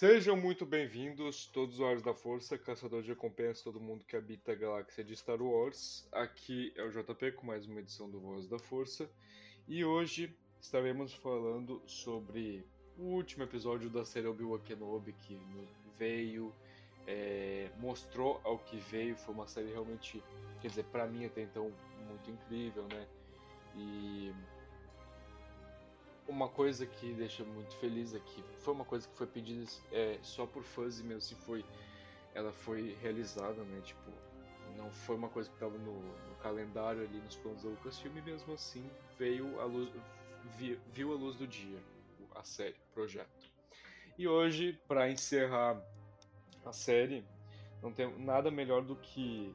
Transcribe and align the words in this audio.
Sejam 0.00 0.34
muito 0.34 0.64
bem-vindos, 0.64 1.44
todos 1.48 1.74
os 1.74 1.78
usuários 1.78 2.02
da 2.02 2.14
Força, 2.14 2.56
caçador 2.56 3.02
de 3.02 3.10
recompensa, 3.10 3.62
todo 3.62 3.78
mundo 3.78 4.02
que 4.02 4.16
habita 4.16 4.52
a 4.52 4.54
galáxia 4.54 5.04
de 5.04 5.14
Star 5.14 5.42
Wars. 5.42 6.08
Aqui 6.10 6.72
é 6.74 6.82
o 6.82 6.90
JP 6.90 7.32
com 7.32 7.46
mais 7.46 7.66
uma 7.66 7.80
edição 7.80 8.08
do 8.08 8.18
Voz 8.18 8.48
da 8.48 8.58
Força. 8.58 9.10
E 9.68 9.84
hoje 9.84 10.34
estaremos 10.58 11.12
falando 11.12 11.82
sobre 11.84 12.66
o 12.96 13.08
último 13.08 13.44
episódio 13.44 13.90
da 13.90 14.02
série 14.02 14.26
Obi-Wan 14.26 14.60
Kenobi 14.60 15.12
que 15.12 15.38
veio, 15.98 16.50
é, 17.06 17.70
mostrou 17.76 18.40
ao 18.42 18.58
que 18.58 18.78
veio. 18.78 19.14
Foi 19.16 19.34
uma 19.34 19.46
série 19.46 19.70
realmente, 19.70 20.22
quer 20.62 20.68
dizer, 20.68 20.84
pra 20.84 21.06
mim 21.06 21.26
até 21.26 21.42
então, 21.42 21.70
muito 22.08 22.30
incrível, 22.30 22.84
né? 22.84 23.06
E 23.76 24.32
uma 26.30 26.48
coisa 26.48 26.86
que 26.86 27.12
deixa 27.12 27.44
muito 27.44 27.74
feliz 27.76 28.14
é 28.14 28.20
que 28.20 28.42
foi 28.58 28.72
uma 28.72 28.84
coisa 28.84 29.06
que 29.08 29.16
foi 29.16 29.26
pedida 29.26 29.64
é, 29.92 30.18
só 30.22 30.46
por 30.46 30.62
fãs 30.62 31.00
e 31.00 31.02
mesmo 31.02 31.20
se 31.20 31.34
foi 31.34 31.64
ela 32.34 32.52
foi 32.52 32.96
realizada 33.02 33.62
né? 33.64 33.80
Tipo 33.82 34.10
não 34.76 34.90
foi 34.90 35.16
uma 35.16 35.28
coisa 35.28 35.48
que 35.48 35.56
estava 35.56 35.76
no, 35.76 36.00
no, 36.00 36.34
calendário 36.40 37.02
ali 37.02 37.18
nos 37.18 37.36
planos 37.36 37.62
da 37.62 37.68
Lucasfilm 37.68 38.16
e 38.16 38.22
mesmo 38.22 38.54
assim 38.54 38.88
veio 39.18 39.60
a 39.60 39.64
luz 39.64 39.90
vi, 40.56 40.78
viu 40.92 41.12
a 41.12 41.16
luz 41.16 41.36
do 41.36 41.46
dia 41.46 41.78
a 42.36 42.44
série 42.44 42.76
o 42.90 42.94
projeto. 42.94 43.50
E 44.16 44.28
hoje 44.28 44.78
para 44.86 45.10
encerrar 45.10 45.82
a 46.64 46.72
série 46.72 47.24
não 47.82 47.92
tem 47.92 48.16
nada 48.18 48.50
melhor 48.50 48.82
do 48.82 48.94
que 48.94 49.54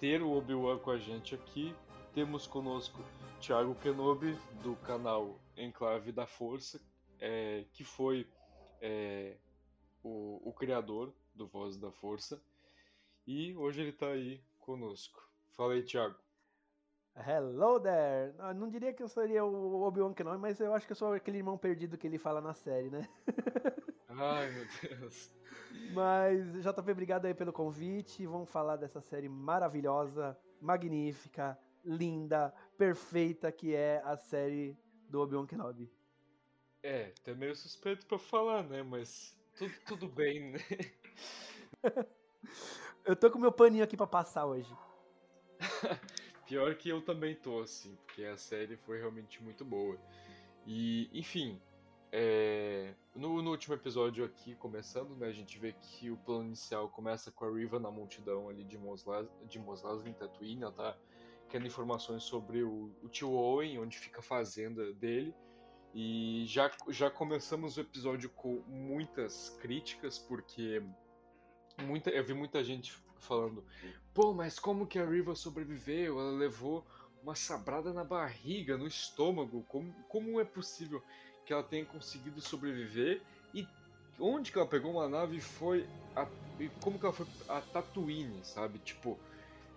ter 0.00 0.22
o 0.22 0.36
Obi-Wan 0.36 0.78
com 0.78 0.90
a 0.90 0.98
gente 0.98 1.34
aqui. 1.34 1.74
Temos 2.12 2.46
conosco 2.46 3.04
Thiago 3.40 3.74
Kenobi 3.76 4.36
do 4.62 4.74
canal 4.76 5.38
Enclave 5.62 6.12
da 6.12 6.26
Força, 6.26 6.80
é, 7.18 7.64
que 7.72 7.84
foi 7.84 8.26
é, 8.80 9.36
o, 10.02 10.40
o, 10.48 10.52
criador 10.52 11.12
do 11.34 11.46
Voz 11.46 11.76
da 11.76 11.90
Força. 11.90 12.42
E 13.26 13.54
hoje 13.56 13.82
ele 13.82 13.90
está 13.90 14.06
aí 14.08 14.42
conosco. 14.58 15.28
Fala 15.50 15.74
aí, 15.74 15.82
Thiago. 15.82 16.16
Hello 17.16 17.78
there! 17.80 18.32
Não, 18.38 18.54
não 18.54 18.68
diria 18.68 18.92
que 18.92 19.02
eu 19.02 19.08
seria 19.08 19.44
o 19.44 19.82
Obi-Wan 19.82 20.14
Kenobi, 20.14 20.38
mas 20.38 20.60
eu 20.60 20.72
acho 20.72 20.86
que 20.86 20.92
eu 20.92 20.96
sou 20.96 21.12
aquele 21.12 21.38
irmão 21.38 21.58
perdido 21.58 21.98
que 21.98 22.06
ele 22.06 22.18
fala 22.18 22.40
na 22.40 22.54
série, 22.54 22.88
né? 22.88 23.08
Ai, 24.08 24.50
meu 24.50 24.66
Deus. 24.82 25.30
Mas, 25.92 26.52
JP, 26.62 26.90
obrigado 26.90 27.26
aí 27.26 27.34
pelo 27.34 27.52
convite. 27.52 28.26
Vamos 28.26 28.48
falar 28.48 28.76
dessa 28.76 29.00
série 29.00 29.28
maravilhosa, 29.28 30.38
magnífica, 30.60 31.58
linda, 31.84 32.54
perfeita 32.76 33.50
que 33.52 33.74
é 33.74 34.02
a 34.04 34.16
série 34.16 34.76
do 35.10 35.20
Obi-Wan 35.20 35.46
Kenobi. 35.46 35.90
É, 36.82 37.12
tá 37.24 37.34
meio 37.34 37.54
suspeito 37.54 38.06
pra 38.06 38.18
falar, 38.18 38.62
né? 38.62 38.82
Mas 38.82 39.36
tudo, 39.56 39.72
tudo 39.86 40.08
bem, 40.14 40.52
né? 40.52 40.60
eu 43.04 43.14
tô 43.14 43.30
com 43.30 43.38
meu 43.38 43.52
paninho 43.52 43.84
aqui 43.84 43.96
pra 43.96 44.06
passar 44.06 44.46
hoje. 44.46 44.74
Pior 46.46 46.74
que 46.74 46.88
eu 46.88 47.02
também 47.02 47.34
tô, 47.34 47.60
assim, 47.60 47.94
porque 48.06 48.24
a 48.24 48.36
série 48.36 48.76
foi 48.78 48.98
realmente 48.98 49.42
muito 49.42 49.64
boa. 49.64 49.98
E, 50.66 51.08
enfim, 51.12 51.60
é... 52.10 52.94
no, 53.14 53.40
no, 53.42 53.50
último 53.50 53.74
episódio 53.74 54.24
aqui, 54.24 54.54
começando, 54.56 55.14
né, 55.16 55.28
a 55.28 55.32
gente 55.32 55.58
vê 55.58 55.72
que 55.72 56.10
o 56.10 56.16
plano 56.16 56.46
inicial 56.46 56.88
começa 56.88 57.30
com 57.30 57.44
a 57.44 57.50
Riva 57.52 57.78
na 57.78 57.90
multidão 57.90 58.48
ali 58.48 58.64
de 58.64 58.76
Mos, 58.76 59.04
de 59.48 59.58
Mos 59.58 59.84
Eisley, 59.84 60.10
em 60.10 60.14
Tatooine, 60.14 60.62
ela 60.62 60.72
tá 60.72 60.96
querendo 61.50 61.66
informações 61.66 62.22
sobre 62.22 62.62
o, 62.62 62.90
o 63.02 63.08
tio 63.08 63.32
Owen, 63.32 63.80
onde 63.80 63.98
fica 63.98 64.20
a 64.20 64.22
fazenda 64.22 64.92
dele. 64.94 65.34
E 65.92 66.44
já, 66.46 66.70
já 66.88 67.10
começamos 67.10 67.76
o 67.76 67.80
episódio 67.80 68.30
com 68.30 68.62
muitas 68.68 69.50
críticas, 69.60 70.18
porque 70.18 70.80
muita, 71.82 72.10
eu 72.10 72.24
vi 72.24 72.32
muita 72.32 72.62
gente 72.62 72.94
falando: 73.18 73.64
pô, 74.14 74.32
mas 74.32 74.58
como 74.58 74.86
que 74.86 74.98
a 74.98 75.04
Riva 75.04 75.34
sobreviveu? 75.34 76.20
Ela 76.20 76.30
levou 76.30 76.86
uma 77.22 77.34
sabrada 77.34 77.92
na 77.92 78.04
barriga, 78.04 78.78
no 78.78 78.86
estômago. 78.86 79.64
Como, 79.68 79.92
como 80.08 80.40
é 80.40 80.44
possível 80.44 81.02
que 81.44 81.52
ela 81.52 81.64
tenha 81.64 81.84
conseguido 81.84 82.40
sobreviver? 82.40 83.20
E 83.52 83.66
onde 84.20 84.52
que 84.52 84.58
ela 84.58 84.68
pegou 84.68 84.92
uma 84.92 85.08
nave 85.08 85.38
e 85.38 85.40
foi. 85.40 85.88
A, 86.14 86.28
e 86.60 86.68
como 86.80 87.00
que 87.00 87.04
ela 87.04 87.12
foi 87.12 87.26
a 87.48 87.60
Tatooine, 87.60 88.44
sabe? 88.44 88.78
Tipo 88.78 89.18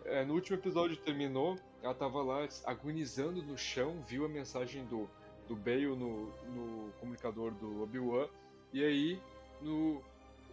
é, 0.06 0.24
no 0.26 0.34
último 0.34 0.58
episódio 0.58 0.98
terminou, 0.98 1.58
ela 1.82 1.94
tava 1.94 2.22
lá 2.22 2.48
agonizando 2.66 3.42
no 3.42 3.58
chão, 3.58 4.04
viu 4.08 4.26
a 4.26 4.30
mensagem 4.30 4.86
do, 4.86 5.10
do 5.48 5.56
Bale 5.56 5.88
no, 5.88 6.28
no 6.54 6.92
comunicador 7.00 7.52
do 7.52 7.84
Obi-Wan, 7.84 8.28
e 8.72 8.84
aí 8.84 9.22
no 9.62 10.02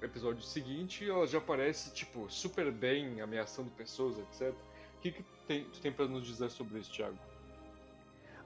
episódio 0.02 0.42
seguinte 0.42 1.08
ela 1.08 1.26
já 1.26 1.38
aparece, 1.38 1.92
tipo, 1.92 2.30
super 2.30 2.70
bem, 2.70 3.20
ameaçando 3.20 3.70
pessoas, 3.70 4.18
etc. 4.18 4.54
O 4.96 5.00
que, 5.00 5.12
que 5.12 5.24
tem, 5.46 5.64
tu 5.64 5.80
tem 5.80 5.92
pra 5.92 6.06
nos 6.06 6.26
dizer 6.26 6.50
sobre 6.50 6.78
isso, 6.78 6.92
Thiago? 6.92 7.16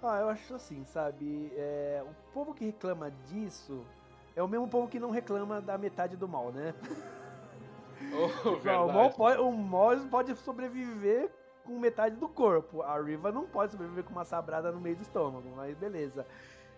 Ah, 0.03 0.19
eu 0.21 0.29
acho 0.29 0.55
assim, 0.55 0.85
sabe? 0.85 1.51
É, 1.57 2.05
o 2.05 2.33
povo 2.33 2.53
que 2.53 2.67
reclama 2.67 3.11
disso 3.29 3.85
é 4.37 4.43
o 4.43 4.49
mesmo 4.49 4.69
povo 4.69 4.87
que 4.87 5.01
não 5.01 5.11
reclama 5.11 5.61
da 5.61 5.79
metade 5.79 6.17
do 6.17 6.29
mal, 6.29 6.53
né? 6.53 6.75
Oh, 8.45 8.65
não, 8.65 8.87
o, 8.87 8.93
mal 8.93 9.11
pode, 9.11 9.41
o 9.41 10.09
pode 10.09 10.37
sobreviver 10.37 11.31
com 11.65 11.79
metade 11.79 12.17
do 12.17 12.29
corpo. 12.29 12.83
A 12.83 13.01
Riva 13.01 13.33
não 13.33 13.47
pode 13.47 13.73
sobreviver 13.73 14.05
com 14.05 14.13
uma 14.13 14.25
sabrada 14.25 14.71
no 14.71 14.81
meio 14.81 14.97
do 14.97 15.03
estômago, 15.03 15.49
mas 15.57 15.77
beleza. 15.77 16.27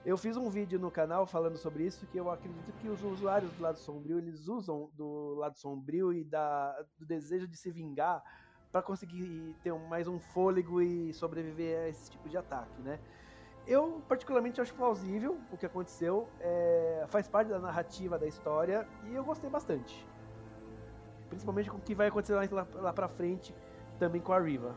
Eu 0.04 0.16
fiz 0.16 0.36
um 0.36 0.48
vídeo 0.48 0.78
no 0.78 0.90
canal 0.90 1.26
falando 1.26 1.56
sobre 1.56 1.84
isso, 1.84 2.06
que 2.06 2.16
eu 2.16 2.30
acredito 2.30 2.72
que 2.80 2.88
os 2.88 3.02
usuários 3.02 3.52
do 3.54 3.62
lado 3.62 3.78
sombrio, 3.78 4.18
eles 4.18 4.46
usam 4.46 4.88
do 4.94 5.34
lado 5.34 5.58
sombrio 5.58 6.12
e 6.12 6.22
da, 6.22 6.80
do 6.96 7.04
desejo 7.04 7.48
de 7.48 7.56
se 7.56 7.70
vingar 7.72 8.22
para 8.70 8.80
conseguir 8.82 9.56
ter 9.62 9.72
mais 9.72 10.06
um 10.06 10.20
fôlego 10.20 10.80
e 10.80 11.12
sobreviver 11.12 11.80
a 11.80 11.88
esse 11.88 12.10
tipo 12.10 12.28
de 12.28 12.36
ataque, 12.36 12.80
né? 12.82 13.00
Eu, 13.66 14.00
particularmente, 14.08 14.60
acho 14.60 14.72
plausível 14.74 15.40
o 15.50 15.56
que 15.56 15.66
aconteceu, 15.66 16.28
é, 16.38 17.04
faz 17.08 17.26
parte 17.26 17.48
da 17.48 17.58
narrativa 17.58 18.16
da 18.16 18.26
história 18.26 18.86
e 19.10 19.14
eu 19.14 19.24
gostei 19.24 19.50
bastante. 19.50 20.06
Principalmente 21.28 21.70
com 21.70 21.78
o 21.78 21.80
que 21.80 21.94
vai 21.94 22.08
acontecer 22.08 22.34
lá, 22.34 22.46
lá, 22.50 22.66
lá 22.74 22.92
pra 22.92 23.08
frente, 23.08 23.54
também 23.98 24.20
com 24.20 24.32
a 24.32 24.40
Riva. 24.40 24.76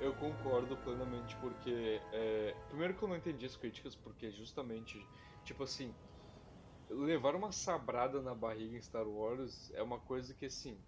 Eu 0.00 0.12
concordo 0.14 0.76
plenamente, 0.78 1.36
porque. 1.36 2.00
É, 2.12 2.54
primeiro 2.68 2.94
que 2.94 3.02
eu 3.02 3.08
não 3.08 3.16
entendi 3.16 3.46
as 3.46 3.56
críticas, 3.56 3.94
porque 3.94 4.30
justamente, 4.30 5.06
tipo 5.44 5.62
assim, 5.62 5.94
levar 6.90 7.34
uma 7.34 7.52
sabrada 7.52 8.20
na 8.20 8.34
barriga 8.34 8.76
em 8.76 8.82
Star 8.82 9.06
Wars 9.06 9.72
é 9.74 9.82
uma 9.82 9.98
coisa 9.98 10.34
que 10.34 10.46
assim. 10.46 10.78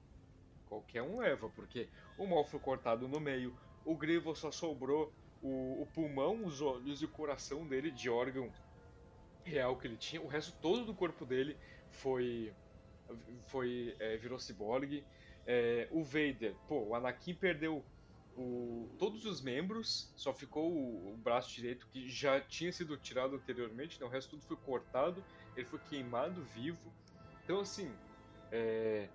Qualquer 0.67 1.03
um 1.03 1.21
leva, 1.21 1.49
porque 1.51 1.89
o 2.19 2.27
mal 2.27 2.45
foi 2.45 2.59
cortado 2.59 3.07
no 3.07 3.21
meio, 3.21 3.57
o 3.85 3.97
Grievous 3.97 4.41
só 4.41 4.51
sobrou 4.51 5.13
o, 5.41 5.83
o 5.83 5.87
pulmão, 5.87 6.45
os 6.45 6.61
olhos 6.61 7.01
e 7.01 7.05
o 7.05 7.09
coração 7.09 7.65
dele 7.65 7.91
de 7.93 8.11
órgão 8.11 8.53
real 9.45 9.77
que 9.77 9.87
ele 9.87 9.97
tinha. 9.97 10.21
O 10.21 10.27
resto 10.27 10.53
todo 10.61 10.85
do 10.85 10.95
corpo 10.95 11.25
dele 11.25 11.57
foi. 11.91 12.53
Foi 13.47 13.97
é, 13.99 14.17
virou 14.17 14.39
ciborgue. 14.39 15.05
É, 15.47 15.89
o 15.91 16.03
Vader, 16.03 16.55
pô, 16.69 16.89
o 16.89 16.95
Anakin 16.95 17.35
perdeu 17.35 17.85
o, 18.37 18.89
todos 18.99 19.25
os 19.25 19.41
membros, 19.41 20.13
só 20.17 20.33
ficou 20.33 20.71
o, 20.71 21.15
o, 21.15 21.17
braço 21.17 21.55
direito 21.55 21.87
que 21.89 22.09
já 22.09 22.41
tinha 22.41 22.71
sido 22.71 22.97
tirado 22.97 23.37
anteriormente, 23.37 23.99
né? 23.99 24.07
o 24.07 24.11
resto 24.11 24.31
tudo 24.31 24.43
foi 24.43 24.57
cortado, 24.57 25.25
ele 25.57 25.67
foi 25.67 25.79
queimado 25.79 26.43
vivo. 26.45 26.93
Então, 27.45 27.61
assim, 27.61 27.91
é, 28.53 29.09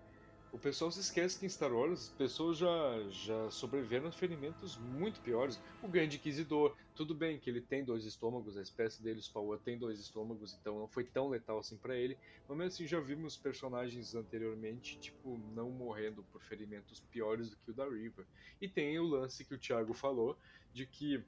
o 0.52 0.60
pessoal 0.60 0.92
se 0.92 1.00
esquece 1.00 1.40
que 1.40 1.46
em 1.46 1.50
Star 1.50 1.72
Wars 1.72 2.04
as 2.04 2.10
pessoas 2.10 2.58
já, 2.58 2.70
já 3.10 3.50
sobreviveram 3.50 4.08
a 4.08 4.12
ferimentos 4.12 4.78
muito 4.78 5.22
piores. 5.22 5.58
O 5.82 5.88
Grande 5.88 6.18
Inquisidor, 6.18 6.76
tudo 6.94 7.16
bem 7.16 7.40
que 7.40 7.50
ele 7.50 7.62
tem 7.62 7.86
dois 7.86 8.06
estômagos, 8.06 8.58
a 8.58 8.62
espécie 8.62 9.02
dele, 9.02 9.22
Spawa, 9.22 9.58
tem 9.58 9.78
dois 9.78 10.00
estômagos, 10.00 10.54
então 10.60 10.78
não 10.78 10.88
foi 10.90 11.06
tão 11.06 11.30
letal 11.30 11.60
assim 11.60 11.78
para 11.78 11.96
ele. 11.96 12.18
Mas 12.50 12.58
mesmo 12.58 12.68
assim, 12.68 12.88
já 12.88 13.00
vimos 13.00 13.38
personagens 13.38 14.14
anteriormente, 14.14 15.00
tipo, 15.00 15.38
não 15.54 15.70
morrendo 15.72 16.22
por 16.24 16.42
ferimentos 16.42 17.00
piores 17.12 17.50
do 17.50 17.56
que 17.56 17.72
o 17.72 17.74
da 17.74 17.88
River. 17.88 18.26
E 18.60 18.68
tem 18.68 19.00
o 19.00 19.06
lance 19.06 19.46
que 19.46 19.56
o 19.56 19.60
Thiago 19.60 19.94
falou, 19.94 20.38
de 20.74 20.86
que 20.86 21.24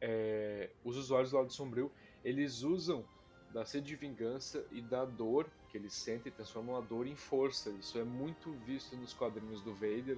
é, 0.00 0.70
os 0.82 0.96
usuários 0.96 1.30
do 1.30 1.36
lado 1.36 1.52
sombrio, 1.52 1.92
eles 2.24 2.62
usam 2.62 3.04
da 3.52 3.64
sede 3.64 3.86
de 3.86 3.96
vingança 3.96 4.66
e 4.72 4.82
da 4.82 5.04
dor 5.04 5.48
que 5.74 5.78
eles 5.78 5.92
sentem 5.92 6.30
e 6.30 6.32
transformam 6.32 6.76
a 6.76 6.80
dor 6.80 7.04
em 7.04 7.16
força. 7.16 7.68
Isso 7.70 7.98
é 7.98 8.04
muito 8.04 8.52
visto 8.64 8.94
nos 8.94 9.12
quadrinhos 9.12 9.60
do 9.60 9.74
Vader. 9.74 10.16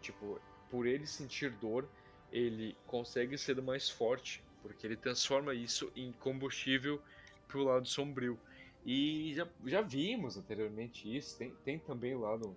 Tipo, 0.00 0.40
por 0.70 0.86
ele 0.86 1.06
sentir 1.06 1.50
dor, 1.50 1.86
ele 2.32 2.74
consegue 2.86 3.36
ser 3.36 3.60
mais 3.60 3.90
forte, 3.90 4.42
porque 4.62 4.86
ele 4.86 4.96
transforma 4.96 5.52
isso 5.52 5.92
em 5.94 6.10
combustível 6.12 7.02
pro 7.46 7.64
lado 7.64 7.86
sombrio. 7.86 8.40
E 8.86 9.34
já, 9.34 9.46
já 9.66 9.82
vimos 9.82 10.38
anteriormente 10.38 11.14
isso, 11.14 11.36
tem, 11.36 11.54
tem 11.62 11.78
também 11.78 12.14
lá 12.14 12.38
no, 12.38 12.56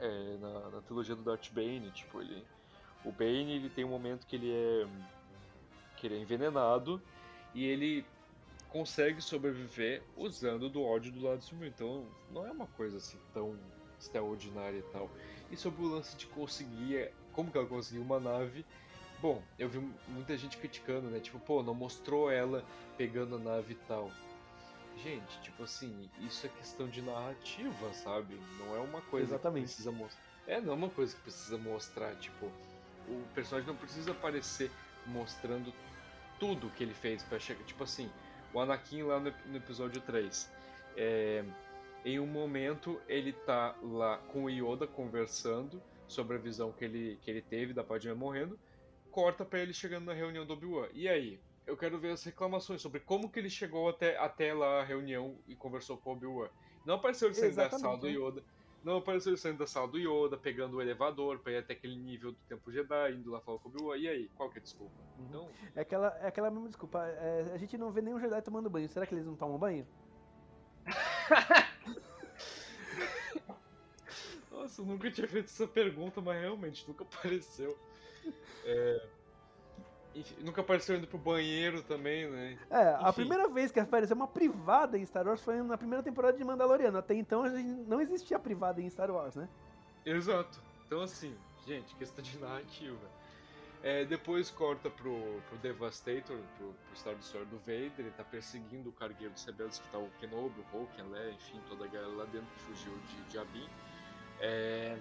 é, 0.00 0.38
na, 0.38 0.70
na, 0.70 0.80
trilogia 0.80 1.14
do 1.14 1.22
Darth 1.22 1.50
Bane, 1.52 1.90
tipo, 1.90 2.22
ele, 2.22 2.46
o 3.04 3.12
Bane 3.12 3.52
ele 3.52 3.68
tem 3.68 3.84
um 3.84 3.90
momento 3.90 4.26
que 4.26 4.36
ele 4.36 4.50
é 4.50 4.86
que 5.96 6.06
ele 6.06 6.16
é 6.16 6.18
envenenado 6.18 7.02
e 7.54 7.64
ele 7.64 8.06
consegue 8.68 9.20
sobreviver 9.20 10.02
usando 10.16 10.68
do 10.68 10.82
ódio 10.82 11.10
do 11.12 11.22
lado 11.22 11.42
sombrio. 11.42 11.70
Então 11.74 12.06
não 12.30 12.46
é 12.46 12.50
uma 12.50 12.66
coisa 12.66 12.98
assim 12.98 13.18
tão 13.32 13.58
extraordinária 13.98 14.78
e 14.78 14.92
tal. 14.92 15.10
E 15.50 15.56
sobre 15.56 15.82
o 15.82 15.88
lance 15.88 16.16
de 16.16 16.26
conseguir, 16.26 17.10
como 17.32 17.50
que 17.50 17.58
ela 17.58 17.66
conseguiu 17.66 18.02
uma 18.02 18.20
nave? 18.20 18.64
Bom, 19.20 19.42
eu 19.58 19.68
vi 19.68 19.78
muita 20.06 20.36
gente 20.36 20.56
criticando, 20.56 21.08
né? 21.08 21.18
Tipo, 21.18 21.40
pô, 21.40 21.62
não 21.62 21.74
mostrou 21.74 22.30
ela 22.30 22.64
pegando 22.96 23.34
a 23.34 23.38
nave 23.38 23.72
e 23.72 23.86
tal. 23.88 24.10
Gente, 25.02 25.40
tipo 25.42 25.62
assim, 25.62 26.08
isso 26.20 26.46
é 26.46 26.48
questão 26.48 26.88
de 26.88 27.00
narrativa, 27.02 27.92
sabe? 27.94 28.38
Não 28.58 28.76
é 28.76 28.80
uma 28.80 29.00
coisa 29.02 29.34
Exatamente. 29.34 29.62
que 29.62 29.74
precisa 29.74 29.92
mostrar. 29.92 30.22
É, 30.46 30.60
não 30.60 30.72
é 30.72 30.76
uma 30.76 30.90
coisa 30.90 31.14
que 31.14 31.22
precisa 31.22 31.58
mostrar, 31.58 32.14
tipo, 32.16 32.46
o 33.06 33.24
personagem 33.34 33.68
não 33.68 33.76
precisa 33.76 34.12
aparecer 34.12 34.70
mostrando 35.06 35.72
tudo 36.38 36.70
que 36.70 36.82
ele 36.82 36.94
fez 36.94 37.22
para 37.22 37.38
chegar, 37.38 37.64
tipo 37.64 37.82
assim, 37.84 38.10
o 38.52 38.60
Anakin 38.60 39.02
lá 39.02 39.18
no, 39.20 39.32
no 39.46 39.56
episódio 39.56 40.00
3. 40.00 40.50
É, 40.96 41.44
em 42.04 42.18
um 42.18 42.26
momento 42.26 43.00
ele 43.08 43.32
tá 43.32 43.76
lá 43.82 44.18
com 44.32 44.44
o 44.44 44.50
Yoda 44.50 44.86
conversando 44.86 45.82
sobre 46.06 46.36
a 46.36 46.40
visão 46.40 46.72
que 46.72 46.84
ele, 46.84 47.18
que 47.22 47.30
ele 47.30 47.42
teve 47.42 47.72
da 47.72 47.84
Padmé 47.84 48.14
morrendo, 48.14 48.58
corta 49.10 49.44
para 49.44 49.60
ele 49.60 49.72
chegando 49.72 50.06
na 50.06 50.14
reunião 50.14 50.46
do 50.46 50.54
Obi-Wan. 50.54 50.88
E 50.92 51.08
aí? 51.08 51.38
Eu 51.66 51.76
quero 51.76 51.98
ver 51.98 52.12
as 52.12 52.24
reclamações 52.24 52.80
sobre 52.80 52.98
como 53.00 53.28
que 53.28 53.38
ele 53.38 53.50
chegou 53.50 53.90
até, 53.90 54.16
até 54.16 54.54
lá 54.54 54.80
a 54.80 54.84
reunião 54.84 55.36
e 55.46 55.54
conversou 55.54 55.98
com 55.98 56.10
o 56.10 56.12
Obi-Wan. 56.14 56.48
Não 56.86 56.94
apareceu 56.94 57.30
ele 57.30 57.50
da 57.50 57.68
sala 57.68 57.98
do 57.98 58.08
é. 58.08 58.12
Yoda. 58.12 58.42
Não 58.84 58.98
apareceu 58.98 59.30
ele 59.32 59.36
saindo 59.38 59.58
da 59.58 59.66
sala 59.66 59.88
do 59.88 59.98
Yoda, 59.98 60.36
pegando 60.36 60.76
o 60.76 60.82
elevador 60.82 61.38
pra 61.40 61.52
ir 61.52 61.58
até 61.58 61.72
aquele 61.72 61.96
nível 61.96 62.32
do 62.32 62.38
Tempo 62.48 62.70
Jedi, 62.70 63.12
indo 63.12 63.30
lá 63.30 63.40
falar 63.40 63.58
com 63.58 63.68
o 63.68 63.72
Obi-Wan. 63.72 63.96
E 63.98 64.08
aí, 64.08 64.28
qual 64.36 64.48
que 64.50 64.58
é 64.58 64.60
a 64.60 64.62
desculpa? 64.62 64.94
Uhum. 65.18 65.26
Então... 65.28 65.48
É, 65.74 65.80
aquela, 65.80 66.16
é 66.20 66.28
aquela 66.28 66.50
mesma 66.50 66.68
desculpa. 66.68 67.04
É, 67.04 67.50
a 67.52 67.56
gente 67.58 67.76
não 67.76 67.90
vê 67.90 68.00
nenhum 68.00 68.20
Jedi 68.20 68.40
tomando 68.42 68.70
banho. 68.70 68.88
Será 68.88 69.04
que 69.06 69.14
eles 69.14 69.26
não 69.26 69.34
tomam 69.34 69.58
banho? 69.58 69.86
Nossa, 74.50 74.80
eu 74.80 74.86
nunca 74.86 75.10
tinha 75.10 75.26
feito 75.28 75.46
essa 75.46 75.66
pergunta, 75.66 76.20
mas 76.20 76.40
realmente 76.40 76.86
nunca 76.86 77.04
apareceu. 77.04 77.76
É... 78.64 79.08
Nunca 80.40 80.60
apareceu 80.60 80.96
indo 80.96 81.06
pro 81.06 81.18
banheiro 81.18 81.82
também, 81.82 82.28
né? 82.28 82.58
É, 82.70 82.94
Enfim. 82.94 83.04
a 83.04 83.12
primeira 83.12 83.48
vez 83.48 83.70
que 83.70 83.80
apareceu 83.80 84.16
uma 84.16 84.28
privada 84.28 84.98
em 84.98 85.04
Star 85.04 85.26
Wars 85.26 85.40
foi 85.40 85.62
na 85.62 85.76
primeira 85.76 86.02
temporada 86.02 86.36
de 86.36 86.44
Mandaloriano. 86.44 86.98
Até 86.98 87.14
então 87.14 87.42
a 87.42 87.48
gente 87.48 87.68
não 87.88 88.00
existia 88.00 88.38
privada 88.38 88.80
em 88.80 88.88
Star 88.88 89.10
Wars, 89.10 89.36
né? 89.36 89.48
Exato. 90.04 90.60
Então 90.86 91.02
assim, 91.02 91.34
gente, 91.66 91.94
questão 91.96 92.22
de 92.22 92.38
narrativa. 92.38 93.18
É, 93.82 94.04
depois 94.04 94.50
corta 94.50 94.90
pro, 94.90 95.40
pro 95.48 95.58
Devastator, 95.58 96.36
pro, 96.56 96.72
pro 96.72 96.96
Star 96.96 97.14
Destroyer 97.14 97.46
do 97.46 97.58
Vader, 97.58 97.92
ele 97.98 98.10
tá 98.10 98.24
perseguindo 98.24 98.88
o 98.88 98.92
cargueiro 98.92 99.32
dos 99.32 99.44
rebeldes 99.44 99.78
que 99.78 99.88
tá 99.90 99.98
o 99.98 100.10
Kenobi, 100.18 100.60
o 100.60 100.76
Hulk, 100.76 101.00
a 101.00 101.04
Leia, 101.04 101.30
enfim, 101.30 101.60
toda 101.68 101.84
a 101.84 101.88
galera 101.88 102.12
lá 102.12 102.24
dentro 102.24 102.48
que 102.56 102.60
fugiu 102.62 102.92
de, 102.92 103.30
de 103.30 103.38
Abin. 103.38 103.68
É, 104.40 104.96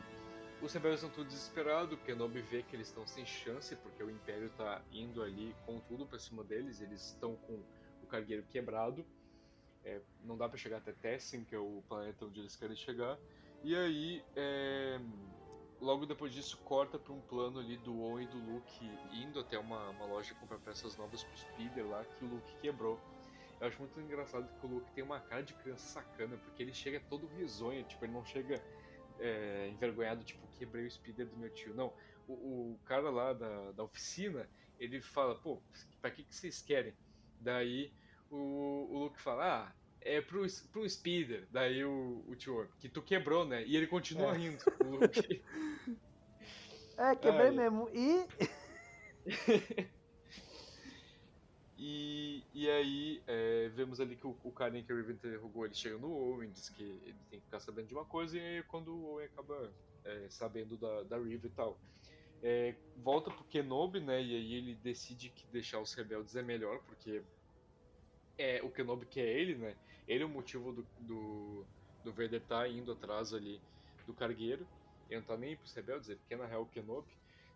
os 0.62 0.74
rebeldes 0.74 1.04
estão 1.04 1.16
tudo 1.16 1.28
desesperados, 1.28 1.94
o 1.94 1.98
Kenobi 1.98 2.42
vê 2.42 2.64
que 2.64 2.76
eles 2.76 2.88
estão 2.88 3.06
sem 3.06 3.26
chance, 3.26 3.76
porque 3.78 4.02
o 4.02 4.10
Império 4.10 4.48
está 4.48 4.82
indo 4.92 5.22
ali 5.22 5.56
com 5.66 5.80
tudo 5.82 6.06
para 6.06 6.18
cima 6.18 6.44
deles, 6.44 6.82
eles 6.82 7.02
estão 7.12 7.36
com 7.36 7.62
o 8.02 8.08
cargueiro 8.08 8.44
quebrado, 8.44 9.06
é, 9.86 10.02
não 10.24 10.36
dá 10.36 10.50
para 10.50 10.58
chegar 10.58 10.78
até 10.78 10.92
Tessin, 10.92 11.44
que 11.44 11.54
é 11.54 11.60
o 11.60 11.84
planeta 11.88 12.26
onde 12.26 12.40
eles 12.40 12.56
querem 12.56 12.76
chegar, 12.76 13.18
e 13.64 13.76
aí, 13.76 14.24
é, 14.36 15.00
logo 15.80 16.06
depois 16.06 16.34
disso, 16.34 16.58
corta 16.66 16.98
para 16.98 17.14
um 17.14 17.22
plano 17.22 17.60
ali 17.60 17.78
do 17.78 18.00
Owen 18.00 18.26
e 18.26 18.28
do 18.28 18.38
Luke 18.38 18.92
indo 19.14 19.40
até 19.40 19.60
uma, 19.60 19.90
uma 19.90 20.06
loja 20.06 20.34
comprar 20.36 20.58
peças 20.60 20.98
novas 20.98 21.24
pro 21.24 21.38
Speeder 21.38 21.86
lá, 21.88 22.04
que 22.04 22.26
o 22.26 22.28
Luke 22.28 22.56
quebrou. 22.62 23.00
Eu 23.60 23.68
acho 23.68 23.80
muito 23.80 24.00
engraçado 24.00 24.48
que 24.60 24.66
o 24.66 24.70
Luke 24.70 24.92
tem 24.92 25.04
uma 25.04 25.20
cara 25.20 25.42
de 25.42 25.54
criança 25.56 25.86
sacana, 25.86 26.38
porque 26.38 26.62
ele 26.62 26.74
chega 26.74 27.00
todo 27.10 27.28
risonho, 27.28 27.84
tipo, 27.84 28.06
ele 28.06 28.14
não 28.14 28.24
chega 28.24 28.62
é, 29.20 29.70
envergonhado, 29.70 30.24
tipo, 30.24 30.48
quebrei 30.58 30.86
o 30.86 30.92
speeder 30.92 31.28
do 31.28 31.38
meu 31.38 31.50
tio. 31.50 31.74
Não, 31.74 31.94
o, 32.28 32.74
o 32.74 32.80
cara 32.86 33.10
lá 33.10 33.34
da, 33.34 33.72
da 33.72 33.84
oficina, 33.84 34.50
ele 34.80 35.02
fala, 35.02 35.36
pô, 35.36 35.62
pra 36.02 36.12
que, 36.12 36.24
que 36.24 36.36
vocês 36.36 36.62
querem? 36.62 36.94
Daí 37.40 37.94
o, 38.30 38.88
o 38.90 39.00
Luke 39.04 39.22
fala, 39.22 39.66
ah, 39.66 39.74
é 40.02 40.22
pro, 40.22 40.46
pro 40.72 40.90
speeder. 40.90 41.48
Daí 41.52 41.84
o, 41.84 42.24
o 42.28 42.36
tio, 42.36 42.68
que 42.80 42.90
tu 42.90 43.02
quebrou, 43.02 43.46
né? 43.46 43.64
E 43.66 43.76
ele 43.76 43.88
continua 43.88 44.34
é. 44.34 44.38
rindo, 44.38 44.64
o 44.84 44.86
Luke. 44.86 45.44
É, 47.00 47.16
quebrei 47.16 47.50
Ai. 47.50 47.52
mesmo. 47.52 47.88
E... 47.94 48.26
E, 51.78 52.44
e 52.56 52.68
aí 52.68 53.22
é, 53.28 53.70
vemos 53.70 54.00
ali 54.00 54.16
que 54.16 54.26
o, 54.26 54.36
o 54.44 54.52
carinha 54.52 54.84
que 54.84 54.92
o 54.92 54.96
Riven 54.96 55.14
interrogou, 55.16 55.64
ele 55.64 55.76
chega 55.76 55.98
no 55.98 56.12
Owen, 56.12 56.50
diz 56.52 56.70
que 56.70 56.82
ele 56.82 57.16
tem 57.30 57.40
que 57.40 57.46
ficar 57.46 57.60
sabendo 57.60 57.88
de 57.88 57.94
uma 57.94 58.06
coisa, 58.06 58.36
e 58.36 58.42
aí 58.42 58.64
quando 58.64 58.96
o 58.96 59.06
Owen 59.12 59.28
acaba 59.28 59.72
é, 60.04 60.28
sabendo 60.30 60.76
da, 60.76 61.04
da 61.04 61.18
Riven 61.18 61.52
e 61.52 61.54
tal. 61.54 61.78
É, 62.42 62.76
volta 62.98 63.30
pro 63.30 63.44
Kenobi, 63.44 64.00
né, 64.00 64.22
e 64.22 64.36
aí 64.36 64.54
ele 64.56 64.76
decide 64.76 65.30
que 65.30 65.46
deixar 65.48 65.80
os 65.80 65.94
rebeldes 65.94 66.36
é 66.36 66.42
melhor, 66.42 66.80
porque 66.84 67.22
é 68.40 68.62
o 68.64 68.72
Kenobi 68.72 69.06
que 69.06 69.20
é 69.20 69.40
ele, 69.40 69.56
né, 69.56 69.76
ele 70.08 70.24
é 70.24 70.26
o 70.26 70.30
motivo 70.30 70.72
do, 70.72 70.88
do, 71.00 71.66
do 72.04 72.12
Vader 72.12 72.42
tá 72.42 72.68
indo 72.68 72.92
atrás 72.92 73.34
ali 73.34 73.62
do 74.08 74.14
cargueiro, 74.16 74.68
ele 75.10 75.20
não 75.20 75.28
tá 75.28 75.38
nem 75.38 75.56
pros 75.56 75.74
rebeldes, 75.74 76.10
ele 76.10 76.20
quer 76.28 76.38
na 76.40 76.46
real 76.48 76.64
o 76.64 76.68
Kenobi, 76.68 77.12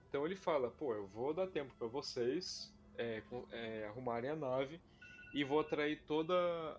Então 0.09 0.25
ele 0.27 0.35
fala, 0.35 0.69
pô, 0.69 0.93
eu 0.93 1.07
vou 1.07 1.33
dar 1.33 1.47
tempo 1.47 1.73
para 1.77 1.87
vocês 1.87 2.71
é, 2.97 3.21
é, 3.51 3.85
arrumarem 3.85 4.29
a 4.29 4.35
nave 4.35 4.79
e 5.33 5.43
vou 5.43 5.59
atrair 5.59 6.01
toda 6.05 6.35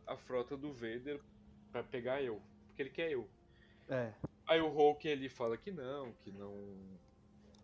a 0.07 0.16
frota 0.16 0.57
do 0.57 0.73
Vader 0.73 1.21
para 1.71 1.83
pegar 1.83 2.23
eu, 2.23 2.40
porque 2.66 2.83
ele 2.83 2.90
quer 2.90 3.11
eu. 3.11 3.28
É. 3.88 4.12
Aí 4.47 4.61
o 4.61 4.69
Hulk 4.69 5.07
ele 5.07 5.28
fala 5.28 5.57
que 5.57 5.71
não, 5.71 6.12
que 6.25 6.31
não. 6.31 6.52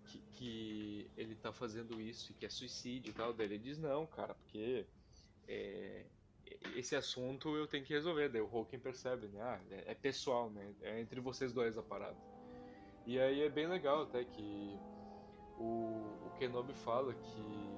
Que, 0.07 0.19
que 0.33 1.11
ele 1.17 1.35
tá 1.35 1.53
fazendo 1.53 2.01
isso 2.01 2.33
e 2.33 2.35
que 2.35 2.47
é 2.47 2.49
suicídio 2.49 3.11
e 3.11 3.13
tal. 3.13 3.33
Daí 3.33 3.47
ele 3.47 3.59
diz 3.59 3.79
não, 3.79 4.07
cara, 4.07 4.35
porque 4.35 4.87
é, 5.47 6.07
esse 6.75 6.97
assunto 6.97 7.55
eu 7.57 7.67
tenho 7.67 7.85
que 7.85 7.93
resolver. 7.93 8.29
Daí 8.29 8.41
o 8.41 8.47
Hulk 8.47 8.79
percebe, 8.79 9.27
né? 9.29 9.41
Ah, 9.43 9.61
é, 9.71 9.93
é 9.93 9.95
pessoal, 9.95 10.51
né? 10.51 10.75
É 10.81 11.01
entre 11.01 11.21
vocês 11.21 11.53
dois 11.53 11.77
a 11.77 11.83
parada. 11.83 12.17
E 13.07 13.19
aí 13.19 13.43
é 13.43 13.49
bem 13.49 13.67
legal 13.67 14.03
até 14.03 14.25
que 14.25 14.79
o, 15.59 16.05
o 16.27 16.31
Kenobi 16.39 16.73
fala 16.75 17.13
que 17.13 17.78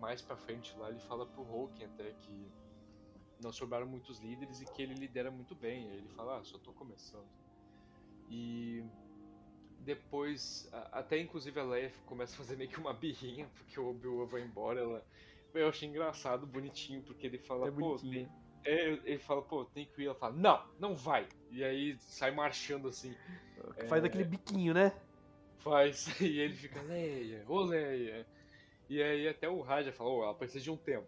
mais 0.00 0.20
pra 0.22 0.36
frente 0.36 0.76
lá 0.78 0.90
ele 0.90 1.00
fala 1.00 1.26
pro 1.26 1.42
Hulk 1.42 1.84
até 1.84 2.12
que 2.12 2.52
não 3.42 3.52
sobraram 3.52 3.86
muitos 3.86 4.20
líderes 4.20 4.60
e 4.60 4.64
que 4.64 4.82
ele 4.82 4.94
lidera 4.94 5.30
muito 5.30 5.54
bem. 5.54 5.88
Aí 5.90 5.96
ele 5.98 6.08
fala, 6.10 6.38
ah, 6.38 6.44
só 6.44 6.58
tô 6.58 6.72
começando. 6.72 7.26
E 8.30 8.84
depois, 9.80 10.68
até 10.92 11.18
inclusive 11.18 11.58
a 11.60 11.64
Leia 11.64 11.92
começa 12.06 12.34
a 12.34 12.38
fazer 12.38 12.56
meio 12.56 12.70
que 12.70 12.78
uma 12.78 12.94
birrinha 12.94 13.46
porque 13.54 13.78
o 13.78 13.90
Obi-Wan 13.90 14.26
vai 14.26 14.42
embora. 14.42 14.80
Ela, 14.80 15.06
eu 15.52 15.68
achei 15.68 15.88
engraçado, 15.88 16.46
bonitinho, 16.46 17.02
porque 17.02 17.26
ele 17.26 17.38
fala, 17.38 17.68
É 17.68 17.70
pô, 17.70 17.96
tem, 17.96 18.28
é, 18.64 18.88
ele 19.04 19.18
fala, 19.18 19.42
pô, 19.42 19.64
tem 19.66 19.86
que 19.86 20.02
ir. 20.02 20.06
Ela 20.06 20.14
fala, 20.14 20.34
não, 20.34 20.64
não 20.80 20.94
vai. 20.96 21.28
E 21.50 21.62
aí 21.62 21.96
sai 21.98 22.30
marchando 22.30 22.88
assim. 22.88 23.14
Faz 23.88 24.02
É. 24.02 24.06
aquele 24.06 24.24
biquinho, 24.24 24.72
né? 24.72 24.92
Faz. 25.58 26.06
E 26.20 26.38
ele 26.40 26.54
fica, 26.54 26.80
Leia, 26.82 27.44
ô 27.46 27.60
Leia. 27.60 28.26
E 28.88 29.02
aí 29.02 29.28
até 29.28 29.48
o 29.48 29.60
Raja 29.60 29.92
fala, 29.92 30.10
oh, 30.10 30.22
ela 30.24 30.34
precisa 30.34 30.62
de 30.62 30.70
um 30.70 30.76
tempo. 30.76 31.06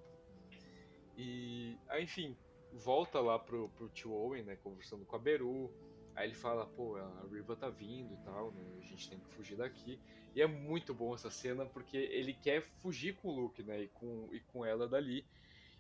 E 1.16 1.76
aí, 1.88 2.04
enfim, 2.04 2.37
volta 2.73 3.21
lá 3.21 3.38
pro, 3.38 3.68
pro 3.71 3.88
tio 3.88 4.12
Owen, 4.12 4.42
né, 4.42 4.56
conversando 4.56 5.04
com 5.04 5.16
a 5.16 5.18
Beru. 5.18 5.73
Aí 6.14 6.28
ele 6.28 6.35
fala, 6.35 6.66
pô, 6.66 6.97
a 6.97 7.26
Riva 7.30 7.54
tá 7.56 7.68
vindo 7.68 8.14
e 8.14 8.16
tal, 8.18 8.50
né, 8.52 8.64
a 8.78 8.85
gente 8.85 9.09
tem 9.09 9.18
que 9.18 9.28
fugir 9.35 9.56
daqui. 9.56 10.00
E 10.35 10.42
é 10.42 10.47
muito 10.47 10.95
bom 10.95 11.14
essa 11.14 11.30
cena 11.30 11.64
porque 11.66 11.97
ele 11.97 12.35
quer 12.35 12.62
fugir 12.62 13.14
com 13.16 13.28
o 13.28 13.40
Luke, 13.40 13.62
né, 13.62 13.83
e 13.83 13.88
com, 13.88 14.28
e 14.33 14.40
com 14.40 14.64
ela 14.64 14.88
dali. 14.88 15.26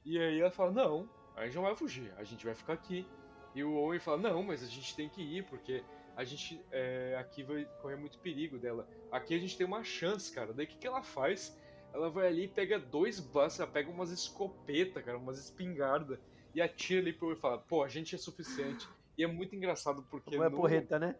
E 0.04 0.18
aí 0.18 0.40
ela 0.40 0.50
fala, 0.50 0.72
não, 0.72 1.08
a 1.34 1.44
gente 1.44 1.56
não 1.56 1.62
vai 1.62 1.76
fugir, 1.76 2.12
a 2.16 2.24
gente 2.24 2.44
vai 2.44 2.54
ficar 2.54 2.74
aqui. 2.74 3.06
E 3.54 3.64
o 3.64 3.74
Owen 3.74 3.98
fala, 3.98 4.18
não, 4.18 4.42
mas 4.42 4.62
a 4.62 4.66
gente 4.66 4.94
tem 4.94 5.08
que 5.08 5.22
ir, 5.22 5.44
porque 5.44 5.82
a 6.14 6.24
gente 6.24 6.62
é, 6.70 7.16
aqui 7.18 7.42
vai 7.42 7.64
correr 7.80 7.96
muito 7.96 8.18
perigo 8.18 8.58
dela. 8.58 8.88
Aqui 9.10 9.34
a 9.34 9.38
gente 9.38 9.56
tem 9.56 9.66
uma 9.66 9.84
chance, 9.84 10.32
cara. 10.32 10.52
Daí 10.52 10.64
o 10.64 10.68
que, 10.68 10.78
que 10.78 10.86
ela 10.86 11.02
faz? 11.02 11.58
Ela 11.96 12.10
vai 12.10 12.26
ali 12.26 12.44
e 12.44 12.48
pega 12.48 12.78
dois 12.78 13.18
blasters, 13.18 13.60
ela 13.60 13.70
pega 13.70 13.90
umas 13.90 14.10
escopetas, 14.10 15.02
cara, 15.02 15.16
umas 15.16 15.38
espingardas, 15.38 16.18
e 16.54 16.60
atira 16.60 17.00
ali 17.00 17.12
pro 17.12 17.32
e 17.32 17.36
fala, 17.36 17.56
pô, 17.56 17.82
a 17.82 17.88
gente 17.88 18.14
é 18.14 18.18
suficiente. 18.18 18.86
E 19.16 19.24
é 19.24 19.26
muito 19.26 19.56
engraçado 19.56 20.06
porque. 20.10 20.34
É 20.34 20.38
no- 20.38 20.56
porreta, 20.56 20.98
né? 20.98 21.18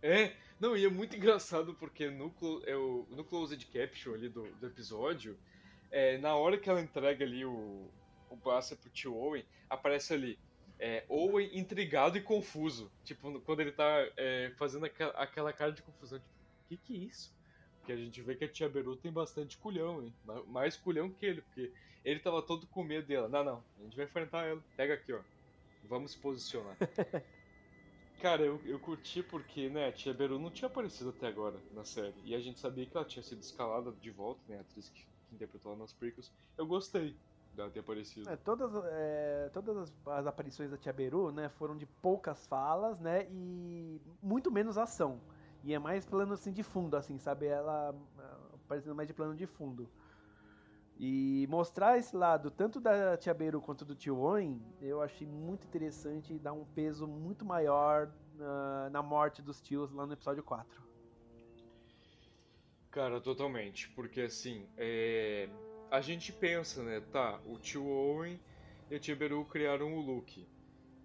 é, 0.00 0.36
não, 0.60 0.76
e 0.76 0.84
é 0.84 0.88
muito 0.88 1.16
engraçado 1.16 1.74
porque 1.74 2.08
no, 2.08 2.32
é 2.64 2.76
o- 2.76 3.06
no 3.10 3.24
Closed 3.24 3.64
Caption 3.72 4.14
ali 4.14 4.28
do, 4.28 4.42
do 4.54 4.66
episódio, 4.68 5.36
é, 5.90 6.16
na 6.18 6.36
hora 6.36 6.56
que 6.56 6.70
ela 6.70 6.80
entrega 6.80 7.24
ali 7.24 7.44
o, 7.44 7.90
o 8.30 8.36
blaster 8.36 8.78
pro 8.78 8.90
tio 8.90 9.16
Owen, 9.16 9.44
aparece 9.68 10.14
ali, 10.14 10.38
é, 10.78 11.04
Owen 11.08 11.50
intrigado 11.58 12.16
e 12.16 12.22
confuso. 12.22 12.88
Tipo, 13.02 13.40
quando 13.40 13.60
ele 13.60 13.72
tá 13.72 14.08
é, 14.16 14.52
fazendo 14.56 14.86
aquela, 14.86 15.10
aquela 15.14 15.52
cara 15.52 15.72
de 15.72 15.82
confusão, 15.82 16.20
tipo, 16.20 16.30
o 16.30 16.68
que 16.68 16.76
que 16.76 16.94
é 16.94 16.98
isso? 17.08 17.36
Porque 17.88 17.98
a 17.98 18.04
gente 18.04 18.20
vê 18.20 18.34
que 18.34 18.44
a 18.44 18.48
tia 18.52 18.68
Beru 18.68 18.96
tem 18.96 19.10
bastante 19.10 19.56
culhão, 19.56 20.02
hein? 20.02 20.14
Ma- 20.22 20.42
Mais 20.44 20.76
culhão 20.76 21.08
que 21.10 21.24
ele, 21.24 21.40
porque 21.40 21.72
ele 22.04 22.20
tava 22.20 22.42
todo 22.42 22.66
com 22.66 22.84
medo 22.84 23.06
dela. 23.06 23.30
Não, 23.30 23.42
não, 23.42 23.64
a 23.78 23.82
gente 23.82 23.96
vai 23.96 24.04
enfrentar 24.04 24.44
ela. 24.44 24.62
Pega 24.76 24.92
aqui, 24.92 25.10
ó. 25.10 25.20
Vamos 25.84 26.12
se 26.12 26.18
posicionar. 26.18 26.76
Cara, 28.20 28.42
eu, 28.42 28.60
eu 28.66 28.78
curti 28.78 29.22
porque, 29.22 29.70
né, 29.70 29.88
a 29.88 29.92
Tia 29.92 30.12
Beru 30.12 30.38
não 30.38 30.50
tinha 30.50 30.68
aparecido 30.68 31.08
até 31.08 31.28
agora 31.28 31.58
na 31.72 31.82
série. 31.82 32.12
E 32.24 32.34
a 32.34 32.40
gente 32.40 32.60
sabia 32.60 32.84
que 32.84 32.94
ela 32.94 33.06
tinha 33.06 33.22
sido 33.22 33.40
escalada 33.40 33.90
de 33.92 34.10
volta, 34.10 34.42
né, 34.46 34.58
a 34.58 34.60
atriz 34.60 34.90
que, 34.90 35.00
que 35.26 35.34
interpretou 35.34 35.72
ela 35.72 35.80
nas 35.80 35.94
prequels. 35.94 36.30
Eu 36.58 36.66
gostei 36.66 37.16
dela 37.54 37.70
ter 37.70 37.80
aparecido. 37.80 38.28
É, 38.28 38.36
todas 38.36 38.70
é, 38.84 39.50
todas 39.54 39.76
as, 39.78 40.06
as 40.08 40.26
aparições 40.26 40.70
da 40.70 40.76
Tia 40.76 40.92
Beru, 40.92 41.32
né, 41.32 41.48
foram 41.48 41.74
de 41.74 41.86
poucas 41.86 42.46
falas, 42.48 43.00
né, 43.00 43.26
e 43.30 43.98
muito 44.20 44.50
menos 44.50 44.76
ação. 44.76 45.22
E 45.64 45.74
é 45.74 45.78
mais 45.78 46.06
plano 46.06 46.34
assim 46.34 46.52
de 46.52 46.62
fundo, 46.62 46.96
assim, 46.96 47.18
sabe? 47.18 47.46
Ela 47.46 47.94
ah, 48.18 48.38
aparecendo 48.54 48.94
mais 48.94 49.08
de 49.08 49.14
plano 49.14 49.34
de 49.34 49.46
fundo. 49.46 49.88
E 51.00 51.46
mostrar 51.48 51.96
esse 51.96 52.16
lado, 52.16 52.50
tanto 52.50 52.80
da 52.80 53.16
Tia 53.16 53.32
Beru 53.32 53.60
quanto 53.60 53.84
do 53.84 53.94
Tio 53.94 54.18
Owen, 54.18 54.60
eu 54.80 55.00
achei 55.00 55.26
muito 55.26 55.64
interessante 55.64 56.34
e 56.34 56.38
dá 56.38 56.52
um 56.52 56.64
peso 56.64 57.06
muito 57.06 57.44
maior 57.44 58.10
na, 58.34 58.90
na 58.90 59.02
morte 59.02 59.40
dos 59.40 59.60
tios 59.60 59.92
lá 59.92 60.04
no 60.04 60.12
episódio 60.12 60.42
4. 60.42 60.82
Cara, 62.90 63.20
totalmente. 63.20 63.88
Porque 63.90 64.22
assim, 64.22 64.66
é... 64.76 65.48
a 65.88 66.00
gente 66.00 66.32
pensa, 66.32 66.82
né, 66.82 67.00
tá, 67.12 67.40
o 67.46 67.58
tio 67.58 67.86
Owen 67.86 68.40
e 68.90 68.96
a 68.96 68.98
tia 68.98 69.14
Beru 69.14 69.44
criaram 69.44 69.94
o 69.94 70.00
Luke. 70.00 70.48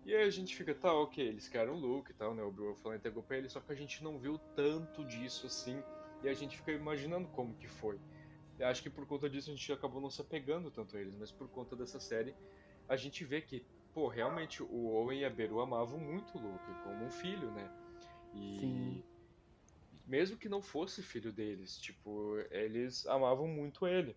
E 0.06 0.14
aí 0.14 0.24
a 0.24 0.30
gente 0.30 0.56
fica, 0.56 0.76
tá, 0.76 0.94
ok, 0.94 1.26
eles 1.26 1.48
criaram 1.48 1.76
o 1.76 1.80
Luke 1.80 2.12
e 2.12 2.14
tal, 2.14 2.36
né? 2.36 2.44
O 2.44 2.48
Obi-Wan 2.48 2.76
falou 2.76 2.96
entregou 2.98 3.24
pra 3.24 3.38
ele, 3.38 3.50
só 3.50 3.62
que 3.62 3.72
a 3.72 3.76
gente 3.76 4.04
não 4.04 4.20
viu 4.20 4.38
tanto 4.54 5.06
disso 5.06 5.48
assim. 5.48 5.84
E 6.22 6.28
a 6.28 6.34
gente 6.34 6.58
fica 6.58 6.72
imaginando 6.72 7.28
como 7.30 7.56
que 7.56 7.68
foi. 7.68 8.02
Eu 8.58 8.68
acho 8.68 8.82
que 8.84 8.90
por 8.90 9.06
conta 9.08 9.30
disso 9.30 9.50
a 9.50 9.56
gente 9.56 9.72
acabou 9.72 10.02
não 10.02 10.10
se 10.10 10.22
apegando 10.22 10.70
tanto 10.72 10.96
a 10.96 11.02
eles, 11.02 11.16
mas 11.16 11.32
por 11.32 11.50
conta 11.50 11.76
dessa 11.76 12.00
série 12.00 12.36
a 12.88 12.96
gente 12.96 13.24
vê 13.24 13.42
que, 13.42 13.66
pô, 13.94 14.08
realmente 14.08 14.62
o 14.62 14.88
Owen 14.88 15.22
e 15.22 15.26
a 15.26 15.30
Beru 15.30 15.62
amavam 15.62 16.00
muito 16.00 16.38
o 16.38 16.42
Luke, 16.42 16.76
como 16.76 17.06
um 17.06 17.12
filho, 17.12 17.52
né? 17.52 17.70
E 18.34 18.60
Sim. 18.60 19.04
mesmo 20.06 20.38
que 20.38 20.50
não 20.50 20.62
fosse 20.62 21.02
filho 21.02 21.32
deles, 21.32 21.78
tipo, 21.78 22.38
eles 22.52 23.06
amavam 23.06 23.48
muito 23.48 23.88
ele. 23.88 24.16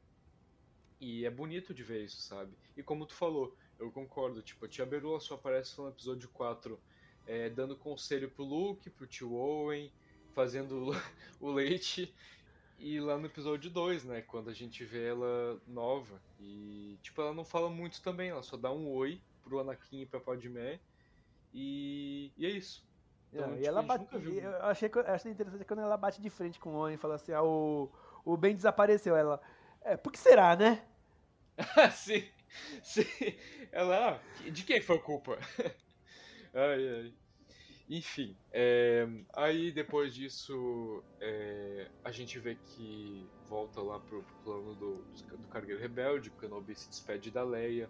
E 1.00 1.24
é 1.24 1.30
bonito 1.30 1.74
de 1.74 1.82
ver 1.82 2.04
isso, 2.04 2.20
sabe? 2.22 2.56
E 2.76 2.82
como 2.82 3.06
tu 3.06 3.14
falou, 3.14 3.56
eu 3.78 3.92
concordo, 3.92 4.42
tipo, 4.42 4.64
a 4.64 4.68
tia 4.68 4.86
Beru 4.86 5.10
ela 5.10 5.20
só 5.20 5.34
aparece 5.34 5.78
no 5.78 5.88
episódio 5.88 6.30
4 6.32 6.82
é, 7.24 7.50
dando 7.50 7.78
conselho 7.78 8.30
pro 8.32 8.44
Luke, 8.44 8.90
pro 8.90 9.06
tio 9.06 9.32
Owen, 9.34 9.92
fazendo 10.32 10.90
o 11.40 11.50
leite. 11.52 12.14
E 12.78 13.00
lá 13.00 13.18
no 13.18 13.26
episódio 13.26 13.70
2, 13.70 14.04
né, 14.04 14.22
quando 14.22 14.50
a 14.50 14.54
gente 14.54 14.84
vê 14.84 15.08
ela 15.08 15.60
nova. 15.66 16.22
E, 16.38 16.98
tipo, 17.02 17.20
ela 17.22 17.34
não 17.34 17.44
fala 17.44 17.70
muito 17.70 18.02
também, 18.02 18.30
ela 18.30 18.42
só 18.42 18.56
dá 18.56 18.72
um 18.72 18.88
oi 18.90 19.24
pro 19.42 19.60
Anakin 19.60 20.02
e 20.02 20.06
pra 20.06 20.20
Padmé. 20.20 20.82
E, 21.52 22.32
e 22.36 22.46
é 22.46 22.50
isso. 22.50 22.84
Então, 23.32 23.48
Não, 23.48 23.56
tipo, 23.56 23.62
e 23.62 23.66
ela 23.66 23.82
bate, 23.82 24.06
viu- 24.18 24.40
eu 24.40 24.62
achei, 24.64 24.88
que- 24.88 24.98
eu 24.98 25.06
achei 25.06 25.30
interessante 25.32 25.64
quando 25.64 25.82
ela 25.82 25.96
bate 25.96 26.20
de 26.22 26.30
frente 26.30 26.58
com 26.58 26.70
o 26.74 26.76
Owen 26.76 26.94
e 26.94 26.98
fala 26.98 27.16
assim, 27.16 27.32
ah, 27.32 27.42
o, 27.42 27.92
o 28.24 28.36
Ben 28.36 28.54
desapareceu. 28.56 29.16
Ela, 29.16 29.40
é, 29.82 29.96
por 29.96 30.12
que 30.12 30.18
será, 30.18 30.56
né? 30.56 30.86
sim. 31.92 32.35
Ela, 33.72 34.16
ah, 34.16 34.50
de 34.50 34.64
quem 34.64 34.80
foi 34.80 34.96
a 34.96 35.02
culpa? 35.02 35.38
ai, 36.54 36.88
ai. 36.88 37.14
Enfim, 37.88 38.36
é, 38.52 39.06
aí 39.34 39.70
depois 39.70 40.12
disso 40.12 41.04
é, 41.20 41.88
a 42.02 42.10
gente 42.10 42.38
vê 42.40 42.56
que 42.56 43.30
volta 43.46 43.80
lá 43.80 44.00
pro, 44.00 44.26
plano 44.42 44.74
do, 44.74 45.06
do 45.38 45.46
Cargueiro 45.48 45.80
Rebelde, 45.80 46.30
o 46.30 46.36
Kenobi 46.36 46.74
se 46.74 46.90
despede 46.90 47.30
da 47.30 47.44
Leia, 47.44 47.88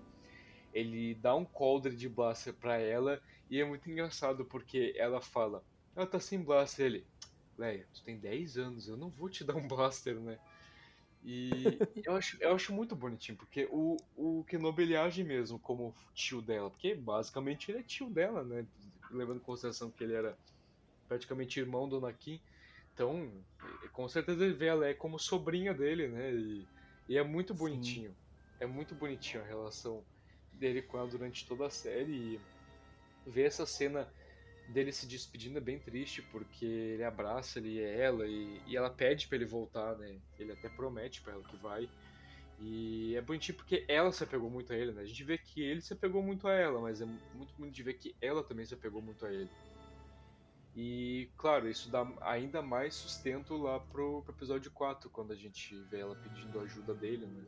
ele 0.70 1.14
dá 1.14 1.34
um 1.34 1.46
coldre 1.46 1.96
de 1.96 2.10
blaster 2.10 2.52
pra 2.52 2.76
ela 2.78 3.22
e 3.48 3.58
é 3.58 3.64
muito 3.64 3.90
engraçado 3.90 4.44
porque 4.44 4.94
ela 4.98 5.22
fala, 5.22 5.64
ela 5.94 6.06
tá 6.06 6.20
sem 6.20 6.42
blaster, 6.44 6.86
ele, 6.86 7.06
Leia, 7.56 7.88
tu 7.94 8.04
tem 8.04 8.18
10 8.20 8.58
anos, 8.58 8.86
eu 8.88 8.98
não 8.98 9.10
vou 9.10 9.30
te 9.30 9.44
dar 9.44 9.56
um 9.56 9.66
blaster, 9.66 10.20
né? 10.20 10.38
E 11.26 11.82
eu 12.04 12.14
acho, 12.14 12.38
eu 12.40 12.54
acho 12.54 12.72
muito 12.72 12.94
bonitinho, 12.94 13.36
porque 13.36 13.68
o, 13.72 13.96
o 14.14 14.44
Kenobi 14.44 14.84
ele 14.84 14.96
age 14.96 15.24
mesmo 15.24 15.58
como 15.58 15.92
tio 16.14 16.40
dela, 16.40 16.70
porque 16.70 16.94
basicamente 16.94 17.70
ele 17.70 17.80
é 17.80 17.82
tio 17.82 18.08
dela, 18.08 18.44
né? 18.44 18.64
Levando 19.10 19.38
em 19.38 19.42
consideração 19.44 19.90
que 19.90 20.04
ele 20.04 20.14
era 20.14 20.38
praticamente 21.08 21.60
irmão 21.60 21.88
do 21.88 21.96
Anakin. 21.98 22.40
Então, 22.94 23.44
com 23.92 24.08
certeza 24.08 24.44
ele 24.44 24.54
vê 24.54 24.68
a 24.68 24.74
Leia 24.74 24.94
como 24.94 25.18
sobrinha 25.18 25.74
dele, 25.74 26.08
né? 26.08 26.32
E, 26.32 26.68
e 27.08 27.18
é 27.18 27.24
muito 27.24 27.54
Sim. 27.54 27.58
bonitinho. 27.58 28.16
É 28.60 28.66
muito 28.66 28.94
bonitinho 28.94 29.42
a 29.42 29.46
relação 29.46 30.06
dele 30.52 30.82
com 30.82 30.98
ela 30.98 31.08
durante 31.08 31.46
toda 31.46 31.66
a 31.66 31.70
série. 31.70 32.36
E 32.36 33.30
ver 33.30 33.44
essa 33.46 33.66
cena 33.66 34.12
dele 34.68 34.92
se 34.92 35.06
despedindo 35.06 35.58
é 35.58 35.60
bem 35.60 35.78
triste, 35.80 36.22
porque 36.22 36.64
ele 36.64 37.04
abraça 37.04 37.58
ele 37.58 37.70
e 37.74 37.80
ela, 37.80 38.26
e, 38.28 38.62
e 38.66 38.76
ela 38.76 38.90
pede 38.90 39.28
pra 39.28 39.36
ele 39.36 39.46
voltar, 39.46 39.96
né? 39.98 40.20
Ele 40.38 40.52
até 40.52 40.68
promete 40.68 41.22
pra 41.22 41.34
ela 41.34 41.44
que 41.44 41.56
vai. 41.56 41.88
E 42.58 43.14
é 43.16 43.20
bonitinho 43.22 43.56
porque 43.56 43.84
ela 43.88 44.12
se 44.12 44.24
apegou 44.24 44.50
muito 44.50 44.72
a 44.72 44.76
ele, 44.76 44.92
né? 44.92 45.02
A 45.02 45.06
gente 45.06 45.24
vê 45.24 45.38
que 45.38 45.60
ele 45.62 45.80
se 45.82 45.92
apegou 45.92 46.22
muito 46.22 46.48
a 46.48 46.54
ela, 46.54 46.80
mas 46.80 47.00
é 47.00 47.06
muito 47.06 47.54
bonito 47.56 47.74
de 47.74 47.82
ver 47.82 47.94
que 47.94 48.16
ela 48.20 48.42
também 48.44 48.64
se 48.66 48.74
apegou 48.74 49.02
muito 49.02 49.26
a 49.26 49.32
ele. 49.32 49.50
E, 50.74 51.32
claro, 51.36 51.68
isso 51.68 51.90
dá 51.90 52.06
ainda 52.20 52.60
mais 52.62 52.94
sustento 52.96 53.56
lá 53.56 53.80
pro, 53.80 54.22
pro 54.22 54.34
episódio 54.34 54.70
4, 54.72 55.10
quando 55.10 55.32
a 55.32 55.36
gente 55.36 55.74
vê 55.84 56.00
ela 56.00 56.14
pedindo 56.14 56.60
ajuda 56.60 56.94
dele, 56.94 57.26
né? 57.26 57.46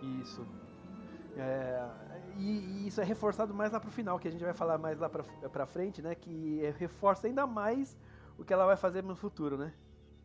Isso. 0.00 0.46
É, 1.36 1.88
e, 2.38 2.58
e, 2.58 2.88
isso 2.88 3.00
é 3.00 3.04
reforçado 3.04 3.54
mais 3.54 3.72
lá 3.72 3.80
pro 3.80 3.90
final, 3.90 4.18
que 4.18 4.28
a 4.28 4.30
gente 4.30 4.44
vai 4.44 4.54
falar 4.54 4.78
mais 4.78 4.98
lá 4.98 5.08
pra, 5.08 5.22
pra 5.22 5.66
frente, 5.66 6.02
né? 6.02 6.14
Que 6.14 6.60
reforça 6.78 7.26
ainda 7.26 7.46
mais 7.46 7.98
o 8.38 8.44
que 8.44 8.52
ela 8.52 8.66
vai 8.66 8.76
fazer 8.76 9.02
no 9.02 9.16
futuro, 9.16 9.56
né? 9.56 9.72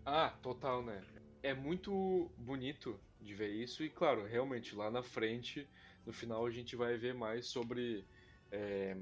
Ah, 0.05 0.33
total, 0.41 0.83
né? 0.83 1.03
É 1.43 1.53
muito 1.53 2.31
bonito 2.37 2.99
de 3.21 3.33
ver 3.33 3.49
isso, 3.49 3.83
e 3.83 3.89
claro, 3.89 4.25
realmente, 4.25 4.75
lá 4.75 4.89
na 4.89 5.03
frente, 5.03 5.67
no 6.05 6.13
final, 6.13 6.45
a 6.45 6.51
gente 6.51 6.75
vai 6.75 6.97
ver 6.97 7.13
mais 7.13 7.47
sobre 7.47 8.05
é, 8.51 8.95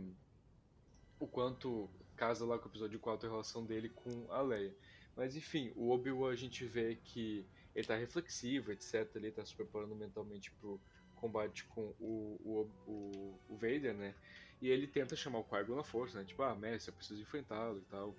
o 1.20 1.28
quanto 1.28 1.90
casa 2.16 2.46
lá 2.46 2.58
com 2.58 2.66
o 2.66 2.72
episódio 2.72 3.00
4 3.00 3.28
a 3.28 3.32
relação 3.32 3.66
dele 3.66 3.90
com 3.90 4.26
a 4.32 4.42
Leia. 4.42 4.74
Mas 5.16 5.36
enfim, 5.36 5.72
o 5.76 5.92
Obi-Wan 5.92 6.32
a 6.32 6.36
gente 6.36 6.66
vê 6.66 6.96
que 6.96 7.46
ele 7.74 7.88
tá 7.88 7.96
reflexivo, 7.96 8.72
etc. 8.72 9.10
Ele 9.16 9.32
tá 9.32 9.46
se 9.46 9.56
preparando 9.56 9.96
mentalmente 9.96 10.52
pro 10.52 10.80
combate 11.16 11.66
com 11.66 11.94
o, 12.00 12.40
o, 12.44 12.70
o, 12.88 13.40
o 13.50 13.56
Vader, 13.56 13.94
né? 13.94 14.14
E 14.62 14.70
ele 14.70 14.88
tenta 14.88 15.16
chamar 15.16 15.40
o 15.40 15.44
Qui-Gon 15.44 15.76
na 15.76 15.84
força, 15.84 16.18
né? 16.18 16.26
Tipo, 16.26 16.44
ah, 16.44 16.56
mestre, 16.56 16.92
eu 16.92 16.96
preciso 16.96 17.22
enfrentá-lo 17.22 17.80
e 17.80 17.84
tal. 17.84 18.16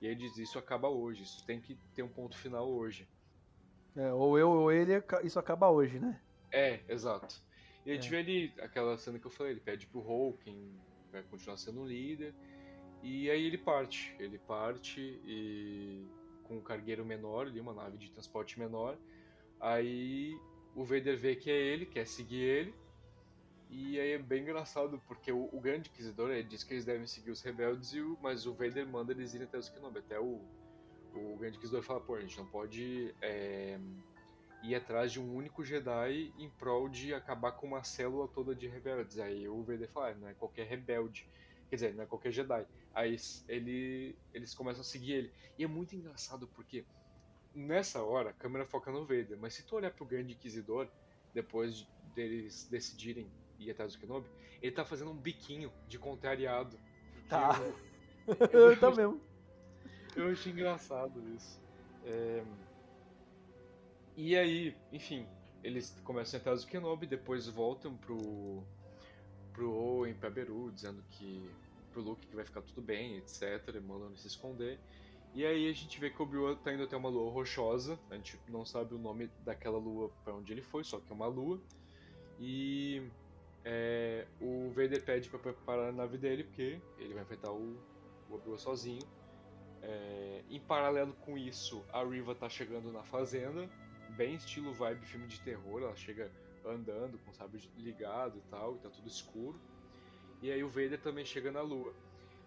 E 0.00 0.06
ele 0.06 0.16
diz, 0.16 0.36
isso 0.38 0.58
acaba 0.58 0.88
hoje, 0.88 1.22
isso 1.22 1.44
tem 1.44 1.60
que 1.60 1.76
ter 1.94 2.02
um 2.02 2.08
ponto 2.08 2.36
final 2.36 2.68
hoje. 2.68 3.08
É, 3.96 4.12
ou 4.12 4.38
eu 4.38 4.50
ou 4.50 4.72
ele, 4.72 4.92
isso 5.24 5.38
acaba 5.38 5.68
hoje, 5.68 5.98
né? 5.98 6.20
É, 6.52 6.80
exato. 6.88 7.42
E 7.84 7.90
a 7.90 7.94
gente 7.94 8.06
é. 8.06 8.10
vê 8.10 8.18
ali 8.18 8.54
aquela 8.60 8.96
cena 8.96 9.18
que 9.18 9.26
eu 9.26 9.30
falei, 9.30 9.52
ele 9.52 9.60
pede 9.60 9.86
pro 9.86 10.00
Hulk, 10.00 10.72
vai 11.10 11.22
continuar 11.24 11.56
sendo 11.56 11.80
o 11.80 11.86
líder, 11.86 12.34
e 13.02 13.30
aí 13.30 13.46
ele 13.46 13.58
parte. 13.58 14.14
Ele 14.18 14.38
parte 14.38 15.00
e 15.24 16.06
com 16.44 16.56
um 16.58 16.60
cargueiro 16.60 17.04
menor 17.04 17.46
ali, 17.46 17.60
uma 17.60 17.74
nave 17.74 17.96
de 17.96 18.10
transporte 18.10 18.58
menor. 18.58 18.98
Aí 19.60 20.36
o 20.74 20.84
Vader 20.84 21.16
vê 21.18 21.36
que 21.36 21.50
é 21.50 21.56
ele, 21.56 21.86
quer 21.86 22.06
seguir 22.06 22.42
ele. 22.42 22.74
E 23.68 24.00
aí 24.00 24.12
é 24.12 24.18
bem 24.18 24.42
engraçado, 24.42 25.00
porque 25.06 25.30
o, 25.30 25.48
o 25.52 25.60
Grande 25.60 25.88
Inquisidor 25.88 26.30
ele 26.30 26.42
diz 26.42 26.64
que 26.64 26.74
eles 26.74 26.84
devem 26.84 27.06
seguir 27.06 27.30
os 27.30 27.40
rebeldes, 27.40 27.92
e 27.92 28.00
o, 28.00 28.18
mas 28.20 28.46
o 28.46 28.52
Vader 28.52 28.86
manda 28.86 29.12
eles 29.12 29.32
irem 29.32 29.46
até 29.46 29.58
os 29.58 29.68
Kenobi. 29.68 30.00
Até 30.00 30.18
o, 30.18 30.40
o 31.14 31.36
Grande 31.38 31.56
Inquisidor 31.56 31.82
fala, 31.82 32.00
pô, 32.00 32.16
a 32.16 32.20
gente 32.20 32.36
não 32.36 32.46
pode 32.46 33.14
é, 33.22 33.78
ir 34.64 34.74
atrás 34.74 35.12
de 35.12 35.20
um 35.20 35.34
único 35.34 35.62
Jedi 35.64 36.32
em 36.36 36.50
prol 36.50 36.88
de 36.88 37.14
acabar 37.14 37.52
com 37.52 37.68
uma 37.68 37.84
célula 37.84 38.26
toda 38.26 38.54
de 38.54 38.66
rebeldes. 38.66 39.18
Aí 39.20 39.48
o 39.48 39.62
Vader 39.62 39.88
fala, 39.88 40.08
ah, 40.08 40.14
não 40.14 40.28
é 40.28 40.34
qualquer 40.34 40.66
rebelde 40.66 41.28
Quer 41.70 41.76
dizer, 41.76 41.94
não 41.94 42.02
é 42.02 42.06
qualquer 42.06 42.32
Jedi. 42.32 42.66
Aí 42.92 43.16
ele, 43.48 44.16
eles 44.34 44.52
começam 44.52 44.80
a 44.80 44.84
seguir 44.84 45.12
ele. 45.12 45.32
E 45.56 45.62
é 45.62 45.68
muito 45.68 45.94
engraçado 45.94 46.48
porque 46.48 46.84
nessa 47.54 48.02
hora 48.02 48.30
a 48.30 48.32
câmera 48.32 48.64
foca 48.64 48.90
no 48.90 49.04
Vader, 49.04 49.38
mas 49.38 49.54
se 49.54 49.62
tu 49.64 49.76
olhar 49.76 49.90
pro 49.90 50.04
Grande 50.04 50.32
Inquisidor, 50.32 50.88
depois 51.34 51.86
deles 52.14 52.68
decidirem 52.68 53.30
ir 53.58 53.70
atrás 53.70 53.92
do 53.92 53.98
Kenobi, 53.98 54.28
ele 54.62 54.72
tá 54.72 54.84
fazendo 54.84 55.10
um 55.10 55.16
biquinho 55.16 55.72
de 55.86 55.98
contrariado. 55.98 56.78
Tá. 57.28 57.60
Eu, 58.52 58.72
eu, 58.74 58.96
mesmo. 58.96 59.20
Eu 60.16 60.30
achei 60.30 60.52
engraçado 60.52 61.22
isso. 61.34 61.60
É... 62.04 62.42
E 64.16 64.36
aí, 64.36 64.76
enfim, 64.92 65.26
eles 65.62 65.98
começam 66.04 66.36
a 66.36 66.38
ir 66.38 66.40
atrás 66.40 66.62
do 66.62 66.68
Kenobi, 66.68 67.06
depois 67.06 67.46
voltam 67.46 67.96
pro 67.96 68.62
pro 69.52 69.72
Owen, 69.72 70.14
pra 70.14 70.30
Beru, 70.30 70.70
dizendo 70.70 71.02
que 71.10 71.50
pro 71.92 72.00
Luke 72.00 72.26
que 72.26 72.36
vai 72.36 72.44
ficar 72.44 72.62
tudo 72.62 72.80
bem, 72.80 73.16
etc, 73.16 73.80
mandando 73.82 74.16
se 74.16 74.26
esconder. 74.26 74.78
E 75.32 75.46
aí 75.46 75.68
a 75.68 75.72
gente 75.72 76.00
vê 76.00 76.10
que 76.10 76.20
o 76.20 76.24
Obi-Wan 76.24 76.56
tá 76.56 76.72
indo 76.72 76.82
até 76.82 76.96
uma 76.96 77.08
lua 77.08 77.30
rochosa, 77.30 77.98
a 78.10 78.16
gente 78.16 78.38
não 78.48 78.64
sabe 78.64 78.94
o 78.94 78.98
nome 78.98 79.30
daquela 79.44 79.78
lua 79.78 80.10
para 80.24 80.34
onde 80.34 80.52
ele 80.52 80.62
foi, 80.62 80.82
só 80.82 80.98
que 80.98 81.12
é 81.12 81.14
uma 81.14 81.28
lua. 81.28 81.60
E 82.38 83.02
é, 83.64 84.26
o 84.40 84.70
Vader 84.70 85.04
pede 85.04 85.28
para 85.28 85.38
preparar 85.38 85.90
a 85.90 85.92
nave 85.92 86.18
dele, 86.18 86.44
porque 86.44 86.80
ele 86.98 87.14
vai 87.14 87.22
enfrentar 87.22 87.52
o, 87.52 87.76
o 88.28 88.34
Obi-Wan 88.34 88.58
sozinho. 88.58 89.02
É, 89.82 90.42
em 90.50 90.60
paralelo 90.60 91.12
com 91.14 91.38
isso, 91.38 91.84
a 91.92 92.02
Riva 92.02 92.34
tá 92.34 92.48
chegando 92.48 92.92
na 92.92 93.02
fazenda, 93.04 93.68
bem 94.16 94.34
estilo 94.34 94.72
vibe 94.74 95.06
filme 95.06 95.26
de 95.26 95.40
terror, 95.40 95.80
ela 95.82 95.96
chega 95.96 96.30
andando 96.64 97.18
com 97.18 97.30
o 97.30 97.34
sabre 97.34 97.60
ligado 97.78 98.36
e 98.38 98.42
tal, 98.50 98.76
e 98.76 98.78
tá 98.78 98.90
tudo 98.90 99.08
escuro. 99.08 99.58
E 100.42 100.50
aí 100.50 100.62
o 100.64 100.68
Vader 100.68 101.00
também 101.00 101.24
chega 101.24 101.50
na 101.50 101.60
lua. 101.60 101.94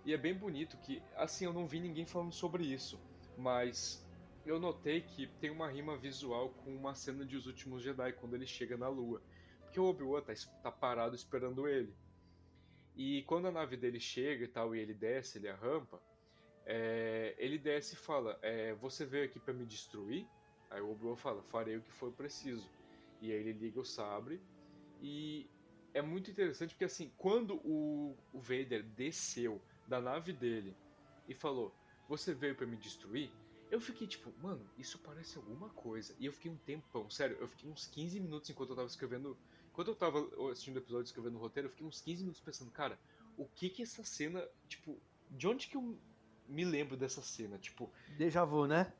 E 0.05 0.13
é 0.13 0.17
bem 0.17 0.33
bonito 0.33 0.77
que, 0.77 1.01
assim, 1.15 1.45
eu 1.45 1.53
não 1.53 1.65
vi 1.65 1.79
ninguém 1.79 2.05
falando 2.05 2.33
sobre 2.33 2.65
isso, 2.65 2.99
mas 3.37 4.05
eu 4.45 4.59
notei 4.59 5.01
que 5.01 5.27
tem 5.39 5.49
uma 5.49 5.69
rima 5.69 5.97
visual 5.97 6.49
com 6.49 6.75
uma 6.75 6.93
cena 6.93 7.25
de 7.25 7.37
Os 7.37 7.47
Últimos 7.47 7.81
Jedi, 7.81 8.11
quando 8.13 8.35
ele 8.35 8.45
chega 8.45 8.75
na 8.75 8.89
lua. 8.89 9.21
Porque 9.61 9.79
o 9.79 9.85
Obi-Wan 9.85 10.21
tá, 10.21 10.33
tá 10.61 10.71
parado 10.71 11.15
esperando 11.15 11.67
ele. 11.67 11.95
E 12.95 13.23
quando 13.23 13.47
a 13.47 13.51
nave 13.51 13.77
dele 13.77 13.99
chega 13.99 14.43
e 14.43 14.47
tal, 14.47 14.75
e 14.75 14.79
ele 14.79 14.93
desce, 14.93 15.37
ele 15.37 15.47
a 15.47 15.55
rampa, 15.55 16.01
é, 16.65 17.33
ele 17.37 17.57
desce 17.57 17.95
e 17.95 17.97
fala: 17.97 18.37
é, 18.41 18.73
Você 18.75 19.05
veio 19.05 19.25
aqui 19.25 19.39
para 19.39 19.53
me 19.53 19.65
destruir? 19.65 20.27
Aí 20.69 20.81
o 20.81 20.91
Obi-Wan 20.91 21.15
fala: 21.15 21.41
Farei 21.43 21.77
o 21.77 21.81
que 21.81 21.91
for 21.91 22.11
preciso. 22.11 22.69
E 23.21 23.31
aí 23.31 23.39
ele 23.39 23.53
liga 23.53 23.79
o 23.79 23.85
sabre. 23.85 24.41
E 25.01 25.49
é 25.93 26.01
muito 26.01 26.29
interessante 26.29 26.71
porque 26.73 26.85
assim, 26.85 27.11
quando 27.17 27.55
o, 27.63 28.17
o 28.33 28.39
Vader 28.39 28.83
desceu 28.83 29.61
da 29.87 29.99
nave 29.99 30.33
dele 30.33 30.75
e 31.27 31.33
falou: 31.33 31.73
Você 32.07 32.33
veio 32.33 32.55
para 32.55 32.65
me 32.65 32.77
destruir? 32.77 33.31
Eu 33.71 33.81
fiquei 33.81 34.05
tipo, 34.05 34.31
mano, 34.41 34.69
isso 34.77 34.99
parece 34.99 35.37
alguma 35.37 35.69
coisa. 35.69 36.15
E 36.19 36.25
eu 36.25 36.33
fiquei 36.33 36.51
um 36.51 36.57
tempão, 36.57 37.09
sério, 37.09 37.37
eu 37.39 37.47
fiquei 37.47 37.69
uns 37.69 37.87
15 37.87 38.19
minutos 38.19 38.49
enquanto 38.49 38.69
eu 38.69 38.75
tava 38.75 38.87
escrevendo. 38.87 39.37
Enquanto 39.71 39.87
eu 39.87 39.95
tava 39.95 40.19
assistindo 40.51 40.75
o 40.75 40.79
episódio 40.79 41.05
escrevendo 41.05 41.35
o 41.35 41.39
roteiro, 41.39 41.67
eu 41.67 41.71
fiquei 41.71 41.87
uns 41.87 41.99
15 41.99 42.21
minutos 42.21 42.41
pensando, 42.41 42.69
cara, 42.69 42.99
o 43.35 43.45
que 43.47 43.69
que 43.69 43.81
essa 43.81 44.03
cena, 44.03 44.47
tipo, 44.67 45.01
de 45.31 45.47
onde 45.47 45.67
que 45.67 45.75
eu 45.75 45.97
me 46.47 46.63
lembro 46.63 46.95
dessa 46.95 47.23
cena? 47.23 47.57
Tipo. 47.57 47.91
Déjà 48.15 48.45
vu, 48.45 48.67
né? 48.67 48.93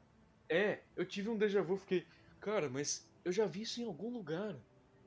É, 0.50 0.82
eu 0.96 1.06
tive 1.06 1.30
um 1.30 1.38
déjà 1.38 1.62
vu, 1.62 1.78
fiquei, 1.78 2.08
cara, 2.40 2.70
mas 2.70 3.08
eu 3.24 3.32
já 3.32 3.46
vi 3.46 3.62
isso 3.62 3.80
em 3.82 3.86
algum 3.86 4.12
lugar. 4.12 4.60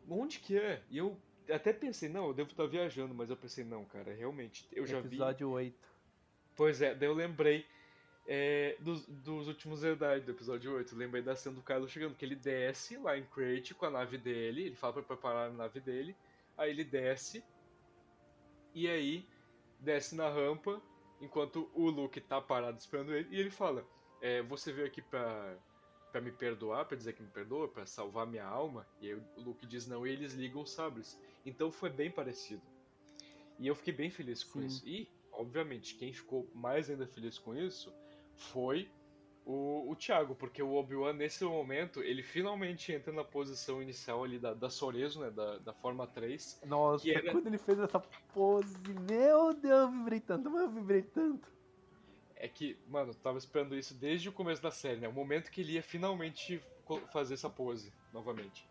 Onde 0.08 0.38
que 0.38 0.56
é? 0.56 0.84
E 0.88 0.98
eu 0.98 1.20
até 1.52 1.72
pensei, 1.72 2.08
não, 2.08 2.28
eu 2.28 2.34
devo 2.34 2.50
estar 2.50 2.66
viajando, 2.66 3.14
mas 3.14 3.30
eu 3.30 3.36
pensei, 3.36 3.64
não, 3.64 3.84
cara, 3.84 4.12
realmente, 4.12 4.66
eu 4.72 4.86
já 4.86 4.98
Episódio 4.98 5.08
vi. 5.08 5.16
Episódio 5.16 5.50
8. 5.50 5.88
Pois 6.54 6.82
é, 6.82 6.94
daí 6.94 7.08
eu 7.08 7.14
lembrei 7.14 7.66
é, 8.26 8.76
dos, 8.80 9.06
dos 9.06 9.46
últimos 9.46 9.80
Jedi, 9.80 10.20
do 10.20 10.30
episódio 10.32 10.74
8. 10.74 10.94
Eu 10.94 10.98
lembrei 10.98 11.22
da 11.22 11.36
cena 11.36 11.54
do 11.54 11.62
Kylo 11.62 11.88
chegando, 11.88 12.14
que 12.14 12.24
ele 12.24 12.34
desce 12.34 12.96
lá 12.96 13.16
em 13.16 13.24
Crate 13.24 13.74
com 13.74 13.86
a 13.86 13.90
nave 13.90 14.18
dele, 14.18 14.62
ele 14.62 14.74
fala 14.74 14.94
pra 14.94 15.02
preparar 15.02 15.50
a 15.50 15.52
nave 15.52 15.80
dele, 15.80 16.16
aí 16.56 16.70
ele 16.70 16.84
desce, 16.84 17.44
e 18.74 18.88
aí 18.88 19.28
desce 19.78 20.14
na 20.14 20.28
rampa, 20.28 20.82
enquanto 21.20 21.70
o 21.74 21.88
Luke 21.88 22.20
tá 22.20 22.40
parado 22.40 22.78
esperando 22.78 23.14
ele, 23.14 23.28
e 23.30 23.38
ele 23.38 23.50
fala, 23.50 23.86
é, 24.20 24.42
você 24.42 24.72
veio 24.72 24.86
aqui 24.86 25.00
pra 25.02 25.56
para 26.12 26.20
me 26.20 26.32
perdoar, 26.32 26.84
para 26.86 26.96
dizer 26.96 27.12
que 27.12 27.22
me 27.22 27.28
perdoa, 27.28 27.68
para 27.68 27.86
salvar 27.86 28.26
minha 28.26 28.44
alma. 28.44 28.86
E 29.00 29.08
aí 29.08 29.14
o 29.14 29.22
Luke 29.36 29.66
diz 29.66 29.86
não 29.86 30.06
e 30.06 30.10
eles 30.10 30.32
ligam 30.32 30.62
os 30.62 30.72
sabres. 30.72 31.20
Então 31.44 31.70
foi 31.70 31.90
bem 31.90 32.10
parecido. 32.10 32.62
E 33.58 33.66
eu 33.66 33.74
fiquei 33.74 33.92
bem 33.92 34.10
feliz 34.10 34.44
com 34.44 34.60
Sim. 34.60 34.66
isso. 34.66 34.88
E, 34.88 35.08
obviamente, 35.32 35.94
quem 35.94 36.12
ficou 36.12 36.48
mais 36.54 36.90
ainda 36.90 37.06
feliz 37.06 37.38
com 37.38 37.54
isso 37.54 37.92
foi 38.34 38.90
o, 39.44 39.90
o 39.90 39.96
Thiago, 39.96 40.34
porque 40.34 40.62
o 40.62 40.74
Obi-Wan, 40.74 41.12
nesse 41.12 41.44
momento, 41.44 42.02
ele 42.02 42.22
finalmente 42.22 42.92
entra 42.92 43.12
na 43.12 43.24
posição 43.24 43.80
inicial 43.80 44.24
ali 44.24 44.38
da, 44.38 44.52
da 44.52 44.68
Sorezo, 44.68 45.20
né? 45.20 45.30
Da, 45.30 45.58
da 45.58 45.72
forma 45.72 46.06
3. 46.06 46.62
Nossa, 46.66 47.08
era... 47.08 47.30
quando 47.30 47.46
ele 47.46 47.58
fez 47.58 47.78
essa 47.78 48.00
pose, 48.34 48.76
meu 49.08 49.54
Deus, 49.54 49.82
eu 49.82 49.90
vibrei 49.90 50.20
tanto, 50.20 50.50
mas 50.50 50.62
eu 50.62 50.70
vibrei 50.70 51.02
tanto 51.02 51.55
é 52.36 52.48
que, 52.48 52.78
mano, 52.88 53.14
tava 53.14 53.38
esperando 53.38 53.76
isso 53.76 53.94
desde 53.94 54.28
o 54.28 54.32
começo 54.32 54.62
da 54.62 54.70
série, 54.70 55.00
né? 55.00 55.08
O 55.08 55.12
momento 55.12 55.50
que 55.50 55.60
ele 55.60 55.72
ia 55.72 55.82
finalmente 55.82 56.62
fazer 57.12 57.34
essa 57.34 57.50
pose 57.50 57.92
novamente. 58.12 58.68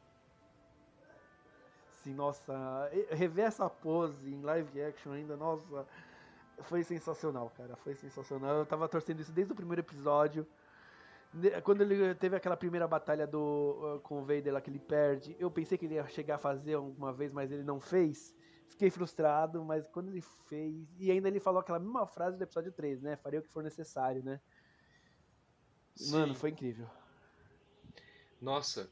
Sim, 2.04 2.14
nossa, 2.14 2.90
rever 3.10 3.46
essa 3.46 3.68
pose 3.70 4.30
em 4.30 4.42
live 4.42 4.82
action 4.82 5.12
ainda, 5.12 5.36
nossa, 5.36 5.88
foi 6.62 6.84
sensacional, 6.84 7.52
cara, 7.58 7.76
foi 7.78 7.96
sensacional. 7.96 8.58
Eu 8.58 8.66
tava 8.66 8.88
torcendo 8.88 9.22
isso 9.22 9.32
desde 9.32 9.54
o 9.54 9.56
primeiro 9.56 9.82
episódio. 9.82 10.46
Quando 11.64 11.82
ele 11.82 12.16
teve 12.16 12.36
aquela 12.36 12.56
primeira 12.56 12.88
batalha 12.88 13.28
do, 13.28 13.98
uh, 13.98 14.00
com 14.02 14.20
o 14.20 14.22
Vader 14.22 14.54
lá 14.54 14.62
que 14.62 14.70
ele 14.70 14.80
perde, 14.80 15.36
eu 15.38 15.52
pensei 15.52 15.78
que 15.78 15.86
ele 15.86 15.96
ia 15.96 16.08
chegar 16.08 16.36
a 16.36 16.38
fazer 16.38 16.76
alguma 16.76 17.12
vez, 17.12 17.34
mas 17.34 17.52
ele 17.52 17.64
não 17.64 17.80
fez. 17.80 18.34
Fiquei 18.70 18.90
frustrado, 18.90 19.64
mas 19.64 19.88
quando 19.88 20.10
ele 20.10 20.22
fez. 20.22 20.88
E 21.00 21.12
ainda 21.12 21.28
ele 21.28 21.40
falou 21.40 21.62
aquela 21.62 21.80
mesma 21.80 22.06
frase 22.06 22.38
do 22.38 22.44
episódio 22.44 22.72
3, 22.72 23.02
né? 23.02 23.16
Farei 23.16 23.40
o 23.40 23.44
que 23.44 23.50
for 23.50 23.64
necessário, 23.64 24.24
né? 24.24 24.40
Sim. 25.96 26.12
Mano, 26.12 26.36
foi 26.36 26.50
incrível. 26.50 26.88
Nossa, 28.42 28.90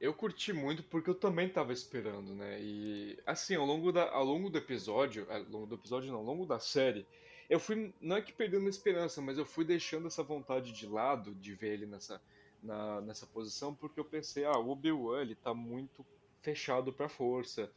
eu 0.00 0.14
curti 0.14 0.52
muito 0.52 0.82
porque 0.84 1.10
eu 1.10 1.14
também 1.14 1.48
tava 1.48 1.72
esperando, 1.72 2.34
né? 2.34 2.60
E 2.60 3.18
assim, 3.26 3.54
ao 3.54 3.66
longo, 3.66 3.92
da, 3.92 4.10
ao 4.10 4.24
longo 4.24 4.48
do 4.48 4.58
episódio, 4.58 5.26
ao 5.30 5.42
longo 5.42 5.66
do 5.66 5.74
episódio 5.74 6.10
não, 6.10 6.18
ao 6.18 6.24
longo 6.24 6.46
da 6.46 6.58
série, 6.58 7.06
eu 7.48 7.60
fui, 7.60 7.94
não 8.00 8.16
é 8.16 8.22
que 8.22 8.32
perdendo 8.32 8.66
a 8.66 8.70
esperança, 8.70 9.20
mas 9.22 9.38
eu 9.38 9.46
fui 9.46 9.64
deixando 9.64 10.06
essa 10.06 10.22
vontade 10.22 10.72
de 10.72 10.86
lado 10.86 11.34
de 11.34 11.54
ver 11.54 11.74
ele 11.74 11.86
nessa, 11.86 12.20
na, 12.62 13.00
nessa 13.00 13.26
posição, 13.26 13.74
porque 13.74 14.00
eu 14.00 14.04
pensei, 14.04 14.44
ah, 14.44 14.58
o 14.58 14.70
Obi-Wan, 14.70 15.20
ele 15.20 15.34
tá 15.34 15.54
muito 15.54 16.04
fechado 16.42 16.92
pra 16.92 17.08
força, 17.08 17.70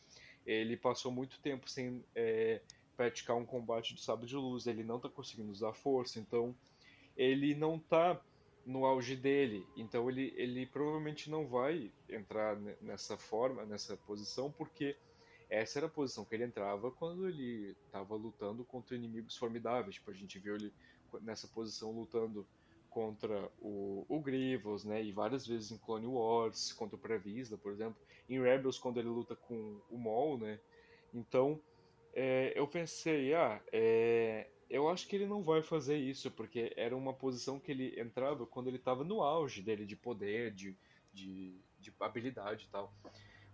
ele 0.45 0.75
passou 0.77 1.11
muito 1.11 1.39
tempo 1.39 1.69
sem 1.69 2.03
é, 2.15 2.61
praticar 2.95 3.35
um 3.35 3.45
combate 3.45 3.93
de 3.93 4.01
sabre 4.01 4.25
de 4.25 4.35
luz, 4.35 4.67
ele 4.67 4.83
não 4.83 4.99
tá 4.99 5.09
conseguindo 5.09 5.51
usar 5.51 5.73
força, 5.73 6.19
então 6.19 6.55
ele 7.15 7.55
não 7.55 7.79
tá 7.79 8.19
no 8.65 8.85
auge 8.85 9.15
dele, 9.15 9.65
então 9.75 10.09
ele, 10.09 10.33
ele 10.35 10.65
provavelmente 10.65 11.29
não 11.29 11.47
vai 11.47 11.91
entrar 12.07 12.55
nessa 12.81 13.17
forma, 13.17 13.65
nessa 13.65 13.97
posição, 13.97 14.51
porque 14.51 14.95
essa 15.49 15.79
era 15.79 15.87
a 15.87 15.89
posição 15.89 16.23
que 16.23 16.35
ele 16.35 16.43
entrava 16.43 16.91
quando 16.91 17.27
ele 17.27 17.75
estava 17.85 18.15
lutando 18.15 18.63
contra 18.63 18.95
inimigos 18.95 19.35
formidáveis. 19.35 19.95
Tipo, 19.95 20.11
a 20.11 20.13
gente 20.13 20.37
viu 20.37 20.55
ele 20.55 20.71
nessa 21.21 21.47
posição 21.47 21.91
lutando 21.91 22.45
contra 22.89 23.49
o, 23.61 24.05
o 24.09 24.19
Grievous, 24.19 24.83
né? 24.83 25.03
E 25.03 25.11
várias 25.11 25.45
vezes 25.45 25.71
em 25.71 25.77
Clone 25.77 26.07
Wars, 26.07 26.73
contra 26.73 26.95
o 26.95 26.99
Previsla, 26.99 27.57
por 27.57 27.71
exemplo. 27.71 27.97
Em 28.27 28.41
Rebels, 28.41 28.77
quando 28.77 28.99
ele 28.99 29.09
luta 29.09 29.35
com 29.35 29.79
o 29.89 29.97
Maul, 29.97 30.37
né? 30.37 30.59
Então, 31.13 31.59
é, 32.13 32.53
eu 32.55 32.67
pensei, 32.67 33.33
ah, 33.33 33.61
é, 33.71 34.47
eu 34.69 34.87
acho 34.87 35.07
que 35.07 35.15
ele 35.15 35.25
não 35.25 35.41
vai 35.41 35.63
fazer 35.63 35.97
isso, 35.97 36.29
porque 36.31 36.71
era 36.75 36.95
uma 36.95 37.13
posição 37.13 37.59
que 37.59 37.71
ele 37.71 37.99
entrava 37.99 38.45
quando 38.45 38.67
ele 38.67 38.77
estava 38.77 39.03
no 39.03 39.21
auge 39.21 39.61
dele 39.61 39.85
de 39.85 39.95
poder, 39.95 40.51
de, 40.51 40.75
de, 41.13 41.55
de 41.79 41.93
habilidade 41.99 42.65
e 42.65 42.69
tal. 42.69 42.93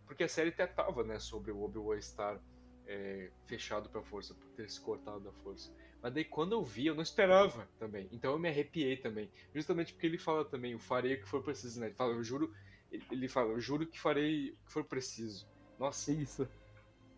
Porque 0.06 0.24
a 0.24 0.28
série 0.28 0.50
até 0.50 0.67
tava, 0.67 1.04
né, 1.04 1.19
sobre 1.19 1.52
o 1.52 1.63
Obi-Wan 1.63 1.98
estar 1.98 2.39
é, 2.86 3.32
fechado 3.45 3.89
pra 3.89 4.02
força, 4.02 4.34
por 4.34 4.48
ter 4.52 4.69
se 4.69 4.80
cortado 4.80 5.21
da 5.21 5.32
força. 5.32 5.71
Mas 6.05 6.13
daí 6.13 6.23
quando 6.23 6.51
eu 6.51 6.63
vi, 6.63 6.85
eu 6.85 6.93
não 6.93 7.01
esperava 7.01 7.67
também. 7.79 8.07
Então 8.11 8.31
eu 8.31 8.37
me 8.37 8.47
arrepiei 8.47 8.95
também. 8.95 9.27
Justamente 9.55 9.91
porque 9.91 10.05
ele 10.05 10.19
fala 10.19 10.45
também, 10.45 10.75
o 10.75 10.79
farei 10.79 11.15
o 11.15 11.19
que 11.19 11.27
for 11.27 11.41
preciso, 11.41 11.79
né? 11.79 11.87
Ele 11.87 11.95
fala, 11.95 12.13
eu 12.13 12.23
juro. 12.23 12.53
Ele 12.91 13.27
fala, 13.27 13.49
eu 13.53 13.59
juro 13.59 13.87
que 13.87 13.99
farei 13.99 14.51
o 14.51 14.65
que 14.67 14.71
for 14.71 14.83
preciso. 14.83 15.47
Nossa. 15.79 16.11
Isso. 16.11 16.47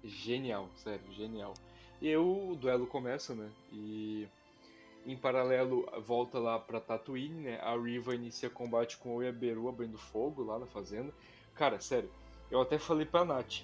Genial, 0.06 0.70
sério, 0.78 1.04
genial. 1.12 1.54
E 2.02 2.16
o 2.16 2.56
duelo 2.56 2.88
começa, 2.88 3.36
né? 3.36 3.52
E 3.74 4.26
em 5.06 5.18
paralelo 5.18 5.86
volta 6.00 6.40
lá 6.40 6.58
pra 6.58 6.80
Tatooine, 6.80 7.42
né? 7.42 7.60
A 7.60 7.76
Riva 7.76 8.16
inicia 8.16 8.50
combate 8.50 8.96
com 8.96 9.18
o 9.18 9.22
Yaberu 9.22 9.68
abrindo 9.68 9.98
fogo 9.98 10.46
lá 10.46 10.58
na 10.58 10.66
fazenda. 10.66 11.14
Cara, 11.56 11.82
sério, 11.82 12.10
eu 12.50 12.62
até 12.62 12.80
falei 12.80 13.06
pra 13.06 13.26
Nath, 13.26 13.64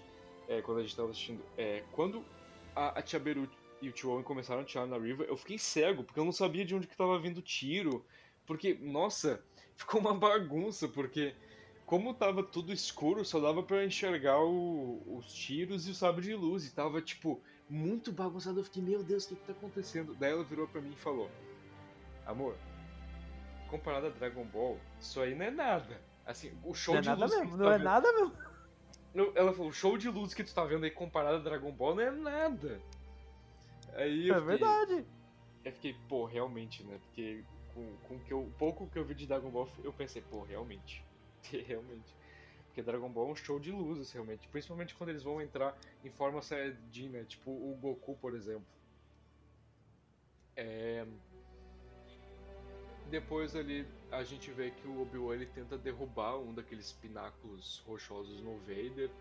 é, 0.50 0.62
quando 0.62 0.80
a 0.80 0.82
gente 0.82 0.98
tava 0.98 1.12
assistindo, 1.12 1.42
é, 1.58 1.82
quando 1.94 2.26
a, 2.76 3.00
a 3.00 3.02
Tia 3.02 3.22
Beru 3.22 3.48
e 3.84 3.90
o 3.90 3.92
Tio 3.92 4.12
Owen 4.12 4.24
começaram 4.24 4.62
a 4.62 4.66
tirar 4.66 4.86
na 4.86 4.98
River, 4.98 5.28
eu 5.28 5.38
fiquei 5.38 5.58
cego, 5.58 6.04
porque 6.04 6.20
eu 6.20 6.26
não 6.26 6.32
sabia 6.32 6.64
de 6.66 6.74
onde 6.74 6.88
que 6.88 6.96
tava 6.98 7.20
vindo 7.20 7.42
tiro. 7.42 8.06
Porque, 8.46 8.74
nossa, 8.82 9.44
ficou 9.76 10.00
uma 10.00 10.14
bagunça, 10.14 10.88
porque 10.88 11.36
como 11.86 12.14
tava 12.14 12.42
tudo 12.44 12.72
escuro, 12.72 13.26
só 13.26 13.40
dava 13.40 13.62
para 13.62 13.86
enxergar 13.86 14.40
o, 14.40 15.02
os 15.18 15.34
tiros 15.34 15.88
e 15.88 15.92
o 15.92 15.96
sabre 15.96 16.24
de 16.24 16.34
luz. 16.36 16.66
E 16.66 16.74
tava, 16.74 17.02
tipo, 17.02 17.42
muito 17.70 18.12
bagunçado. 18.12 18.60
Eu 18.60 18.64
fiquei, 18.64 18.82
meu 18.82 19.04
Deus, 19.04 19.26
o 19.26 19.30
que, 19.30 19.36
que 19.36 19.46
tá 19.48 19.52
acontecendo? 19.52 20.16
Daí 20.16 20.32
ela 20.32 20.44
virou 20.44 20.68
para 20.68 20.82
mim 20.82 20.94
e 20.94 21.00
falou: 21.00 21.30
Amor, 22.26 22.56
comparado 23.70 24.08
a 24.08 24.10
Dragon 24.10 24.46
Ball, 24.46 24.80
isso 25.00 25.20
aí 25.20 25.36
não 25.36 25.46
é 25.46 25.52
nada. 25.52 26.02
Assim, 26.26 26.52
o 26.64 26.74
show 26.74 26.94
não 26.94 27.00
é 27.00 27.02
de 27.02 27.10
nada 27.10 27.26
luz. 27.26 27.38
mesmo, 27.38 27.58
não 27.58 27.66
tá 27.66 27.74
é 27.74 27.78
vendo- 27.78 27.84
nada 27.84 28.14
mesmo. 28.14 28.34
ela 29.36 29.52
falou, 29.52 29.68
o 29.70 29.74
show 29.74 29.98
de 29.98 30.10
luz 30.10 30.34
que 30.34 30.44
tu 30.44 30.54
tá 30.54 30.64
vendo 30.64 30.86
aí 30.86 30.92
comparado 30.92 31.36
a 31.38 31.40
Dragon 31.40 31.72
Ball 31.72 31.96
não 31.96 32.02
é 32.04 32.12
nada. 32.12 32.82
Aí 33.96 34.28
eu 34.28 34.36
É 34.36 34.40
fiquei, 34.40 34.58
verdade. 34.58 35.06
eu 35.66 35.72
fiquei, 35.72 35.96
pô, 36.08 36.26
realmente, 36.26 36.84
né? 36.84 37.00
Porque 37.06 37.44
com, 37.74 37.98
com 38.08 38.20
que 38.20 38.32
eu, 38.32 38.42
o 38.42 38.52
pouco 38.52 38.88
que 38.88 38.98
eu 38.98 39.06
vi 39.06 39.16
de 39.16 39.26
Dragon 39.28 39.50
Ball, 39.50 39.68
eu 39.84 39.94
pensei, 39.94 40.22
pô, 40.22 40.42
realmente. 40.44 41.04
realmente. 41.68 42.16
Porque 42.68 42.82
Dragon 42.82 43.10
Ball 43.10 43.30
é 43.30 43.32
um 43.32 43.36
show 43.36 43.60
de 43.60 43.72
luzes, 43.72 44.12
realmente. 44.12 44.48
Principalmente 44.48 44.96
quando 44.96 45.10
eles 45.10 45.24
vão 45.24 45.42
entrar 45.42 45.78
em 46.04 46.10
forma 46.10 46.42
Saiyajin, 46.42 47.10
né? 47.10 47.24
Tipo 47.24 47.52
o 47.52 47.78
Goku, 47.80 48.18
por 48.18 48.36
exemplo. 48.36 48.66
É... 50.56 51.06
Depois 53.10 53.56
ali 53.56 53.86
a 54.12 54.24
gente 54.24 54.52
vê 54.52 54.72
que 54.72 54.88
o 54.88 55.02
Obi-Wan 55.02 55.36
ele 55.36 55.46
tenta 55.46 55.78
derrubar 55.78 56.38
um 56.40 56.54
daqueles 56.54 56.92
pináculos 56.94 57.84
rochosos 57.86 58.42
no 58.42 58.58
Vader. 58.60 59.12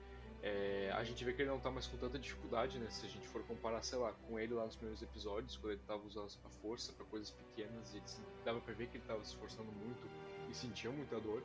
É, 0.43 0.91
a 0.93 1.05
gente 1.05 1.25
vê 1.25 1.33
que 1.33 1.43
ele 1.43 1.51
não 1.51 1.61
tá 1.61 1.71
mais 1.71 1.87
com 1.87 1.97
tanta 1.97 2.19
dificuldade, 2.19 2.77
né? 2.79 2.91
Se 2.91 3.07
a 3.07 3.09
gente 3.09 3.27
for 3.29 3.43
comparar, 3.45 3.81
sei 3.83 3.97
lá, 3.99 4.13
com 4.13 4.41
ele 4.41 4.53
lá 4.53 4.65
nos 4.65 4.75
primeiros 4.75 5.01
episódios, 5.01 5.57
quando 5.57 5.73
ele 5.75 5.83
tava 5.87 6.05
usando 6.05 6.29
a 6.45 6.49
força 6.49 6.93
pra 6.93 7.07
coisas 7.07 7.31
pequenas, 7.31 7.95
e 7.95 7.99
ele 7.99 8.07
dava 8.45 8.61
pra 8.61 8.75
ver 8.75 8.89
que 8.89 8.97
ele 8.97 9.05
tava 9.07 9.23
se 9.23 9.31
esforçando 9.31 9.71
muito 9.71 10.11
e 10.51 10.55
sentia 10.55 10.91
muita 10.91 11.21
dor. 11.21 11.45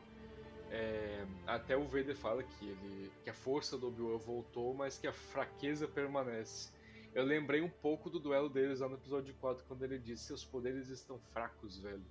É, 0.71 1.25
até 1.45 1.77
o 1.77 1.85
Vader 1.87 2.15
fala 2.15 2.41
que, 2.41 2.65
ele, 2.65 3.11
que 3.23 3.29
a 3.29 3.33
força 3.33 3.77
do 3.77 3.87
Obi-Wan 3.87 4.17
voltou, 4.17 4.73
mas 4.73 4.97
que 4.97 5.05
a 5.05 5.13
fraqueza 5.13 5.87
permanece. 5.87 6.71
Eu 7.13 7.23
lembrei 7.23 7.61
um 7.61 7.69
pouco 7.69 8.09
do 8.09 8.19
duelo 8.19 8.49
deles 8.49 8.79
lá 8.79 8.89
no 8.89 8.95
episódio 8.95 9.33
4, 9.35 9.63
quando 9.65 9.83
ele 9.83 9.99
disse: 9.99 10.25
Seus 10.25 10.43
poderes 10.43 10.89
estão 10.89 11.19
fracos, 11.31 11.77
velho. 11.77 12.05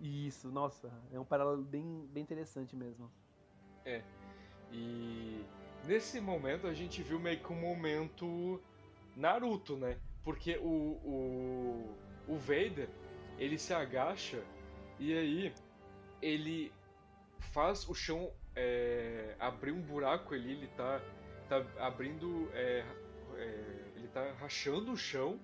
Isso, 0.00 0.50
nossa, 0.50 0.90
é 1.12 1.20
um 1.20 1.24
paralelo 1.24 1.62
bem, 1.62 2.06
bem 2.12 2.22
interessante 2.22 2.74
mesmo. 2.74 3.10
E 4.74 5.44
nesse 5.86 6.20
momento 6.20 6.66
a 6.66 6.74
gente 6.74 7.02
viu 7.02 7.18
meio 7.20 7.38
que 7.38 7.52
um 7.52 7.60
momento 7.60 8.60
Naruto, 9.16 9.76
né? 9.76 9.96
Porque 10.24 10.56
o, 10.58 10.98
o, 11.04 11.96
o 12.26 12.36
Vader 12.36 12.88
ele 13.38 13.56
se 13.58 13.72
agacha 13.72 14.42
e 14.98 15.12
aí 15.16 15.54
ele 16.20 16.72
faz 17.52 17.88
o 17.88 17.94
chão 17.94 18.32
é, 18.56 19.36
abrir 19.38 19.72
um 19.72 19.80
buraco 19.80 20.34
ali, 20.34 20.52
ele 20.52 20.68
tá, 20.68 21.00
tá 21.48 21.64
abrindo. 21.78 22.50
é, 22.52 22.84
é, 23.36 23.84
ele 23.96 24.08
tá 24.08 24.32
rachando 24.40 24.92
o 24.92 24.96
chão 24.96 25.38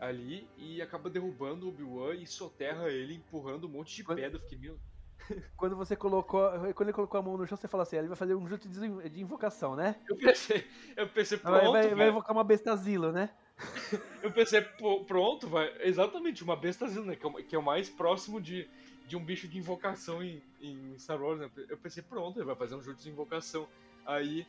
ali 0.00 0.48
e 0.56 0.82
acaba 0.82 1.08
derrubando 1.08 1.66
o 1.66 1.68
Obi-Wan 1.68 2.14
e 2.14 2.26
soterra 2.26 2.88
ele, 2.90 3.14
empurrando 3.14 3.66
um 3.66 3.70
monte 3.70 3.94
de 3.94 4.04
Quando- 4.04 4.18
pedra. 4.18 4.40
Fiquei, 4.40 4.58
meu, 4.58 4.78
Quando 5.56 5.76
você 5.76 5.96
colocou. 5.96 6.50
Quando 6.74 6.88
ele 6.88 6.92
colocou 6.92 7.18
a 7.18 7.22
mão 7.22 7.36
no 7.36 7.46
chão, 7.46 7.56
você 7.56 7.68
falou 7.68 7.82
assim, 7.82 7.96
ele 7.96 8.08
vai 8.08 8.16
fazer 8.16 8.34
um 8.34 8.46
jutsu 8.46 8.68
de 8.68 9.20
invocação, 9.20 9.76
né? 9.76 10.00
eu 10.08 10.16
pensei, 10.16 10.64
eu 10.96 11.08
pensei, 11.08 11.38
pronto, 11.38 11.70
vai, 11.70 11.94
vai 11.94 12.08
vai- 12.08 12.08
invocar 12.08 12.34
uma 12.36 12.44
bestazilo, 12.44 13.12
né? 13.12 13.34
Eu 14.22 14.32
pensei, 14.32 14.62
pronto, 15.06 15.48
vai. 15.48 15.68
Exatamente, 15.82 16.44
uma 16.44 16.56
bestazina, 16.56 17.06
né? 17.06 17.16
Que 17.16 17.26
é 17.26 17.28
o, 17.28 17.32
que 17.34 17.56
é 17.56 17.58
o 17.58 17.62
mais 17.62 17.90
próximo 17.90 18.40
de, 18.40 18.68
de 19.04 19.16
um 19.16 19.24
bicho 19.24 19.48
de 19.48 19.58
invocação 19.58 20.22
em, 20.22 20.42
em 20.60 20.96
Star 20.98 21.20
Wars, 21.20 21.40
né? 21.40 21.50
Eu 21.68 21.78
pensei, 21.78 22.02
pronto, 22.02 22.38
ele 22.38 22.46
vai 22.46 22.56
fazer 22.56 22.76
um 22.76 22.82
jutsu 22.82 23.02
de 23.02 23.10
invocação. 23.10 23.68
Aí, 24.04 24.46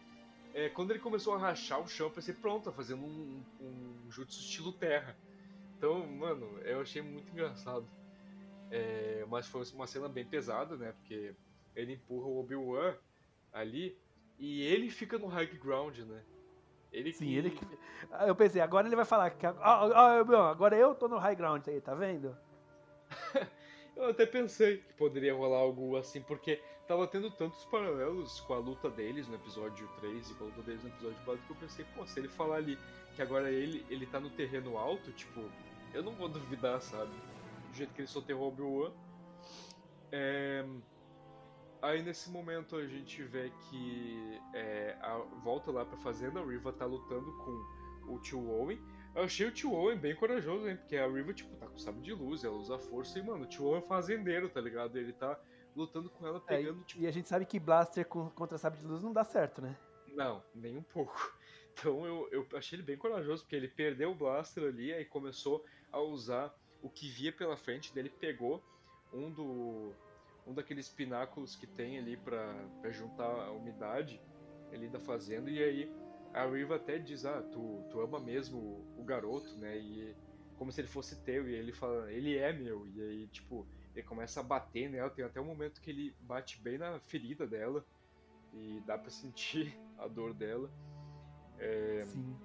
é, 0.54 0.70
quando 0.70 0.92
ele 0.92 1.00
começou 1.00 1.34
a 1.34 1.40
rachar 1.40 1.82
o 1.82 1.88
chão, 1.88 2.08
eu 2.08 2.14
pensei, 2.14 2.34
pronto, 2.36 2.66
tá 2.66 2.74
fazendo 2.74 3.04
um, 3.04 3.46
um 3.60 4.12
jutsu 4.12 4.42
estilo 4.42 4.78
terra. 4.78 5.18
Então, 5.78 6.08
mano, 6.08 6.60
eu 6.60 6.82
achei 6.82 7.02
muito 7.02 7.32
engraçado. 7.34 7.92
É, 8.72 9.26
mas 9.30 9.48
foi 9.48 9.64
uma 9.74 9.86
cena 9.88 10.08
bem 10.10 10.26
pesada, 10.26 10.76
né? 10.76 10.92
Porque 10.94 11.36
ele 11.76 11.94
empurra 11.94 12.28
o 12.28 12.40
Obi-Wan 12.40 12.96
ali 13.52 13.98
e 14.40 14.62
ele 14.64 14.90
fica 14.90 15.18
no 15.18 15.28
high 15.28 15.46
ground, 15.48 15.98
né? 16.00 16.24
Ele 16.92 17.12
Sim, 17.12 17.26
que- 17.26 17.36
ele 17.36 17.50
que. 17.52 17.66
Ah, 18.12 18.28
Eu 18.28 18.36
pensei, 18.36 18.62
agora 18.62 18.88
ele 18.88 18.96
vai 18.96 19.06
falar 19.06 19.32
que. 19.32 19.46
Ah, 19.46 19.54
ah, 19.60 20.18
ah, 20.20 20.24
bom, 20.24 20.42
agora 20.44 20.76
eu 20.78 20.94
tô 20.96 21.08
no 21.08 21.18
high 21.18 21.36
ground 21.36 21.68
aí, 21.68 21.82
tá 21.82 21.94
vendo? 21.96 22.36
Eu 23.96 24.10
até 24.10 24.26
pensei 24.26 24.78
que 24.78 24.94
poderia 24.94 25.36
rolar 25.36 25.60
algo 25.60 25.96
assim, 25.98 26.20
porque 26.24 26.60
tava 26.88 27.08
tendo 27.08 27.30
tantos 27.30 27.64
paralelos 27.66 28.40
com 28.42 28.54
a 28.56 28.58
luta 28.58 28.90
deles 28.90 29.28
no 29.28 29.36
episódio 29.36 29.88
3 30.00 30.32
e 30.32 30.34
com 30.34 30.46
a 30.46 30.48
luta 30.48 30.62
deles 30.64 30.82
no 30.84 30.90
episódio 30.90 31.18
4 31.24 31.44
que 31.46 31.52
eu 31.52 31.56
pensei, 31.58 31.86
pô, 31.96 32.06
se 32.08 32.20
ele 32.20 32.28
falar 32.28 32.56
ali 32.56 32.76
que 33.16 33.22
agora 33.22 33.52
ele, 33.52 33.86
ele 33.92 34.08
tá 34.08 34.20
no 34.20 34.32
terreno 34.32 34.78
alto, 34.80 35.12
tipo, 35.12 35.42
eu 35.94 36.02
não 36.02 36.14
vou 36.14 36.28
duvidar, 36.28 36.82
sabe? 36.82 37.12
Do 37.74 37.78
jeito 37.78 37.92
que 37.92 38.02
ele 38.02 38.08
soterrou 38.08 38.46
o 38.46 38.48
Obi-Wan. 38.50 38.94
É... 40.12 40.64
Aí 41.82 42.04
nesse 42.04 42.30
momento 42.30 42.76
a 42.76 42.86
gente 42.88 43.24
vê 43.24 43.50
que 43.50 44.40
é, 44.54 44.96
a 45.02 45.18
volta 45.44 45.72
lá 45.72 45.84
pra 45.84 45.98
fazenda, 45.98 46.40
a 46.40 46.46
Riva 46.46 46.72
tá 46.72 46.86
lutando 46.86 47.34
com 47.40 48.14
o 48.14 48.20
tio 48.20 48.48
Owen. 48.48 48.80
Eu 49.16 49.24
achei 49.24 49.48
o 49.48 49.52
tio 49.52 49.74
Owen 49.74 49.98
bem 49.98 50.16
corajoso, 50.16 50.70
hein? 50.70 50.78
Porque 50.78 50.96
a 50.96 51.08
Riva, 51.08 51.34
tipo, 51.34 51.54
tá 51.58 51.66
com 51.66 51.78
sabre 51.80 52.02
de 52.02 52.14
luz, 52.14 52.44
ela 52.44 52.56
usa 52.56 52.78
força 52.78 53.18
e, 53.18 53.24
mano, 53.24 53.44
o 53.44 53.48
tio 53.48 53.66
Owen 53.66 53.80
é 53.80 53.88
fazendeiro, 53.88 54.48
tá 54.50 54.62
ligado? 54.62 54.98
Ele 54.98 55.12
tá 55.12 55.38
lutando 55.76 56.12
com 56.12 56.28
ela, 56.28 56.38
É, 56.48 56.58
pegando, 56.58 56.84
tipo, 56.84 57.02
E 57.02 57.08
a 57.08 57.12
gente 57.12 57.28
sabe 57.28 57.44
que 57.44 57.60
Blaster 57.60 58.06
contra 58.06 58.58
sabre 58.60 58.80
de 58.80 58.86
luz 58.86 59.02
não 59.02 59.12
dá 59.12 59.24
certo, 59.24 59.62
né? 59.64 59.76
Não, 60.14 60.44
nem 60.54 60.78
um 60.78 60.84
pouco. 60.84 61.14
Então 61.76 62.06
eu, 62.06 62.30
eu 62.32 62.48
achei 62.56 62.78
ele 62.78 62.86
bem 62.86 62.96
corajoso, 62.96 63.42
porque 63.42 63.56
ele 63.56 63.68
perdeu 63.68 64.12
o 64.12 64.16
blaster 64.16 64.64
ali, 64.64 64.94
aí 64.94 65.04
começou 65.06 65.66
a 65.92 66.00
usar 66.00 66.56
o 66.84 66.90
que 66.90 67.10
via 67.10 67.32
pela 67.32 67.58
frente 67.58 67.94
dele, 67.94 68.10
pegou 68.10 68.62
um 69.12 69.32
do 69.32 69.96
um 70.46 70.54
daqueles 70.54 70.90
pináculos 70.90 71.56
que 71.56 71.66
tem 71.66 71.98
ali 71.98 72.18
pra 72.18 72.92
juntar 72.92 73.48
a 73.48 73.52
umidade 73.52 74.22
ali 74.74 74.90
da 74.90 75.00
fazenda, 75.00 75.50
e 75.50 75.64
aí 75.64 75.92
a 76.34 76.46
Riva 76.46 76.76
até 76.76 76.98
diz, 76.98 77.26
ah, 77.26 77.42
tu, 77.44 77.84
tu 77.90 78.02
ama 78.02 78.20
mesmo 78.20 78.58
o, 78.58 79.02
o 79.02 79.04
garoto, 79.04 79.56
né? 79.58 79.78
E 79.78 80.16
como 80.58 80.72
se 80.72 80.82
ele 80.82 80.88
fosse 80.88 81.24
teu, 81.24 81.48
e 81.48 81.54
ele 81.54 81.72
fala, 81.72 82.12
ele 82.12 82.36
é 82.36 82.52
meu, 82.52 82.88
e 82.88 83.02
aí, 83.02 83.28
tipo, 83.28 83.68
ele 83.94 84.06
começa 84.06 84.40
a 84.40 84.44
bater 84.44 84.90
nela, 84.90 85.10
tem 85.10 85.24
até 85.24 85.40
um 85.40 85.46
momento 85.46 85.80
que 85.80 85.92
ele 85.92 86.16
bate 86.20 86.62
bem 86.62 86.78
na 86.78 87.00
ferida 87.00 87.48
dela, 87.48 87.86
e 88.52 88.82
dá 88.86 88.98
pra 88.98 89.10
sentir 89.10 89.78
a 89.98 90.08
dor 90.08 90.34
dela. 90.34 90.70
É, 91.60 92.04
Sim. 92.06 92.36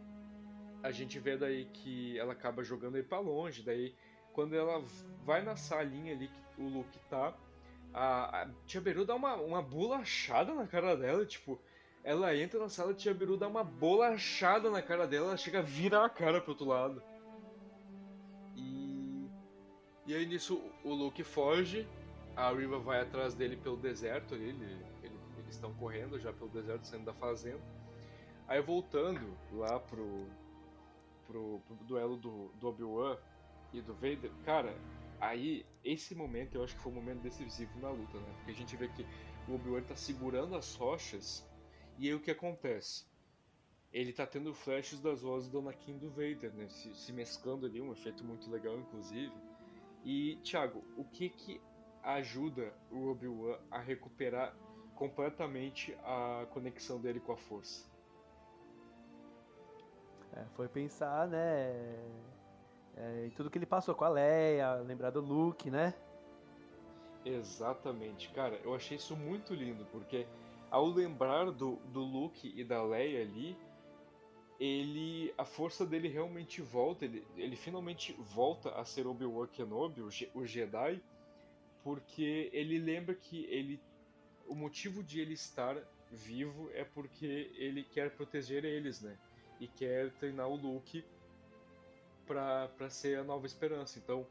a 0.83 0.91
gente 0.91 1.19
vê 1.19 1.37
daí 1.37 1.65
que 1.67 2.19
ela 2.19 2.35
acaba 2.35 2.63
jogando 2.63 2.97
ele 2.97 3.07
pra 3.07 3.19
longe, 3.19 3.63
daí 3.63 3.97
quando 4.39 4.55
ela 4.55 4.81
vai 5.25 5.43
na 5.43 5.57
salinha 5.57 6.13
ali 6.13 6.29
que 6.29 6.63
o 6.63 6.69
Luke 6.69 6.97
tá, 7.11 7.35
a, 7.93 8.43
a 8.43 8.49
Tia 8.67 8.81
Beru 8.81 9.05
dá 9.05 9.17
uma, 9.17 9.35
uma 9.35 9.61
bolachada 9.61 10.55
na 10.55 10.65
cara 10.65 10.97
dela, 10.97 11.27
tipo, 11.27 11.59
ela 12.05 12.33
entra 12.37 12.61
na 12.61 12.69
sala, 12.69 12.93
a 12.93 12.95
Tia 12.95 13.13
Beru 13.13 13.37
dá 13.37 13.49
uma 13.49 13.65
bolachada 13.65 14.71
na 14.71 14.81
cara 14.81 15.09
dela, 15.09 15.27
ela 15.31 15.37
chega 15.37 15.59
a 15.59 15.63
virar 15.63 16.05
a 16.05 16.09
cara 16.09 16.41
pro 16.41 16.53
outro 16.53 16.67
lado. 16.69 17.03
E. 18.57 19.29
E 20.07 20.15
aí 20.15 20.25
nisso 20.25 20.63
o 20.85 20.95
Luke 20.95 21.25
foge, 21.25 21.85
a 22.37 22.53
Riva 22.53 22.79
vai 22.79 23.01
atrás 23.01 23.35
dele 23.35 23.57
pelo 23.57 23.77
deserto 23.77 24.37
ali, 24.37 24.51
ele, 24.51 24.65
ele- 25.03 25.19
eles 25.39 25.57
estão 25.57 25.75
correndo 25.75 26.17
já 26.21 26.33
pelo 26.33 26.51
deserto, 26.51 26.87
saindo 26.87 27.07
da 27.07 27.13
fazenda. 27.13 27.61
Aí 28.47 28.63
voltando 28.63 29.37
lá 29.51 29.81
pro, 29.81 30.27
pro, 31.27 31.61
pro 31.67 31.77
duelo 31.85 32.17
do, 32.17 32.53
do 32.55 32.69
Obi-Wan 32.69 33.19
e 33.73 33.81
do 33.83 33.95
Vader, 33.95 34.31
cara, 34.45 34.75
aí 35.21 35.65
esse 35.85 36.15
momento 36.15 36.55
eu 36.55 36.65
acho 36.65 36.75
que 36.75 36.83
foi 36.83 36.93
um 36.93 36.97
momento 36.97 37.21
decisivo 37.21 37.79
na 37.81 37.91
luta, 37.91 38.19
né? 38.19 38.33
Porque 38.37 38.51
a 38.51 38.55
gente 38.55 38.77
vê 38.77 38.89
que 38.89 39.07
o 39.47 39.55
Obi-Wan 39.55 39.83
tá 39.83 39.97
segurando 39.97 40.57
as 40.57 40.75
rochas 40.75 41.47
e 41.99 42.09
aí 42.09 42.15
o 42.15 42.21
que 42.21 42.31
acontece? 42.31 43.05
Ele 43.93 44.13
tá 44.13 44.27
tendo 44.27 44.55
flashes 44.55 45.01
das 45.01 45.23
vozes 45.23 45.49
do 45.49 45.59
Anakin 45.59 45.99
do 45.99 46.11
Vader, 46.11 46.53
né? 46.55 46.69
Se, 46.69 46.95
se 46.95 47.13
mesclando 47.13 47.67
ali, 47.67 47.81
um 47.81 47.93
efeito 47.93 48.23
muito 48.23 48.51
legal, 48.51 48.79
inclusive. 48.79 49.33
E, 50.05 50.37
Thiago, 50.45 50.85
o 50.97 51.05
que 51.05 51.31
que 51.31 51.61
ajuda 52.03 52.73
o 52.91 53.09
Obi-Wan 53.09 53.59
a 53.71 53.81
recuperar 53.81 54.55
completamente 54.95 55.97
a 56.03 56.47
conexão 56.51 57.01
dele 57.01 57.21
com 57.21 57.33
a 57.33 57.37
Força? 57.37 57.89
É, 60.35 60.45
foi 60.55 60.69
pensar, 60.69 61.27
né? 61.29 61.73
É, 62.99 63.27
em 63.27 63.31
tudo 63.31 63.49
que 63.49 63.57
ele 63.57 63.67
passou 63.67 63.95
com 63.95 64.05
a 64.05 64.09
Leia, 64.09 64.75
lembrar 64.75 65.11
do 65.11 65.21
Luke, 65.21 65.71
né? 65.71 65.95
Exatamente, 67.25 68.29
cara, 68.31 68.61
eu 68.65 68.75
achei 68.75 68.97
isso 68.97 69.17
muito 69.17 69.55
lindo, 69.55 69.85
porque 69.93 70.27
ao 70.71 70.87
lembrar 70.87 71.51
do, 71.51 71.77
do 71.93 72.01
Luke 72.01 72.53
e 72.57 72.65
da 72.65 72.83
Leia 72.83 73.23
ali, 73.23 73.57
ele, 74.59 75.33
a 75.39 75.45
força 75.45 75.87
dele 75.87 76.09
realmente 76.09 76.61
volta, 76.61 77.05
ele, 77.05 77.25
ele 77.37 77.55
finalmente 77.55 78.13
volta 78.19 78.71
a 78.71 78.85
ser 78.85 79.07
Obi-Wan 79.07 79.47
Kenobi, 79.47 80.01
o, 80.01 80.09
o 80.35 80.45
Jedi, 80.45 81.01
porque 81.85 82.51
ele 82.53 82.79
lembra 82.79 83.15
que 83.15 83.45
ele, 83.45 83.81
o 84.47 84.55
motivo 84.55 85.03
de 85.03 85.21
ele 85.21 85.35
estar 85.35 85.77
vivo 86.11 86.69
é 86.73 86.83
porque 86.83 87.53
ele 87.57 87.85
quer 87.85 88.11
proteger 88.11 88.65
eles, 88.65 89.01
né? 89.01 89.17
E 89.61 89.69
quer 89.69 90.11
treinar 90.13 90.49
o 90.49 90.57
Luke 90.57 91.05
pra 92.29 92.91
ser 92.91 93.19
a 93.19 93.25
nova 93.25 93.47
esperança. 93.47 93.99
Então, 93.99 94.27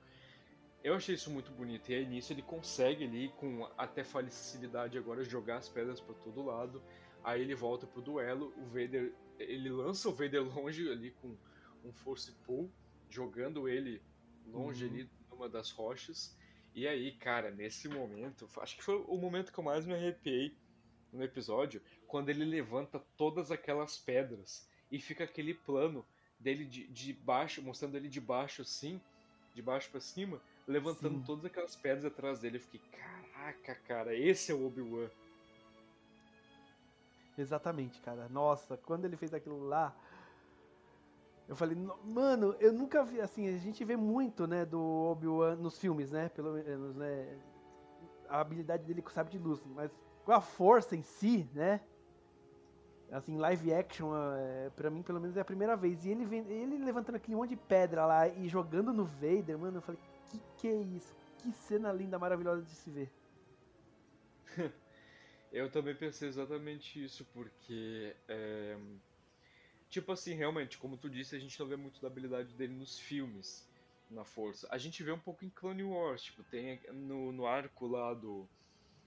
eu 0.83 0.93
achei 0.93 1.15
isso 1.15 1.29
muito 1.31 1.51
bonito. 1.51 1.89
E 1.91 1.95
aí 1.95 2.05
nisso 2.05 2.31
ele 2.31 2.41
consegue 2.41 3.03
ali, 3.03 3.29
com 3.37 3.65
até 3.77 4.03
facilidade 4.03 4.97
agora, 4.97 5.23
jogar 5.23 5.57
as 5.57 5.67
pedras 5.67 5.99
para 5.99 6.15
todo 6.15 6.45
lado. 6.45 6.81
Aí 7.23 7.41
ele 7.41 7.55
volta 7.55 7.85
pro 7.87 8.01
duelo. 8.01 8.53
O 8.57 8.65
Vader. 8.65 9.13
Ele 9.39 9.69
lança 9.69 10.09
o 10.09 10.13
Vader 10.13 10.43
longe 10.43 10.89
ali 10.89 11.11
com 11.11 11.35
um 11.83 11.91
Force 11.91 12.31
Pull, 12.45 12.71
jogando 13.09 13.67
ele 13.67 14.01
longe 14.45 14.85
Uhum. 14.85 14.91
ali 14.91 15.09
numa 15.29 15.49
das 15.49 15.71
rochas. 15.71 16.35
E 16.73 16.87
aí, 16.87 17.11
cara, 17.11 17.51
nesse 17.51 17.87
momento, 17.87 18.47
acho 18.61 18.77
que 18.77 18.83
foi 18.83 18.95
o 19.07 19.17
momento 19.17 19.51
que 19.51 19.59
eu 19.59 19.63
mais 19.63 19.85
me 19.85 19.93
arrepiei 19.93 20.55
no 21.11 21.23
episódio, 21.23 21.81
quando 22.05 22.29
ele 22.29 22.45
levanta 22.45 22.99
todas 23.15 23.51
aquelas 23.51 23.97
pedras 23.97 24.69
e 24.91 24.99
fica 24.99 25.23
aquele 25.23 25.53
plano 25.53 26.05
dele 26.39 26.65
de, 26.65 26.87
de 26.87 27.13
baixo, 27.13 27.61
mostrando 27.61 27.95
ele 27.95 28.09
de 28.09 28.21
baixo 28.21 28.61
assim, 28.61 29.01
de 29.55 29.61
baixo 29.61 29.89
pra 29.89 29.99
cima, 29.99 30.39
levantando 30.67 31.17
Sim. 31.19 31.23
todas 31.25 31.45
aquelas 31.45 31.75
pedras 31.75 32.05
atrás 32.05 32.39
dele. 32.39 32.57
Eu 32.57 32.61
fiquei, 32.61 32.81
caraca, 32.91 33.75
cara, 33.87 34.15
esse 34.15 34.51
é 34.51 34.55
o 34.55 34.65
Obi-Wan. 34.65 35.09
Exatamente, 37.37 38.01
cara. 38.01 38.27
Nossa, 38.29 38.77
quando 38.77 39.05
ele 39.05 39.15
fez 39.15 39.33
aquilo 39.33 39.63
lá, 39.67 39.95
eu 41.47 41.55
falei, 41.55 41.75
"No- 41.75 41.97
mano, 42.03 42.55
eu 42.59 42.73
nunca 42.73 43.03
vi 43.03 43.21
assim, 43.21 43.47
a 43.47 43.57
gente 43.57 43.83
vê 43.85 43.95
muito, 43.95 44.47
né, 44.47 44.65
do 44.65 44.81
Obi-Wan 44.81 45.55
nos 45.55 45.77
filmes, 45.77 46.11
né, 46.11 46.29
pelo 46.29 46.53
menos, 46.53 46.95
né, 46.95 47.39
a 48.27 48.41
habilidade 48.41 48.83
dele 48.83 49.01
com 49.01 49.09
o 49.09 49.13
sabre 49.13 49.31
de 49.31 49.39
luz, 49.39 49.63
mas 49.65 49.91
com 50.25 50.31
a 50.31 50.41
força 50.41 50.95
em 50.95 51.03
si, 51.03 51.47
né, 51.53 51.81
assim, 53.11 53.37
live 53.37 53.73
action, 53.73 54.11
é, 54.15 54.69
pra 54.75 54.89
mim, 54.89 55.01
pelo 55.01 55.19
menos, 55.19 55.37
é 55.37 55.41
a 55.41 55.45
primeira 55.45 55.75
vez. 55.75 56.05
E 56.05 56.09
ele, 56.09 56.25
vem, 56.25 56.45
ele 56.49 56.77
levantando 56.83 57.15
aquele 57.15 57.35
monte 57.35 57.51
de 57.51 57.57
pedra 57.57 58.05
lá 58.05 58.27
e 58.27 58.47
jogando 58.47 58.93
no 58.93 59.05
Vader, 59.05 59.57
mano, 59.57 59.77
eu 59.77 59.81
falei, 59.81 59.99
que 60.29 60.41
que 60.57 60.67
é 60.67 60.75
isso? 60.75 61.15
Que 61.39 61.51
cena 61.51 61.91
linda, 61.91 62.19
maravilhosa 62.19 62.63
de 62.63 62.71
se 62.71 62.89
ver. 62.89 63.11
Eu 65.49 65.71
também 65.71 65.95
pensei 65.95 66.27
exatamente 66.27 67.01
isso, 67.01 67.25
porque. 67.33 68.13
é, 68.27 68.77
Tipo 69.89 70.11
assim, 70.11 70.33
realmente, 70.33 70.77
como 70.77 70.97
tu 70.97 71.09
disse, 71.09 71.35
a 71.35 71.39
gente 71.39 71.57
não 71.59 71.67
vê 71.67 71.75
muito 71.77 72.01
da 72.01 72.07
habilidade 72.07 72.53
dele 72.53 72.73
nos 72.73 72.99
filmes, 72.99 73.65
na 74.09 74.25
força. 74.25 74.67
A 74.69 74.77
gente 74.77 75.01
vê 75.01 75.11
um 75.11 75.19
pouco 75.19 75.45
em 75.45 75.49
Clone 75.49 75.83
Wars, 75.83 76.23
tipo, 76.23 76.43
tem 76.43 76.79
no, 76.91 77.31
no 77.31 77.45
arco 77.45 77.87
lá 77.87 78.13
do, 78.13 78.47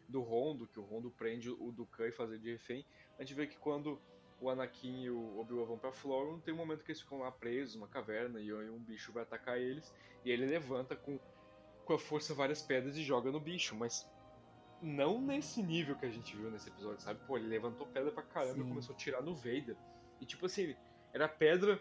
do 0.09 0.23
Rondo, 0.23 0.67
que 0.67 0.81
o 0.81 0.83
Rondo 0.83 1.11
prende 1.11 1.51
o 1.51 1.71
Dukan 1.71 2.09
e 2.09 2.13
faz 2.13 2.31
ele 2.31 2.41
de 2.41 2.53
refém. 2.53 2.85
A 3.21 3.23
gente 3.23 3.35
vê 3.35 3.47
que 3.47 3.59
quando 3.59 4.01
o 4.41 4.49
Anakin 4.49 5.03
e 5.03 5.11
o 5.11 5.39
Obi-Wan 5.39 5.67
vão 5.67 5.79
pra 5.79 5.93
Floron, 5.93 6.41
tem 6.41 6.55
um 6.55 6.57
momento 6.57 6.83
que 6.83 6.91
eles 6.91 7.03
ficam 7.03 7.19
lá 7.19 7.31
presos, 7.31 7.75
numa 7.75 7.87
caverna, 7.87 8.41
e 8.41 8.51
um 8.51 8.79
bicho 8.79 9.13
vai 9.13 9.23
atacar 9.23 9.59
eles, 9.59 9.95
e 10.25 10.31
ele 10.31 10.47
levanta 10.47 10.97
com, 10.97 11.21
com 11.85 11.93
a 11.93 11.99
força 11.99 12.33
várias 12.33 12.63
pedras 12.63 12.97
e 12.97 13.03
joga 13.03 13.31
no 13.31 13.39
bicho, 13.39 13.77
mas 13.77 14.11
não 14.81 15.21
nesse 15.21 15.63
nível 15.63 15.95
que 15.97 16.07
a 16.07 16.11
gente 16.11 16.35
viu 16.35 16.51
nesse 16.51 16.71
episódio, 16.71 17.03
sabe? 17.03 17.21
Pô, 17.27 17.37
ele 17.37 17.47
levantou 17.47 17.87
pedra 17.89 18.11
pra 18.11 18.23
caramba 18.23 18.61
e 18.61 18.63
Sim. 18.63 18.69
começou 18.71 18.95
a 18.95 18.99
tirar 18.99 19.21
no 19.21 19.35
Vader. 19.35 19.77
E 20.19 20.25
tipo 20.25 20.47
assim, 20.47 20.75
era 21.13 21.29
pedra 21.29 21.79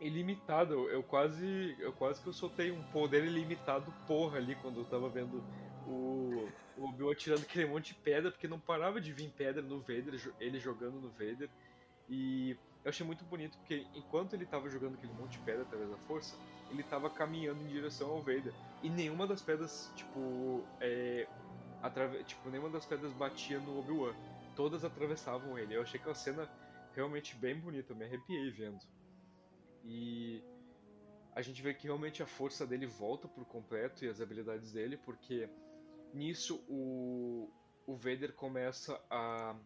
ilimitada. 0.00 0.74
Eu, 0.74 0.88
eu 0.88 1.02
quase. 1.04 1.76
Eu 1.78 1.92
quase 1.92 2.20
que 2.20 2.26
eu 2.26 2.32
soltei 2.32 2.72
um 2.72 2.82
poder 2.90 3.24
ilimitado 3.24 3.92
porra 4.06 4.38
ali 4.38 4.56
quando 4.56 4.80
eu 4.80 4.84
tava 4.86 5.08
vendo 5.08 5.44
o, 5.86 6.48
o 6.76 6.88
Obi-Wan 6.88 7.14
tirando 7.14 7.42
aquele 7.42 7.66
monte 7.66 7.88
de 7.88 7.94
pedra, 7.94 8.30
porque 8.30 8.48
não 8.48 8.58
parava 8.58 9.00
de 9.00 9.12
vir 9.12 9.30
pedra 9.30 9.62
no 9.62 9.80
Vader, 9.80 10.32
ele 10.38 10.58
jogando 10.58 11.00
no 11.00 11.10
Vader. 11.10 11.48
E 12.08 12.56
eu 12.84 12.88
achei 12.88 13.04
muito 13.04 13.24
bonito, 13.24 13.56
porque 13.58 13.86
enquanto 13.94 14.34
ele 14.34 14.46
tava 14.46 14.68
jogando 14.68 14.94
aquele 14.94 15.12
monte 15.12 15.32
de 15.32 15.44
pedra 15.44 15.62
através 15.62 15.90
da 15.90 15.96
força, 15.98 16.36
ele 16.70 16.82
tava 16.82 17.10
caminhando 17.10 17.62
em 17.62 17.68
direção 17.68 18.10
ao 18.10 18.20
Vader. 18.20 18.52
E 18.82 18.88
nenhuma 18.88 19.26
das 19.26 19.42
pedras, 19.42 19.92
tipo, 19.94 20.64
é, 20.80 21.28
atrave... 21.82 22.24
tipo, 22.24 22.48
nenhuma 22.48 22.70
das 22.70 22.86
pedras 22.86 23.12
batia 23.12 23.58
no 23.58 23.78
Obi-Wan. 23.78 24.14
Todas 24.56 24.84
atravessavam 24.84 25.58
ele. 25.58 25.74
Eu 25.74 25.82
achei 25.82 25.98
aquela 26.00 26.14
cena 26.14 26.48
realmente 26.94 27.36
bem 27.36 27.58
bonita, 27.58 27.92
eu 27.92 27.96
me 27.96 28.04
arrepiei 28.04 28.50
vendo. 28.50 28.80
E 29.84 30.42
a 31.34 31.42
gente 31.42 31.62
vê 31.62 31.72
que 31.72 31.84
realmente 31.84 32.22
a 32.22 32.26
força 32.26 32.66
dele 32.66 32.86
volta 32.86 33.28
por 33.28 33.44
completo 33.44 34.04
e 34.04 34.08
as 34.08 34.20
habilidades 34.20 34.72
dele, 34.72 34.96
porque 34.96 35.48
nisso 36.12 36.64
o, 36.68 37.48
o 37.86 37.96
Vader 37.96 38.32
começa 38.32 39.00
a 39.10 39.56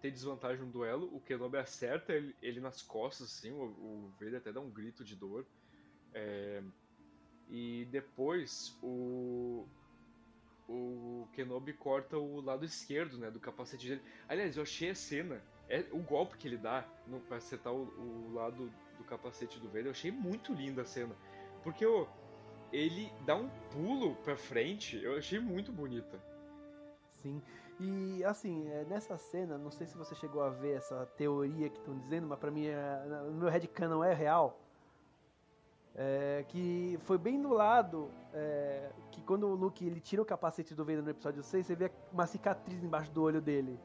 ter 0.00 0.10
desvantagem 0.10 0.64
no 0.64 0.70
duelo, 0.70 1.08
o 1.14 1.20
Kenobi 1.20 1.56
acerta 1.56 2.12
ele, 2.12 2.34
ele 2.42 2.60
nas 2.60 2.82
costas, 2.82 3.28
assim, 3.28 3.50
o, 3.50 3.64
o 3.64 4.12
Vader 4.20 4.36
até 4.36 4.52
dá 4.52 4.60
um 4.60 4.70
grito 4.70 5.04
de 5.04 5.16
dor. 5.16 5.46
É, 6.14 6.62
e 7.48 7.86
depois 7.90 8.76
o, 8.82 9.66
o 10.68 11.28
Kenobi 11.32 11.72
corta 11.72 12.18
o 12.18 12.40
lado 12.40 12.64
esquerdo, 12.64 13.18
né, 13.18 13.30
do 13.30 13.40
capacete 13.40 13.88
dele. 13.88 14.02
Aliás, 14.28 14.56
eu 14.56 14.62
achei 14.62 14.90
a 14.90 14.94
cena, 14.94 15.42
é 15.68 15.84
o 15.92 15.98
golpe 15.98 16.36
que 16.36 16.48
ele 16.48 16.56
dá 16.56 16.82
pra 17.28 17.38
acertar 17.38 17.72
o, 17.72 17.84
o 17.84 18.34
lado 18.34 18.72
do 18.98 19.04
capacete 19.04 19.58
do 19.58 19.68
Vader, 19.68 19.86
eu 19.86 19.90
achei 19.90 20.10
muito 20.10 20.52
linda 20.52 20.82
a 20.82 20.86
cena. 20.86 21.14
Porque 21.62 21.84
ô, 21.84 22.06
ele 22.72 23.12
dá 23.24 23.36
um 23.36 23.48
pulo 23.72 24.14
pra 24.16 24.36
frente, 24.36 25.02
eu 25.02 25.16
achei 25.16 25.38
muito 25.40 25.72
bonita. 25.72 26.18
Sim. 27.22 27.42
E 27.78 28.24
assim, 28.24 28.68
é, 28.70 28.84
nessa 28.84 29.16
cena, 29.18 29.58
não 29.58 29.70
sei 29.70 29.86
se 29.86 29.96
você 29.96 30.14
chegou 30.14 30.42
a 30.42 30.48
ver 30.50 30.76
essa 30.76 31.04
teoria 31.16 31.68
que 31.68 31.78
estão 31.78 31.96
dizendo, 31.98 32.26
mas 32.26 32.38
pra 32.38 32.50
mim 32.50 32.66
é, 32.66 33.04
no 33.26 33.32
meu 33.32 33.48
headcanon 33.48 34.02
é 34.02 34.14
real. 34.14 34.58
É, 35.98 36.44
que 36.48 36.98
foi 37.04 37.16
bem 37.16 37.40
do 37.40 37.48
lado 37.54 38.10
é, 38.34 38.90
que 39.10 39.22
quando 39.22 39.46
o 39.46 39.54
Luke 39.54 39.82
ele 39.86 39.98
tira 39.98 40.20
o 40.20 40.26
capacete 40.26 40.74
do 40.74 40.84
Vader 40.84 41.02
no 41.02 41.08
episódio 41.10 41.42
6, 41.42 41.66
você 41.66 41.74
vê 41.74 41.90
uma 42.12 42.26
cicatriz 42.26 42.82
embaixo 42.84 43.10
do 43.12 43.22
olho 43.22 43.40
dele. 43.40 43.80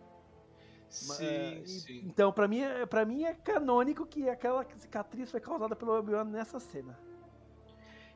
Ma- 1.07 1.15
é, 1.21 1.63
e- 1.65 2.01
Então, 2.05 2.33
pra 2.33 2.49
mim, 2.49 2.61
pra 2.89 3.05
mim 3.05 3.23
é 3.23 3.33
canônico 3.33 4.05
que 4.05 4.27
aquela 4.29 4.65
cicatriz 4.77 5.31
foi 5.31 5.39
causada 5.39 5.73
pelo 5.73 5.97
Obi-Wan 5.97 6.25
nessa 6.25 6.59
cena. 6.59 6.99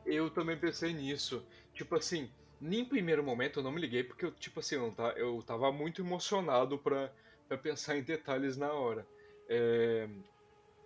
Eu 0.06 0.30
também 0.30 0.56
pensei 0.56 0.92
nisso. 0.92 1.44
Tipo 1.74 1.96
assim, 1.96 2.30
nem 2.60 2.84
primeiro 2.84 3.22
momento 3.22 3.58
eu 3.58 3.62
não 3.62 3.72
me 3.72 3.80
liguei, 3.80 4.04
porque 4.04 4.24
eu, 4.24 4.32
tipo 4.32 4.60
assim, 4.60 4.76
eu, 4.76 4.90
tá, 4.92 5.10
eu 5.16 5.42
tava 5.42 5.70
muito 5.72 6.00
emocionado 6.00 6.78
pra, 6.78 7.12
pra 7.48 7.58
pensar 7.58 7.96
em 7.96 8.02
detalhes 8.02 8.56
na 8.56 8.72
hora. 8.72 9.06
É, 9.48 10.08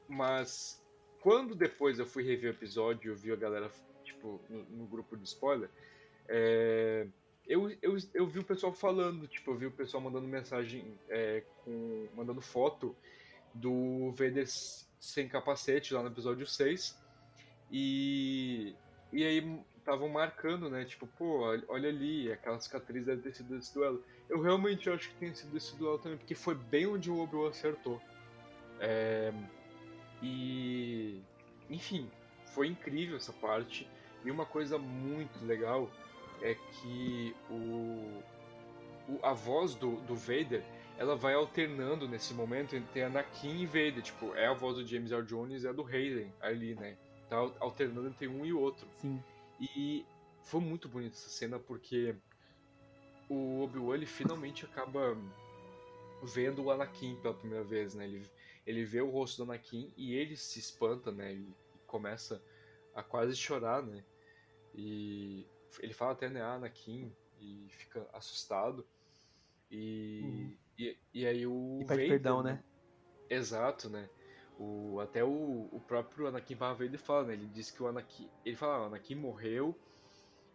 mas 0.09 0.83
quando 1.21 1.55
depois 1.55 1.99
eu 1.99 2.07
fui 2.07 2.25
rever 2.25 2.51
o 2.51 2.55
episódio 2.55 3.13
eu 3.13 3.17
vi 3.17 3.33
a 3.33 3.37
galera, 3.37 3.71
tipo, 4.05 4.41
no, 4.49 4.65
no 4.65 4.87
grupo 4.87 5.17
de 5.17 5.25
spoiler, 5.25 5.71
é, 6.29 7.07
eu, 7.47 7.71
eu, 7.83 7.97
eu 8.15 8.27
vi 8.27 8.39
o 8.39 8.45
pessoal 8.45 8.73
falando, 8.73 9.27
tipo, 9.27 9.51
eu 9.51 9.57
vi 9.57 9.67
o 9.67 9.73
pessoal 9.73 10.03
mandando 10.03 10.27
mensagem, 10.29 10.97
é, 11.09 11.43
com, 11.65 12.09
mandando 12.15 12.41
foto 12.41 12.95
do 13.53 14.13
Vader 14.13 14.47
sem 15.01 15.29
capacete 15.29 15.93
lá 15.93 16.03
no 16.03 16.09
episódio 16.09 16.47
6. 16.47 16.97
E, 17.73 18.75
e 19.13 19.25
aí 19.25 19.61
estavam 19.79 20.09
marcando, 20.09 20.71
né? 20.71 20.85
Tipo, 20.85 21.07
pô, 21.07 21.41
olha 21.69 21.89
ali, 21.89 22.31
aquela 22.31 22.61
cicatriz 22.61 23.05
deve 23.05 23.23
ter 23.23 23.35
sido 23.35 23.57
desse 23.57 23.75
duelo. 23.75 24.05
Eu 24.29 24.41
realmente 24.41 24.89
acho 24.89 25.09
que 25.11 25.17
tem 25.17 25.35
sido 25.35 25.57
esse 25.57 25.77
duelo 25.77 25.99
também, 25.99 26.19
porque 26.19 26.35
foi 26.35 26.55
bem 26.55 26.87
onde 26.87 27.11
o 27.11 27.19
Obi-Wan 27.19 27.51
acertou. 27.51 28.01
É, 28.79 29.33
e, 30.23 31.21
enfim, 31.69 32.09
foi 32.47 32.69
incrível 32.69 33.17
essa 33.17 33.33
parte. 33.33 33.89
E 34.25 34.31
uma 34.31 34.47
coisa 34.47 34.79
muito 34.79 35.45
legal 35.45 35.91
é 36.43 36.55
que 36.55 37.35
o, 37.51 38.23
o 39.09 39.19
a 39.23 39.33
voz 39.33 39.75
do, 39.75 39.97
do 40.03 40.15
Vader 40.15 40.63
ela 41.01 41.17
vai 41.17 41.33
alternando 41.33 42.07
nesse 42.07 42.35
momento 42.35 42.77
entre 42.77 43.03
Anakin 43.03 43.63
e 43.63 43.67
Vader. 43.67 44.03
Tipo, 44.03 44.35
é 44.35 44.47
a 44.47 44.53
voz 44.53 44.77
do 44.77 44.87
James 44.87 45.11
Earl 45.11 45.25
Jones 45.25 45.63
e 45.63 45.69
a 45.69 45.73
do 45.73 45.83
Hayden 45.83 46.33
ali, 46.41 46.75
né? 46.75 46.97
Tá 47.31 47.37
alternando 47.61 48.09
entre 48.09 48.27
um 48.27 48.45
e 48.45 48.53
outro. 48.53 48.89
Sim. 48.99 49.23
E 49.61 50.05
foi 50.43 50.61
muito 50.61 50.89
bonita 50.89 51.15
essa 51.15 51.31
cena 51.31 51.61
porque 51.61 52.17
o 53.29 53.63
Obi-Wan 53.63 53.95
ele 53.95 54.07
finalmente 54.07 54.65
acaba 54.65 55.17
vendo 56.25 56.65
o 56.65 56.71
Anakin 56.73 57.15
pela 57.23 57.33
primeira 57.33 57.65
vez, 57.65 57.95
né? 57.95 58.05
Ele, 58.05 58.29
ele 58.67 58.85
vê 58.85 59.01
o 59.01 59.09
rosto 59.09 59.39
do 59.39 59.51
Anakin 59.51 59.93
e 59.97 60.15
ele 60.15 60.37
se 60.37 60.59
espanta, 60.59 61.13
né? 61.13 61.33
E 61.35 61.55
começa 61.87 62.43
a 62.95 63.03
quase 63.03 63.37
chorar, 63.37 63.81
né? 63.81 64.05
E 64.75 65.47
ele 65.79 65.95
fala 65.95 66.13
até, 66.13 66.29
né, 66.29 66.43
ah, 66.43 66.55
Anakin, 66.55 67.13
e 67.41 67.69
fica 67.71 68.07
assustado. 68.13 68.85
E, 69.71 70.21
uhum. 70.25 70.57
e, 70.77 70.99
e, 71.15 71.27
aí 71.27 71.47
o. 71.47 71.79
E 71.81 71.85
pede 71.85 71.89
Vader, 71.89 72.09
perdão, 72.09 72.43
né? 72.43 72.63
Exato, 73.29 73.89
né? 73.89 74.11
O, 74.63 75.01
até 75.01 75.25
o, 75.25 75.71
o 75.73 75.81
próprio 75.89 76.27
Anakin 76.27 76.55
Vader 76.55 76.99
fala, 76.99 77.29
né? 77.29 77.33
Ele 77.33 77.47
diz 77.47 77.71
que 77.71 77.83
o 77.83 77.87
Anakin. 77.87 78.29
Ele 78.45 78.55
fala, 78.55 78.75
ah, 78.75 78.83
o 78.83 78.85
Anakin 78.89 79.15
morreu 79.15 79.75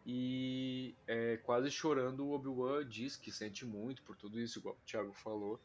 e 0.05 0.93
é, 1.07 1.37
quase 1.37 1.71
chorando 1.71 2.27
o 2.27 2.33
Obi-Wan 2.33 2.87
diz 2.87 3.17
que 3.17 3.31
sente 3.31 3.65
muito 3.65 4.03
por 4.03 4.15
tudo 4.15 4.39
isso, 4.39 4.59
igual 4.59 4.75
o 4.75 4.85
Thiago 4.85 5.11
falou. 5.11 5.59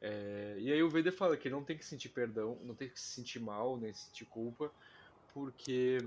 É, 0.00 0.56
e 0.60 0.72
aí 0.72 0.80
o 0.80 0.88
Vader 0.88 1.12
fala 1.12 1.36
que 1.36 1.48
ele 1.48 1.56
não 1.56 1.64
tem 1.64 1.76
que 1.76 1.84
sentir 1.84 2.10
perdão, 2.10 2.56
não 2.62 2.76
tem 2.76 2.88
que 2.88 3.00
se 3.00 3.14
sentir 3.14 3.40
mal, 3.40 3.76
nem 3.76 3.92
sentir 3.92 4.26
culpa, 4.26 4.70
porque 5.34 5.98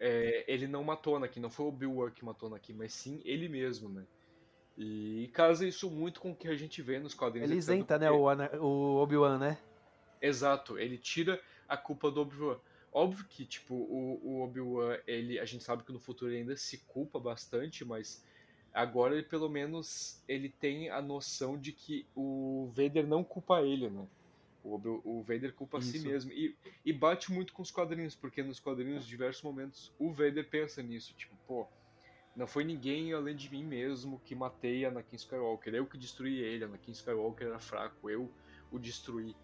é, 0.00 0.44
ele 0.52 0.66
não 0.66 0.82
matou 0.82 1.14
Anakin, 1.14 1.38
não 1.38 1.50
foi 1.50 1.66
o 1.66 1.68
Obi-Wan 1.68 2.10
que 2.10 2.24
matou 2.24 2.48
Anakin, 2.48 2.72
mas 2.72 2.92
sim 2.92 3.22
ele 3.24 3.48
mesmo, 3.48 3.88
né? 3.88 4.04
E 4.76 5.30
casa 5.32 5.64
isso 5.64 5.88
muito 5.88 6.20
com 6.20 6.32
o 6.32 6.36
que 6.36 6.48
a 6.48 6.56
gente 6.56 6.82
vê 6.82 6.98
nos 6.98 7.14
quadrinhos. 7.14 7.48
Ele 7.48 7.58
isenta, 7.58 7.96
né, 7.96 8.10
o, 8.10 8.24
o 8.60 8.96
Obi-Wan, 8.96 9.38
né? 9.38 9.58
Exato, 10.26 10.78
ele 10.78 10.96
tira 10.96 11.40
a 11.68 11.76
culpa 11.76 12.10
do 12.10 12.20
Obi-Wan. 12.20 12.58
Óbvio 12.92 13.26
que, 13.28 13.44
tipo, 13.44 13.74
o, 13.74 14.20
o 14.22 14.42
Obi-Wan, 14.42 14.98
ele, 15.06 15.38
a 15.38 15.44
gente 15.44 15.64
sabe 15.64 15.82
que 15.82 15.92
no 15.92 15.98
futuro 15.98 16.30
ele 16.30 16.40
ainda 16.40 16.56
se 16.56 16.78
culpa 16.86 17.18
bastante, 17.18 17.84
mas 17.84 18.24
agora 18.72 19.14
ele 19.14 19.24
pelo 19.24 19.48
menos 19.48 20.22
ele 20.26 20.48
tem 20.48 20.90
a 20.90 21.02
noção 21.02 21.58
de 21.58 21.72
que 21.72 22.06
o 22.14 22.70
Vader 22.74 23.06
não 23.06 23.22
culpa 23.22 23.62
ele, 23.62 23.90
né? 23.90 24.06
O, 24.62 24.80
o 25.04 25.22
Vader 25.22 25.52
culpa 25.52 25.78
Isso. 25.78 25.90
a 25.90 25.92
si 25.92 25.98
mesmo. 26.06 26.32
E, 26.32 26.56
e 26.84 26.92
bate 26.92 27.30
muito 27.30 27.52
com 27.52 27.60
os 27.60 27.70
quadrinhos, 27.70 28.14
porque 28.14 28.42
nos 28.42 28.58
quadrinhos, 28.58 29.04
em 29.04 29.08
diversos 29.08 29.42
momentos, 29.42 29.92
o 29.98 30.10
Vader 30.10 30.48
pensa 30.48 30.82
nisso. 30.82 31.12
Tipo, 31.14 31.36
pô, 31.46 31.68
não 32.34 32.46
foi 32.46 32.64
ninguém 32.64 33.12
além 33.12 33.36
de 33.36 33.50
mim 33.50 33.62
mesmo 33.62 34.20
que 34.24 34.34
matei 34.34 34.86
Anakin 34.86 35.16
Skywalker. 35.16 35.74
Eu 35.74 35.86
que 35.86 35.98
destruí 35.98 36.38
ele. 36.38 36.64
Anakin 36.64 36.92
Skywalker 36.92 37.48
era 37.48 37.58
fraco. 37.58 38.08
Eu 38.08 38.32
o 38.70 38.78
destruí. 38.78 39.36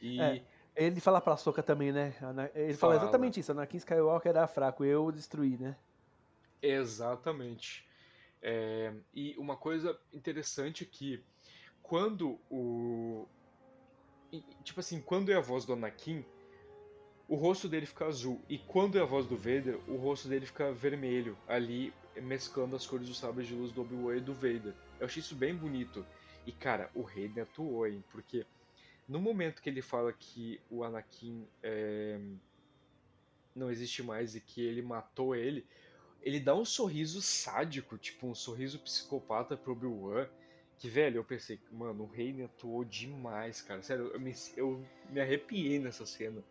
E... 0.00 0.20
É, 0.20 0.42
ele 0.76 1.00
fala 1.00 1.20
pra 1.20 1.36
Soca 1.36 1.62
também, 1.62 1.92
né? 1.92 2.14
Ele 2.54 2.74
fala, 2.74 2.94
fala 2.94 2.96
exatamente 2.96 3.40
isso. 3.40 3.52
Anakin 3.52 3.78
Skywalker 3.78 4.30
era 4.30 4.46
fraco. 4.46 4.84
Eu 4.84 5.10
destruí, 5.10 5.56
né? 5.56 5.76
Exatamente. 6.60 7.86
É, 8.42 8.92
e 9.14 9.34
uma 9.38 9.56
coisa 9.56 9.98
interessante 10.12 10.84
é 10.84 10.86
que 10.86 11.22
quando 11.82 12.38
o. 12.50 13.26
Tipo 14.62 14.80
assim, 14.80 15.00
quando 15.00 15.30
é 15.30 15.34
a 15.36 15.40
voz 15.40 15.64
do 15.64 15.72
Anakin, 15.72 16.24
o 17.28 17.36
rosto 17.36 17.68
dele 17.68 17.86
fica 17.86 18.06
azul. 18.06 18.40
E 18.48 18.58
quando 18.58 18.98
é 18.98 19.00
a 19.00 19.04
voz 19.04 19.26
do 19.26 19.36
Vader, 19.36 19.78
o 19.88 19.96
rosto 19.96 20.28
dele 20.28 20.46
fica 20.46 20.72
vermelho, 20.72 21.36
ali 21.48 21.92
mesclando 22.16 22.76
as 22.76 22.86
cores 22.86 23.08
dos 23.08 23.18
sabres 23.18 23.46
de 23.46 23.54
luz 23.54 23.72
do 23.72 23.82
Obi-Wan 23.82 24.16
e 24.16 24.20
do 24.20 24.34
Vader. 24.34 24.74
Eu 24.98 25.06
achei 25.06 25.20
isso 25.20 25.34
bem 25.34 25.54
bonito. 25.54 26.04
E 26.46 26.52
cara, 26.52 26.90
o 26.94 27.06
Hayden 27.06 27.42
atuou, 27.42 27.86
hein? 27.86 28.04
Porque 28.10 28.46
no 29.08 29.20
momento 29.20 29.62
que 29.62 29.70
ele 29.70 29.82
fala 29.82 30.12
que 30.12 30.60
o 30.70 30.82
Anakin 30.82 31.46
é, 31.62 32.18
não 33.54 33.70
existe 33.70 34.02
mais 34.02 34.34
e 34.34 34.40
que 34.40 34.60
ele 34.60 34.82
matou 34.82 35.34
ele, 35.34 35.64
ele 36.22 36.40
dá 36.40 36.54
um 36.54 36.64
sorriso 36.64 37.22
sádico, 37.22 37.96
tipo 37.96 38.26
um 38.26 38.34
sorriso 38.34 38.78
psicopata 38.80 39.56
pro 39.56 39.72
Obi-Wan. 39.72 40.26
Que, 40.78 40.88
velho, 40.90 41.18
eu 41.18 41.24
pensei, 41.24 41.58
mano, 41.70 42.04
o 42.04 42.12
Hayden 42.12 42.44
atuou 42.44 42.84
demais, 42.84 43.62
cara. 43.62 43.80
Sério, 43.82 44.10
eu 44.12 44.20
me, 44.20 44.34
eu 44.56 44.84
me 45.08 45.20
arrepiei 45.20 45.78
nessa 45.78 46.04
cena. 46.04 46.42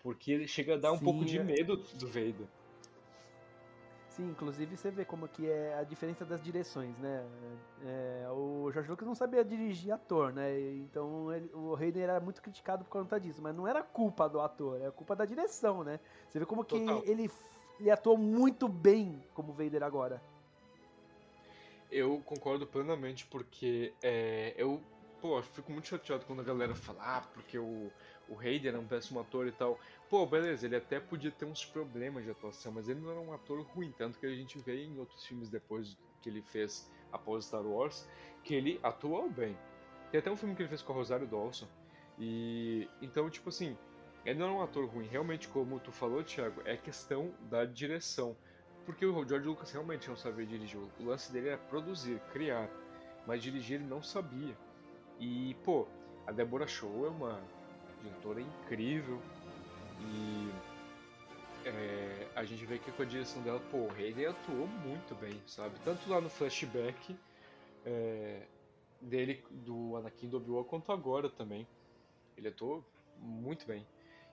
Porque 0.00 0.30
ele 0.30 0.46
chega 0.46 0.74
a 0.74 0.76
dar 0.76 0.92
um 0.92 0.98
Sim, 0.98 1.04
pouco 1.04 1.24
de 1.24 1.38
é. 1.38 1.42
medo 1.42 1.76
do 1.76 2.06
Vader. 2.06 2.46
Sim, 4.16 4.28
inclusive 4.28 4.76
você 4.76 4.92
vê 4.92 5.04
como 5.04 5.26
que 5.26 5.50
é 5.50 5.74
a 5.74 5.82
diferença 5.82 6.24
das 6.24 6.40
direções, 6.40 6.96
né? 6.98 7.26
É, 7.82 8.28
o 8.30 8.70
George 8.72 8.88
Lucas 8.88 9.08
não 9.08 9.14
sabia 9.14 9.44
dirigir 9.44 9.92
ator, 9.92 10.32
né? 10.32 10.56
Então 10.76 11.32
ele, 11.32 11.50
o 11.52 11.74
Hayden 11.74 12.04
era 12.04 12.20
muito 12.20 12.40
criticado 12.40 12.84
por 12.84 12.90
conta 12.90 13.18
disso, 13.18 13.42
mas 13.42 13.56
não 13.56 13.66
era 13.66 13.82
culpa 13.82 14.28
do 14.28 14.40
ator, 14.40 14.80
era 14.80 14.92
culpa 14.92 15.16
da 15.16 15.24
direção, 15.24 15.82
né? 15.82 15.98
Você 16.28 16.38
vê 16.38 16.46
como 16.46 16.64
que 16.64 16.76
ele, 16.76 17.28
ele 17.80 17.90
atuou 17.90 18.16
muito 18.16 18.68
bem 18.68 19.20
como 19.34 19.52
Vader 19.52 19.82
agora. 19.82 20.22
Eu 21.90 22.22
concordo 22.24 22.68
plenamente, 22.68 23.26
porque 23.26 23.94
é, 24.00 24.54
eu 24.56 24.80
pô, 25.20 25.42
fico 25.42 25.72
muito 25.72 25.88
chateado 25.88 26.24
quando 26.24 26.40
a 26.40 26.44
galera 26.44 26.74
fala, 26.74 27.00
ah, 27.00 27.20
porque 27.32 27.58
o, 27.58 27.90
o 28.28 28.38
Hayden 28.38 28.74
é 28.74 28.78
um 28.78 28.86
péssimo 28.86 29.20
ator 29.20 29.46
e 29.46 29.52
tal. 29.52 29.78
Pô, 30.08 30.26
beleza, 30.26 30.66
ele 30.66 30.76
até 30.76 31.00
podia 31.00 31.30
ter 31.30 31.44
uns 31.44 31.64
problemas 31.64 32.24
de 32.24 32.30
atuação, 32.30 32.72
mas 32.72 32.88
ele 32.88 33.00
não 33.00 33.10
era 33.10 33.20
um 33.20 33.32
ator 33.32 33.60
ruim, 33.60 33.92
tanto 33.96 34.18
que 34.18 34.26
a 34.26 34.34
gente 34.34 34.58
vê 34.58 34.84
em 34.84 34.98
outros 34.98 35.24
filmes 35.24 35.48
depois 35.48 35.96
que 36.22 36.28
ele 36.28 36.42
fez 36.42 36.90
após 37.12 37.44
Star 37.44 37.66
Wars, 37.66 38.08
que 38.42 38.54
ele 38.54 38.80
atuou 38.82 39.30
bem. 39.30 39.56
Tem 40.10 40.20
até 40.20 40.30
um 40.30 40.36
filme 40.36 40.54
que 40.54 40.62
ele 40.62 40.68
fez 40.68 40.82
com 40.82 40.92
a 40.92 40.96
Rosário 40.96 41.26
Dawson. 41.26 41.66
E 42.18 42.88
então, 43.02 43.28
tipo 43.28 43.48
assim, 43.48 43.76
ele 44.24 44.38
não 44.38 44.48
é 44.48 44.52
um 44.52 44.62
ator 44.62 44.86
ruim, 44.86 45.06
realmente, 45.06 45.48
como 45.48 45.78
tu 45.80 45.92
falou, 45.92 46.22
Thiago, 46.22 46.62
é 46.64 46.76
questão 46.76 47.32
da 47.50 47.64
direção. 47.64 48.36
Porque 48.86 49.04
o 49.04 49.26
George 49.26 49.46
Lucas 49.46 49.72
realmente 49.72 50.08
não 50.08 50.16
sabia 50.16 50.46
dirigir. 50.46 50.78
O 50.78 51.04
lance 51.04 51.32
dele 51.32 51.48
era 51.48 51.58
produzir, 51.58 52.20
criar. 52.32 52.68
Mas 53.26 53.42
dirigir 53.42 53.80
ele 53.80 53.88
não 53.88 54.02
sabia. 54.02 54.56
E, 55.18 55.56
pô, 55.64 55.86
a 56.26 56.32
Deborah 56.32 56.66
Shaw 56.66 57.06
é 57.06 57.08
uma 57.08 57.42
diretora 58.04 58.40
incrível. 58.40 59.20
E 60.00 60.50
é, 61.64 62.28
a 62.34 62.44
gente 62.44 62.64
vê 62.66 62.78
que 62.78 62.92
com 62.92 63.02
a 63.02 63.06
direção 63.06 63.42
dela, 63.42 63.60
pô, 63.70 63.78
o 63.78 63.92
Hayden 63.92 64.26
atuou 64.26 64.66
muito 64.66 65.14
bem, 65.14 65.40
sabe? 65.46 65.74
Tanto 65.84 66.08
lá 66.08 66.20
no 66.20 66.28
flashback 66.28 67.16
é, 67.86 68.42
dele, 69.00 69.42
do 69.50 69.96
Anakin 69.96 70.28
do 70.28 70.36
Obi-Wan, 70.36 70.64
quanto 70.64 70.92
agora 70.92 71.28
também. 71.28 71.66
Ele 72.36 72.48
atuou 72.48 72.84
muito 73.18 73.66
bem. 73.66 73.86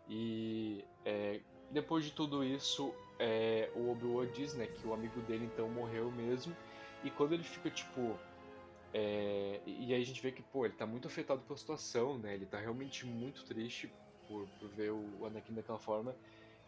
E 0.10 0.84
é, 1.06 1.40
depois 1.70 2.04
de 2.04 2.12
tudo 2.12 2.44
isso, 2.44 2.94
é, 3.20 3.70
o 3.76 3.92
Obi-Wan 3.92 4.28
diz 4.32 4.54
né, 4.56 4.68
que 4.68 4.86
o 4.88 4.94
amigo 4.94 5.22
dele 5.22 5.46
então 5.46 5.70
morreu 5.70 6.12
mesmo. 6.12 6.56
E 7.04 7.10
quando 7.10 7.34
ele 7.34 7.44
fica 7.44 7.70
tipo. 7.70 8.18
É, 8.94 9.62
e 9.66 9.94
aí 9.94 10.02
a 10.02 10.06
gente 10.06 10.22
vê 10.22 10.32
que, 10.32 10.42
pô, 10.42 10.66
ele 10.66 10.74
tá 10.74 10.86
muito 10.86 11.08
afetado 11.08 11.42
pela 11.42 11.58
situação, 11.58 12.18
né? 12.18 12.34
Ele 12.34 12.46
tá 12.46 12.60
realmente 12.60 13.06
muito 13.06 13.46
triste 13.46 13.90
por, 14.28 14.48
por 14.60 14.70
ver 14.70 14.92
o 14.92 15.26
Anakin 15.26 15.54
daquela 15.54 15.80
forma. 15.80 16.16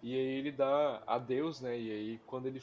E 0.01 0.13
aí 0.13 0.37
ele 0.39 0.51
dá 0.51 1.03
adeus, 1.07 1.61
né? 1.61 1.77
E 1.79 1.91
aí 1.91 2.19
quando 2.25 2.47
ele 2.47 2.61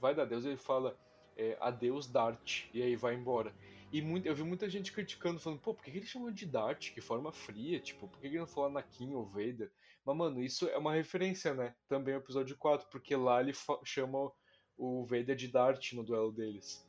vai 0.00 0.14
dar 0.14 0.22
adeus, 0.22 0.44
ele 0.44 0.56
fala 0.56 0.96
é, 1.36 1.56
adeus 1.60 2.06
Dart, 2.06 2.64
e 2.74 2.82
aí 2.82 2.96
vai 2.96 3.14
embora. 3.14 3.54
E 3.90 4.02
muito, 4.02 4.26
eu 4.26 4.34
vi 4.34 4.42
muita 4.42 4.68
gente 4.68 4.92
criticando, 4.92 5.40
falando, 5.40 5.60
pô, 5.60 5.72
por 5.72 5.82
que 5.82 5.90
ele 5.90 6.04
chamou 6.04 6.30
de 6.30 6.44
Dart? 6.44 6.92
Que 6.92 7.00
forma 7.00 7.32
fria, 7.32 7.80
tipo, 7.80 8.06
por 8.08 8.20
que 8.20 8.26
ele 8.26 8.38
não 8.38 8.46
falou 8.46 8.68
Anakin 8.68 9.14
ou 9.14 9.26
Vader? 9.26 9.70
Mas, 10.04 10.16
mano, 10.16 10.42
isso 10.42 10.68
é 10.68 10.76
uma 10.76 10.94
referência, 10.94 11.54
né? 11.54 11.74
Também 11.88 12.14
ao 12.14 12.20
episódio 12.20 12.56
4, 12.58 12.88
porque 12.90 13.16
lá 13.16 13.40
ele 13.40 13.52
chama 13.84 14.30
o 14.76 15.04
Vader 15.06 15.36
de 15.36 15.48
Dart 15.48 15.92
no 15.92 16.04
duelo 16.04 16.32
deles. 16.32 16.87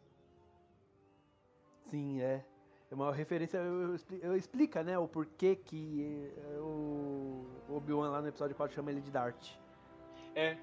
Sim, 1.89 2.21
é. 2.21 2.43
É 2.91 2.95
uma 2.95 3.13
referência, 3.13 3.57
eu, 3.57 3.95
eu, 4.21 4.35
explica, 4.35 4.83
né, 4.83 4.97
o 4.97 5.07
porquê 5.07 5.55
que 5.55 6.31
eh, 6.35 6.57
o 6.59 7.45
Obi-Wan 7.69 8.09
lá 8.09 8.19
no 8.19 8.27
episódio 8.27 8.55
4 8.55 8.75
chama 8.75 8.89
ele 8.89 8.99
de 8.99 9.11
Dart. 9.11 9.51
É, 10.35 10.57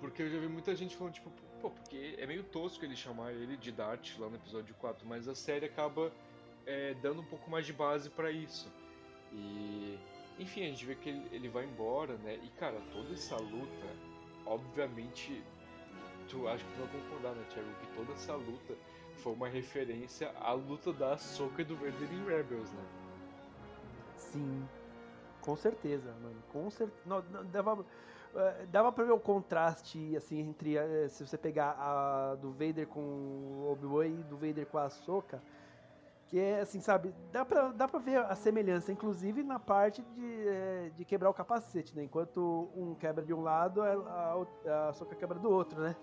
porque 0.00 0.22
eu 0.22 0.28
já 0.28 0.38
vi 0.40 0.48
muita 0.48 0.74
gente 0.74 0.96
falando, 0.96 1.14
tipo, 1.14 1.30
pô, 1.60 1.70
porque 1.70 2.16
é 2.18 2.26
meio 2.26 2.42
tosco 2.42 2.84
ele 2.84 2.96
chamar 2.96 3.32
ele 3.32 3.56
de 3.56 3.70
Dart 3.70 4.18
lá 4.18 4.28
no 4.28 4.34
episódio 4.34 4.74
4, 4.80 5.06
mas 5.06 5.28
a 5.28 5.34
série 5.34 5.66
acaba 5.66 6.10
é, 6.66 6.94
dando 6.94 7.20
um 7.20 7.26
pouco 7.26 7.48
mais 7.48 7.64
de 7.64 7.72
base 7.72 8.10
para 8.10 8.32
isso. 8.32 8.68
E, 9.32 9.96
enfim, 10.40 10.62
a 10.62 10.70
gente 10.70 10.84
vê 10.84 10.96
que 10.96 11.08
ele, 11.08 11.28
ele 11.30 11.48
vai 11.48 11.66
embora, 11.66 12.16
né, 12.16 12.34
e 12.42 12.48
cara, 12.58 12.80
toda 12.92 13.12
essa 13.12 13.36
luta, 13.36 13.86
obviamente, 14.44 15.40
tu 16.28 16.48
acho 16.48 16.64
que 16.64 16.72
tu 16.72 16.80
vai 16.80 17.00
concordar, 17.00 17.32
né, 17.36 17.44
Thiago, 17.48 17.68
que 17.80 17.86
toda 17.96 18.12
essa 18.14 18.34
luta 18.34 18.76
foi 19.18 19.32
uma 19.32 19.48
referência 19.48 20.32
à 20.40 20.52
luta 20.52 20.92
da 20.92 21.12
Ahsoka 21.14 21.62
e 21.62 21.64
do 21.64 21.76
Vader 21.76 22.12
em 22.12 22.24
Rebels, 22.24 22.72
né? 22.72 22.82
Sim, 24.16 24.66
com 25.40 25.56
certeza, 25.56 26.12
mano. 26.22 26.36
Com 26.52 26.70
certeza. 26.70 27.00
Dava, 27.52 27.84
eh, 28.34 28.66
dava 28.70 28.92
pra 28.92 29.04
ver 29.04 29.12
o 29.12 29.20
contraste, 29.20 30.16
assim, 30.16 30.40
entre. 30.40 30.76
Eh, 30.76 31.08
se 31.08 31.26
você 31.26 31.38
pegar 31.38 31.76
a 31.78 32.34
do 32.36 32.52
Vader 32.52 32.86
com 32.86 33.00
o 33.00 33.72
Obi-Wan 33.72 34.06
e 34.06 34.22
do 34.24 34.36
Vader 34.36 34.66
com 34.66 34.78
a 34.78 34.84
Ahsoka. 34.84 35.42
Que 36.26 36.38
é 36.38 36.60
assim, 36.60 36.78
sabe? 36.80 37.14
Dá 37.32 37.42
pra, 37.42 37.68
dá 37.68 37.88
pra 37.88 37.98
ver 37.98 38.18
a 38.18 38.34
semelhança, 38.34 38.92
inclusive 38.92 39.42
na 39.42 39.58
parte 39.58 40.02
de, 40.02 40.48
eh, 40.48 40.90
de 40.94 41.04
quebrar 41.06 41.30
o 41.30 41.34
capacete, 41.34 41.96
né? 41.96 42.04
Enquanto 42.04 42.68
um 42.76 42.94
quebra 42.94 43.24
de 43.24 43.32
um 43.32 43.42
lado, 43.42 43.80
a, 43.80 43.94
a, 43.94 44.70
a 44.70 44.88
Ahsoka 44.90 45.16
quebra 45.16 45.38
do 45.38 45.50
outro, 45.50 45.80
né? 45.80 45.96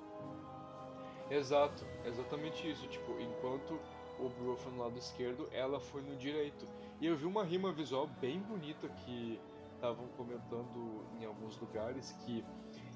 Exato, 1.29 1.85
exatamente 2.05 2.69
isso. 2.69 2.87
Tipo, 2.87 3.19
enquanto 3.19 3.79
o 4.19 4.29
Bro 4.29 4.57
foi 4.57 4.71
no 4.71 4.79
lado 4.79 4.97
esquerdo, 4.97 5.49
ela 5.51 5.79
foi 5.79 6.01
no 6.01 6.15
direito. 6.15 6.67
E 7.01 7.05
eu 7.07 7.17
vi 7.17 7.25
uma 7.25 7.43
rima 7.43 7.71
visual 7.71 8.07
bem 8.21 8.39
bonita 8.39 8.87
que 8.87 9.39
estavam 9.75 10.07
comentando 10.09 11.05
em 11.19 11.25
alguns 11.25 11.57
lugares 11.59 12.11
que 12.25 12.43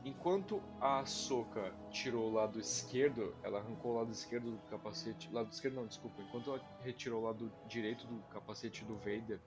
enquanto 0.06 0.62
a 0.80 1.06
Soka 1.06 1.74
tirou 1.92 2.30
o 2.30 2.34
lado 2.34 2.60
esquerdo, 2.60 3.36
ela 3.44 3.60
arrancou 3.60 3.92
o 3.92 3.96
lado 3.98 4.12
esquerdo 4.12 4.52
do 4.52 4.58
capacete, 4.70 5.30
lado 5.32 5.52
esquerdo 5.52 5.76
não, 5.76 5.86
desculpa, 5.86 6.22
enquanto 6.22 6.52
ela 6.52 6.62
retirou 6.82 7.22
o 7.22 7.26
lado 7.26 7.52
direito 7.68 8.08
do 8.08 8.20
capacete 8.30 8.86
do 8.86 8.96
Vader 8.96 9.40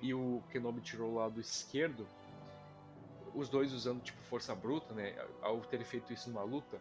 e 0.00 0.12
o 0.12 0.42
Kenobi 0.50 0.82
tirou 0.82 1.12
o 1.12 1.14
lado 1.14 1.40
esquerdo, 1.40 2.06
os 3.34 3.48
dois 3.48 3.72
usando 3.72 4.02
tipo 4.02 4.20
força 4.22 4.54
bruta, 4.54 4.92
né, 4.94 5.16
ao 5.40 5.60
ter 5.62 5.82
feito 5.84 6.12
isso 6.12 6.28
numa 6.28 6.42
luta, 6.42 6.78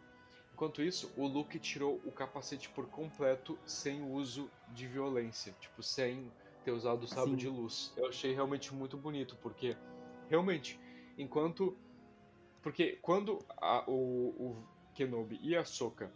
Enquanto 0.55 0.81
isso, 0.81 1.11
o 1.17 1.27
Luke 1.27 1.59
tirou 1.59 1.99
o 2.05 2.11
capacete 2.13 2.69
por 2.69 2.87
completo 2.87 3.59
sem 3.65 4.01
uso 4.01 4.49
de 4.69 4.87
violência, 4.87 5.53
tipo, 5.59 5.83
sem 5.83 6.31
ter 6.63 6.71
usado 6.71 7.03
o 7.03 7.07
sábio 7.09 7.35
de 7.35 7.49
luz. 7.49 7.91
Eu 7.97 8.07
achei 8.07 8.33
realmente 8.33 8.73
muito 8.73 8.95
bonito, 8.95 9.35
porque 9.41 9.75
realmente, 10.29 10.79
enquanto 11.17 11.77
porque 12.61 12.97
quando 13.01 13.45
a, 13.57 13.83
o, 13.85 14.29
o 14.29 14.67
Kenobi 14.93 15.37
e 15.43 15.57
a 15.57 15.65
Soka 15.65 16.09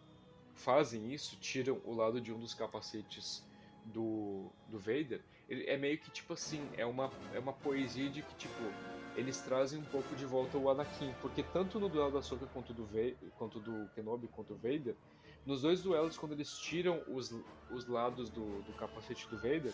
fazem 0.55 1.13
isso, 1.13 1.35
tiram 1.41 1.81
o 1.83 1.93
lado 1.93 2.21
de 2.21 2.31
um 2.31 2.39
dos 2.39 2.53
capacetes 2.53 3.45
do, 3.83 4.49
do 4.69 4.79
Vader, 4.79 5.21
é 5.49 5.77
meio 5.77 5.97
que 5.97 6.11
tipo 6.11 6.33
assim, 6.33 6.67
é 6.77 6.85
uma, 6.85 7.11
é 7.33 7.39
uma 7.39 7.53
poesia 7.53 8.09
de 8.09 8.21
que 8.21 8.35
tipo, 8.35 8.61
eles 9.15 9.41
trazem 9.41 9.79
um 9.79 9.85
pouco 9.85 10.15
de 10.15 10.25
volta 10.25 10.57
o 10.57 10.69
Anakin, 10.69 11.13
porque 11.21 11.43
tanto 11.43 11.79
no 11.79 11.89
duelo 11.89 12.11
da 12.11 12.21
Soka 12.21 12.45
quanto 12.53 12.73
do, 12.73 12.87
quanto 13.37 13.59
do 13.59 13.89
Kenobi 13.95 14.27
quanto 14.27 14.53
do 14.53 14.59
Vader, 14.59 14.95
nos 15.45 15.61
dois 15.61 15.81
duelos, 15.81 16.17
quando 16.17 16.33
eles 16.33 16.57
tiram 16.57 17.01
os, 17.07 17.33
os 17.71 17.87
lados 17.87 18.29
do, 18.29 18.61
do 18.61 18.73
capacete 18.73 19.27
do 19.29 19.37
Vader, 19.37 19.73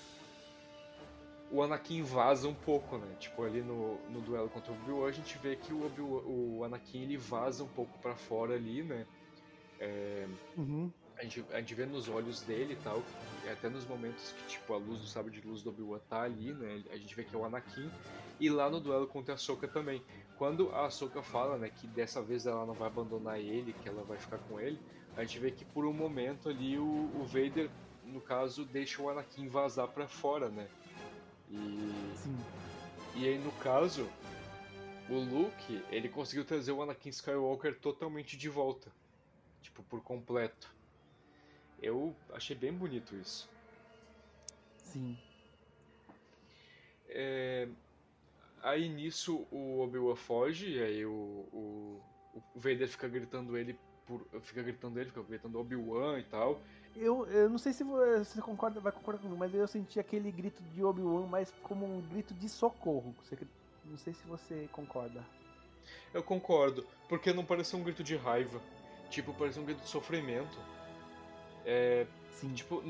o 1.52 1.62
Anakin 1.62 2.02
vaza 2.02 2.48
um 2.48 2.54
pouco, 2.54 2.98
né? 2.98 3.16
Tipo, 3.20 3.44
ali 3.44 3.62
no, 3.62 4.00
no 4.10 4.22
duelo 4.22 4.50
contra 4.50 4.72
o 4.72 4.76
Obi-Wan, 4.76 5.08
a 5.08 5.12
gente 5.12 5.38
vê 5.38 5.56
que 5.56 5.74
o, 5.74 5.86
Obi 5.86 6.02
o 6.02 6.64
Anakin 6.64 7.04
ele 7.04 7.18
vaza 7.18 7.64
um 7.64 7.68
pouco 7.68 7.98
para 8.00 8.16
fora 8.16 8.56
ali, 8.56 8.84
né? 8.84 9.06
É, 9.80 10.28
uhum. 10.58 10.92
a, 11.18 11.24
gente, 11.24 11.46
a 11.52 11.60
gente 11.60 11.76
vê 11.76 11.86
nos 11.86 12.08
olhos 12.08 12.42
dele 12.42 12.74
e 12.74 12.78
tal, 12.78 13.04
até 13.52 13.70
nos 13.70 13.86
momentos 13.86 14.32
que, 14.32 14.48
tipo, 14.48 14.74
a 14.74 14.78
luz 14.78 15.02
do 15.02 15.08
sabre 15.08 15.32
de 15.32 15.46
luz 15.46 15.62
do 15.62 15.70
Obi-Wan 15.70 16.00
tá 16.10 16.22
ali, 16.22 16.54
né? 16.54 16.84
A 16.91 16.98
gente 16.98 17.16
vê 17.16 17.24
que 17.24 17.36
é 17.36 17.38
o 17.38 17.46
Anakin, 17.46 17.89
e 18.39 18.50
lá 18.50 18.70
no 18.70 18.80
duelo 18.80 19.08
contra 19.08 19.34
a 19.34 19.36
Ahsoka 19.36 19.68
também. 19.68 20.04
Quando 20.38 20.70
a 20.72 20.86
Ahsoka 20.86 21.22
fala, 21.22 21.58
né, 21.58 21.70
que 21.70 21.88
dessa 21.88 22.22
vez 22.22 22.46
ela 22.46 22.66
não 22.66 22.74
vai 22.74 22.88
abandonar 22.88 23.39
ele, 23.39 23.74
que 23.74 23.88
ela 23.88 24.04
vai 24.04 24.18
ficar 24.18 24.38
com 24.39 24.60
ele, 24.60 24.80
a 25.16 25.24
gente 25.24 25.39
vê 25.39 25.52
que 25.52 25.64
por 25.64 25.86
um 25.86 25.93
momento 25.93 26.50
ali 26.50 26.78
o, 26.78 26.84
o 26.84 27.26
Vader, 27.26 27.70
no 28.04 28.20
caso, 28.20 28.66
deixa 28.66 29.02
o 29.02 29.10
Anakin 29.10 29.48
vazar 29.48 29.88
para 29.88 30.08
fora, 30.08 30.50
né? 30.50 30.68
E 31.50 32.14
Sim. 32.16 32.38
E 33.16 33.26
aí 33.28 33.38
no 33.38 33.52
caso, 33.54 34.10
o 35.10 35.14
Luke, 35.14 35.82
ele 35.89 36.10
conseguiu 36.10 36.43
trazer 36.43 36.74
o 36.74 36.82
Anakin 36.82 37.10
Skywalker 37.10 37.80
totalmente 37.80 38.36
de 38.36 38.50
volta. 38.50 38.91
Tipo, 39.62 39.82
por 39.84 40.02
completo. 40.02 40.75
Eu 41.82 42.16
achei 42.34 42.56
bem 42.56 42.74
bonito 42.74 43.16
isso. 43.16 43.50
Sim. 44.84 45.18
É, 47.10 47.68
Aí 48.66 48.90
nisso 48.90 49.46
o 49.52 49.80
Obi-Wan 49.82 50.16
foge, 50.16 50.72
e 50.72 50.82
aí 50.82 51.06
o, 51.06 51.12
o, 51.54 52.02
o 52.34 52.60
Vader 52.60 52.88
fica 52.88 53.08
gritando 53.08 53.56
ele 53.56 53.78
por. 54.08 54.26
Fica 54.42 54.64
gritando 54.64 55.00
ele, 55.00 55.10
fica 55.10 55.22
gritando 55.22 55.60
Obi-Wan 55.60 56.18
e 56.18 56.24
tal. 56.24 56.60
Eu, 56.96 57.28
eu 57.28 57.48
não 57.48 57.60
sei 57.60 57.74
se 57.74 57.84
você 57.84 58.42
concorda, 58.42 58.80
vai 58.80 58.92
concordar 58.92 59.22
comigo, 59.22 59.38
mas 59.38 59.54
eu 59.54 59.68
senti 59.68 60.00
aquele 60.00 60.32
grito 60.32 60.64
de 60.74 60.84
Obi-Wan 60.84 61.28
mais 61.28 61.54
como 61.62 61.86
um 61.86 62.02
grito 62.10 62.34
de 62.34 62.50
socorro. 62.50 63.16
Não 63.86 63.98
sei 63.98 64.16
se 64.16 64.26
você 64.26 64.68
concorda. 64.72 65.24
Eu 66.12 66.24
concordo, 66.24 66.84
porque 67.08 67.32
não 67.32 67.46
parece 67.46 67.76
um 67.76 67.84
grito 67.84 68.04
de 68.04 68.16
raiva. 68.16 68.60
Tipo, 69.12 69.32
parece 69.36 69.60
um 69.60 69.66
grito 69.66 69.82
de 69.82 69.90
sofrimento. 69.90 70.58
É. 71.66 72.05
Sim. 72.32 72.53
Tipo, 72.53 72.84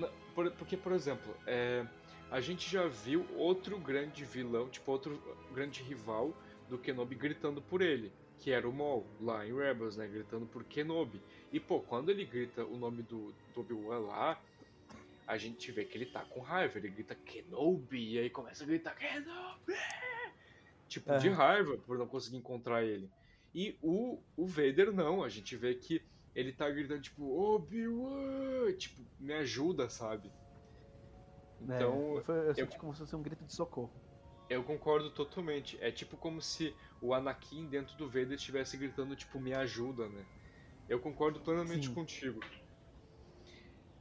porque, 0.57 0.75
por 0.75 0.91
exemplo, 0.91 1.35
é 1.47 1.85
a 2.31 2.41
gente 2.41 2.69
já 2.69 2.87
viu 2.87 3.25
outro 3.35 3.77
grande 3.79 4.25
vilão, 4.25 4.67
tipo, 4.69 4.91
outro 4.91 5.21
grande 5.53 5.81
rival 5.83 6.35
do 6.69 6.77
Kenobi 6.77 7.15
gritando 7.15 7.61
por 7.61 7.81
ele, 7.81 8.11
que 8.39 8.51
era 8.51 8.67
o 8.67 8.73
Maul, 8.73 9.05
lá 9.21 9.45
em 9.45 9.55
Rebels, 9.55 9.95
né, 9.95 10.07
gritando 10.07 10.45
por 10.45 10.63
Kenobi. 10.63 11.21
E, 11.51 11.59
pô, 11.59 11.79
quando 11.79 12.09
ele 12.09 12.25
grita 12.25 12.65
o 12.65 12.77
nome 12.77 13.03
do, 13.03 13.33
do 13.53 13.61
Obi-Wan 13.61 13.99
lá, 13.99 14.41
a 15.27 15.37
gente 15.37 15.71
vê 15.71 15.85
que 15.85 15.97
ele 15.97 16.05
tá 16.05 16.21
com 16.25 16.41
raiva, 16.41 16.77
ele 16.77 16.89
grita 16.89 17.15
Kenobi, 17.15 18.13
e 18.13 18.19
aí 18.19 18.29
começa 18.29 18.63
a 18.63 18.67
gritar 18.67 18.95
Kenobi! 18.95 19.73
Tipo, 20.87 21.13
é. 21.13 21.17
de 21.17 21.29
raiva 21.29 21.77
por 21.77 21.97
não 21.97 22.07
conseguir 22.07 22.37
encontrar 22.37 22.83
ele. 22.83 23.09
E 23.53 23.77
o, 23.81 24.19
o 24.35 24.45
Vader 24.45 24.91
não, 24.91 25.23
a 25.23 25.29
gente 25.29 25.55
vê 25.55 25.73
que 25.73 26.01
ele 26.35 26.51
tá 26.51 26.69
gritando, 26.69 27.01
tipo, 27.01 27.23
Obi-Wan! 27.23 28.73
Tipo, 28.77 29.01
me 29.19 29.33
ajuda, 29.33 29.89
sabe? 29.89 30.31
Então, 31.61 32.21
é, 32.27 32.31
eu, 32.31 32.35
eu 32.35 32.55
senti 32.55 32.75
eu, 32.75 32.79
como 32.79 32.93
se 32.93 32.99
fosse 32.99 33.15
um 33.15 33.23
grito 33.23 33.43
de 33.45 33.53
socorro. 33.53 33.91
Eu 34.49 34.63
concordo 34.63 35.09
totalmente. 35.09 35.77
É 35.81 35.89
tipo 35.89 36.17
como 36.17 36.41
se 36.41 36.75
o 37.01 37.13
Anakin 37.13 37.67
dentro 37.67 37.95
do 37.97 38.07
Vader 38.07 38.33
estivesse 38.33 38.77
gritando, 38.77 39.15
tipo, 39.15 39.39
me 39.39 39.53
ajuda, 39.53 40.07
né? 40.09 40.25
Eu 40.87 40.99
concordo 40.99 41.39
plenamente 41.39 41.87
Sim. 41.87 41.93
contigo. 41.95 42.39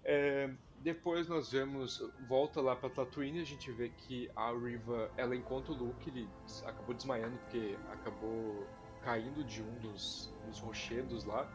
É, 0.06 0.50
depois 0.74 1.28
nós 1.28 1.50
vemos, 1.50 1.98
volta 2.28 2.60
lá 2.60 2.76
pra 2.76 2.90
Tatooine, 2.90 3.40
a 3.40 3.44
gente 3.44 3.72
vê 3.72 3.88
que 3.88 4.30
a 4.36 4.52
Riva, 4.52 5.10
ela 5.16 5.34
encontra 5.34 5.72
o 5.72 5.74
Luke, 5.74 6.10
ele 6.10 6.28
acabou 6.66 6.94
desmaiando 6.94 7.38
porque 7.38 7.78
acabou 7.90 8.68
caindo 9.02 9.42
de 9.42 9.62
um 9.62 9.78
dos, 9.78 10.30
dos 10.44 10.58
rochedos 10.58 11.24
lá. 11.24 11.50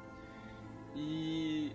E 0.95 1.71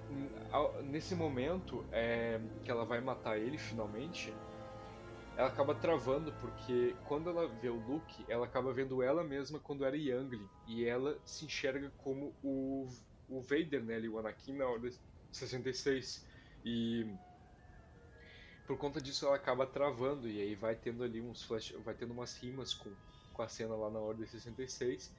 nesse 0.84 1.14
momento 1.14 1.84
é, 1.92 2.40
que 2.64 2.70
ela 2.70 2.84
vai 2.84 3.00
matar 3.00 3.38
ele 3.38 3.56
finalmente, 3.56 4.32
ela 5.36 5.48
acaba 5.48 5.74
travando 5.74 6.32
porque 6.40 6.94
quando 7.06 7.30
ela 7.30 7.46
vê 7.46 7.68
o 7.68 7.74
Luke, 7.74 8.24
ela 8.28 8.46
acaba 8.46 8.72
vendo 8.72 9.02
ela 9.02 9.24
mesma 9.24 9.58
quando 9.58 9.84
era 9.84 9.96
Youngling. 9.96 10.48
E 10.66 10.84
ela 10.84 11.18
se 11.24 11.44
enxerga 11.44 11.92
como 11.98 12.34
o, 12.42 12.88
o 13.28 13.40
Vader, 13.40 13.82
né, 13.82 13.96
ali, 13.96 14.08
o 14.08 14.18
Anakin 14.18 14.54
na 14.54 14.66
Ordem 14.66 14.92
66 15.32 16.24
e 16.64 17.06
por 18.66 18.78
conta 18.78 19.00
disso 19.00 19.26
ela 19.26 19.36
acaba 19.36 19.66
travando 19.66 20.28
e 20.28 20.40
aí 20.40 20.54
vai 20.54 20.74
tendo 20.74 21.02
ali 21.02 21.20
uns 21.20 21.42
flash, 21.42 21.72
vai 21.84 21.94
tendo 21.94 22.12
umas 22.12 22.36
rimas 22.36 22.72
com, 22.72 22.90
com 23.32 23.42
a 23.42 23.48
cena 23.48 23.74
lá 23.74 23.90
na 23.90 23.98
Ordem 23.98 24.26
66 24.26 25.12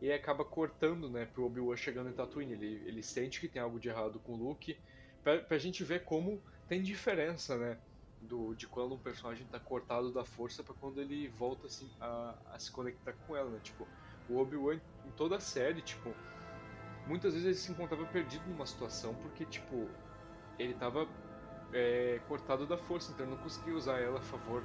e 0.00 0.12
acaba 0.12 0.44
cortando, 0.44 1.08
né, 1.08 1.26
pro 1.26 1.44
Obi-Wan 1.44 1.76
chegando 1.76 2.10
em 2.10 2.14
Tatooine. 2.14 2.52
Ele, 2.52 2.82
ele 2.86 3.02
sente 3.02 3.40
que 3.40 3.48
tem 3.48 3.62
algo 3.62 3.80
de 3.80 3.88
errado 3.88 4.18
com 4.20 4.32
o 4.32 4.36
Luke, 4.36 4.78
pra, 5.22 5.38
pra 5.40 5.58
gente 5.58 5.82
ver 5.84 6.04
como 6.04 6.42
tem 6.68 6.82
diferença, 6.82 7.56
né, 7.56 7.78
do, 8.20 8.54
de 8.54 8.66
quando 8.66 8.94
um 8.94 8.98
personagem 8.98 9.46
tá 9.46 9.58
cortado 9.58 10.12
da 10.12 10.24
força 10.24 10.62
para 10.62 10.74
quando 10.74 11.00
ele 11.00 11.28
volta, 11.28 11.66
assim, 11.66 11.90
a, 12.00 12.38
a, 12.52 12.58
se 12.58 12.70
conectar 12.70 13.12
com 13.12 13.36
ela, 13.36 13.50
né, 13.50 13.60
tipo, 13.62 13.86
o 14.28 14.38
Obi-Wan 14.38 14.80
em 15.04 15.10
toda 15.16 15.36
a 15.36 15.40
série, 15.40 15.80
tipo, 15.82 16.12
muitas 17.06 17.32
vezes 17.32 17.46
ele 17.46 17.54
se 17.54 17.70
encontrava 17.70 18.04
perdido 18.06 18.46
numa 18.48 18.66
situação 18.66 19.14
porque, 19.14 19.44
tipo, 19.44 19.88
ele 20.58 20.74
tava 20.74 21.06
é, 21.72 22.20
cortado 22.28 22.66
da 22.66 22.76
força, 22.76 23.12
então 23.12 23.26
ele 23.26 23.34
não 23.34 23.42
conseguia 23.42 23.74
usar 23.74 24.00
ela 24.00 24.18
a 24.18 24.22
favor. 24.22 24.62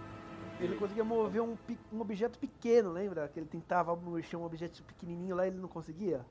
Ele 0.62 0.76
conseguia 0.76 1.03
mover 1.03 1.41
um, 1.41 1.57
um 1.91 2.01
objeto 2.01 2.38
pequeno, 2.38 2.91
lembra? 2.91 3.28
Que 3.28 3.39
ele 3.39 3.47
tentava 3.47 3.95
mexer 3.95 4.36
um 4.36 4.43
objeto 4.43 4.84
pequenininho 4.84 5.36
lá 5.36 5.45
e 5.45 5.49
ele 5.49 5.57
não 5.57 5.68
conseguia? 5.68 6.24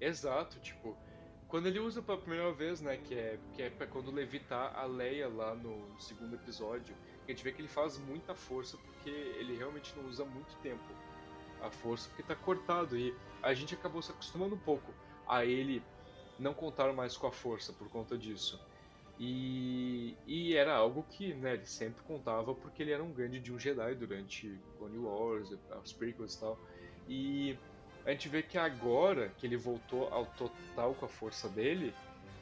Exato, 0.00 0.58
tipo, 0.58 0.96
quando 1.46 1.66
ele 1.66 1.78
usa 1.78 2.02
pela 2.02 2.18
primeira 2.18 2.52
vez, 2.52 2.80
né, 2.80 2.96
que 2.96 3.14
é, 3.14 3.38
que 3.54 3.62
é 3.62 3.70
pra 3.70 3.86
quando 3.86 4.10
levitar 4.10 4.76
a 4.76 4.84
Leia 4.86 5.28
lá 5.28 5.54
no 5.54 6.00
segundo 6.00 6.34
episódio, 6.34 6.94
a 7.26 7.30
gente 7.30 7.44
vê 7.44 7.52
que 7.52 7.60
ele 7.60 7.68
faz 7.68 7.98
muita 7.98 8.34
força 8.34 8.76
porque 8.76 9.10
ele 9.10 9.56
realmente 9.56 9.94
não 9.96 10.08
usa 10.08 10.24
muito 10.24 10.56
tempo 10.62 10.82
a 11.62 11.70
força 11.70 12.08
porque 12.08 12.22
tá 12.22 12.34
cortado 12.34 12.96
e 12.96 13.14
a 13.42 13.52
gente 13.54 13.74
acabou 13.74 14.02
se 14.02 14.10
acostumando 14.10 14.54
um 14.54 14.58
pouco 14.58 14.92
a 15.28 15.44
ele 15.44 15.82
não 16.38 16.54
contar 16.54 16.92
mais 16.92 17.16
com 17.16 17.26
a 17.26 17.32
força 17.32 17.72
por 17.72 17.88
conta 17.88 18.16
disso. 18.16 18.60
E, 19.22 20.16
e 20.26 20.56
era 20.56 20.74
algo 20.74 21.04
que 21.10 21.34
né, 21.34 21.52
ele 21.52 21.66
sempre 21.66 22.02
contava 22.04 22.54
porque 22.54 22.82
ele 22.82 22.90
era 22.90 23.04
um 23.04 23.12
grande 23.12 23.38
de 23.38 23.52
um 23.52 23.58
Jedi 23.58 23.94
durante 23.94 24.58
Clone 24.78 24.96
Wars, 24.96 25.50
os 25.84 25.92
prequels 25.92 26.34
e 26.34 26.40
tal. 26.40 26.58
E 27.06 27.58
a 28.06 28.12
gente 28.12 28.30
vê 28.30 28.42
que 28.42 28.56
agora 28.56 29.28
que 29.36 29.46
ele 29.46 29.58
voltou 29.58 30.08
ao 30.08 30.24
total 30.24 30.94
com 30.94 31.04
a 31.04 31.08
força 31.08 31.50
dele, 31.50 31.92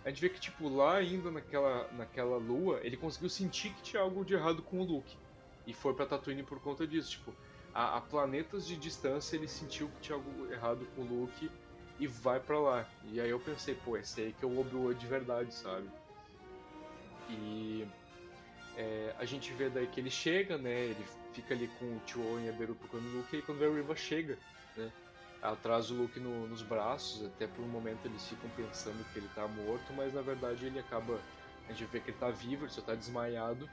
a 0.05 0.09
gente 0.09 0.21
vê 0.21 0.29
que, 0.29 0.39
tipo, 0.39 0.69
lá 0.69 0.99
ainda 0.99 1.33
naquela, 1.33 1.91
naquela 1.95 2.37
lua, 2.37 2.79
ele 2.85 2.97
conseguiu 2.97 3.29
sentir 3.29 3.75
que 3.75 3.83
tinha 3.83 4.01
algo 4.01 4.25
de 4.25 4.35
errado 4.35 4.63
com 4.63 4.79
o 4.79 4.85
Luke. 4.85 5.19
E 5.67 5.75
foi 5.75 5.93
pra 5.95 6.07
Tatooine 6.07 6.45
por 6.45 6.61
conta 6.61 6.87
disso. 6.87 7.11
Tipo, 7.11 7.35
a, 7.75 7.97
a 7.97 8.01
planetas 8.01 8.65
de 8.65 8.77
distância 8.77 9.35
ele 9.35 9.49
sentiu 9.49 9.89
que 9.89 10.01
tinha 10.01 10.17
algo 10.17 10.53
errado 10.53 10.87
com 10.95 11.03
o 11.03 11.05
Luke 11.05 11.51
e 11.99 12.07
vai 12.07 12.39
para 12.39 12.61
lá. 12.61 12.89
E 13.11 13.21
aí 13.21 13.31
eu 13.31 13.41
pensei, 13.41 13.75
pô, 13.75 13.97
esse 13.97 14.21
aí 14.21 14.33
que 14.33 14.45
é 14.45 14.49
o 14.49 14.61
Obi-Wan 14.61 14.95
de 14.95 15.07
verdade, 15.09 15.53
sabe? 15.53 15.89
E 17.29 17.87
é, 18.77 19.15
a 19.19 19.25
gente 19.25 19.53
vê 19.53 19.69
daí 19.69 19.87
que 19.89 20.01
ele 20.01 20.11
chega, 20.11 20.57
né? 20.57 20.71
Ele 20.71 21.05
fica 21.33 21.53
ali 21.53 21.69
com 21.79 21.85
o 21.85 22.01
Tio 22.07 22.41
e 22.41 22.49
a 22.49 22.53
Beru 22.53 22.75
procurando 22.77 23.07
o 23.07 23.17
Luke, 23.19 23.37
e 23.37 23.43
quando 23.43 23.65
a 23.65 23.69
Riva 23.69 23.97
chega, 23.97 24.39
né? 24.77 24.91
Traz 25.63 25.91
o 25.91 25.95
Luke 25.95 26.19
no, 26.19 26.49
nos 26.49 26.63
braços, 26.63 27.25
até 27.27 27.47
por 27.47 27.63
um 27.63 27.69
momento 27.69 28.05
eles 28.05 28.27
ficam 28.27 28.51
pensando 28.51 29.05
que 29.13 29.19
ele 29.19 29.29
tá 29.35 29.47
morto, 29.47 29.93
mas 29.93 30.13
na 30.15 30.23
verdade 30.23 30.67
ele 30.67 30.79
acaba. 30.79 31.21
A 31.69 31.73
gente 31.73 31.85
vê 31.91 32.01
que 32.01 32.11
ele 32.11 32.19
tá 32.19 32.31
vivo, 32.31 32.65
ele 32.65 32.73
só 32.73 32.81
tá 32.81 32.95
desmaiado. 32.95 33.69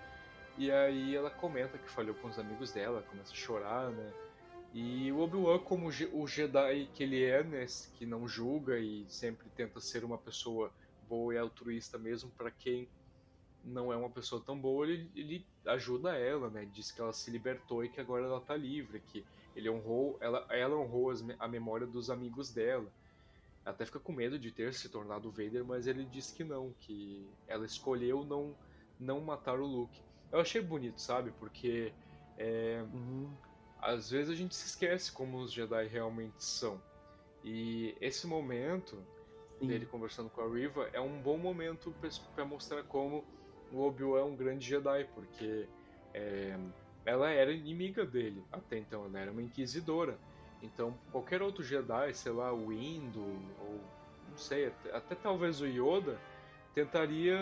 E 0.58 0.72
aí 0.72 1.16
ela 1.16 1.30
comenta 1.30 1.78
que 1.78 1.90
falhou 1.90 2.16
com 2.16 2.28
os 2.28 2.40
amigos 2.40 2.72
dela, 2.72 3.04
começa 3.10 3.32
a 3.32 3.36
chorar, 3.36 3.90
né? 3.92 4.14
E 4.74 5.12
o 5.12 5.20
Obi-Wan, 5.20 5.60
como 5.60 5.88
o 5.88 6.28
Jedi 6.28 6.90
que 6.94 7.04
ele 7.04 7.24
é, 7.24 7.44
né? 7.44 7.66
Que 7.98 8.06
não 8.06 8.28
julga 8.28 8.78
e 8.78 9.06
sempre 9.08 9.48
tenta 9.56 9.80
ser 9.80 10.04
uma 10.04 10.18
pessoa 10.18 10.72
boa 11.08 11.34
e 11.34 11.38
altruísta 11.38 11.98
mesmo 11.98 12.32
para 12.32 12.52
quem 12.52 12.88
não 13.66 13.92
é 13.92 13.98
uma 13.98 14.10
pessoa 14.10 14.42
tão 14.46 14.58
boa, 14.58 14.86
ele, 14.88 15.10
ele 15.16 15.46
ajuda 15.66 16.16
ela, 16.16 16.50
né? 16.50 16.68
Diz 16.72 16.92
que 16.92 17.02
ela 17.02 17.12
se 17.12 17.32
libertou 17.32 17.84
e 17.84 17.90
que 17.90 18.00
agora 18.00 18.26
ela 18.26 18.40
tá 18.40 18.56
livre, 18.56 19.00
que 19.00 19.26
ele 19.56 19.70
honrou, 19.70 20.18
ela, 20.22 20.46
ela 20.50 20.76
honrou 20.76 21.10
as, 21.10 21.24
a 21.40 21.48
memória 21.48 21.88
dos 21.88 22.10
amigos 22.10 22.52
dela. 22.52 22.92
Ela 23.66 23.74
até 23.74 23.86
fica 23.86 24.00
com 24.00 24.14
medo 24.14 24.38
de 24.38 24.52
ter 24.52 24.74
se 24.74 24.88
tornado 24.90 25.32
Vader, 25.32 25.66
mas 25.66 25.88
ele 25.88 26.06
diz 26.06 26.32
que 26.32 26.44
não, 26.44 26.74
que 26.80 27.28
ela 27.48 27.66
escolheu 27.66 28.24
não, 28.24 28.56
não 29.00 29.20
matar 29.22 29.60
o 29.60 29.66
Luke. 29.66 30.00
Eu 30.32 30.40
achei 30.40 30.62
bonito, 30.62 31.02
sabe? 31.02 31.32
Porque 31.32 31.92
é, 32.38 32.86
uhum. 32.94 33.34
às 33.82 34.12
vezes 34.12 34.30
a 34.30 34.36
gente 34.36 34.56
se 34.56 34.68
esquece 34.68 35.12
como 35.12 35.40
os 35.40 35.52
Jedi 35.52 35.88
realmente 35.88 36.44
são. 36.44 36.80
E 37.44 37.96
esse 38.00 38.28
momento 38.28 38.98
Sim. 39.60 39.68
dele 39.68 39.86
conversando 39.86 40.30
com 40.30 40.42
a 40.42 40.48
Riva 40.48 40.90
é 40.94 41.00
um 41.00 41.22
bom 41.22 41.38
momento 41.38 41.94
para 42.36 42.46
mostrar 42.46 42.84
como 42.84 43.24
o 43.76 43.88
Obi-Wan 43.88 44.20
é 44.20 44.24
um 44.24 44.36
grande 44.36 44.66
Jedi, 44.66 45.06
porque 45.14 45.68
é, 46.14 46.58
ela 47.06 47.30
era 47.30 47.52
inimiga 47.52 48.06
dele 48.06 48.42
até 48.52 48.78
então, 48.78 49.06
ela 49.06 49.20
era 49.20 49.32
uma 49.32 49.42
inquisidora. 49.42 50.18
Então, 50.64 50.98
qualquer 51.12 51.42
outro 51.42 51.64
Jedi, 51.64 52.14
sei 52.14 52.32
lá, 52.32 52.54
o 52.54 52.72
Indo, 52.72 53.20
ou 53.60 53.82
não 54.30 54.38
sei, 54.38 54.68
até, 54.68 54.96
até 54.96 55.16
talvez 55.16 55.62
o 55.62 55.68
Yoda, 55.68 56.18
tentaria 56.74 57.38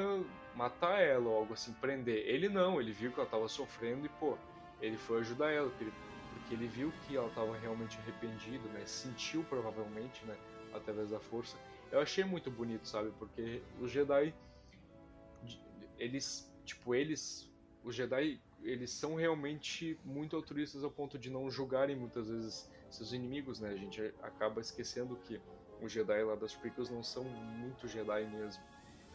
matar 0.55 0.99
ela 0.99 1.29
ou 1.29 1.37
algo 1.37 1.53
assim, 1.53 1.71
prender. 1.73 2.27
Ele 2.27 2.49
não, 2.49 2.81
ele 2.81 2.91
viu 2.91 3.11
que 3.11 3.19
ela 3.19 3.25
estava 3.25 3.47
sofrendo 3.47 4.05
e, 4.05 4.09
pô, 4.09 4.37
ele 4.81 4.97
foi 4.97 5.19
ajudar 5.19 5.51
ela, 5.51 5.69
porque 5.69 5.83
ele, 5.85 5.93
porque 6.33 6.53
ele 6.55 6.67
viu 6.67 6.91
que 7.05 7.15
ela 7.15 7.27
estava 7.27 7.55
realmente 7.57 7.97
arrependida, 7.99 8.67
né? 8.69 8.85
Sentiu 8.85 9.43
provavelmente, 9.43 10.25
né? 10.25 10.35
Através 10.73 11.11
da 11.11 11.19
força. 11.19 11.55
Eu 11.91 12.01
achei 12.01 12.23
muito 12.23 12.49
bonito, 12.49 12.87
sabe? 12.87 13.11
Porque 13.19 13.61
os 13.79 13.91
Jedi 13.91 14.33
eles, 16.03 16.51
tipo, 16.65 16.93
eles, 16.93 17.49
os 17.83 17.95
Jedi, 17.95 18.39
eles 18.61 18.91
são 18.91 19.15
realmente 19.15 19.97
muito 20.03 20.35
altruístas 20.35 20.83
ao 20.83 20.91
ponto 20.91 21.17
de 21.17 21.29
não 21.29 21.49
julgarem 21.49 21.95
muitas 21.95 22.29
vezes 22.29 22.69
seus 22.89 23.13
inimigos, 23.13 23.59
né? 23.59 23.69
A 23.69 23.75
gente 23.75 24.01
acaba 24.21 24.61
esquecendo 24.61 25.15
que 25.15 25.41
os 25.81 25.91
Jedi 25.91 26.23
lá 26.23 26.35
das 26.35 26.53
prequels 26.53 26.89
não 26.89 27.01
são 27.01 27.23
muito 27.23 27.87
Jedi 27.87 28.25
mesmo. 28.25 28.61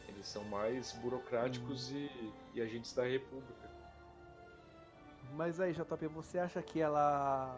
Eles 0.09 0.27
são 0.27 0.43
mais 0.45 0.93
burocráticos 0.93 1.91
uhum. 1.91 1.99
e, 1.99 2.33
e 2.55 2.63
agentes 2.63 2.95
da 2.95 3.05
República. 3.05 3.71
Mas 5.35 5.61
aí, 5.61 5.73
JP, 5.73 6.07
você 6.09 6.39
acha 6.39 6.63
que 6.63 6.81
ela. 6.81 7.55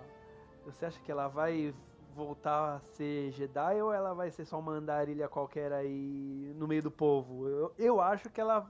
Você 0.65 0.85
acha 0.85 1.01
que 1.01 1.11
ela 1.11 1.29
vai 1.29 1.73
voltar 2.15 2.77
a 2.77 2.81
ser 2.81 3.31
Jedi 3.33 3.81
ou 3.81 3.93
ela 3.93 4.13
vai 4.13 4.31
ser 4.31 4.45
só 4.45 4.59
uma 4.59 4.73
andarilha 4.73 5.29
qualquer 5.29 5.73
aí 5.73 6.53
no 6.57 6.67
meio 6.67 6.83
do 6.83 6.91
povo? 6.91 7.49
Eu, 7.49 7.75
eu 7.79 8.01
acho 8.01 8.29
que 8.29 8.41
ela 8.41 8.69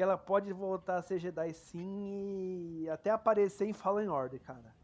que 0.00 0.02
ela 0.02 0.16
pode 0.16 0.50
voltar 0.50 0.96
a 0.96 1.02
ser 1.02 1.18
Jedi 1.18 1.52
sim 1.52 2.80
e 2.80 2.88
até 2.88 3.10
aparecer 3.10 3.66
em 3.66 3.74
Fallen 3.74 4.08
Order, 4.08 4.40
cara. 4.40 4.74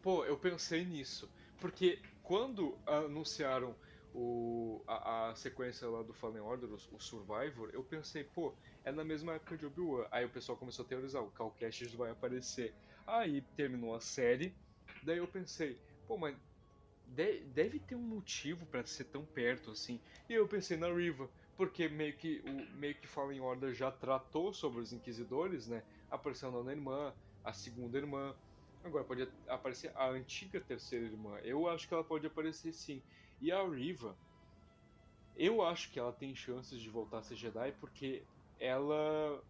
Pô, 0.00 0.24
eu 0.24 0.38
pensei 0.38 0.82
nisso. 0.82 1.30
Porque 1.60 2.00
quando 2.22 2.78
anunciaram 2.86 3.74
o, 4.14 4.82
a, 4.86 5.28
a 5.28 5.34
sequência 5.34 5.86
lá 5.90 6.02
do 6.02 6.14
Fallen 6.14 6.40
Order, 6.40 6.70
o, 6.70 6.96
o, 6.96 6.98
Survivor, 6.98 7.68
eu 7.74 7.84
pensei, 7.84 8.24
pô, 8.24 8.54
é 8.82 8.90
na 8.90 9.04
mesma 9.04 9.34
época 9.34 9.58
de 9.58 9.66
Obi-Wan. 9.66 10.06
Aí 10.10 10.24
o 10.24 10.30
pessoal 10.30 10.56
começou 10.56 10.86
a 10.86 10.88
teorizar, 10.88 11.22
o 11.22 11.30
Cal 11.32 11.50
Kestis 11.50 11.92
vai 11.92 12.10
aparecer. 12.10 12.74
Aí 13.06 13.42
terminou 13.58 13.94
a 13.94 14.00
série, 14.00 14.54
daí 15.02 15.18
eu 15.18 15.28
pensei, 15.28 15.78
pô, 16.06 16.16
mas 16.16 16.34
deve 17.52 17.78
ter 17.78 17.94
um 17.94 18.00
motivo 18.00 18.64
para 18.64 18.86
ser 18.86 19.04
tão 19.04 19.26
perto 19.26 19.72
assim. 19.72 20.00
E 20.30 20.32
eu 20.32 20.48
pensei 20.48 20.78
na 20.78 20.90
Riva, 20.90 21.28
porque 21.58 21.88
meio 21.88 22.16
que 22.16 22.40
o 22.46 22.76
meio 22.78 22.94
que 22.94 23.08
Fallen 23.08 23.40
Order 23.40 23.74
já 23.74 23.90
tratou 23.90 24.52
sobre 24.52 24.80
os 24.80 24.92
inquisidores, 24.92 25.66
né? 25.66 25.82
Apareceu 26.08 26.50
a 26.50 26.52
nona 26.52 26.70
irmã, 26.70 27.12
a 27.42 27.52
segunda 27.52 27.98
irmã. 27.98 28.32
Agora 28.84 29.04
pode 29.04 29.28
aparecer 29.48 29.90
a 29.96 30.08
antiga 30.08 30.60
terceira 30.60 31.04
irmã. 31.04 31.36
Eu 31.40 31.68
acho 31.68 31.88
que 31.88 31.92
ela 31.92 32.04
pode 32.04 32.24
aparecer 32.28 32.72
sim. 32.72 33.02
E 33.40 33.50
a 33.50 33.60
Riva, 33.68 34.16
eu 35.34 35.60
acho 35.60 35.90
que 35.90 35.98
ela 35.98 36.12
tem 36.12 36.32
chances 36.32 36.80
de 36.80 36.88
voltar 36.88 37.18
a 37.18 37.22
ser 37.22 37.34
Jedi 37.34 37.72
porque 37.80 38.22
ela 38.60 39.42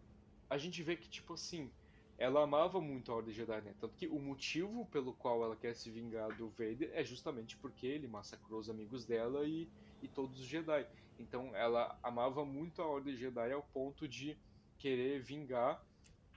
a 0.49 0.57
gente 0.57 0.83
vê 0.83 0.97
que 0.97 1.11
tipo 1.11 1.35
assim, 1.35 1.71
ela 2.17 2.43
amava 2.43 2.81
muito 2.81 3.13
a 3.13 3.17
Ordem 3.17 3.35
Jedi, 3.35 3.61
né? 3.61 3.75
Tanto 3.79 3.95
que 3.95 4.09
o 4.09 4.19
motivo 4.19 4.87
pelo 4.87 5.13
qual 5.13 5.45
ela 5.45 5.57
quer 5.57 5.75
se 5.75 5.91
vingar 5.91 6.35
do 6.39 6.49
Vader 6.49 6.91
é 6.95 7.05
justamente 7.05 7.55
porque 7.59 7.87
ele 7.87 8.09
massacrou 8.09 8.59
os 8.59 8.71
amigos 8.71 9.05
dela 9.05 9.47
e, 9.47 9.69
e 10.01 10.09
todos 10.09 10.41
os 10.41 10.47
Jedi. 10.47 10.89
Então 11.19 11.55
ela 11.55 11.99
amava 12.03 12.45
muito 12.45 12.81
a 12.81 12.87
Ordem 12.87 13.17
Jedi 13.17 13.53
ao 13.53 13.63
ponto 13.63 14.07
de 14.07 14.39
querer 14.79 15.21
vingar 15.21 15.85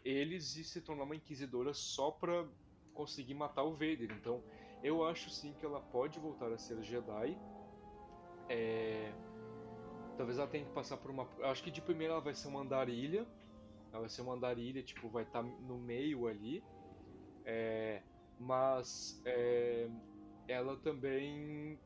eles 0.03 0.55
e 0.55 0.63
se 0.63 0.81
tornar 0.81 1.03
uma 1.03 1.15
inquisidora 1.15 1.73
só 1.73 2.09
pra 2.11 2.45
conseguir 2.93 3.35
matar 3.35 3.63
o 3.63 3.71
Vader. 3.71 4.11
Então 4.11 4.43
eu 4.83 5.05
acho 5.05 5.29
sim 5.29 5.53
que 5.53 5.65
ela 5.65 5.79
pode 5.79 6.19
voltar 6.19 6.51
a 6.51 6.57
ser 6.57 6.81
Jedi. 6.81 7.37
É... 8.49 9.13
Talvez 10.17 10.37
ela 10.37 10.47
tenha 10.47 10.65
que 10.65 10.71
passar 10.71 10.97
por 10.97 11.11
uma. 11.11 11.27
Acho 11.43 11.63
que 11.63 11.71
de 11.71 11.81
primeira 11.81 12.13
ela 12.13 12.21
vai 12.21 12.33
ser 12.33 12.47
uma 12.47 12.61
andarilha. 12.61 13.25
Ela 13.91 14.01
vai 14.01 14.09
ser 14.09 14.21
uma 14.21 14.33
andarilha, 14.33 14.81
tipo, 14.81 15.09
vai 15.09 15.23
estar 15.23 15.43
tá 15.43 15.49
no 15.49 15.77
meio 15.77 16.27
ali. 16.27 16.63
É... 17.45 18.01
Mas 18.39 19.21
é... 19.25 19.89
ela 20.47 20.75
também 20.77 21.79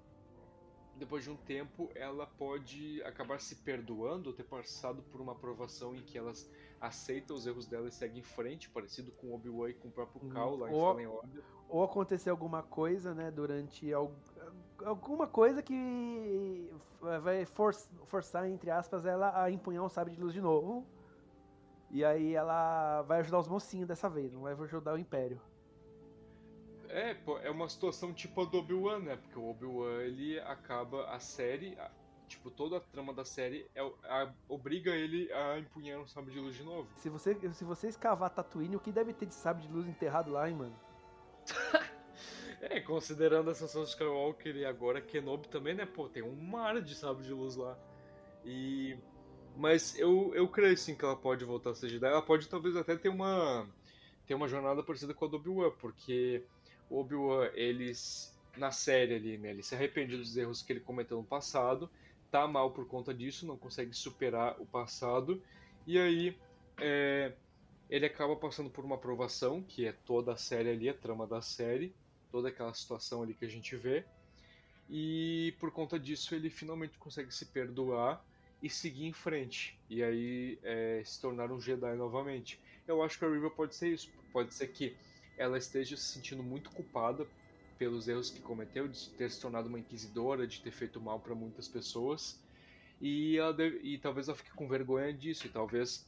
depois 0.97 1.23
de 1.23 1.29
um 1.29 1.35
tempo, 1.35 1.89
ela 1.95 2.25
pode 2.25 3.01
acabar 3.03 3.39
se 3.39 3.55
perdoando 3.57 4.29
ou 4.29 4.35
ter 4.35 4.43
passado 4.43 5.01
por 5.11 5.19
uma 5.19 5.33
aprovação 5.33 5.95
em 5.95 6.01
que 6.01 6.17
elas 6.17 6.49
aceitam 6.79 7.35
os 7.35 7.45
erros 7.45 7.65
dela 7.65 7.87
e 7.87 7.91
seguem 7.91 8.19
em 8.19 8.23
frente, 8.23 8.69
parecido 8.69 9.11
com 9.11 9.33
Obi-Wan 9.33 9.69
e 9.69 9.73
com 9.73 9.87
o 9.87 9.91
próprio 9.91 10.23
uhum. 10.23 10.29
Cal 10.29 10.55
lá 10.55 10.69
em 10.69 10.73
ou, 10.73 10.81
Fallen 10.81 11.07
Order. 11.07 11.43
Ou 11.67 11.83
acontecer 11.83 12.29
alguma 12.29 12.63
coisa, 12.63 13.13
né, 13.13 13.31
durante 13.31 13.91
alguma 14.83 15.27
coisa 15.27 15.61
que 15.61 16.71
vai 17.01 17.45
for, 17.45 17.73
forçar, 18.05 18.47
entre 18.49 18.69
aspas, 18.69 19.05
ela 19.05 19.41
a 19.41 19.51
empunhar 19.51 19.83
um 19.83 19.89
sabre 19.89 20.13
de 20.13 20.21
luz 20.21 20.33
de 20.33 20.41
novo. 20.41 20.85
E 21.91 22.03
aí 22.03 22.33
ela 22.33 23.03
vai 23.03 23.19
ajudar 23.19 23.39
os 23.39 23.47
mocinhos 23.47 23.87
dessa 23.87 24.09
vez, 24.09 24.33
não 24.33 24.41
vai 24.41 24.53
ajudar 24.53 24.93
o 24.93 24.97
Império. 24.97 25.41
É, 26.95 27.13
pô, 27.13 27.37
é 27.39 27.51
uma 27.51 27.67
situação 27.67 28.13
tipo 28.13 28.41
a 28.41 28.45
do 28.45 28.57
Obi-Wan, 28.57 28.99
né? 28.99 29.17
Porque 29.17 29.37
o 29.37 29.49
Obi-Wan, 29.49 30.01
ele 30.03 30.39
acaba 30.39 31.09
a 31.09 31.19
série, 31.19 31.77
Tipo, 32.25 32.49
toda 32.49 32.77
a 32.77 32.79
trama 32.79 33.13
da 33.13 33.25
série 33.25 33.69
é, 33.75 33.81
a, 33.81 34.33
obriga 34.47 34.91
ele 34.91 35.31
a 35.31 35.59
empunhar 35.59 35.99
um 35.99 36.07
sabre 36.07 36.33
de 36.33 36.39
luz 36.39 36.55
de 36.55 36.63
novo. 36.63 36.87
Se 36.97 37.09
você, 37.09 37.35
se 37.53 37.65
você 37.65 37.89
escavar 37.89 38.29
Tatooine, 38.29 38.77
o 38.77 38.79
que 38.79 38.93
deve 38.93 39.13
ter 39.13 39.25
de 39.25 39.35
sabre 39.35 39.67
de 39.67 39.71
luz 39.71 39.85
enterrado 39.87 40.31
lá, 40.31 40.49
hein, 40.49 40.55
mano? 40.55 40.75
é, 42.61 42.79
considerando 42.79 43.49
a 43.49 43.51
ascensão 43.51 43.83
de 43.83 43.89
Skywalker 43.89 44.55
e 44.55 44.65
agora 44.65 45.01
Kenobi 45.01 45.49
também, 45.49 45.75
né? 45.75 45.85
Pô, 45.85 46.07
tem 46.07 46.23
um 46.23 46.35
mar 46.35 46.81
de 46.81 46.95
sabre 46.95 47.25
de 47.25 47.33
luz 47.33 47.57
lá. 47.57 47.77
E... 48.45 48.97
Mas 49.57 49.99
eu, 49.99 50.33
eu 50.33 50.47
creio 50.47 50.77
sim 50.77 50.95
que 50.95 51.05
ela 51.05 51.15
pode 51.15 51.43
voltar 51.43 51.71
a 51.71 51.75
ser 51.75 51.89
Jedi. 51.89 52.07
Ela 52.07 52.21
pode 52.21 52.47
talvez 52.47 52.75
até 52.75 52.95
ter 52.95 53.09
uma, 53.09 53.67
ter 54.25 54.33
uma 54.33 54.47
jornada 54.47 54.81
parecida 54.81 55.13
com 55.13 55.25
a 55.25 55.27
do 55.27 55.37
Obi-Wan, 55.37 55.71
porque 55.79 56.43
o 56.89 56.99
Obi-Wan, 56.99 57.49
eles, 57.53 58.37
na 58.57 58.71
série 58.71 59.15
ali, 59.15 59.37
né? 59.37 59.51
Ele 59.51 59.63
se 59.63 59.75
arrepende 59.75 60.17
dos 60.17 60.35
erros 60.37 60.61
que 60.61 60.73
ele 60.73 60.79
cometeu 60.79 61.17
no 61.17 61.23
passado 61.23 61.89
tá 62.35 62.45
mal 62.45 62.71
por 62.71 62.85
conta 62.85 63.13
disso, 63.13 63.47
não 63.47 63.57
consegue 63.57 63.93
superar 63.93 64.59
o 64.59 64.65
passado, 64.65 65.41
e 65.87 65.97
aí 65.97 66.37
é, 66.77 67.31
ele 67.89 68.05
acaba 68.05 68.35
passando 68.35 68.69
por 68.69 68.83
uma 68.83 68.95
aprovação, 68.95 69.63
que 69.63 69.85
é 69.85 69.93
toda 69.93 70.33
a 70.33 70.35
série 70.35 70.69
ali, 70.69 70.89
a 70.89 70.93
trama 70.93 71.25
da 71.25 71.41
série, 71.41 71.95
toda 72.29 72.49
aquela 72.49 72.73
situação 72.73 73.23
ali 73.23 73.33
que 73.33 73.45
a 73.45 73.49
gente 73.49 73.73
vê, 73.77 74.03
e 74.89 75.55
por 75.61 75.71
conta 75.71 75.97
disso 75.97 76.35
ele 76.35 76.49
finalmente 76.49 76.97
consegue 76.97 77.33
se 77.33 77.45
perdoar 77.45 78.21
e 78.61 78.69
seguir 78.69 79.05
em 79.05 79.13
frente, 79.13 79.79
e 79.89 80.03
aí 80.03 80.59
é, 80.61 81.01
se 81.05 81.21
tornar 81.21 81.49
um 81.53 81.61
Jedi 81.61 81.95
novamente. 81.95 82.59
Eu 82.85 83.01
acho 83.01 83.17
que 83.17 83.23
a 83.23 83.29
Riva 83.29 83.49
pode 83.49 83.75
ser 83.75 83.93
isso, 83.93 84.11
pode 84.33 84.53
ser 84.53 84.67
que 84.67 84.93
ela 85.37 85.57
esteja 85.57 85.97
se 85.97 86.03
sentindo 86.03 86.43
muito 86.43 86.69
culpada 86.71 87.27
pelos 87.77 88.07
erros 88.07 88.29
que 88.29 88.39
cometeu, 88.39 88.87
de 88.87 89.09
ter 89.11 89.29
se 89.29 89.39
tornado 89.39 89.67
uma 89.67 89.79
inquisidora, 89.79 90.47
de 90.47 90.61
ter 90.61 90.71
feito 90.71 90.99
mal 91.01 91.19
para 91.19 91.35
muitas 91.35 91.67
pessoas. 91.67 92.39
E, 93.01 93.37
ela 93.37 93.53
deve, 93.53 93.79
e 93.79 93.97
talvez 93.97 94.27
ela 94.27 94.37
fique 94.37 94.51
com 94.51 94.67
vergonha 94.67 95.13
disso, 95.13 95.45
e 95.45 95.49
talvez 95.49 96.07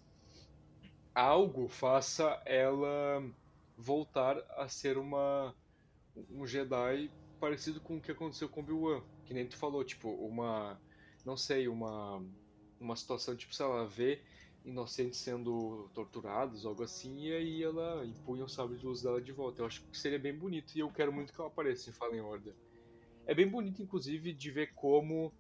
algo 1.14 1.68
faça 1.68 2.42
ela 2.46 3.24
voltar 3.78 4.38
a 4.56 4.68
ser 4.68 4.98
uma 4.98 5.54
um 6.32 6.48
Jedi 6.48 7.12
parecido 7.40 7.80
com 7.80 7.98
o 7.98 8.02
que 8.02 8.12
aconteceu 8.12 8.50
com 8.50 8.62
Obi-Wan, 8.62 9.04
que 9.26 9.34
nem 9.34 9.46
tu 9.46 9.58
falou, 9.58 9.84
tipo, 9.84 10.10
uma 10.10 10.80
não 11.26 11.36
sei, 11.36 11.68
uma 11.68 12.24
uma 12.80 12.96
situação 12.96 13.36
tipo, 13.36 13.54
se 13.54 13.62
ela 13.62 13.86
vê 13.86 14.22
inocentes 14.68 15.20
sendo 15.22 15.90
torturados, 15.94 16.66
algo 16.66 16.84
assim, 16.84 17.18
e 17.22 17.34
aí 17.34 17.64
ela 17.64 18.06
impunha 18.06 18.44
o 18.44 18.50
sabre 18.50 18.78
de 18.78 18.86
luz 18.86 19.02
dela 19.02 19.22
de 19.22 19.32
volta. 19.32 19.62
Eu 19.62 19.66
acho 19.66 19.82
que 19.84 19.98
seria 19.98 20.20
bem 20.20 20.38
bonito 20.38 20.76
e 20.76 20.80
eu 20.82 20.92
quero 20.92 21.12
muito 21.12 21.32
que 21.32 21.40
ela 21.40 21.50
apareça 21.50 21.90
em 21.90 21.94
Fallen 21.94 22.20
Order. 22.20 22.54
É 23.26 23.34
bem 23.34 23.48
bonito, 23.48 23.82
inclusive, 23.82 24.34
de 24.34 24.52
ver 24.52 24.74
como 24.76 25.34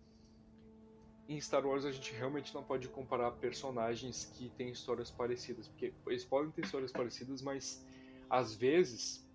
em 1.28 1.40
Star 1.42 1.66
Wars 1.66 1.84
a 1.84 1.92
gente 1.92 2.14
realmente 2.14 2.56
não 2.56 2.64
pode 2.64 2.88
comparar 2.88 3.32
personagens 3.32 4.32
que 4.34 4.50
têm 4.52 4.70
histórias 4.70 5.12
parecidas, 5.12 5.68
porque 5.68 5.94
eles 6.08 6.24
podem 6.24 6.50
ter 6.52 6.64
histórias 6.64 6.92
parecidas, 6.92 7.42
mas 7.42 7.86
às 8.30 8.56
vezes, 8.56 9.28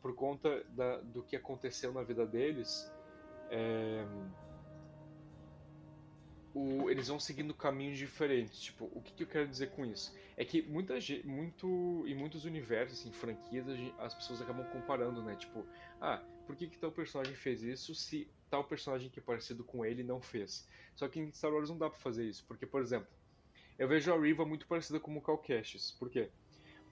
por 0.00 0.14
conta 0.14 0.64
da, 0.70 1.00
do 1.00 1.22
que 1.22 1.36
aconteceu 1.36 1.92
na 1.92 2.02
vida 2.02 2.26
deles, 2.26 2.90
é, 3.50 4.06
o, 6.54 6.88
eles 6.88 7.08
vão 7.08 7.18
seguindo 7.18 7.52
caminhos 7.52 7.98
diferentes. 7.98 8.60
Tipo, 8.60 8.88
o 8.94 9.02
que, 9.02 9.12
que, 9.12 9.22
eu 9.24 9.26
quero 9.26 9.48
dizer 9.48 9.70
com 9.70 9.84
isso? 9.84 10.14
É 10.36 10.44
que 10.44 10.62
muita 10.62 10.94
muito 11.24 12.04
em 12.06 12.14
muitos 12.14 12.44
universos, 12.44 13.00
assim, 13.00 13.12
franquias, 13.12 13.66
as 13.98 14.14
pessoas 14.14 14.40
acabam 14.40 14.64
comparando, 14.70 15.22
né? 15.22 15.34
Tipo, 15.36 15.66
ah, 16.00 16.22
por 16.46 16.54
que, 16.54 16.68
que 16.68 16.78
tal 16.78 16.92
personagem 16.92 17.34
fez 17.34 17.62
isso 17.62 17.94
se 17.94 18.28
tal 18.48 18.64
personagem 18.64 19.10
que 19.10 19.18
é 19.18 19.22
parecido 19.22 19.64
com 19.64 19.84
ele 19.84 20.04
não 20.04 20.20
fez? 20.20 20.68
Só 20.94 21.08
que 21.08 21.18
em 21.18 21.32
Star 21.32 21.52
Wars 21.52 21.68
não 21.68 21.76
dá 21.76 21.90
pra 21.90 21.98
fazer 21.98 22.24
isso, 22.24 22.44
porque, 22.46 22.66
por 22.66 22.80
exemplo, 22.80 23.08
eu 23.76 23.88
vejo 23.88 24.12
a 24.12 24.20
Riva 24.20 24.44
muito 24.44 24.66
parecida 24.66 25.00
com 25.00 25.16
o 25.16 25.20
Cal 25.20 25.38
Kestis. 25.38 25.90
Por 25.98 26.08
quê? 26.08 26.30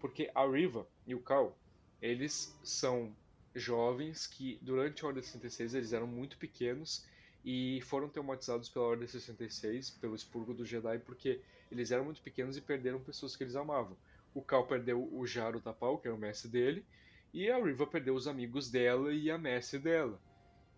Porque 0.01 0.29
a 0.35 0.45
Riva 0.45 0.89
e 1.07 1.15
o 1.15 1.21
Cal, 1.21 1.57
eles 2.01 2.59
são 2.65 3.15
jovens 3.55 4.27
que 4.27 4.59
durante 4.61 5.05
a 5.05 5.09
Ordem 5.09 5.23
66 5.23 5.75
eles 5.75 5.93
eram 5.93 6.07
muito 6.07 6.37
pequenos 6.39 7.07
e 7.45 7.81
foram 7.83 8.09
traumatizados 8.09 8.69
pela 8.69 8.87
Ordem 8.87 9.09
66, 9.09 9.91
pelo 9.91 10.15
expurgo 10.15 10.55
do 10.55 10.65
Jedi, 10.65 10.99
porque 11.01 11.41
eles 11.71 11.91
eram 11.91 12.05
muito 12.05 12.23
pequenos 12.23 12.57
e 12.57 12.61
perderam 12.61 13.01
pessoas 13.01 13.35
que 13.35 13.43
eles 13.43 13.57
amavam. 13.57 13.97
O 14.35 14.43
Cal 14.43 14.67
perdeu 14.67 15.09
o 15.13 15.27
Jaro 15.27 15.61
Tapal, 15.61 15.99
que 15.99 16.07
era 16.07 16.15
o 16.15 16.21
mestre 16.21 16.49
dele, 16.49 16.85
e 17.33 17.51
a 17.51 17.59
Riva 17.63 17.87
perdeu 17.87 18.15
os 18.15 18.29
amigos 18.29 18.71
dela 18.71 19.13
e 19.13 19.31
a 19.31 19.39
mestre 19.39 19.79
dela. 19.79 20.21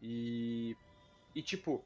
E, 0.00 0.76
e 1.34 1.42
tipo, 1.42 1.84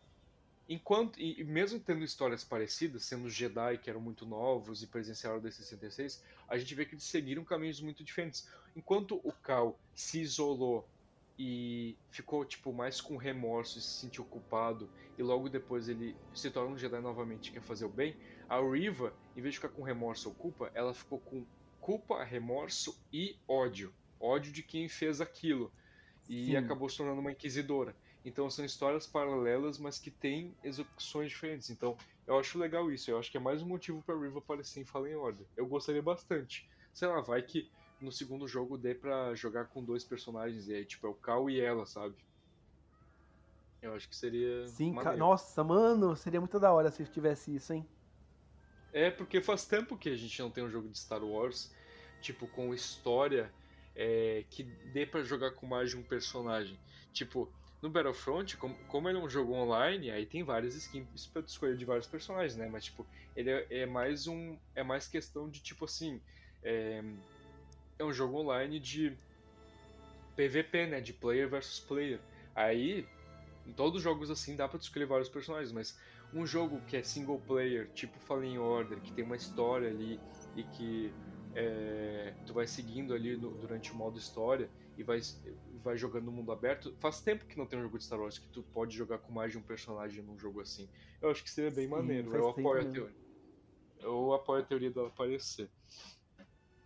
enquanto 0.69 1.21
e 1.21 1.43
mesmo 1.45 1.81
tendo 1.81 2.05
histórias 2.05 2.45
parecidas, 2.45 3.05
sendo 3.05 3.29
Jedi 3.29 3.79
que 3.79 3.91
eram 3.91 4.01
muito 4.01 4.27
novos 4.27 4.83
e 4.83 4.87
presenciaram 4.87 5.39
a 5.39 5.51
66, 5.51 6.23
a 6.47 6.57
gente 6.57 6.75
vê 6.75 6.85
que 6.85 6.95
eles 6.95 7.05
seguiram 7.05 7.45
caminhos 7.45 7.81
muito 7.81 8.05
diferentes. 8.05 8.49
Enquanto 8.77 9.21
o 9.25 9.33
Cal 9.33 9.79
se 9.95 10.21
isolou 10.21 10.89
e 11.39 11.97
ficou 12.11 12.45
tipo 12.45 12.73
mais 12.73 13.01
com 13.01 13.17
remorso 13.17 13.79
e 13.79 13.83
se 13.83 14.01
sentiu 14.01 14.25
culpado 14.25 14.91
e 15.17 15.23
logo 15.23 15.49
depois 15.49 15.89
ele 15.89 16.19
se 16.35 16.51
torna 16.51 16.75
um 16.75 16.79
Jedi 16.79 17.01
novamente 17.01 17.49
e 17.49 17.53
quer 17.53 17.63
fazer 17.63 17.85
o 17.85 17.93
bem, 17.93 18.17
a 18.49 18.61
Riva, 18.61 19.17
em 19.37 19.41
vez 19.41 19.55
de 19.55 19.61
ficar 19.61 19.69
com 19.69 19.83
remorso 19.83 20.29
ou 20.29 20.35
culpa, 20.35 20.71
ela 20.75 20.93
ficou 20.93 21.21
com 21.21 21.47
culpa, 21.79 22.25
remorso 22.25 22.99
e 23.13 23.39
ódio. 23.47 23.95
Ódio 24.21 24.53
de 24.53 24.63
quem 24.63 24.89
fez 24.89 25.21
aquilo. 25.21 25.73
E 26.29 26.47
Sim. 26.47 26.57
acabou 26.57 26.89
se 26.89 26.97
tornando 26.97 27.21
uma 27.21 27.33
inquisidora. 27.33 27.97
Então 28.25 28.51
são 28.51 28.65
histórias 28.65 29.07
paralelas, 29.07 29.79
mas 29.79 29.99
que 29.99 30.11
têm 30.11 30.57
execuções 30.63 31.31
diferentes. 31.31 31.71
Então 31.71 31.97
eu 32.27 32.39
acho 32.39 32.59
legal 32.59 32.91
isso. 32.91 33.11
Eu 33.11 33.19
acho 33.19 33.31
que 33.31 33.37
é 33.37 33.41
mais 33.41 33.63
um 33.63 33.69
motivo 33.69 34.03
para 34.03 34.19
Riva 34.19 34.41
aparecer 34.41 34.81
em 34.81 34.85
Fallen 34.85 35.15
Order. 35.15 35.47
Eu 35.57 35.67
gostaria 35.67 36.03
bastante. 36.03 36.67
Sei 36.93 37.07
lá, 37.07 37.21
vai 37.21 37.43
que 37.43 37.71
no 38.01 38.13
segundo 38.13 38.47
jogo 38.47 38.79
dê 38.79 38.95
pra 38.95 39.35
jogar 39.35 39.67
com 39.67 39.85
dois 39.85 40.05
personagens, 40.05 40.69
e 40.69 40.75
aí, 40.75 40.85
tipo, 40.85 41.07
é 41.07 41.11
o 41.11 41.15
Cal 41.15 41.51
e 41.51 41.61
ela, 41.61 41.87
sabe? 41.87 42.15
Eu 43.81 43.95
acho 43.95 44.09
que 44.09 44.17
seria. 44.17 44.67
Sim, 44.67 44.95
ca... 44.95 45.17
nossa, 45.17 45.63
mano, 45.63 46.17
seria 46.17 46.41
muito 46.41 46.59
da 46.59 46.73
hora 46.73 46.91
se 46.91 47.05
tivesse 47.07 47.55
isso, 47.55 47.73
hein? 47.73 47.87
É, 48.93 49.11
porque 49.11 49.41
faz 49.41 49.67
tempo 49.67 49.97
que 49.97 50.09
a 50.09 50.17
gente 50.17 50.41
não 50.41 50.51
tem 50.51 50.65
um 50.65 50.71
jogo 50.71 50.89
de 50.89 50.99
Star 50.99 51.23
Wars, 51.23 51.71
tipo, 52.21 52.49
com 52.49 52.75
história 52.75 53.53
é, 53.95 54.45
que 54.51 54.63
dê 54.93 55.07
para 55.07 55.23
jogar 55.23 55.53
com 55.53 55.67
mais 55.67 55.91
de 55.91 55.97
um 55.97 56.03
personagem. 56.03 56.79
Tipo, 57.13 57.53
no 57.81 57.91
Battlefront, 57.91 58.57
como, 58.57 58.75
como 58.87 59.09
ele 59.09 59.19
é 59.19 59.23
um 59.23 59.29
jogo 59.29 59.53
online, 59.53 60.11
aí 60.11 60.27
tem 60.27 60.43
várias 60.43 60.75
skins 60.75 61.27
pra 61.27 61.43
escolher 61.43 61.77
de 61.77 61.85
vários 61.85 62.07
personagens, 62.07 62.57
né? 62.57 62.69
Mas, 62.69 62.87
tipo, 62.87 63.07
ele 63.37 63.51
é, 63.51 63.67
é 63.83 63.87
mais 63.87 64.27
um. 64.27 64.59
É 64.75 64.83
mais 64.83 65.07
questão 65.07 65.49
de, 65.49 65.61
tipo 65.61 65.85
assim. 65.85 66.21
É, 66.63 67.03
é 67.99 68.05
um 68.05 68.13
jogo 68.13 68.39
online 68.39 68.79
de 68.79 69.17
PVP, 70.37 70.87
né? 70.87 71.01
De 71.01 71.13
player 71.13 71.49
versus 71.49 71.81
player. 71.81 72.21
Aí, 72.55 73.07
em 73.67 73.73
todos 73.73 73.97
os 73.97 74.03
jogos 74.03 74.31
assim, 74.31 74.57
dá 74.57 74.69
pra 74.69 74.79
escolher 74.79 75.07
vários 75.07 75.29
personagens, 75.29 75.73
mas 75.73 75.99
um 76.33 76.47
jogo 76.47 76.81
que 76.83 76.97
é 76.97 77.03
single 77.03 77.41
player, 77.41 77.89
tipo 77.95 78.19
Fallen 78.21 78.59
Order, 78.59 79.01
que 79.01 79.13
tem 79.13 79.25
uma 79.25 79.37
história 79.37 79.89
ali 79.89 80.21
e 80.55 80.63
que 80.63 81.13
é, 81.55 82.35
tu 82.47 82.55
vai 82.55 82.67
seguindo 82.67 83.15
ali 83.15 83.37
no, 83.37 83.51
durante 83.51 83.93
o 83.93 83.97
modo 83.97 84.19
história 84.19 84.71
e 84.97 85.03
vai, 85.03 85.21
vai 85.83 85.97
jogando 85.97 86.27
no 86.27 86.33
mundo 86.33 86.53
aberto. 86.53 86.95
Faz 86.99 87.21
tempo 87.21 87.45
que 87.47 87.57
não 87.57 87.67
tem 87.67 87.79
um 87.79 87.83
jogo 87.83 87.99
de 87.99 88.05
Star 88.05 88.21
Wars 88.21 88.39
que 88.39 88.49
tu 88.49 88.63
pode 88.63 88.97
jogar 88.97 89.19
com 89.19 89.33
mais 89.33 89.53
de 89.53 89.59
um 89.59 89.63
personagem 89.63 90.23
num 90.23 90.39
jogo 90.39 90.61
assim. 90.61 90.89
Eu 91.21 91.31
acho 91.31 91.43
que 91.43 91.51
seria 91.51 91.71
bem 91.71 91.87
Sim, 91.87 91.91
maneiro. 91.91 92.35
Eu 92.35 92.49
apoio, 92.49 92.81
a 92.81 92.85
teoria. 92.85 93.17
Eu 94.01 94.33
apoio 94.33 94.63
a 94.63 94.67
teoria 94.67 94.91
dela 94.91 95.09
aparecer. 95.09 95.71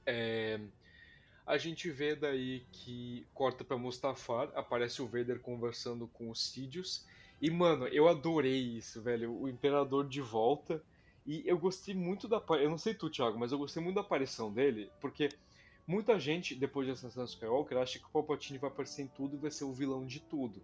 É, 0.06 0.60
a 1.46 1.58
gente 1.58 1.90
vê 1.90 2.14
daí 2.14 2.64
que 2.70 3.26
corta 3.34 3.64
pra 3.64 3.76
Mustafar, 3.76 4.50
aparece 4.54 5.02
o 5.02 5.06
Vader 5.06 5.40
conversando 5.40 6.06
com 6.08 6.30
os 6.30 6.50
Sidious. 6.50 7.06
E, 7.40 7.50
mano, 7.50 7.88
eu 7.88 8.08
adorei 8.08 8.60
isso, 8.60 9.02
velho. 9.02 9.32
O 9.32 9.48
Imperador 9.48 10.08
de 10.08 10.20
volta. 10.20 10.82
E 11.26 11.42
eu 11.44 11.58
gostei 11.58 11.94
muito 11.94 12.28
da. 12.28 12.42
Eu 12.50 12.70
não 12.70 12.78
sei 12.78 12.94
tu, 12.94 13.10
Thiago, 13.10 13.38
mas 13.38 13.52
eu 13.52 13.58
gostei 13.58 13.82
muito 13.82 13.96
da 13.96 14.00
aparição 14.00 14.52
dele, 14.52 14.90
porque 15.00 15.28
muita 15.86 16.18
gente, 16.18 16.54
depois 16.54 16.86
de 16.86 16.92
Ascensão 16.92 17.24
Skywalker, 17.24 17.78
acha 17.78 17.98
que 17.98 18.04
o 18.04 18.10
Palpatine 18.10 18.58
vai 18.58 18.70
aparecer 18.70 19.02
em 19.02 19.08
tudo 19.08 19.36
e 19.36 19.38
vai 19.38 19.50
ser 19.50 19.64
o 19.64 19.72
vilão 19.72 20.04
de 20.06 20.20
tudo. 20.20 20.60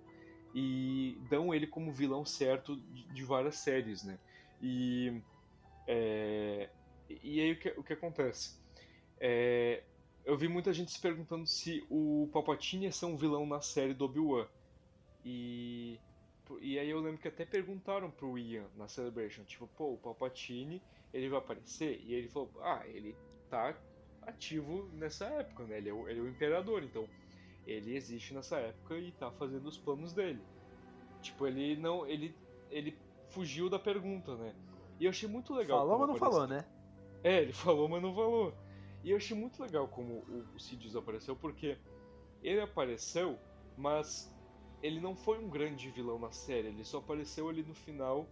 E 0.55 1.17
dão 1.29 1.55
ele 1.55 1.67
como 1.67 1.93
vilão 1.93 2.25
certo 2.25 2.77
de, 2.77 3.05
de 3.05 3.25
várias 3.25 3.57
séries, 3.57 4.03
né? 4.03 4.19
E. 4.61 5.21
É, 5.87 6.69
e 7.09 7.41
aí 7.41 7.53
o 7.53 7.59
que, 7.59 7.69
o 7.77 7.83
que 7.83 7.93
acontece? 7.93 8.59
É, 9.21 9.83
eu 10.29 10.37
vi 10.37 10.47
muita 10.47 10.75
gente 10.75 10.93
se 10.93 11.01
perguntando 11.01 11.47
se 11.47 11.83
o 11.89 12.29
Palpatine 12.31 12.85
ia 12.85 12.93
ser 12.93 13.07
um 13.07 13.17
vilão 13.17 13.47
na 13.47 13.63
série 13.63 13.95
do 13.95 14.05
Obi-Wan. 14.05 14.47
E. 15.25 15.99
E 16.61 16.79
aí 16.79 16.91
eu 16.91 17.01
lembro 17.01 17.19
que 17.19 17.29
até 17.29 17.47
perguntaram 17.47 18.11
pro 18.11 18.39
Ian 18.39 18.67
na 18.77 18.89
Celebration, 18.89 19.43
tipo, 19.45 19.67
pô, 19.69 19.95
o 19.95 19.97
Palpatine, 19.97 20.83
ele 21.15 21.31
vai 21.31 21.39
aparecer? 21.39 22.03
E 22.05 22.13
ele 22.13 22.29
falou, 22.29 22.51
ah, 22.61 22.83
ele 22.87 23.17
tá 23.51 23.75
ativo 24.23 24.89
nessa 24.95 25.27
época, 25.27 25.65
né? 25.65 25.79
Ele 25.79 25.89
é 25.89 25.93
o, 25.95 26.09
ele 26.09 26.21
é 26.21 26.23
o 26.23 26.29
imperador, 26.29 26.83
então 26.83 27.09
ele 27.67 27.97
existe 27.97 28.35
nessa 28.35 28.59
época 28.59 28.99
e 28.99 29.13
tá 29.13 29.31
fazendo 29.31 29.67
os 29.67 29.79
planos 29.79 30.13
dele. 30.13 30.43
Tipo, 31.23 31.47
ele 31.47 31.75
não. 31.77 32.07
ele 32.07 32.35
ele 32.71 32.99
fugiu 33.31 33.71
da 33.71 33.79
pergunta, 33.79 34.37
né? 34.37 34.55
E 35.01 35.05
eu 35.07 35.11
achei 35.11 35.29
muito 35.29 35.55
legal. 35.55 35.79
Falou, 35.79 35.99
mas 35.99 36.09
não 36.09 36.17
apareceu. 36.17 36.39
falou, 36.39 36.49
né? 36.49 36.65
É, 37.25 37.43
ele 37.43 37.53
falou, 37.53 37.89
mas 37.89 38.03
não 38.03 38.15
falou. 38.15 38.55
E 39.09 39.11
eu 39.11 39.17
achei 39.17 39.35
muito 39.35 39.63
legal 39.63 39.89
como 39.89 40.23
o, 40.29 40.61
Sidious 40.61 40.95
apareceu, 40.95 41.35
porque 41.35 41.79
ele 42.43 42.61
apareceu, 42.61 43.39
mas 43.75 44.31
ele 44.83 45.01
não 45.01 45.17
foi 45.17 45.39
um 45.39 45.49
grande 45.49 45.89
vilão 45.89 46.19
na 46.19 46.31
série, 46.31 46.69
ele 46.69 46.85
só 46.85 46.99
apareceu 46.99 47.49
ali 47.49 47.63
no 47.63 47.75
final, 47.75 48.29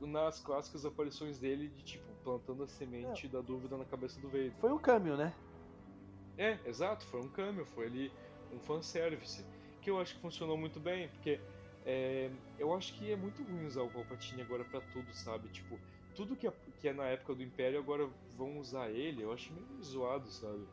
nas 0.00 0.40
clássicas 0.40 0.86
aparições 0.86 1.38
dele, 1.38 1.68
de 1.68 1.82
tipo, 1.82 2.10
plantando 2.24 2.62
a 2.62 2.68
semente 2.68 3.28
da 3.28 3.42
dúvida 3.42 3.76
na 3.76 3.84
cabeça 3.84 4.18
do 4.18 4.28
Vader. 4.28 4.54
Foi 4.62 4.72
um 4.72 4.78
câmbio, 4.78 5.14
né? 5.14 5.34
É, 6.38 6.58
exato, 6.64 7.04
foi 7.08 7.20
um 7.20 7.28
cameo, 7.28 7.66
foi 7.66 7.84
ali 7.84 8.10
um 8.50 8.58
fanservice, 8.60 9.44
que 9.82 9.90
eu 9.90 10.00
acho 10.00 10.14
que 10.14 10.22
funcionou 10.22 10.56
muito 10.56 10.80
bem, 10.80 11.08
porque 11.08 11.38
é, 11.84 12.30
eu 12.58 12.72
acho 12.72 12.94
que 12.94 13.12
é 13.12 13.16
muito 13.16 13.42
ruim 13.44 13.66
usar 13.66 13.82
o 13.82 13.90
Palpatine 13.90 14.40
agora 14.40 14.64
pra 14.64 14.80
tudo, 14.80 15.12
sabe? 15.12 15.50
Tipo, 15.50 15.78
tudo 16.14 16.36
que 16.36 16.46
é, 16.46 16.52
que 16.80 16.88
é 16.88 16.92
na 16.92 17.04
época 17.04 17.34
do 17.34 17.42
Império 17.42 17.78
agora 17.78 18.08
vão 18.36 18.58
usar 18.58 18.90
ele, 18.90 19.22
eu 19.22 19.32
acho 19.32 19.52
meio 19.52 19.82
zoado, 19.82 20.28
sabe? 20.28 20.66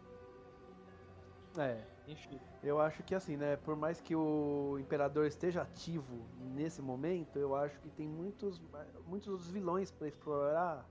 É. 1.58 1.84
Enfim. 2.10 2.40
Eu 2.64 2.80
acho 2.80 3.04
que 3.04 3.14
assim, 3.14 3.38
né? 3.38 3.56
Por 3.58 3.76
mais 3.76 4.02
que 4.02 4.16
o 4.16 4.78
Imperador 4.80 5.28
esteja 5.28 5.62
ativo 5.62 6.26
nesse 6.40 6.82
momento, 6.82 7.38
eu 7.38 7.56
acho 7.56 7.80
que 7.80 7.90
tem 7.90 8.08
muitos, 8.08 8.60
muitos 9.06 9.50
vilões 9.52 9.92
pra 9.92 10.08
explorar 10.08 10.90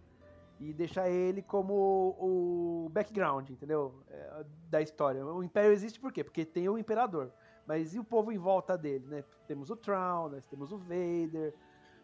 e 0.60 0.72
deixar 0.72 1.10
ele 1.10 1.42
como 1.42 2.16
o 2.18 2.88
background, 2.90 3.50
entendeu? 3.50 4.00
É, 4.08 4.44
da 4.70 4.80
história. 4.80 5.24
O 5.26 5.42
Império 5.42 5.72
existe 5.72 5.98
por 5.98 6.12
quê? 6.12 6.22
Porque 6.22 6.44
tem 6.44 6.68
o 6.68 6.78
Imperador. 6.78 7.32
Mas 7.66 7.94
e 7.94 7.98
o 7.98 8.04
povo 8.04 8.30
em 8.30 8.38
volta 8.38 8.78
dele, 8.78 9.06
né? 9.06 9.24
Temos 9.46 9.70
o 9.70 9.76
Traun, 9.76 10.28
nós 10.28 10.46
temos 10.46 10.70
o 10.70 10.78
Vader, 10.78 11.52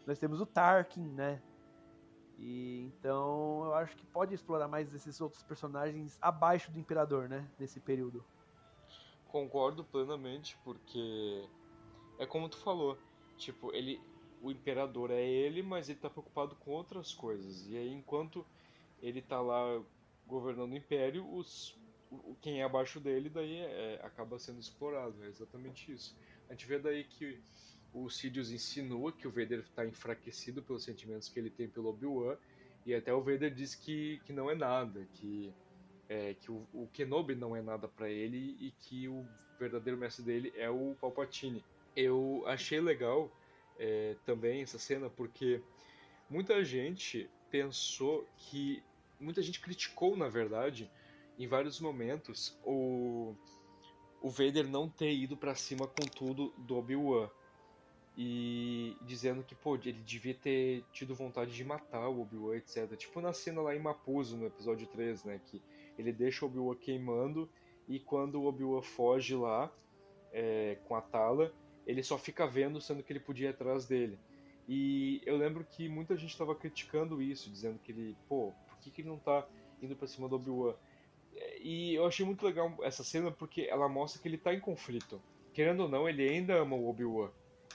nós 0.05 0.19
temos 0.19 0.41
o 0.41 0.47
Tarkin, 0.47 1.09
né? 1.09 1.41
E 2.39 2.81
então 2.83 3.65
eu 3.65 3.75
acho 3.75 3.97
que 3.97 4.07
pode 4.07 4.35
explorar 4.35 4.69
mais 4.69 4.93
esses 4.95 5.21
outros 5.21 5.43
personagens 5.43 6.19
abaixo 6.21 6.71
do 6.71 6.79
Imperador, 6.79 7.29
né? 7.29 7.49
Nesse 7.59 7.81
período. 7.81 8.25
Concordo 9.29 9.85
plenamente, 9.85 10.57
porque 10.65 11.49
é 12.19 12.27
como 12.27 12.49
tu 12.49 12.57
falou, 12.59 12.99
tipo, 13.37 13.75
ele 13.75 14.01
o 14.41 14.51
imperador 14.51 15.11
é 15.11 15.25
ele, 15.25 15.63
mas 15.63 15.89
ele 15.89 15.99
tá 15.99 16.11
preocupado 16.11 16.55
com 16.57 16.71
outras 16.73 17.15
coisas. 17.15 17.67
E 17.67 17.79
aí 17.79 17.91
enquanto 17.91 18.45
ele 19.01 19.23
tá 19.23 19.41
lá 19.41 19.83
governando 20.27 20.73
o 20.73 20.77
império, 20.77 21.27
os 21.35 21.75
quem 22.41 22.61
é 22.61 22.65
abaixo 22.65 23.01
dele 23.01 23.29
daí 23.29 23.57
é, 23.57 24.01
acaba 24.05 24.39
sendo 24.39 24.61
explorado, 24.61 25.23
é 25.25 25.29
exatamente 25.29 25.91
isso. 25.91 26.17
A 26.49 26.53
gente 26.53 26.67
vê 26.67 26.79
daí 26.79 27.05
que 27.05 27.41
o 27.95 28.11
Sidious 28.11 28.51
insinua 28.51 29.13
que 29.13 29.27
o 29.27 29.31
Vader 29.31 29.61
está 29.61 29.87
enfraquecido 29.87 30.61
pelos 30.61 30.83
sentimentos 30.83 31.29
que 31.29 31.39
ele 31.39 31.49
tem 31.49 31.69
pelo 31.69 31.89
Obi-Wan, 31.89 32.37
e 32.85 32.95
até 32.95 33.15
o 33.15 33.23
Vader 33.23 33.55
diz 33.55 33.75
que, 33.75 34.21
que 34.27 34.33
não 34.33 34.51
é 34.51 34.55
nada, 34.55 35.07
que 35.15 35.55
é, 36.09 36.35
que 36.35 36.51
o, 36.51 36.67
o, 36.75 36.87
Kenobi 36.93 37.35
não 37.35 37.57
é 37.57 37.63
nada 37.63 37.89
para 37.89 38.11
ele 38.11 38.57
e 38.61 38.71
que 38.73 39.09
o 39.09 39.27
verdadeiro 39.59 39.99
mestre 39.99 40.23
dele 40.23 40.53
é 40.57 40.69
o 40.69 40.95
Palpatine. 41.01 41.65
Eu 41.97 42.43
achei 42.47 42.81
legal 42.81 43.31
é, 43.79 44.17
também 44.27 44.61
essa 44.61 44.79
cena 44.79 45.09
porque 45.09 45.63
muita 46.29 46.63
gente 46.63 47.31
pensou 47.51 48.27
que 48.37 48.83
muita 49.19 49.41
gente 49.41 49.61
criticou 49.61 50.17
na 50.17 50.29
verdade 50.29 50.91
em 51.39 51.47
vários 51.47 51.81
momentos 51.81 52.59
o 52.65 53.35
o 54.21 54.31
Vader 54.31 54.67
não 54.67 54.89
ter 54.89 55.13
ido 55.13 55.37
para 55.37 55.55
cima 55.55 55.87
com 55.87 56.07
tudo 56.07 56.53
do 56.59 56.77
Obi-Wan 56.77 57.31
e 58.17 58.97
dizendo 59.03 59.43
que 59.43 59.55
pô, 59.55 59.75
ele 59.75 59.93
devia 59.93 60.35
ter 60.35 60.85
tido 60.93 61.15
vontade 61.15 61.53
de 61.53 61.65
matar 61.65 62.09
o 62.09 62.21
Obi-Wan, 62.21 62.57
etc. 62.57 62.97
Tipo 62.97 63.21
na 63.21 63.33
cena 63.33 63.61
lá 63.61 63.75
em 63.75 63.81
Mapuzo 63.81 64.37
no 64.37 64.47
episódio 64.47 64.87
3, 64.87 65.25
né, 65.25 65.41
que 65.45 65.61
ele 65.99 66.13
deixa 66.13 66.45
o 66.45 66.49
Obi-Wan 66.49 66.77
queimando 66.77 67.49
e 67.89 67.99
quando 67.99 68.41
o 68.41 68.47
Obi-Wan 68.47 68.83
foge 68.83 69.35
lá 69.35 69.73
é, 70.33 70.79
com 70.85 70.95
a 70.95 71.01
Tala, 71.01 71.53
ele 71.87 72.03
só 72.03 72.17
fica 72.17 72.47
vendo, 72.47 72.81
sendo 72.81 73.03
que 73.03 73.13
ele 73.13 73.21
podia 73.21 73.49
ir 73.49 73.51
atrás 73.51 73.87
dele. 73.87 74.19
E 74.67 75.21
eu 75.27 75.37
lembro 75.37 75.65
que 75.65 75.89
muita 75.89 76.17
gente 76.17 76.31
estava 76.31 76.55
criticando 76.55 77.21
isso, 77.21 77.51
dizendo 77.51 77.79
que 77.79 77.93
ele, 77.93 78.17
pô, 78.29 78.53
por 78.67 78.79
que, 78.79 78.91
que 78.91 79.03
ele 79.03 79.09
não 79.09 79.19
tá 79.19 79.47
indo 79.83 79.95
para 79.95 80.09
cima 80.09 80.29
do 80.29 80.37
Obi-Wan? 80.37 80.75
E 81.61 81.95
eu 81.95 82.07
achei 82.07 82.25
muito 82.25 82.47
legal 82.47 82.75
essa 82.83 83.05
cena 83.05 83.31
porque 83.31 83.63
ela 83.63 83.89
mostra 83.89 84.23
que 84.23 84.29
ele 84.29 84.39
tá 84.39 84.55
em 84.55 84.61
conflito. 84.61 85.21
Querendo 85.53 85.81
ou 85.81 85.89
não, 85.89 86.09
ele 86.09 86.29
ainda 86.29 86.55
ama 86.55 86.77
o 86.77 86.89
Obi-Wan. 86.89 87.31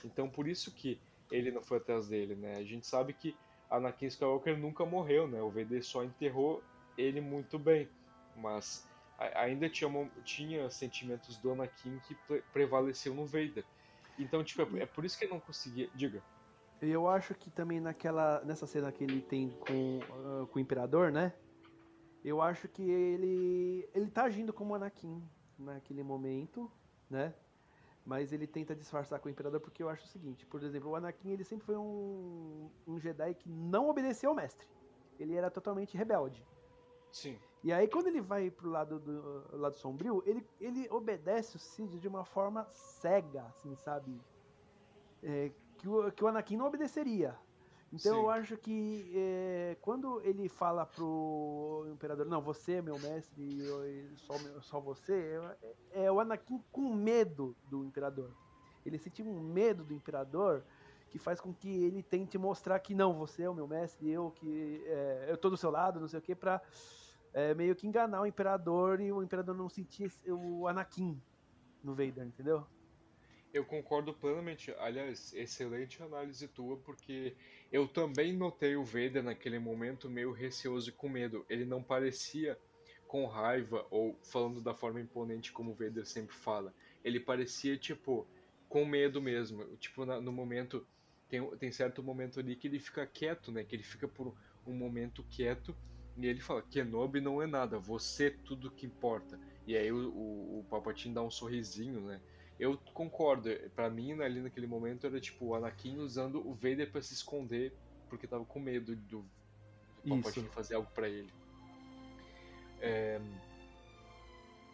Então 0.06 0.28
por 0.28 0.48
isso 0.48 0.72
que 0.72 1.00
ele 1.30 1.50
não 1.50 1.62
foi 1.62 1.78
atrás 1.78 2.08
dele, 2.08 2.34
né? 2.34 2.56
A 2.56 2.64
gente 2.64 2.86
sabe 2.86 3.12
que 3.12 3.36
Anakin 3.68 4.06
Skywalker 4.06 4.58
nunca 4.58 4.84
morreu, 4.84 5.28
né? 5.28 5.40
O 5.40 5.50
VD 5.50 5.82
só 5.82 6.02
enterrou 6.04 6.62
ele 6.98 7.20
muito 7.20 7.58
bem 7.58 7.88
mas 8.36 8.86
ainda 9.34 9.68
tinha, 9.68 10.10
tinha 10.24 10.70
sentimentos 10.70 11.36
do 11.38 11.52
Anakin 11.52 11.98
que 12.00 12.16
prevaleceu 12.52 13.14
no 13.14 13.26
Vader. 13.26 13.64
Então, 14.18 14.42
tipo, 14.42 14.76
é, 14.76 14.82
é 14.82 14.86
por 14.86 15.04
isso 15.04 15.18
que 15.18 15.24
ele 15.24 15.32
não 15.32 15.40
conseguia. 15.40 15.88
Diga. 15.94 16.22
Eu 16.80 17.06
acho 17.08 17.34
que 17.34 17.50
também 17.50 17.78
naquela 17.78 18.42
nessa 18.44 18.66
cena 18.66 18.90
que 18.90 19.04
ele 19.04 19.20
tem 19.20 19.50
com, 19.50 19.98
uh, 19.98 20.46
com 20.46 20.58
o 20.58 20.62
Imperador, 20.62 21.12
né? 21.12 21.34
Eu 22.24 22.40
acho 22.40 22.68
que 22.68 22.82
ele 22.82 23.88
ele 23.94 24.10
tá 24.10 24.24
agindo 24.24 24.52
como 24.52 24.74
Anakin 24.74 25.22
naquele 25.58 26.02
momento, 26.02 26.70
né? 27.08 27.34
Mas 28.10 28.32
ele 28.32 28.44
tenta 28.44 28.74
disfarçar 28.74 29.20
com 29.20 29.28
o 29.28 29.30
Imperador 29.30 29.60
porque 29.60 29.84
eu 29.84 29.88
acho 29.88 30.04
o 30.04 30.08
seguinte, 30.08 30.44
por 30.44 30.60
exemplo, 30.64 30.90
o 30.90 30.96
Anakin 30.96 31.30
ele 31.30 31.44
sempre 31.44 31.64
foi 31.64 31.76
um, 31.76 32.68
um 32.84 32.98
Jedi 32.98 33.34
que 33.34 33.48
não 33.48 33.88
obedeceu 33.88 34.30
ao 34.30 34.34
mestre. 34.34 34.66
Ele 35.16 35.36
era 35.36 35.48
totalmente 35.48 35.96
rebelde. 35.96 36.44
Sim. 37.12 37.38
E 37.62 37.72
aí, 37.72 37.86
quando 37.86 38.08
ele 38.08 38.20
vai 38.20 38.50
pro 38.50 38.68
lado 38.68 38.98
do 38.98 39.56
lado 39.56 39.76
sombrio, 39.76 40.24
ele, 40.26 40.44
ele 40.60 40.88
obedece 40.90 41.54
o 41.54 41.60
Cid 41.60 42.00
de 42.00 42.08
uma 42.08 42.24
forma 42.24 42.66
cega, 42.72 43.44
assim, 43.44 43.76
sabe? 43.76 44.20
É, 45.22 45.52
que, 45.78 45.88
o, 45.88 46.10
que 46.10 46.24
o 46.24 46.26
Anakin 46.26 46.56
não 46.56 46.66
obedeceria. 46.66 47.38
Então 47.92 48.14
Sim. 48.14 48.20
eu 48.20 48.30
acho 48.30 48.56
que 48.56 49.12
é, 49.14 49.76
quando 49.80 50.20
ele 50.22 50.48
fala 50.48 50.86
pro 50.86 51.86
Imperador, 51.90 52.24
não, 52.26 52.40
você 52.40 52.74
é 52.74 52.82
meu 52.82 52.98
mestre 52.98 53.42
e 53.42 54.16
só, 54.16 54.34
só 54.60 54.80
você, 54.80 55.40
é, 55.92 56.04
é, 56.04 56.12
o 56.12 56.20
Anakin 56.20 56.62
com 56.70 56.94
medo 56.94 57.56
do 57.68 57.84
Imperador. 57.84 58.30
Ele 58.86 58.96
sente 58.96 59.22
um 59.22 59.40
medo 59.40 59.84
do 59.84 59.92
Imperador 59.92 60.64
que 61.10 61.18
faz 61.18 61.40
com 61.40 61.52
que 61.52 61.68
ele 61.68 62.02
tente 62.02 62.38
mostrar 62.38 62.78
que 62.78 62.94
não, 62.94 63.18
você 63.18 63.42
é 63.42 63.50
o 63.50 63.54
meu 63.54 63.66
mestre, 63.66 64.08
eu 64.08 64.30
que 64.30 64.84
é, 64.86 65.26
eu 65.28 65.36
tô 65.36 65.50
do 65.50 65.56
seu 65.56 65.70
lado, 65.70 65.98
não 65.98 66.06
sei 66.06 66.20
o 66.20 66.22
que, 66.22 66.36
pra 66.36 66.62
é, 67.32 67.54
meio 67.54 67.74
que 67.74 67.88
enganar 67.88 68.22
o 68.22 68.26
Imperador 68.26 69.00
e 69.00 69.10
o 69.10 69.20
Imperador 69.20 69.56
não 69.56 69.68
sentir 69.68 70.12
o 70.28 70.68
Anakin 70.68 71.20
no 71.82 71.92
Vader, 71.94 72.24
entendeu? 72.24 72.64
Eu 73.52 73.64
concordo 73.64 74.14
plenamente. 74.14 74.72
Aliás, 74.78 75.32
excelente 75.34 76.02
análise 76.02 76.46
tua, 76.48 76.76
porque 76.78 77.34
eu 77.72 77.88
também 77.88 78.32
notei 78.32 78.76
o 78.76 78.84
Vader 78.84 79.22
naquele 79.22 79.58
momento 79.58 80.08
meio 80.08 80.32
receoso 80.32 80.90
e 80.90 80.92
com 80.92 81.08
medo. 81.08 81.44
Ele 81.48 81.64
não 81.64 81.82
parecia 81.82 82.58
com 83.08 83.26
raiva 83.26 83.86
ou 83.90 84.16
falando 84.22 84.60
da 84.60 84.72
forma 84.72 85.00
imponente 85.00 85.52
como 85.52 85.72
o 85.72 85.74
Vader 85.74 86.06
sempre 86.06 86.34
fala. 86.34 86.72
Ele 87.04 87.18
parecia, 87.18 87.76
tipo, 87.76 88.26
com 88.68 88.84
medo 88.84 89.20
mesmo. 89.20 89.64
Tipo, 89.76 90.04
no 90.04 90.32
momento. 90.32 90.86
Tem, 91.28 91.48
tem 91.58 91.70
certo 91.70 92.02
momento 92.02 92.40
ali 92.40 92.56
que 92.56 92.66
ele 92.66 92.80
fica 92.80 93.06
quieto, 93.06 93.52
né? 93.52 93.62
Que 93.62 93.76
ele 93.76 93.84
fica 93.84 94.08
por 94.08 94.34
um 94.66 94.72
momento 94.72 95.24
quieto 95.24 95.76
e 96.16 96.26
ele 96.26 96.40
fala: 96.40 96.62
Kenobi 96.62 97.20
não 97.20 97.40
é 97.40 97.46
nada, 97.46 97.78
você 97.78 98.26
é 98.26 98.30
tudo 98.44 98.70
que 98.70 98.86
importa. 98.86 99.38
E 99.66 99.76
aí 99.76 99.90
o, 99.92 100.10
o, 100.10 100.60
o 100.60 101.12
dá 101.12 101.22
um 101.22 101.30
sorrisinho, 101.30 102.00
né? 102.00 102.20
Eu 102.60 102.78
concordo, 102.92 103.48
para 103.74 103.88
mim 103.88 104.20
ali 104.20 104.42
naquele 104.42 104.66
momento 104.66 105.06
era 105.06 105.18
tipo 105.18 105.46
o 105.46 105.54
Anakin 105.54 105.96
usando 105.96 106.46
o 106.46 106.52
Vader 106.52 106.90
para 106.92 107.00
se 107.00 107.14
esconder 107.14 107.72
porque 108.06 108.26
tava 108.26 108.44
com 108.44 108.60
medo 108.60 108.94
do, 108.94 109.24
do 110.04 110.08
Palpatine 110.08 110.46
fazer 110.50 110.74
algo 110.74 110.90
para 110.94 111.08
ele. 111.08 111.32
É... 112.82 113.18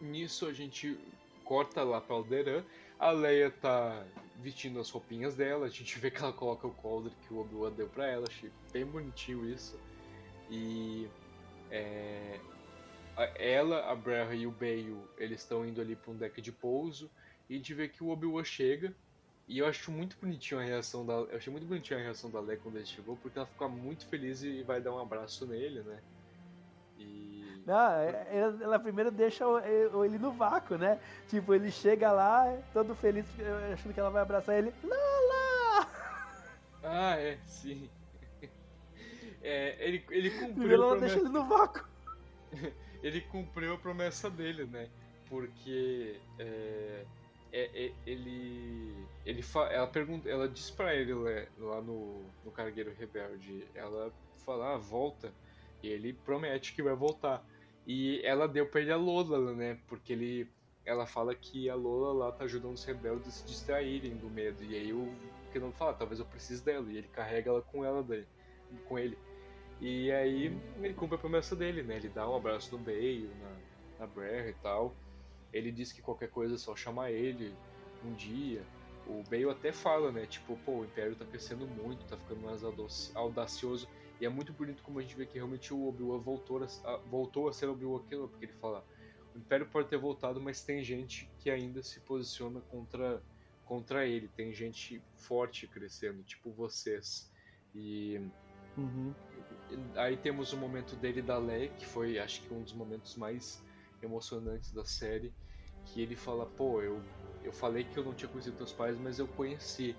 Nisso 0.00 0.46
a 0.46 0.52
gente 0.52 0.98
corta 1.44 1.84
lá 1.84 2.00
pra 2.00 2.16
Alderan. 2.16 2.64
A 2.98 3.12
Leia 3.12 3.52
tá 3.52 4.04
vestindo 4.42 4.80
as 4.80 4.90
roupinhas 4.90 5.36
dela, 5.36 5.66
a 5.66 5.68
gente 5.68 5.96
vê 6.00 6.10
que 6.10 6.20
ela 6.20 6.32
coloca 6.32 6.66
o 6.66 6.74
coldre 6.74 7.14
que 7.22 7.32
o 7.32 7.38
Obi-Wan 7.38 7.70
deu 7.70 7.88
pra 7.88 8.08
ela, 8.08 8.26
achei 8.28 8.50
bem 8.72 8.84
bonitinho 8.84 9.48
isso. 9.48 9.78
E 10.50 11.08
é, 11.70 12.40
ela, 13.36 13.88
a 13.90 13.94
Breha 13.94 14.34
e 14.34 14.44
o 14.44 14.50
Bale, 14.50 14.96
eles 15.18 15.40
estão 15.40 15.64
indo 15.64 15.80
ali 15.80 15.94
para 15.94 16.10
um 16.10 16.16
deck 16.16 16.42
de 16.42 16.50
pouso 16.50 17.08
e 17.48 17.54
a 17.54 17.56
gente 17.56 17.74
vê 17.74 17.88
que 17.88 18.02
o 18.02 18.08
Obi-Wan 18.08 18.44
chega. 18.44 18.94
E 19.48 19.58
eu 19.58 19.66
acho 19.66 19.92
muito 19.92 20.16
bonitinho 20.20 20.60
a 20.60 20.64
reação 20.64 21.06
da. 21.06 21.12
Eu 21.12 21.36
achei 21.36 21.52
muito 21.52 21.66
bonitinho 21.66 22.00
a 22.00 22.02
reação 22.02 22.28
da 22.30 22.40
Leia 22.40 22.58
quando 22.60 22.76
ele 22.76 22.86
chegou, 22.86 23.16
porque 23.16 23.38
ela 23.38 23.46
fica 23.46 23.68
muito 23.68 24.04
feliz 24.06 24.42
e 24.42 24.62
vai 24.62 24.80
dar 24.80 24.92
um 24.92 24.98
abraço 24.98 25.46
nele, 25.46 25.82
né? 25.82 26.00
E. 26.98 27.62
Ah, 27.68 27.96
ela 28.60 28.78
primeiro 28.78 29.10
deixa 29.10 29.44
ele 30.04 30.18
no 30.18 30.32
vácuo, 30.32 30.76
né? 30.76 31.00
Tipo, 31.28 31.54
ele 31.54 31.70
chega 31.70 32.10
lá, 32.12 32.56
todo 32.72 32.94
feliz, 32.96 33.24
achando 33.72 33.94
que 33.94 34.00
ela 34.00 34.10
vai 34.10 34.22
abraçar 34.22 34.58
ele. 34.58 34.72
Lala! 34.82 35.88
Ah, 36.82 37.16
é, 37.18 37.38
sim. 37.46 37.88
É, 39.42 39.76
ele, 39.78 40.04
ele 40.10 40.30
cumpriu. 40.30 40.72
Ela 40.72 40.86
a 40.86 40.88
promessa- 40.90 41.14
deixa 41.14 41.20
ele 41.20 41.28
no 41.28 41.44
vácuo. 41.46 41.84
ele 43.00 43.20
cumpriu 43.20 43.74
a 43.74 43.78
promessa 43.78 44.28
dele, 44.28 44.64
né? 44.64 44.88
Porque 45.28 46.20
é, 46.38 47.04
é- 47.56 47.86
é- 47.86 47.92
ele 48.06 49.06
ele 49.24 49.42
fa- 49.42 49.68
ela 49.72 49.86
pergunta, 49.86 50.28
ela 50.28 50.48
diz 50.48 50.70
pra 50.70 50.94
ele 50.94 51.14
né, 51.14 51.48
lá 51.58 51.80
no, 51.80 52.22
no 52.44 52.50
Cargueiro 52.52 52.94
Rebelde, 52.94 53.66
ela 53.74 54.12
fala, 54.44 54.74
ah, 54.74 54.78
volta, 54.78 55.32
e 55.82 55.88
ele 55.88 56.12
promete 56.12 56.72
que 56.74 56.82
vai 56.82 56.94
voltar. 56.94 57.44
E 57.86 58.20
ela 58.24 58.46
deu 58.48 58.66
pra 58.66 58.80
ele 58.80 58.92
a 58.92 58.96
Lola, 58.96 59.52
né? 59.54 59.78
Porque 59.88 60.12
ele 60.12 60.48
ela 60.84 61.04
fala 61.06 61.34
que 61.34 61.68
a 61.68 61.74
Lola 61.74 62.12
lá 62.26 62.32
tá 62.32 62.44
ajudando 62.44 62.74
os 62.74 62.84
rebeldes 62.84 63.28
a 63.28 63.30
se 63.32 63.44
distraírem 63.46 64.16
do 64.16 64.30
medo. 64.30 64.62
E 64.64 64.76
aí 64.76 64.92
o 64.92 65.12
Kenan 65.52 65.72
fala, 65.72 65.94
talvez 65.94 66.20
eu 66.20 66.26
precise 66.26 66.64
dela. 66.64 66.86
E 66.90 66.96
ele 66.98 67.08
carrega 67.08 67.50
ela 67.50 67.62
com 67.62 67.84
ela 67.84 68.02
daí, 68.02 68.24
com 68.88 68.96
ele. 68.98 69.18
E 69.80 70.10
aí 70.12 70.56
ele 70.80 70.94
cumpre 70.94 71.16
a 71.16 71.18
promessa 71.18 71.56
dele, 71.56 71.82
né? 71.82 71.96
Ele 71.96 72.08
dá 72.08 72.28
um 72.28 72.36
abraço 72.36 72.76
no 72.76 72.82
Bale, 72.82 73.28
na, 73.40 73.56
na 74.00 74.06
Blair 74.06 74.48
e 74.48 74.54
tal. 74.54 74.94
Ele 75.56 75.72
diz 75.72 75.92
que 75.92 76.02
qualquer 76.02 76.30
coisa 76.30 76.54
é 76.54 76.58
só 76.58 76.74
chamar 76.76 77.12
ele 77.12 77.58
um 78.02 78.14
dia. 78.14 78.68
O 79.06 79.22
Bale 79.24 79.48
até 79.50 79.72
fala, 79.72 80.10
né? 80.12 80.26
Tipo, 80.26 80.56
pô, 80.58 80.80
o 80.80 80.84
Império 80.84 81.16
tá 81.16 81.24
crescendo 81.24 81.66
muito, 81.66 82.06
tá 82.06 82.18
ficando 82.18 82.40
mais 82.42 82.62
audaci- 82.64 83.12
audacioso. 83.14 83.88
E 84.20 84.26
é 84.26 84.28
muito 84.28 84.52
bonito 84.52 84.82
como 84.82 84.98
a 84.98 85.02
gente 85.02 85.16
vê 85.16 85.26
que 85.26 85.38
realmente 85.38 85.72
o 85.72 85.84
Obi-Wan 85.86 86.20
voltou 86.22 86.62
a, 86.62 86.66
a- 86.66 87.02
voltou 87.06 87.48
a 87.48 87.52
ser 87.52 87.68
Obi-Wan 87.68 88.02
Kenobi, 88.04 88.30
porque 88.32 88.46
ele 88.46 88.52
fala: 88.54 88.84
o 89.34 89.38
Império 89.38 89.68
pode 89.70 89.88
ter 89.88 89.98
voltado, 89.98 90.40
mas 90.40 90.64
tem 90.64 90.82
gente 90.82 91.30
que 91.38 91.50
ainda 91.50 91.82
se 91.82 92.00
posiciona 92.04 92.60
contra, 92.62 93.22
contra 93.64 94.06
ele. 94.06 94.28
Tem 94.28 94.52
gente 94.52 95.04
forte 95.16 95.68
crescendo, 95.68 96.24
tipo 96.24 96.52
vocês. 96.52 97.30
E 97.74 98.32
Uhum. 98.76 99.14
Aí 99.96 100.16
temos 100.18 100.52
o 100.52 100.56
momento 100.56 100.96
dele 100.96 101.22
da 101.22 101.38
Leia, 101.38 101.68
que 101.70 101.86
foi 101.86 102.18
acho 102.18 102.46
que 102.46 102.52
um 102.52 102.62
dos 102.62 102.74
momentos 102.74 103.16
mais 103.16 103.62
emocionantes 104.02 104.72
da 104.72 104.84
série, 104.84 105.32
que 105.86 106.00
ele 106.00 106.16
fala, 106.16 106.46
pô, 106.46 106.82
eu, 106.82 107.00
eu 107.42 107.52
falei 107.52 107.84
que 107.84 107.96
eu 107.96 108.04
não 108.04 108.14
tinha 108.14 108.28
conhecido 108.30 108.56
teus 108.56 108.72
pais, 108.72 108.98
mas 108.98 109.18
eu 109.18 109.28
conheci. 109.28 109.96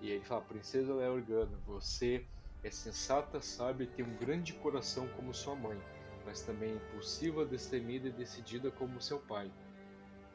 E 0.00 0.10
ele 0.10 0.24
fala, 0.24 0.42
Princesa 0.42 0.94
Leia 0.94 1.12
Organa, 1.12 1.56
você 1.66 2.26
é 2.62 2.70
sensata, 2.70 3.40
sábia 3.40 3.84
e 3.84 3.86
tem 3.88 4.04
um 4.04 4.16
grande 4.18 4.52
coração 4.54 5.08
como 5.16 5.32
sua 5.34 5.54
mãe, 5.54 5.78
mas 6.24 6.42
também 6.42 6.74
impulsiva, 6.74 7.44
destemida 7.44 8.08
e 8.08 8.12
decidida 8.12 8.70
como 8.70 9.00
seu 9.00 9.18
pai. 9.20 9.50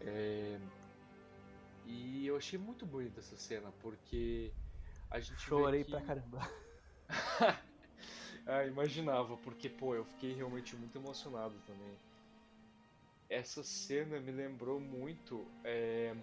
É, 0.01 0.59
E 1.85 2.25
eu 2.27 2.35
achei 2.35 2.59
muito 2.59 2.85
bonita 2.85 3.19
essa 3.19 3.37
cena, 3.37 3.71
porque 3.81 4.51
a 5.09 5.19
gente 5.19 5.39
Chorei 5.39 5.83
que... 5.83 5.91
pra 5.91 6.01
caramba. 6.01 6.39
ah, 8.45 8.65
imaginava, 8.65 9.37
porque, 9.37 9.69
pô, 9.69 9.95
eu 9.95 10.03
fiquei 10.03 10.33
realmente 10.33 10.75
muito 10.75 10.97
emocionado 10.97 11.55
também. 11.65 11.97
Essa 13.29 13.63
cena 13.63 14.19
me 14.19 14.31
lembrou 14.31 14.79
muito. 14.79 15.45
é, 15.63 16.15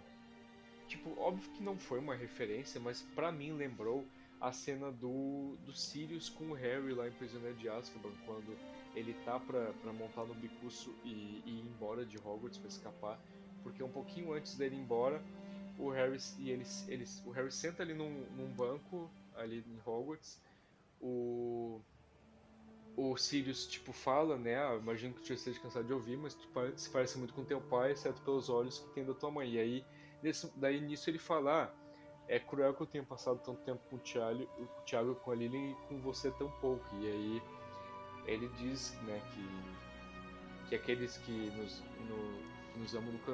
Tipo, 0.88 1.18
óbvio 1.18 1.50
que 1.52 1.62
não 1.62 1.78
foi 1.78 1.98
uma 1.98 2.14
referência, 2.14 2.80
mas 2.80 3.02
pra 3.14 3.32
mim 3.32 3.52
lembrou 3.52 4.06
a 4.40 4.52
cena 4.52 4.92
do, 4.92 5.56
do 5.64 5.72
Sirius 5.72 6.28
com 6.28 6.50
o 6.50 6.54
Harry 6.54 6.92
lá 6.92 7.08
em 7.08 7.12
Prisioneiro 7.12 7.56
de 7.56 7.68
Azkaban, 7.68 8.12
quando 8.26 8.56
ele 8.94 9.14
tá 9.24 9.40
pra, 9.40 9.72
pra 9.72 9.92
montar 9.92 10.24
no 10.24 10.34
bicurso 10.34 10.94
e, 11.04 11.42
e 11.46 11.50
ir 11.58 11.66
embora 11.66 12.04
de 12.04 12.18
Hogwarts 12.18 12.58
pra 12.58 12.68
escapar. 12.68 13.18
Porque 13.62 13.82
um 13.82 13.90
pouquinho 13.90 14.32
antes 14.34 14.56
dele 14.56 14.76
ir 14.76 14.80
embora, 14.80 15.22
o 15.78 15.88
Harry, 15.88 16.18
e 16.38 16.50
eles, 16.50 16.86
eles, 16.88 17.22
o 17.24 17.30
Harry 17.30 17.50
senta 17.50 17.82
ali 17.82 17.94
num, 17.94 18.26
num 18.36 18.52
banco, 18.52 19.10
ali 19.36 19.64
em 19.66 19.80
Hogwarts, 19.84 20.38
o 21.00 21.80
o 22.96 23.16
Sirius 23.16 23.66
tipo 23.66 23.92
fala, 23.92 24.36
né? 24.36 24.56
Ah, 24.56 24.76
imagino 24.76 25.14
que 25.14 25.20
tu 25.20 25.28
já 25.28 25.34
esteja 25.34 25.58
cansado 25.60 25.86
de 25.86 25.92
ouvir, 25.92 26.16
mas 26.16 26.34
tu 26.34 26.48
se 26.76 26.90
parece 26.90 27.18
muito 27.18 27.34
com 27.34 27.44
teu 27.44 27.60
pai, 27.60 27.92
exceto 27.92 28.20
pelos 28.22 28.48
olhos 28.48 28.78
que 28.78 28.88
tem 28.90 29.04
da 29.04 29.14
tua 29.14 29.30
mãe. 29.30 29.50
E 29.50 29.58
aí, 29.58 29.84
nesse, 30.22 30.50
daí 30.56 30.80
nisso 30.80 31.10
ele 31.10 31.18
fala, 31.18 31.64
ah, 31.64 31.74
é 32.28 32.38
cruel 32.38 32.72
que 32.74 32.82
eu 32.82 32.86
tenha 32.86 33.04
passado 33.04 33.40
tanto 33.44 33.60
tempo 33.62 33.80
com 33.90 33.96
o 33.96 33.98
Thiago, 33.98 34.44
o 34.58 34.66
Thiago 34.84 35.14
com 35.16 35.30
a 35.30 35.34
Lily 35.34 35.72
e 35.72 35.74
com 35.88 35.98
você 36.00 36.30
tão 36.32 36.50
pouco. 36.60 36.84
E 37.00 37.06
aí 37.06 37.42
ele 38.26 38.48
diz, 38.56 38.94
né, 39.02 39.20
que 39.32 39.74
que 40.68 40.74
aqueles 40.74 41.18
que 41.18 41.32
nos, 41.32 41.80
no- 42.08 42.72
que 42.72 42.78
nos 42.78 42.94
amam 42.94 43.12
nunca 43.12 43.32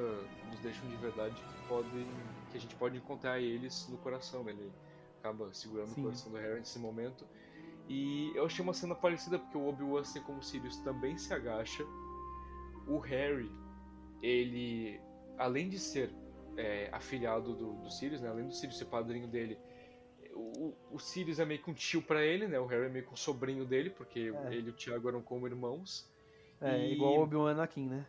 nos 0.50 0.58
deixam 0.60 0.88
de 0.88 0.96
verdade, 0.96 1.34
que 1.34 1.68
podem, 1.68 2.06
que 2.50 2.56
a 2.56 2.60
gente 2.60 2.74
pode 2.74 2.96
encontrar 2.96 3.38
eles 3.38 3.86
no 3.88 3.96
coração. 3.98 4.42
Né? 4.42 4.50
Ele 4.52 4.72
acaba 5.20 5.52
segurando 5.54 5.90
Sim. 5.90 6.00
o 6.00 6.04
coração 6.04 6.32
do 6.32 6.38
Harry 6.38 6.58
nesse 6.58 6.78
momento. 6.78 7.24
E 7.90 8.30
eu 8.36 8.46
achei 8.46 8.62
uma 8.62 8.72
cena 8.72 8.94
parecida 8.94 9.36
porque 9.36 9.58
o 9.58 9.66
Obi-Wan, 9.66 10.02
assim 10.02 10.22
como 10.22 10.38
o 10.38 10.42
Sirius, 10.42 10.76
também 10.78 11.18
se 11.18 11.34
agacha. 11.34 11.84
O 12.86 12.98
Harry, 13.00 13.50
ele, 14.22 15.00
além 15.36 15.68
de 15.68 15.76
ser 15.80 16.14
é, 16.56 16.88
afilhado 16.92 17.52
do, 17.56 17.72
do 17.82 17.90
Sirius, 17.90 18.20
né? 18.20 18.28
além 18.28 18.46
do 18.46 18.54
Sirius 18.54 18.78
ser 18.78 18.84
padrinho 18.84 19.26
dele, 19.26 19.58
o, 20.32 20.72
o 20.92 20.98
Sirius 21.00 21.40
é 21.40 21.44
meio 21.44 21.60
que 21.60 21.68
um 21.68 21.74
tio 21.74 22.00
pra 22.00 22.24
ele, 22.24 22.46
né? 22.46 22.60
O 22.60 22.66
Harry 22.66 22.86
é 22.86 22.88
meio 22.88 23.04
que 23.04 23.12
um 23.12 23.16
sobrinho 23.16 23.64
dele, 23.66 23.90
porque 23.90 24.20
É. 24.20 24.54
ele 24.54 24.68
e 24.68 24.70
o 24.70 24.76
Thiago 24.76 25.08
eram 25.08 25.20
como 25.20 25.48
irmãos. 25.48 26.08
É, 26.60 26.88
E- 26.88 26.92
igual 26.92 27.14
o 27.18 27.22
Obi-Wan 27.22 27.50
Anakin, 27.50 27.88
né? 27.88 28.06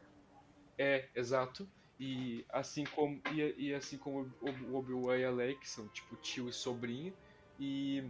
É, 0.77 1.09
exato. 1.15 1.67
E 1.99 2.45
assim 2.51 2.83
como 2.83 3.19
e, 3.33 3.67
e 3.69 3.73
assim 3.73 3.97
como 3.97 4.31
o 4.41 4.75
Obi-Wan 4.75 5.17
e 5.17 5.25
a 5.25 5.31
Leia, 5.31 5.55
que 5.55 5.67
são 5.67 5.87
tipo 5.89 6.15
tio 6.17 6.49
e 6.49 6.53
sobrinho, 6.53 7.13
e 7.59 8.03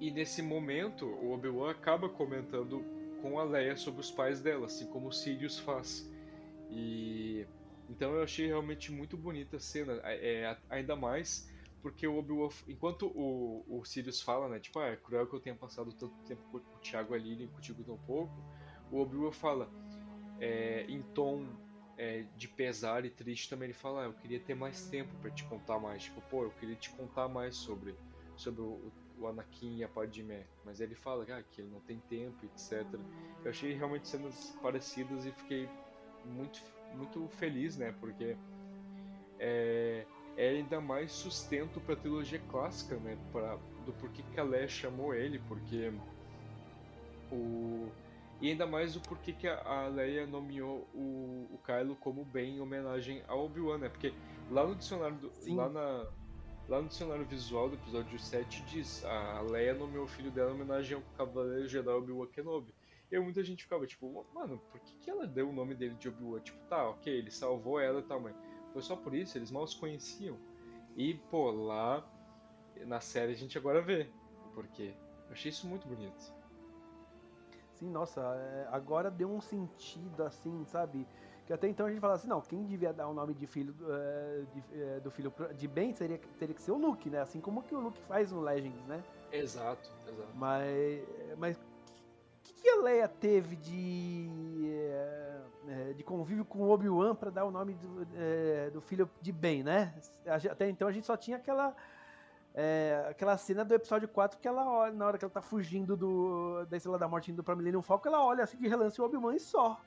e 0.00 0.10
nesse 0.10 0.40
momento 0.40 1.06
o 1.06 1.32
Obi-Wan 1.32 1.70
acaba 1.70 2.08
comentando 2.08 2.82
com 3.20 3.38
a 3.38 3.44
Leia 3.44 3.76
sobre 3.76 4.00
os 4.00 4.10
pais 4.10 4.40
dela, 4.40 4.66
assim 4.66 4.86
como 4.86 5.08
o 5.08 5.12
Sirius 5.12 5.58
faz. 5.58 6.10
E 6.70 7.46
então 7.88 8.14
eu 8.14 8.22
achei 8.22 8.46
realmente 8.46 8.90
muito 8.90 9.16
bonita 9.16 9.56
a 9.56 9.60
cena, 9.60 10.00
é, 10.04 10.42
é, 10.42 10.58
ainda 10.70 10.96
mais 10.96 11.48
porque 11.82 12.06
o 12.06 12.18
Obi-Wan, 12.18 12.50
enquanto 12.68 13.06
o, 13.06 13.64
o 13.68 13.84
Sirius 13.84 14.20
fala, 14.20 14.48
né, 14.48 14.58
tipo, 14.58 14.78
ah, 14.78 14.88
é 14.88 14.96
cruel 14.96 15.26
que 15.26 15.34
eu 15.34 15.40
tenha 15.40 15.56
passado 15.56 15.92
tanto 15.92 16.14
tempo 16.26 16.42
com 16.50 16.58
o 16.58 16.80
Thiago 16.80 17.14
ali 17.14 17.42
e 17.42 17.48
contigo 17.48 17.82
tão 17.82 17.96
pouco, 17.98 18.32
o 18.90 18.98
Obi-Wan 19.00 19.32
fala 19.32 19.70
é, 20.38 20.84
em 20.88 21.02
tom 21.02 21.46
é, 21.96 22.24
de 22.36 22.48
pesar 22.48 23.04
e 23.04 23.10
triste 23.10 23.48
também 23.48 23.66
ele 23.66 23.74
fala, 23.74 24.02
ah, 24.02 24.04
eu 24.04 24.12
queria 24.12 24.40
ter 24.40 24.54
mais 24.54 24.86
tempo 24.88 25.14
pra 25.20 25.30
te 25.30 25.44
contar 25.44 25.78
mais, 25.78 26.04
tipo, 26.04 26.20
pô, 26.22 26.44
eu 26.44 26.50
queria 26.50 26.76
te 26.76 26.90
contar 26.90 27.28
mais 27.28 27.56
sobre 27.56 27.94
sobre 28.36 28.62
o, 28.62 28.90
o 29.20 29.26
Anakin 29.26 29.76
e 29.76 29.84
a 29.84 29.88
Padmé, 29.88 30.46
mas 30.64 30.80
ele 30.80 30.94
fala 30.94 31.24
ah, 31.30 31.42
que 31.42 31.60
ele 31.60 31.70
não 31.70 31.80
tem 31.80 31.98
tempo, 32.08 32.44
etc. 32.46 32.84
Eu 33.44 33.50
achei 33.50 33.72
realmente 33.74 34.08
cenas 34.08 34.56
parecidas 34.62 35.26
e 35.26 35.32
fiquei 35.32 35.68
muito 36.24 36.60
muito 36.94 37.28
feliz, 37.28 37.76
né, 37.76 37.94
porque 38.00 38.36
é, 39.38 40.04
é 40.36 40.48
ainda 40.48 40.80
mais 40.80 41.12
sustento 41.12 41.80
pra 41.80 41.94
trilogia 41.94 42.40
clássica, 42.48 42.96
né, 42.96 43.16
para 43.30 43.56
do 43.86 43.92
porquê 43.92 44.24
que 44.32 44.40
a 44.40 44.42
Leia 44.42 44.66
chamou 44.66 45.14
ele, 45.14 45.38
porque 45.46 45.92
o 47.30 47.88
e 48.40 48.48
ainda 48.48 48.66
mais 48.66 48.96
o 48.96 49.00
porquê 49.00 49.32
que 49.32 49.46
a, 49.46 49.60
a 49.60 49.88
Leia 49.88 50.26
nomeou 50.26 50.88
o, 50.94 51.46
o 51.52 51.58
Kylo 51.64 51.94
como 51.96 52.24
bem 52.24 52.56
em 52.56 52.60
homenagem 52.60 53.22
ao 53.28 53.44
Obi-Wan, 53.44 53.78
né? 53.78 53.88
Porque 53.90 54.14
lá 54.50 54.66
no 54.66 54.74
dicionário 54.74 55.16
do, 55.16 55.30
lá 55.54 55.68
na 55.68 56.06
lá 56.70 56.80
no 56.80 56.86
dicionário 56.86 57.26
visual 57.26 57.68
do 57.68 57.74
episódio 57.74 58.16
7 58.16 58.62
diz 58.62 59.04
a 59.04 59.40
Leia 59.40 59.74
nomeou 59.74 60.04
o 60.04 60.08
filho 60.08 60.30
dela 60.30 60.52
em 60.52 60.54
homenagem 60.54 60.96
ao 60.96 61.02
Cavaleiro 61.16 61.66
Jedi 61.66 61.88
Obi-Wan 61.88 62.28
Kenobi. 62.28 62.72
E 63.10 63.18
muita 63.18 63.42
gente 63.42 63.64
ficava 63.64 63.84
tipo, 63.84 64.24
mano, 64.32 64.56
por 64.70 64.78
que, 64.78 64.94
que 64.98 65.10
ela 65.10 65.26
deu 65.26 65.50
o 65.50 65.52
nome 65.52 65.74
dele 65.74 65.96
de 65.96 66.08
Obi-Wan? 66.08 66.38
Tipo, 66.38 66.58
tá, 66.68 66.88
ok, 66.88 67.12
ele 67.12 67.30
salvou 67.32 67.80
ela 67.80 67.98
e 67.98 68.04
tal, 68.04 68.20
mas 68.20 68.36
foi 68.72 68.82
só 68.82 68.94
por 68.94 69.12
isso, 69.12 69.36
eles 69.36 69.50
mal 69.50 69.66
se 69.66 69.76
conheciam. 69.76 70.38
E, 70.96 71.14
pô, 71.28 71.50
lá 71.50 72.08
na 72.86 73.00
série 73.00 73.32
a 73.32 73.36
gente 73.36 73.58
agora 73.58 73.82
vê 73.82 74.08
o 74.46 74.54
porquê. 74.54 74.94
Eu 75.26 75.32
achei 75.32 75.50
isso 75.50 75.66
muito 75.66 75.88
bonito. 75.88 76.32
Sim, 77.74 77.90
nossa, 77.90 78.20
é, 78.20 78.68
agora 78.70 79.10
deu 79.10 79.28
um 79.28 79.40
sentido 79.40 80.22
assim, 80.22 80.64
sabe? 80.66 81.04
Que 81.50 81.54
até 81.54 81.66
então 81.66 81.86
a 81.86 81.90
gente 81.90 81.98
falava 81.98 82.16
assim, 82.16 82.28
não, 82.28 82.40
quem 82.40 82.64
devia 82.64 82.92
dar 82.92 83.08
o 83.08 83.12
nome 83.12 83.34
de 83.34 83.44
filho 83.44 83.74
é, 83.88 84.42
de, 84.54 84.82
é, 84.82 85.00
do 85.00 85.10
filho 85.10 85.34
de 85.56 85.66
Ben 85.66 85.92
seria, 85.92 86.16
teria 86.38 86.54
que 86.54 86.62
ser 86.62 86.70
o 86.70 86.78
Luke, 86.78 87.10
né? 87.10 87.18
Assim 87.18 87.40
como 87.40 87.60
que 87.60 87.74
o 87.74 87.80
Luke 87.80 88.00
faz 88.02 88.30
no 88.30 88.40
Legends, 88.40 88.86
né? 88.86 89.02
Exato, 89.32 89.90
exato. 90.06 90.28
Mas, 90.36 91.02
mas 91.38 91.60
que, 92.44 92.52
que 92.52 92.68
a 92.68 92.76
Leia 92.76 93.08
teve 93.08 93.56
de 93.56 94.30
é, 95.66 95.92
de 95.94 96.04
convívio 96.04 96.44
com 96.44 96.60
o 96.60 96.70
Obi-Wan 96.70 97.16
pra 97.16 97.30
dar 97.30 97.44
o 97.44 97.50
nome 97.50 97.74
do, 97.74 98.06
do 98.72 98.80
filho 98.80 99.10
de 99.20 99.32
Ben, 99.32 99.64
né? 99.64 99.92
Até 100.48 100.70
então 100.70 100.86
a 100.86 100.92
gente 100.92 101.08
só 101.08 101.16
tinha 101.16 101.36
aquela 101.36 101.74
é, 102.54 103.06
aquela 103.10 103.36
cena 103.36 103.64
do 103.64 103.74
episódio 103.74 104.06
4 104.06 104.38
que 104.38 104.46
ela 104.46 104.70
olha, 104.70 104.92
na 104.92 105.04
hora 105.04 105.18
que 105.18 105.24
ela 105.24 105.34
tá 105.34 105.42
fugindo 105.42 105.96
do, 105.96 106.64
da 106.66 106.76
Estrela 106.76 106.96
da 106.96 107.08
Morte 107.08 107.32
indo 107.32 107.42
pra 107.42 107.56
Millennium 107.56 107.82
Falcon, 107.82 108.08
ela 108.08 108.24
olha 108.24 108.44
assim 108.44 108.56
de 108.56 108.68
relance 108.68 109.00
o 109.00 109.04
Obi-Wan 109.04 109.34
e 109.34 109.40
só. 109.40 109.80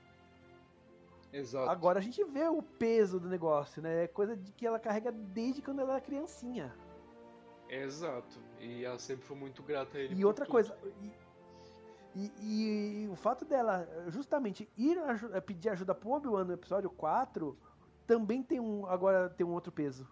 Exato. 1.33 1.69
Agora 1.69 1.99
a 1.99 2.01
gente 2.01 2.23
vê 2.25 2.47
o 2.47 2.61
peso 2.61 3.19
do 3.19 3.27
negócio, 3.27 3.81
né? 3.81 4.03
É 4.03 4.07
coisa 4.07 4.37
de 4.37 4.51
que 4.53 4.65
ela 4.67 4.79
carrega 4.79 5.11
desde 5.11 5.61
quando 5.61 5.79
ela 5.81 5.93
era 5.93 6.01
criancinha. 6.01 6.73
Exato. 7.67 8.39
E 8.59 8.85
ela 8.85 8.99
sempre 8.99 9.25
foi 9.25 9.35
muito 9.35 9.63
grata 9.63 9.97
a 9.97 10.01
ele. 10.01 10.13
E 10.15 10.23
outra 10.23 10.45
tudo. 10.45 10.51
coisa, 10.51 10.77
e, 11.01 12.31
e- 12.39 13.03
e 13.05 13.07
o 13.09 13.15
fato 13.15 13.43
dela 13.45 13.87
justamente 14.09 14.69
ir 14.77 14.97
eh, 15.33 15.41
pedir 15.41 15.69
ajuda 15.69 15.95
pro 15.95 16.11
Obi-Wan 16.11 16.45
no 16.45 16.53
episódio 16.53 16.89
4 16.91 17.57
também 18.05 18.43
tem 18.43 18.59
um 18.59 18.85
agora 18.85 19.29
tem 19.29 19.45
um 19.45 19.51
outro 19.53 19.71
peso. 19.71 20.07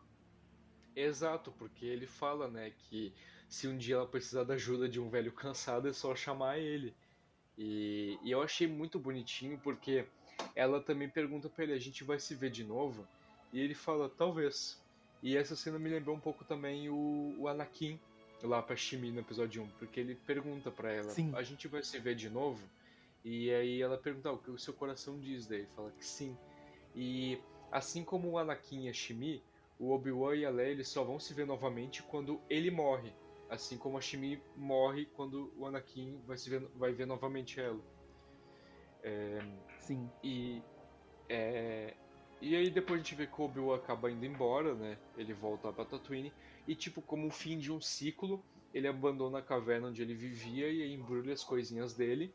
Exato, 0.95 1.51
porque 1.51 1.85
ele 1.85 2.07
fala, 2.07 2.47
né, 2.49 2.71
que 2.71 3.13
se 3.47 3.67
um 3.67 3.77
dia 3.77 3.95
ela 3.95 4.07
precisar 4.07 4.43
da 4.43 4.55
ajuda 4.55 4.89
de 4.89 4.99
um 4.99 5.09
velho 5.09 5.31
cansado 5.31 5.87
é 5.87 5.93
só 5.93 6.15
chamar 6.15 6.57
ele. 6.57 6.95
E, 7.57 8.17
e 8.23 8.31
eu 8.31 8.41
achei 8.41 8.67
muito 8.67 8.99
bonitinho 8.99 9.59
porque 9.59 10.05
ela 10.55 10.81
também 10.81 11.09
pergunta 11.09 11.49
pra 11.49 11.63
ele: 11.63 11.73
a 11.73 11.79
gente 11.79 12.03
vai 12.03 12.19
se 12.19 12.35
ver 12.35 12.49
de 12.49 12.63
novo? 12.63 13.07
E 13.53 13.59
ele 13.59 13.73
fala: 13.73 14.09
talvez. 14.09 14.79
E 15.23 15.37
essa 15.37 15.55
cena 15.55 15.77
me 15.77 15.89
lembrou 15.89 16.15
um 16.15 16.19
pouco 16.19 16.43
também 16.43 16.89
o, 16.89 17.35
o 17.37 17.47
Anakin 17.47 17.99
lá 18.41 18.59
pra 18.61 18.75
Shimi 18.75 19.11
no 19.11 19.19
episódio 19.19 19.61
1, 19.61 19.67
porque 19.77 19.99
ele 19.99 20.15
pergunta 20.15 20.71
pra 20.71 20.91
ela: 20.91 21.09
Sim. 21.09 21.31
a 21.35 21.43
gente 21.43 21.67
vai 21.67 21.83
se 21.83 21.99
ver 21.99 22.15
de 22.15 22.29
novo? 22.29 22.61
E 23.23 23.51
aí 23.51 23.81
ela 23.81 23.97
pergunta: 23.97 24.29
"Ah, 24.29 24.33
o 24.33 24.37
que 24.37 24.49
o 24.49 24.57
seu 24.57 24.73
coração 24.73 25.19
diz? 25.19 25.45
Daí 25.45 25.59
ele 25.59 25.67
fala 25.75 25.91
que 25.91 26.05
sim. 26.05 26.35
E 26.95 27.39
assim 27.71 28.03
como 28.03 28.29
o 28.29 28.37
Anakin 28.37 28.85
e 28.85 28.89
a 28.89 28.93
Shimi, 28.93 29.43
o 29.79 29.91
Obi-Wan 29.91 30.35
e 30.35 30.45
a 30.45 30.49
Leia 30.49 30.71
eles 30.71 30.87
só 30.87 31.03
vão 31.03 31.19
se 31.19 31.33
ver 31.33 31.45
novamente 31.45 32.01
quando 32.03 32.41
ele 32.49 32.71
morre. 32.71 33.13
Assim 33.49 33.77
como 33.77 33.97
a 33.97 34.01
Shimi 34.01 34.41
morre 34.55 35.05
quando 35.05 35.53
o 35.57 35.65
Anakin 35.65 36.19
vai, 36.25 36.37
se 36.37 36.49
ver, 36.49 36.61
vai 36.75 36.93
ver 36.93 37.05
novamente 37.05 37.59
ela. 37.59 37.81
Sim. 39.91 40.09
E, 40.23 40.61
é, 41.27 41.93
e 42.41 42.55
aí 42.55 42.69
depois 42.69 42.99
a 42.99 43.03
gente 43.03 43.15
vê 43.15 43.27
que 43.27 43.41
o 43.41 43.45
Obi-Wan 43.45 43.75
acaba 43.75 44.09
indo 44.09 44.25
embora, 44.25 44.73
né? 44.73 44.97
Ele 45.17 45.33
volta 45.33 45.71
pra 45.71 45.83
Tatooine. 45.83 46.31
E 46.65 46.75
tipo, 46.75 47.01
como 47.01 47.27
o 47.27 47.31
fim 47.31 47.57
de 47.57 47.71
um 47.71 47.81
ciclo, 47.81 48.41
ele 48.73 48.87
abandona 48.87 49.39
a 49.39 49.41
caverna 49.41 49.89
onde 49.89 50.01
ele 50.01 50.13
vivia 50.13 50.69
e 50.69 50.93
embrulha 50.93 51.33
as 51.33 51.43
coisinhas 51.43 51.93
dele 51.93 52.33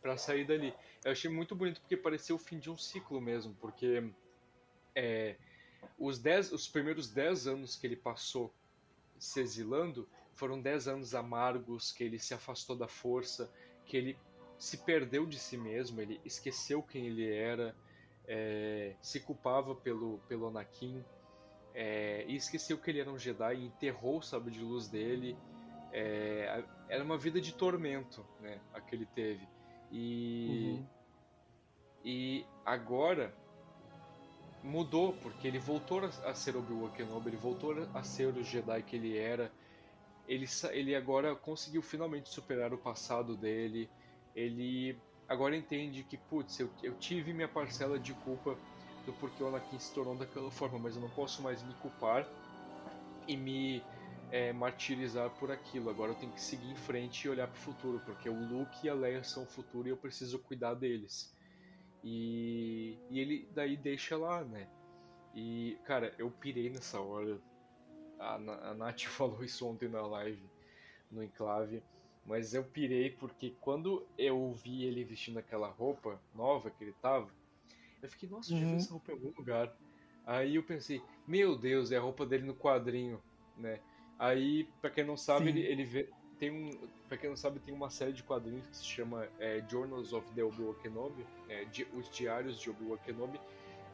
pra 0.00 0.16
sair 0.16 0.46
dali. 0.46 0.72
Eu 1.04 1.12
achei 1.12 1.30
muito 1.30 1.54
bonito 1.54 1.80
porque 1.80 1.96
pareceu 1.96 2.36
o 2.36 2.38
fim 2.38 2.58
de 2.58 2.70
um 2.70 2.76
ciclo 2.76 3.20
mesmo, 3.20 3.54
porque 3.60 4.04
é, 4.94 5.36
os, 5.98 6.18
dez, 6.18 6.52
os 6.52 6.68
primeiros 6.68 7.08
10 7.08 7.46
anos 7.48 7.76
que 7.76 7.86
ele 7.86 7.96
passou 7.96 8.52
se 9.18 9.40
exilando 9.40 10.08
foram 10.34 10.60
10 10.60 10.88
anos 10.88 11.14
amargos, 11.14 11.92
que 11.92 12.04
ele 12.04 12.18
se 12.18 12.34
afastou 12.34 12.76
da 12.76 12.88
força, 12.88 13.52
que 13.86 13.96
ele 13.96 14.18
se 14.62 14.76
perdeu 14.76 15.26
de 15.26 15.40
si 15.40 15.56
mesmo, 15.56 16.00
ele 16.00 16.20
esqueceu 16.24 16.80
quem 16.84 17.08
ele 17.08 17.28
era, 17.28 17.74
é, 18.28 18.94
se 19.02 19.18
culpava 19.18 19.74
pelo, 19.74 20.18
pelo 20.28 20.46
Anakin, 20.46 21.04
é, 21.74 22.24
e 22.28 22.36
esqueceu 22.36 22.78
que 22.78 22.88
ele 22.88 23.00
era 23.00 23.10
um 23.10 23.18
Jedi 23.18 23.56
e 23.56 23.66
enterrou 23.66 24.18
o 24.18 24.22
sabre 24.22 24.52
de 24.52 24.60
luz 24.60 24.86
dele. 24.86 25.36
É, 25.92 26.62
era 26.88 27.02
uma 27.02 27.18
vida 27.18 27.40
de 27.40 27.52
tormento, 27.52 28.24
né, 28.40 28.60
a 28.72 28.80
que 28.80 28.94
ele 28.94 29.04
teve. 29.04 29.48
E, 29.90 30.76
Uhum. 30.78 30.86
e 32.04 32.46
agora 32.64 33.34
mudou, 34.62 35.12
porque 35.14 35.48
ele 35.48 35.58
voltou 35.58 36.04
a, 36.04 36.34
ser 36.34 36.56
Obi-Wan 36.56 36.90
Kenobi, 36.90 37.30
ele 37.30 37.36
voltou 37.36 37.74
a 37.92 38.02
ser 38.04 38.28
o 38.28 38.44
Jedi 38.44 38.80
que 38.84 38.94
ele 38.94 39.18
era. 39.18 39.50
Ele, 40.28 40.46
ele 40.70 40.94
agora 40.94 41.34
conseguiu 41.34 41.82
finalmente 41.82 42.28
superar 42.28 42.72
o 42.72 42.78
passado 42.78 43.36
dele. 43.36 43.90
Ele 44.34 44.96
agora 45.28 45.56
entende 45.56 46.02
que, 46.04 46.16
putz, 46.16 46.58
eu, 46.58 46.70
eu 46.82 46.94
tive 46.98 47.32
minha 47.32 47.48
parcela 47.48 47.98
de 47.98 48.12
culpa 48.14 48.58
do 49.06 49.12
porquê 49.14 49.42
o 49.42 49.48
Anakin 49.48 49.78
se 49.78 49.92
tornou 49.94 50.16
daquela 50.16 50.50
forma, 50.50 50.78
mas 50.78 50.94
eu 50.94 51.02
não 51.02 51.10
posso 51.10 51.42
mais 51.42 51.62
me 51.62 51.74
culpar 51.74 52.26
e 53.26 53.36
me 53.36 53.82
é, 54.30 54.52
martirizar 54.52 55.30
por 55.30 55.50
aquilo. 55.50 55.90
Agora 55.90 56.12
eu 56.12 56.16
tenho 56.16 56.32
que 56.32 56.40
seguir 56.40 56.70
em 56.70 56.76
frente 56.76 57.24
e 57.24 57.28
olhar 57.28 57.48
pro 57.48 57.60
futuro, 57.60 58.00
porque 58.04 58.28
o 58.28 58.34
Luke 58.34 58.86
e 58.86 58.88
a 58.88 58.94
Leia 58.94 59.22
são 59.22 59.42
o 59.42 59.46
futuro 59.46 59.88
e 59.88 59.90
eu 59.90 59.96
preciso 59.96 60.38
cuidar 60.38 60.74
deles. 60.74 61.34
E, 62.02 62.98
e 63.10 63.20
ele 63.20 63.48
daí 63.54 63.76
deixa 63.76 64.16
lá, 64.16 64.42
né? 64.44 64.66
E, 65.34 65.78
cara, 65.84 66.14
eu 66.18 66.30
pirei 66.30 66.68
nessa 66.70 67.00
hora. 67.00 67.38
A, 68.18 68.34
a 68.34 68.74
Nath 68.74 69.02
falou 69.06 69.42
isso 69.44 69.66
ontem 69.66 69.88
na 69.88 70.02
live, 70.02 70.42
no 71.10 71.22
Enclave. 71.22 71.82
Mas 72.24 72.54
eu 72.54 72.64
pirei 72.64 73.10
porque 73.10 73.50
quando 73.60 74.06
eu 74.16 74.52
vi 74.52 74.84
ele 74.84 75.04
vestindo 75.04 75.38
aquela 75.38 75.68
roupa 75.68 76.20
nova 76.34 76.70
que 76.70 76.84
ele 76.84 76.94
tava, 77.02 77.28
eu 78.02 78.08
fiquei, 78.08 78.28
nossa, 78.28 78.52
eu 78.54 78.58
já 78.58 78.66
vi 78.66 78.74
Uhum. 78.74 78.76
essa 78.76 78.92
roupa 78.92 79.10
em 79.10 79.14
algum 79.14 79.32
lugar. 79.36 79.72
Aí 80.24 80.54
eu 80.56 80.62
pensei, 80.62 81.00
meu 81.26 81.56
Deus, 81.56 81.90
é 81.90 81.96
a 81.96 82.00
roupa 82.00 82.24
dele 82.24 82.44
no 82.44 82.54
quadrinho, 82.54 83.20
né? 83.56 83.80
Aí, 84.18 84.64
pra 84.80 84.90
quem 84.90 85.04
não 85.04 85.16
sabe, 85.16 85.50
Sim. 85.50 85.58
ele, 85.58 85.60
ele 85.66 85.84
vê, 85.84 86.08
tem 86.38 86.50
um, 86.50 86.70
pra 87.08 87.18
quem 87.18 87.28
não 87.28 87.36
sabe, 87.36 87.58
tem 87.58 87.74
uma 87.74 87.90
série 87.90 88.12
de 88.12 88.22
quadrinhos 88.22 88.66
que 88.68 88.76
se 88.76 88.84
chama 88.84 89.28
é, 89.38 89.60
Journals 89.68 90.12
of 90.12 90.26
the 90.34 90.44
Obi-Wan 90.44 90.74
Kenobi, 90.74 91.26
é, 91.48 91.64
di- 91.64 91.86
os 91.92 92.08
diários 92.08 92.60
de 92.60 92.70
Obi-Wan 92.70 92.98
Kenobi, 92.98 93.40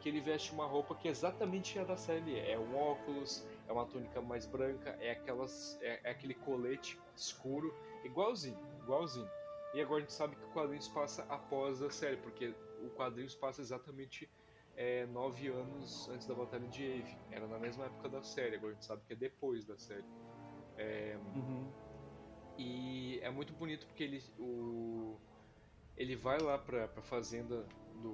que 0.03 0.09
ele 0.09 0.21
veste 0.21 0.53
uma 0.53 0.67
roupa 0.67 0.95
que 0.95 1.09
exatamente 1.09 1.79
é 1.79 1.85
da 1.85 1.97
série. 1.97 2.39
É 2.39 2.59
um 2.59 2.77
óculos, 2.77 3.43
é 3.67 3.73
uma 3.73 3.87
túnica 3.87 4.21
mais 4.21 4.47
branca, 4.47 4.97
é 5.01 5.13
aquelas, 5.13 5.79
é, 5.81 6.01
é 6.05 6.11
aquele 6.11 6.35
colete 6.35 6.99
escuro, 7.17 7.73
igualzinho, 8.05 8.59
igualzinho. 8.83 9.31
E 9.75 9.81
agora 9.81 9.99
a 9.99 10.01
gente 10.01 10.13
sabe 10.13 10.35
que 10.37 10.45
o 10.45 10.49
quadrinho 10.53 10.93
passa 10.93 11.23
após 11.29 11.83
a 11.83 11.91
série, 11.91 12.17
porque 12.19 12.55
o 12.83 12.91
quadrinho 12.91 13.29
passa 13.39 13.61
exatamente 13.61 14.31
é, 14.77 15.07
nove 15.07 15.49
anos 15.49 16.09
antes 16.09 16.27
da 16.27 16.35
Batalha 16.35 16.67
de 16.69 16.85
Yavin. 16.85 17.19
Era 17.31 17.47
na 17.47 17.59
mesma 17.59 17.87
época 17.87 18.09
da 18.09 18.23
série, 18.23 18.57
agora 18.57 18.73
a 18.73 18.75
gente 18.75 18.87
sabe 18.87 19.03
que 19.07 19.13
é 19.13 19.17
depois 19.17 19.65
da 19.65 19.77
série. 19.77 20.07
Uhum. 21.35 21.73
E 22.57 23.19
é 23.21 23.31
muito 23.31 23.53
bonito 23.53 23.87
porque 23.87 24.05
ele, 24.05 24.23
o, 24.39 25.17
ele 25.97 26.17
vai 26.17 26.41
lá 26.41 26.59
pra, 26.59 26.89
pra 26.89 27.03
fazenda 27.03 27.67
do, 28.01 28.13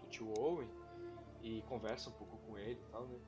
do 0.00 0.08
tio 0.08 0.32
Owen 0.38 0.68
e 1.42 1.62
conversa 1.62 2.10
um 2.10 2.12
pouco 2.14 2.36
com 2.38 2.58
ele 2.58 2.80
e 2.80 2.90
tal, 2.90 3.06
né? 3.06 3.18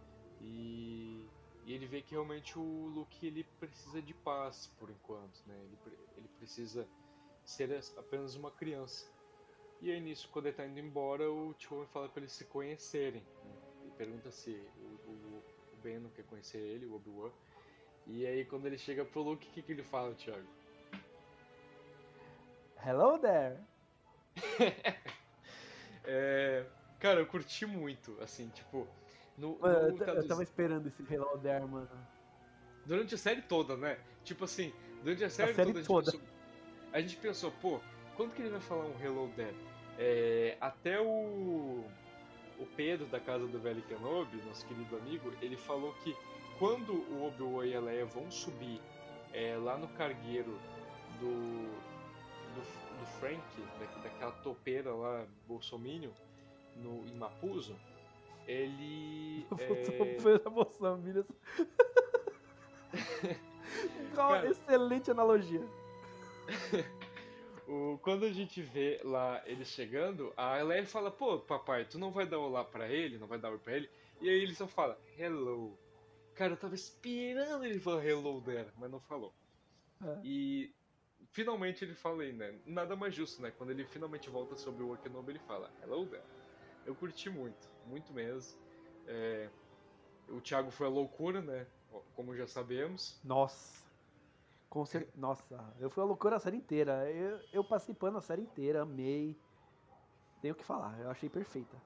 E, 0.41 1.27
e 1.65 1.73
ele 1.73 1.87
vê 1.87 2.03
que 2.03 2.13
realmente 2.13 2.59
o 2.59 2.87
Luke 2.87 3.27
ele 3.27 3.45
precisa 3.61 4.03
de 4.03 4.13
paz 4.15 4.69
por 4.79 4.91
enquanto, 4.91 5.41
né? 5.47 5.55
Ele, 5.65 5.79
ele 6.17 6.29
precisa 6.39 6.87
ser 7.45 7.73
as- 7.73 7.97
apenas 7.99 8.35
uma 8.35 8.51
criança. 8.51 9.07
E 9.81 9.91
aí 9.91 10.01
nisso, 10.01 10.29
quando 10.33 10.47
ele 10.47 10.57
tá 10.57 10.67
indo 10.67 10.79
embora, 10.81 11.31
o 11.31 11.55
tio 11.55 11.87
fala 11.93 12.09
pra 12.09 12.21
eles 12.23 12.33
se 12.33 12.45
conhecerem. 12.47 13.23
Né? 13.45 13.55
Ele 13.83 13.93
pergunta 13.93 14.31
se 14.31 14.51
o, 14.51 15.11
o, 15.11 15.45
o 15.75 15.77
Ben 15.83 15.99
não 15.99 16.11
quer 16.11 16.25
conhecer 16.25 16.59
ele, 16.59 16.87
o 16.87 16.95
Obi-Wan. 16.95 17.31
E 18.07 18.27
aí 18.27 18.45
quando 18.45 18.67
ele 18.67 18.79
chega 18.79 19.05
pro 19.05 19.23
Luke, 19.23 19.47
o 19.49 19.51
que, 19.53 19.63
que 19.63 19.73
ele 19.73 19.83
fala, 19.83 20.15
Thiago? 20.15 20.47
Hello 22.85 23.19
there. 23.19 23.59
É, 26.05 26.65
cara, 26.99 27.21
eu 27.21 27.27
curti 27.27 27.65
muito, 27.67 28.17
assim, 28.21 28.49
tipo, 28.49 28.87
no, 29.43 29.59
Mano, 29.59 29.97
no 29.97 30.05
eu, 30.05 30.15
eu 30.15 30.27
tava 30.27 30.43
esperando 30.43 30.87
esse 30.87 31.03
hello 31.13 31.39
there, 31.39 31.67
mano. 31.67 31.89
durante 32.87 33.15
a 33.15 33.19
série 33.19 33.43
toda, 33.43 33.77
né? 33.77 33.99
Tipo 34.25 34.45
assim, 34.45 34.73
durante 35.03 35.25
a 35.25 35.31
série, 35.31 35.53
série 35.53 35.83
toda, 35.83 36.11
a 36.11 36.13
gente. 36.13 36.21
Pensou, 36.21 36.21
a 36.93 37.01
gente 37.01 37.17
pensou, 37.17 37.53
pô, 37.61 37.81
quando 38.17 38.35
que 38.35 38.43
ele 38.43 38.51
vai 38.51 38.61
falar 38.61 38.85
um 38.85 39.01
Hello 39.01 39.29
There? 39.35 39.57
É, 39.99 40.57
até 40.61 41.01
o 41.01 41.85
o 42.59 42.67
Pedro 42.77 43.07
da 43.07 43.19
casa 43.19 43.47
do 43.47 43.59
velho 43.59 43.83
Kenobi, 43.83 44.37
nosso 44.43 44.65
querido 44.67 44.97
amigo, 44.97 45.33
ele 45.43 45.57
falou 45.57 45.93
que 46.05 46.17
quando 46.59 46.93
o 46.93 47.27
Obi-Wan 47.27 47.67
e 47.67 47.75
a 47.75 47.81
Leia 47.81 48.05
vão 48.05 48.31
subir 48.31 48.81
é, 49.33 49.57
lá 49.57 49.77
no 49.77 49.89
cargueiro 49.89 50.57
do, 51.19 51.67
do, 52.55 53.01
do 53.01 53.07
Frank, 53.19 53.43
da, 53.81 54.03
daquela 54.03 54.31
topeira 54.31 54.95
lá, 54.95 55.27
Bolsominion, 55.49 56.13
no, 56.77 57.05
em 57.07 57.17
Mapuzo, 57.17 57.77
ele... 58.47 59.47
é, 59.59 60.19
Foi 60.21 60.41
a 60.45 60.51
Moçambique. 60.51 61.25
Cara. 64.15 64.49
Excelente 64.49 65.11
analogia. 65.11 65.63
O, 67.69 67.97
quando 68.03 68.25
a 68.25 68.33
gente 68.33 68.61
vê 68.61 69.01
lá 69.05 69.41
ele 69.47 69.65
chegando, 69.65 70.33
a 70.37 70.61
Leia 70.63 70.85
fala, 70.85 71.11
pô, 71.11 71.39
papai, 71.39 71.85
tu 71.85 71.99
não 71.99 72.11
vai 72.11 72.27
dar 72.27 72.39
olá 72.39 72.65
pra 72.65 72.89
ele, 72.89 73.19
não 73.19 73.27
vai 73.27 73.39
dar 73.39 73.51
oi 73.51 73.59
pra 73.59 73.75
ele? 73.75 73.89
E 74.21 74.29
aí 74.29 74.43
ele 74.43 74.55
só 74.55 74.67
fala, 74.67 75.01
hello. 75.17 75.79
Cara, 76.35 76.53
eu 76.53 76.57
tava 76.57 76.75
esperando 76.75 77.65
ele 77.65 77.79
falar 77.79 78.05
hello 78.05 78.43
there, 78.43 78.69
mas 78.77 78.91
não 78.91 79.01
falou. 79.01 79.33
É. 80.05 80.21
E 80.25 80.75
finalmente 81.31 81.85
ele 81.85 81.95
fala 81.95 82.25
aí, 82.25 82.33
né? 82.33 82.59
Nada 82.67 82.97
mais 82.97 83.15
justo, 83.15 83.41
né? 83.41 83.53
Quando 83.57 83.71
ele 83.71 83.85
finalmente 83.85 84.29
volta 84.29 84.57
sobre 84.57 84.83
o 84.83 84.89
Wakenobi, 84.89 85.33
ele 85.33 85.39
fala, 85.39 85.73
hello 85.83 86.05
there. 86.07 86.25
Eu 86.85 86.95
curti 86.97 87.31
muito, 87.31 87.69
muito 87.85 88.13
mesmo. 88.13 88.59
É, 89.07 89.51
o 90.29 90.41
Thiago 90.41 90.71
foi 90.71 90.87
a 90.87 90.91
loucura, 90.91 91.41
né? 91.41 91.67
Como 92.15 92.37
já 92.37 92.47
sabemos. 92.47 93.21
Nossa. 93.25 93.83
Com 94.69 94.85
cer... 94.87 95.09
Nossa, 95.15 95.45
eu 95.79 95.91
fui 95.91 96.03
a 96.03 96.07
loucura 96.07 96.37
a 96.37 96.41
série 96.41 96.57
inteira. 96.57 97.11
Eu, 97.11 97.41
eu 97.53 97.65
passei 97.65 97.95
pano 97.95 98.19
a 98.19 98.23
série 98.23 98.43
inteira, 98.43 98.83
amei. 98.83 99.37
Tenho 100.41 100.55
o 100.55 100.57
que 100.57 100.65
falar, 100.65 100.99
eu 101.01 101.11
achei 101.11 101.29
perfeita. 101.29 101.77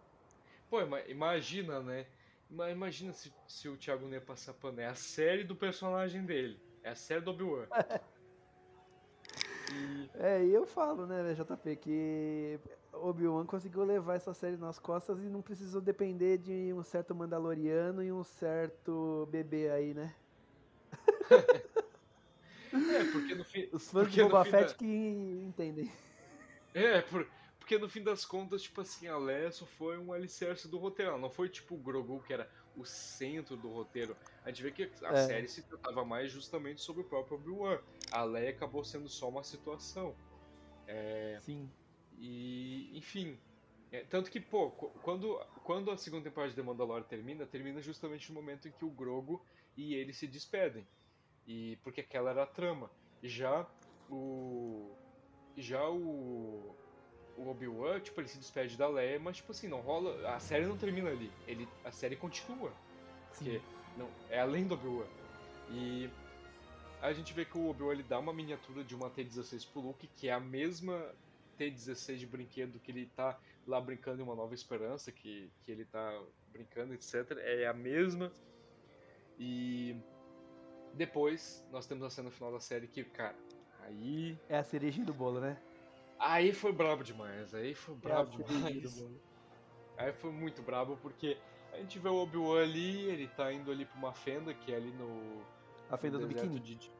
Pô, 0.70 0.80
ima- 0.80 1.01
imagina, 1.03 1.82
né? 1.82 2.07
Imagina 2.51 3.12
se, 3.12 3.32
se 3.47 3.68
o 3.68 3.76
Thiago 3.76 4.07
não 4.07 4.14
ia 4.14 4.20
passar 4.20 4.55
pano. 4.55 4.80
É 4.80 4.86
a 4.86 4.94
série 4.94 5.44
do 5.44 5.57
personagem 5.57 6.24
dele. 6.24 6.61
É 6.82 6.90
a 6.90 6.94
série 6.94 7.20
do 7.20 7.30
Obi-Wan. 7.30 7.66
É, 10.14 10.44
e 10.44 10.52
eu 10.52 10.66
falo, 10.66 11.06
né, 11.06 11.34
JP, 11.34 11.76
que 11.76 12.58
Obi-Wan 12.92 13.44
conseguiu 13.44 13.84
levar 13.84 14.14
essa 14.14 14.32
série 14.32 14.56
nas 14.56 14.78
costas 14.78 15.18
e 15.18 15.26
não 15.26 15.42
precisou 15.42 15.80
depender 15.80 16.38
de 16.38 16.72
um 16.72 16.82
certo 16.82 17.14
Mandaloriano 17.14 18.02
e 18.02 18.10
um 18.12 18.24
certo 18.24 19.28
bebê 19.30 19.70
aí, 19.70 19.94
né? 19.94 20.14
é, 22.72 23.04
porque 23.12 23.34
no 23.34 23.44
fim. 23.44 23.68
Os 23.72 23.90
fãs 23.90 24.10
de 24.10 24.22
Boba 24.22 24.44
Fett 24.44 24.68
da... 24.68 24.74
que 24.74 24.86
entendem. 25.44 25.90
É, 26.72 27.00
por, 27.02 27.26
porque 27.58 27.78
no 27.78 27.88
fim 27.88 28.02
das 28.02 28.24
contas, 28.24 28.62
tipo 28.62 28.80
assim, 28.80 29.08
a 29.08 29.18
Leia 29.18 29.50
só 29.50 29.66
foi 29.66 29.98
um 29.98 30.12
alicerce 30.12 30.68
do 30.68 30.78
roteiro. 30.78 31.18
não 31.18 31.30
foi 31.30 31.48
tipo 31.48 31.74
o 31.74 31.78
Grogu, 31.78 32.22
que 32.22 32.32
era 32.32 32.48
o 32.77 32.85
centro 32.85 33.57
do 33.57 33.68
roteiro. 33.68 34.16
A 34.45 34.49
gente 34.51 34.62
vê 34.62 34.70
que 34.70 34.91
a 35.05 35.12
é. 35.12 35.27
série 35.27 35.49
se 35.49 35.62
tratava 35.62 36.05
mais 36.05 36.31
justamente 36.31 36.81
sobre 36.81 37.03
o 37.03 37.05
próprio 37.05 37.37
Obi-Wan. 37.37 37.79
A 38.12 38.22
Leia 38.22 38.51
acabou 38.51 38.85
sendo 38.85 39.09
só 39.09 39.29
uma 39.29 39.43
situação. 39.43 40.14
É... 40.87 41.39
Sim. 41.43 41.70
E, 42.18 42.97
enfim. 42.97 43.39
É, 43.93 44.01
tanto 44.05 44.31
que, 44.31 44.41
pô, 44.41 44.70
quando, 44.70 45.39
quando 45.62 45.91
a 45.91 45.97
segunda 45.97 46.24
temporada 46.24 46.51
de 46.51 46.57
The 46.57 46.62
Mandalorian 46.62 47.05
termina, 47.05 47.47
termina 47.47 47.81
justamente 47.81 48.29
no 48.31 48.35
momento 48.35 48.68
em 48.68 48.72
que 48.72 48.85
o 48.85 48.91
Grogu 48.91 49.41
e 49.77 49.95
ele 49.95 50.12
se 50.12 50.27
despedem. 50.27 50.87
E 51.47 51.77
porque 51.83 52.01
aquela 52.01 52.31
era 52.31 52.43
a 52.43 52.47
trama. 52.47 52.91
Já 53.22 53.66
o 54.11 54.91
já 55.57 55.89
o 55.89 56.77
o 57.37 57.49
Obi-Wan, 57.49 58.01
tipo, 58.01 58.20
ele 58.20 58.28
se 58.28 58.39
despede 58.39 58.76
da 58.76 58.89
Leia, 58.89 59.18
mas 59.18 59.37
tipo 59.37 59.53
assim, 59.53 59.68
não 59.68 59.80
rola, 59.80 60.28
a 60.34 60.41
série 60.41 60.66
não 60.66 60.76
termina 60.76 61.11
ali. 61.11 61.30
Ele 61.47 61.68
a 61.84 61.91
série 61.91 62.16
continua. 62.16 62.72
Porque 63.30 63.61
não, 63.97 64.09
é 64.30 64.41
além 64.41 64.66
do 64.66 64.74
Obi-Wan. 64.74 65.07
E 65.70 66.11
a 67.03 67.12
gente 67.12 67.32
vê 67.32 67.45
que 67.45 67.59
o 67.59 67.68
Obi-Wan 67.68 67.93
ele 67.93 68.03
dá 68.03 68.18
uma 68.18 68.32
miniatura 68.32 68.82
de 68.82 68.95
uma 68.95 69.11
T16 69.11 69.68
pro 69.70 69.80
Luke, 69.80 70.09
que 70.16 70.28
é 70.28 70.32
a 70.32 70.41
mesma 70.41 71.14
T16 71.59 72.16
de 72.16 72.26
brinquedo 72.26 72.78
que 72.80 72.91
ele 72.91 73.07
tá 73.14 73.39
lá 73.66 73.80
brincando 73.80 74.20
em 74.20 74.24
Uma 74.24 74.34
Nova 74.34 74.55
Esperança, 74.55 75.11
que, 75.11 75.51
que 75.62 75.72
ele 75.72 75.84
tá 75.84 76.22
brincando, 76.53 76.95
etc. 76.95 77.32
É 77.39 77.66
a 77.66 77.72
mesma. 77.72 78.32
E 79.39 79.97
depois 80.95 81.64
nós 81.70 81.87
temos 81.87 82.05
a 82.05 82.11
cena 82.11 82.30
final 82.30 82.53
da 82.53 82.61
série 82.61 82.87
que, 82.87 83.05
cara, 83.05 83.37
aí. 83.82 84.39
É 84.49 84.57
a 84.57 84.64
cerejinha 84.64 85.05
do 85.05 85.12
bolo, 85.12 85.41
né? 85.41 85.59
Aí 86.18 86.52
foi 86.52 86.72
brabo 86.72 87.04
demais, 87.04 87.54
aí 87.54 87.74
foi 87.74 87.94
é 87.94 87.98
brabo 87.98 88.40
é 88.40 88.44
demais. 88.44 89.04
Aí 89.98 90.12
foi 90.12 90.30
muito 90.30 90.62
brabo 90.62 90.96
porque 91.00 91.36
a 91.72 91.76
gente 91.76 91.98
vê 91.98 92.08
o 92.08 92.16
Obi-Wan 92.16 92.62
ali, 92.62 93.08
ele 93.08 93.28
tá 93.28 93.52
indo 93.52 93.70
ali 93.70 93.84
pra 93.84 93.98
uma 93.98 94.12
fenda 94.12 94.54
que 94.54 94.72
é 94.72 94.76
ali 94.76 94.92
no. 94.92 95.42
A 95.90 95.96
fenda 95.96 96.18
no 96.18 96.26
do 96.26 96.28
biquíni. 96.28 96.58
De... 96.58 96.90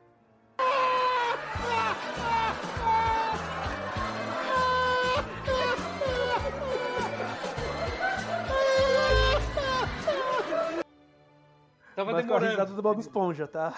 Tava 11.95 12.13
Mas 12.13 12.27
demorando. 12.27 12.67
Com 12.67 12.75
do 12.75 12.83
Bob 12.83 13.01
Esponja, 13.01 13.49
tá? 13.49 13.75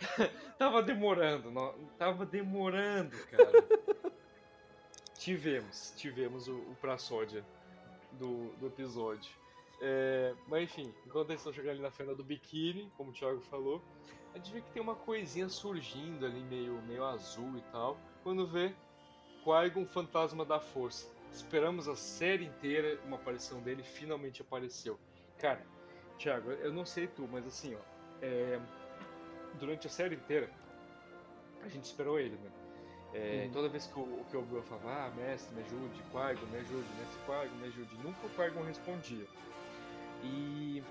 tava 0.58 0.82
demorando, 0.82 1.52
não, 1.52 1.72
tava 1.96 2.26
demorando, 2.26 3.16
cara. 3.26 3.52
tivemos, 5.18 5.92
tivemos 5.96 6.48
o, 6.48 6.54
o 6.54 6.76
praçódia 6.80 7.44
do, 8.12 8.48
do 8.56 8.66
episódio. 8.66 9.30
É, 9.80 10.34
mas 10.46 10.64
enfim, 10.64 10.92
enquanto 11.06 11.30
eles 11.30 11.40
estão 11.40 11.52
chegando 11.52 11.72
ali 11.72 11.82
na 11.82 11.90
fenda 11.90 12.14
do 12.14 12.24
biquíni, 12.24 12.90
como 12.96 13.10
o 13.10 13.12
Thiago 13.12 13.40
falou, 13.42 13.82
a 14.34 14.38
gente 14.38 14.52
vê 14.52 14.60
que 14.60 14.70
tem 14.70 14.82
uma 14.82 14.94
coisinha 14.94 15.48
surgindo 15.48 16.24
ali, 16.24 16.40
meio, 16.44 16.80
meio 16.82 17.04
azul 17.04 17.56
e 17.56 17.62
tal. 17.72 17.98
Quando 18.22 18.46
vê, 18.46 18.74
Qui-Gon 19.44 19.86
Fantasma 19.86 20.44
da 20.44 20.60
Força. 20.60 21.08
Esperamos 21.32 21.88
a 21.88 21.94
série 21.94 22.46
inteira 22.46 22.98
uma 23.04 23.16
aparição 23.16 23.60
dele, 23.60 23.82
finalmente 23.82 24.40
apareceu. 24.40 24.98
Cara, 25.38 25.64
Thiago, 26.18 26.50
eu 26.52 26.72
não 26.72 26.84
sei 26.84 27.06
tu, 27.06 27.28
mas 27.30 27.46
assim, 27.46 27.74
ó, 27.74 27.78
é, 28.22 28.60
durante 29.58 29.86
a 29.86 29.90
série 29.90 30.16
inteira, 30.16 30.50
a 31.62 31.68
gente 31.68 31.84
esperou 31.84 32.18
ele, 32.18 32.36
né? 32.36 32.50
É, 33.14 33.44
uhum. 33.44 33.52
Toda 33.52 33.68
vez 33.68 33.86
que 33.86 33.98
o, 33.98 34.24
que 34.30 34.36
o 34.36 34.40
Obi-Wan 34.40 34.62
falava, 34.62 35.06
ah, 35.06 35.10
mestre, 35.16 35.54
me 35.54 35.62
ajude, 35.62 36.02
Qui-Gon, 36.10 36.46
me 36.46 36.58
ajude, 36.58 36.88
mestre 36.98 37.18
Qui-Gon, 37.24 37.56
me 37.56 37.66
ajude, 37.68 37.96
nunca 38.04 38.26
o 38.26 38.30
Qui-Gon 38.30 38.62
respondia. 38.64 39.26
E 40.22 40.82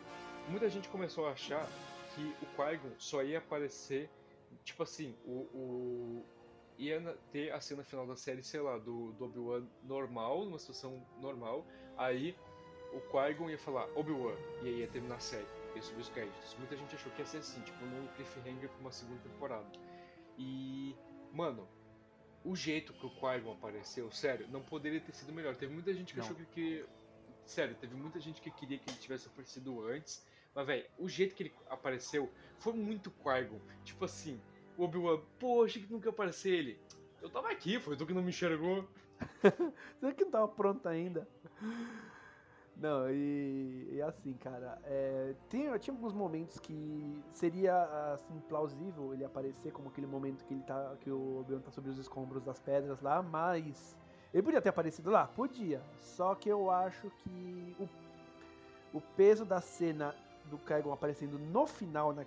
muita 0.49 0.69
gente 0.69 0.89
começou 0.89 1.27
a 1.27 1.31
achar 1.31 1.67
que 2.15 2.35
o 2.41 2.45
Qui-Gon 2.55 2.91
só 2.97 3.23
ia 3.23 3.37
aparecer, 3.37 4.09
tipo 4.63 4.81
assim, 4.81 5.15
o, 5.25 5.41
o, 5.53 6.25
ia 6.77 6.99
ter 7.31 7.51
a 7.51 7.61
cena 7.61 7.83
final 7.83 8.07
da 8.07 8.15
série, 8.15 8.43
sei 8.43 8.61
lá, 8.61 8.77
do, 8.79 9.11
do 9.13 9.25
Obi-Wan 9.25 9.67
normal, 9.83 10.43
numa 10.43 10.57
situação 10.57 11.05
normal, 11.19 11.65
aí 11.97 12.35
o 12.93 12.99
Qui-Gon 12.99 13.51
ia 13.51 13.59
falar 13.59 13.87
Obi-Wan, 13.95 14.35
e 14.63 14.67
aí 14.69 14.79
ia 14.79 14.87
terminar 14.87 15.17
a 15.17 15.19
série, 15.19 15.45
ia 15.75 15.81
subir 15.83 16.01
os 16.01 16.09
créditos. 16.09 16.55
Muita 16.57 16.75
gente 16.75 16.95
achou 16.95 17.11
que 17.11 17.21
ia 17.21 17.27
ser 17.27 17.37
assim, 17.37 17.61
tipo, 17.61 17.85
num 17.85 18.07
cliffhanger 18.15 18.69
pra 18.69 18.79
uma 18.79 18.91
segunda 18.91 19.21
temporada. 19.21 19.67
E, 20.35 20.95
mano, 21.31 21.67
o 22.43 22.55
jeito 22.55 22.93
que 22.93 23.05
o 23.05 23.09
Qui-Gon 23.09 23.53
apareceu, 23.53 24.11
sério, 24.11 24.47
não 24.49 24.61
poderia 24.61 25.01
ter 25.01 25.13
sido 25.13 25.33
melhor. 25.33 25.55
Teve 25.55 25.73
muita 25.73 25.93
gente 25.93 26.13
que 26.13 26.19
não. 26.19 26.25
achou 26.25 26.35
que, 26.35 26.45
que, 26.45 26.85
Sério, 27.45 27.75
teve 27.75 27.95
muita 27.95 28.19
gente 28.19 28.41
que 28.41 28.51
queria 28.51 28.77
que 28.77 28.89
ele 28.89 28.97
tivesse 28.97 29.27
aparecido 29.27 29.81
antes. 29.85 30.25
Mas, 30.53 30.67
velho, 30.67 30.85
o 30.97 31.07
jeito 31.07 31.33
que 31.33 31.43
ele 31.43 31.53
apareceu 31.69 32.31
foi 32.59 32.73
muito 32.73 33.09
Qui-Gon. 33.11 33.59
Tipo 33.83 34.05
assim, 34.05 34.41
o 34.77 34.83
Obi-Wan, 34.83 35.21
pô, 35.39 35.63
achei 35.63 35.81
que 35.81 35.91
nunca 35.91 36.07
ia 36.07 36.11
aparecer 36.11 36.53
ele. 36.53 36.79
Eu 37.21 37.29
tava 37.29 37.49
aqui, 37.49 37.79
foi 37.79 37.95
tu 37.95 38.05
que 38.05 38.13
não 38.13 38.21
me 38.21 38.29
enxergou. 38.29 38.87
Você 39.99 40.13
que 40.13 40.25
não 40.25 40.31
tava 40.31 40.47
pronto 40.47 40.87
ainda. 40.87 41.27
Não, 42.79 43.09
e, 43.09 43.89
e 43.91 44.01
assim, 44.03 44.33
cara, 44.33 44.77
é, 44.83 45.33
tinha 45.49 45.71
alguns 45.89 46.13
momentos 46.13 46.59
que 46.59 47.23
seria 47.31 48.13
assim 48.13 48.39
plausível 48.47 49.15
ele 49.15 49.25
aparecer 49.25 49.71
como 49.71 49.89
aquele 49.89 50.05
momento 50.05 50.45
que 50.45 50.53
ele 50.53 50.61
tá 50.61 50.95
que 51.01 51.09
o 51.09 51.39
Obi-Wan 51.39 51.61
tá 51.61 51.71
sobre 51.71 51.89
os 51.89 51.97
escombros 51.97 52.43
das 52.43 52.59
pedras 52.59 53.01
lá, 53.01 53.23
mas 53.23 53.95
ele 54.31 54.43
podia 54.43 54.61
ter 54.61 54.69
aparecido 54.69 55.09
lá, 55.09 55.25
podia. 55.25 55.81
Só 55.99 56.35
que 56.35 56.49
eu 56.49 56.69
acho 56.69 57.09
que 57.23 57.75
o, 57.79 58.97
o 58.97 59.01
peso 59.15 59.43
da 59.43 59.59
cena 59.59 60.13
do 60.45 60.59
Kaigon 60.59 60.93
aparecendo 60.93 61.39
no 61.39 61.65
final, 61.65 62.13
na, 62.13 62.25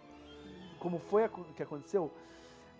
como 0.80 0.98
foi 0.98 1.24
a, 1.24 1.28
que 1.28 1.62
aconteceu, 1.62 2.10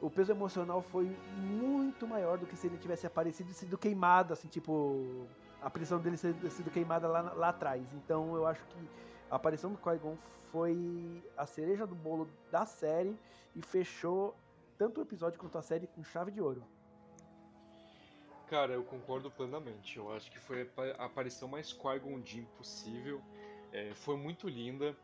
o 0.00 0.10
peso 0.10 0.32
emocional 0.32 0.82
foi 0.82 1.04
muito 1.38 2.04
maior 2.04 2.36
do 2.36 2.46
que 2.46 2.56
se 2.56 2.66
ele 2.66 2.78
tivesse 2.78 3.06
aparecido 3.06 3.50
e 3.50 3.54
sido 3.54 3.78
queimado, 3.78 4.32
assim, 4.32 4.48
tipo, 4.48 5.26
a 5.62 5.66
aparição 5.66 6.00
dele 6.00 6.16
ter 6.16 6.50
sido 6.50 6.70
queimada 6.70 7.06
lá, 7.06 7.20
lá 7.34 7.48
atrás. 7.50 7.82
Então 7.94 8.34
eu 8.34 8.46
acho 8.46 8.64
que 8.64 8.88
a 9.30 9.36
aparição 9.36 9.72
do 9.72 9.78
Qui-Gon 9.78 10.16
foi 10.50 11.22
a 11.36 11.46
cereja 11.46 11.86
do 11.86 11.94
bolo 11.94 12.28
da 12.50 12.66
série 12.66 13.16
e 13.54 13.62
fechou 13.62 14.34
tanto 14.78 15.00
o 15.00 15.02
episódio 15.02 15.38
quanto 15.38 15.58
a 15.58 15.62
série 15.62 15.86
com 15.86 16.02
chave 16.02 16.30
de 16.30 16.40
ouro. 16.40 16.62
Cara, 18.48 18.72
eu 18.72 18.82
concordo 18.82 19.30
plenamente. 19.30 19.96
Eu 19.96 20.12
acho 20.12 20.30
que 20.30 20.40
foi 20.40 20.68
a 20.98 21.04
aparição 21.04 21.46
mais 21.46 21.72
Qui-Gon 21.72 22.20
Jinn 22.24 22.44
possível. 22.56 23.20
É, 23.72 23.94
foi 23.94 24.16
muito 24.16 24.48
linda. 24.48 24.96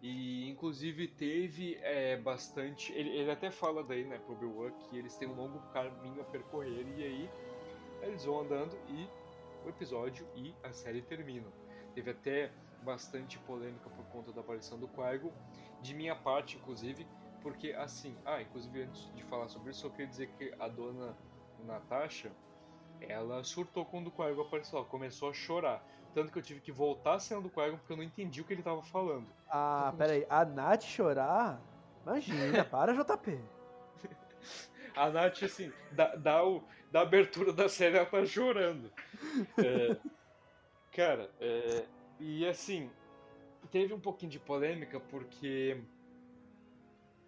E 0.00 0.48
inclusive 0.48 1.08
teve 1.08 1.74
é, 1.82 2.16
bastante. 2.16 2.92
Ele, 2.92 3.10
ele, 3.10 3.30
até 3.30 3.50
fala 3.50 3.82
daí, 3.82 4.04
né, 4.04 4.18
pro 4.18 4.34
Obi-Wan, 4.34 4.70
que 4.70 4.96
eles 4.96 5.16
têm 5.16 5.28
um 5.28 5.34
longo 5.34 5.58
caminho 5.72 6.20
a 6.20 6.24
percorrer. 6.24 6.86
E 6.96 7.04
aí 7.04 7.30
eles 8.02 8.24
vão 8.24 8.40
andando 8.40 8.78
e 8.88 9.08
o 9.66 9.70
episódio 9.70 10.26
e 10.34 10.54
a 10.62 10.72
série 10.72 11.02
terminam. 11.02 11.50
Teve 11.94 12.10
até 12.10 12.52
bastante 12.82 13.38
polêmica 13.40 13.90
por 13.90 14.04
conta 14.06 14.32
da 14.32 14.40
aparição 14.40 14.78
do 14.78 14.86
Qui-Gon, 14.88 15.32
de 15.82 15.94
minha 15.94 16.14
parte, 16.14 16.56
inclusive, 16.56 17.06
porque 17.42 17.72
assim, 17.72 18.16
ah, 18.24 18.40
inclusive 18.40 18.82
antes 18.82 19.12
de 19.14 19.22
falar 19.24 19.48
sobre 19.48 19.70
isso, 19.70 19.86
eu 19.86 19.90
queria 19.90 20.06
dizer 20.06 20.28
que 20.38 20.54
a 20.58 20.68
dona 20.68 21.16
Natasha, 21.64 22.30
ela 23.00 23.42
surtou 23.44 23.84
quando 23.84 24.08
o 24.08 24.10
Qui-Gon 24.10 24.42
apareceu, 24.42 24.78
ela 24.78 24.88
começou 24.88 25.30
a 25.30 25.32
chorar. 25.32 25.84
Tanto 26.14 26.32
que 26.32 26.38
eu 26.38 26.42
tive 26.42 26.60
que 26.60 26.72
voltar 26.72 27.14
a 27.14 27.18
cena 27.18 27.40
do 27.40 27.50
Qui-Gon 27.50 27.76
porque 27.76 27.92
eu 27.92 27.96
não 27.96 28.04
entendi 28.04 28.40
o 28.40 28.44
que 28.44 28.52
ele 28.52 28.62
tava 28.62 28.82
falando. 28.82 29.26
Ah, 29.48 29.92
peraí, 29.98 30.26
a 30.30 30.44
Nath 30.44 30.82
chorar? 30.82 31.60
Imagina, 32.02 32.64
para, 32.70 32.94
JP. 32.94 33.38
a 34.96 35.10
Nath, 35.10 35.42
assim, 35.42 35.70
dá, 35.92 36.16
dá, 36.16 36.44
o, 36.44 36.64
da 36.90 37.02
abertura 37.02 37.52
da 37.52 37.68
série, 37.68 37.96
ela 37.96 38.06
tá 38.06 38.24
chorando. 38.24 38.90
É, 39.58 39.96
cara, 40.92 41.30
é, 41.38 41.84
e 42.18 42.46
assim, 42.46 42.90
teve 43.70 43.92
um 43.92 44.00
pouquinho 44.00 44.32
de 44.32 44.38
polêmica 44.38 44.98
porque 44.98 45.78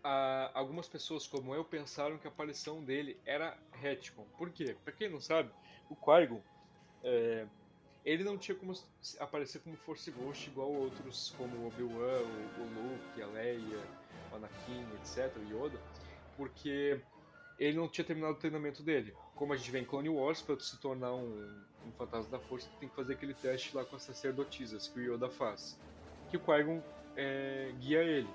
a, 0.03 0.51
algumas 0.55 0.89
pessoas, 0.89 1.27
como 1.27 1.55
eu, 1.55 1.65
pensaram 1.65 2.17
que 2.17 2.27
a 2.27 2.31
aparição 2.31 2.83
dele 2.83 3.21
era 3.27 3.57
retcon. 3.73 4.25
Por 4.39 4.51
quê? 4.51 4.75
Pra 4.83 4.93
quem 4.93 5.11
não 5.11 5.21
sabe, 5.21 5.51
o 5.91 5.95
Qui-Gon, 5.95 6.41
é, 7.05 7.47
ele 8.05 8.25
não 8.25 8.39
tinha 8.39 8.57
como 8.57 8.73
aparecer 9.21 9.61
como 9.61 9.77
Force 9.77 10.11
Ghost 10.11 10.49
igual 10.49 10.73
outros 10.73 11.35
como 11.37 11.55
o 11.59 11.67
Obi-Wan, 11.67 12.23
o, 12.23 12.63
o 12.63 12.93
Luke, 12.93 13.23
a 13.23 13.27
Leia, 13.27 13.83
o 14.33 14.37
Anakin, 14.37 14.87
etc, 14.95 15.37
o 15.37 15.45
Yoda, 15.53 15.79
porque 16.37 17.01
ele 17.59 17.77
não 17.77 17.89
tinha 17.89 18.05
terminado 18.05 18.35
o 18.35 18.37
treinamento 18.37 18.83
dele. 18.83 19.15
Como 19.35 19.53
a 19.53 19.57
gente 19.57 19.71
vê 19.71 19.81
em 19.81 19.85
Clone 19.85 20.09
Wars, 20.09 20.41
para 20.41 20.59
se 20.61 20.79
tornar 20.79 21.15
um, 21.15 21.63
um 21.87 21.93
fantasma 21.93 22.31
da 22.31 22.39
força, 22.39 22.69
tem 22.79 22.89
que 22.89 22.95
fazer 22.95 23.15
aquele 23.15 23.35
teste 23.35 23.77
lá 23.77 23.85
com 23.85 23.97
as 23.97 24.03
sacerdotisas 24.03 24.89
que 24.89 25.01
o 25.01 25.15
Yoda 25.15 25.29
faz. 25.29 25.79
Que 26.31 26.37
o 26.37 26.41
Qui-Gon 26.41 26.83
é, 27.17 27.73
guia 27.81 28.03
ele. 28.03 28.29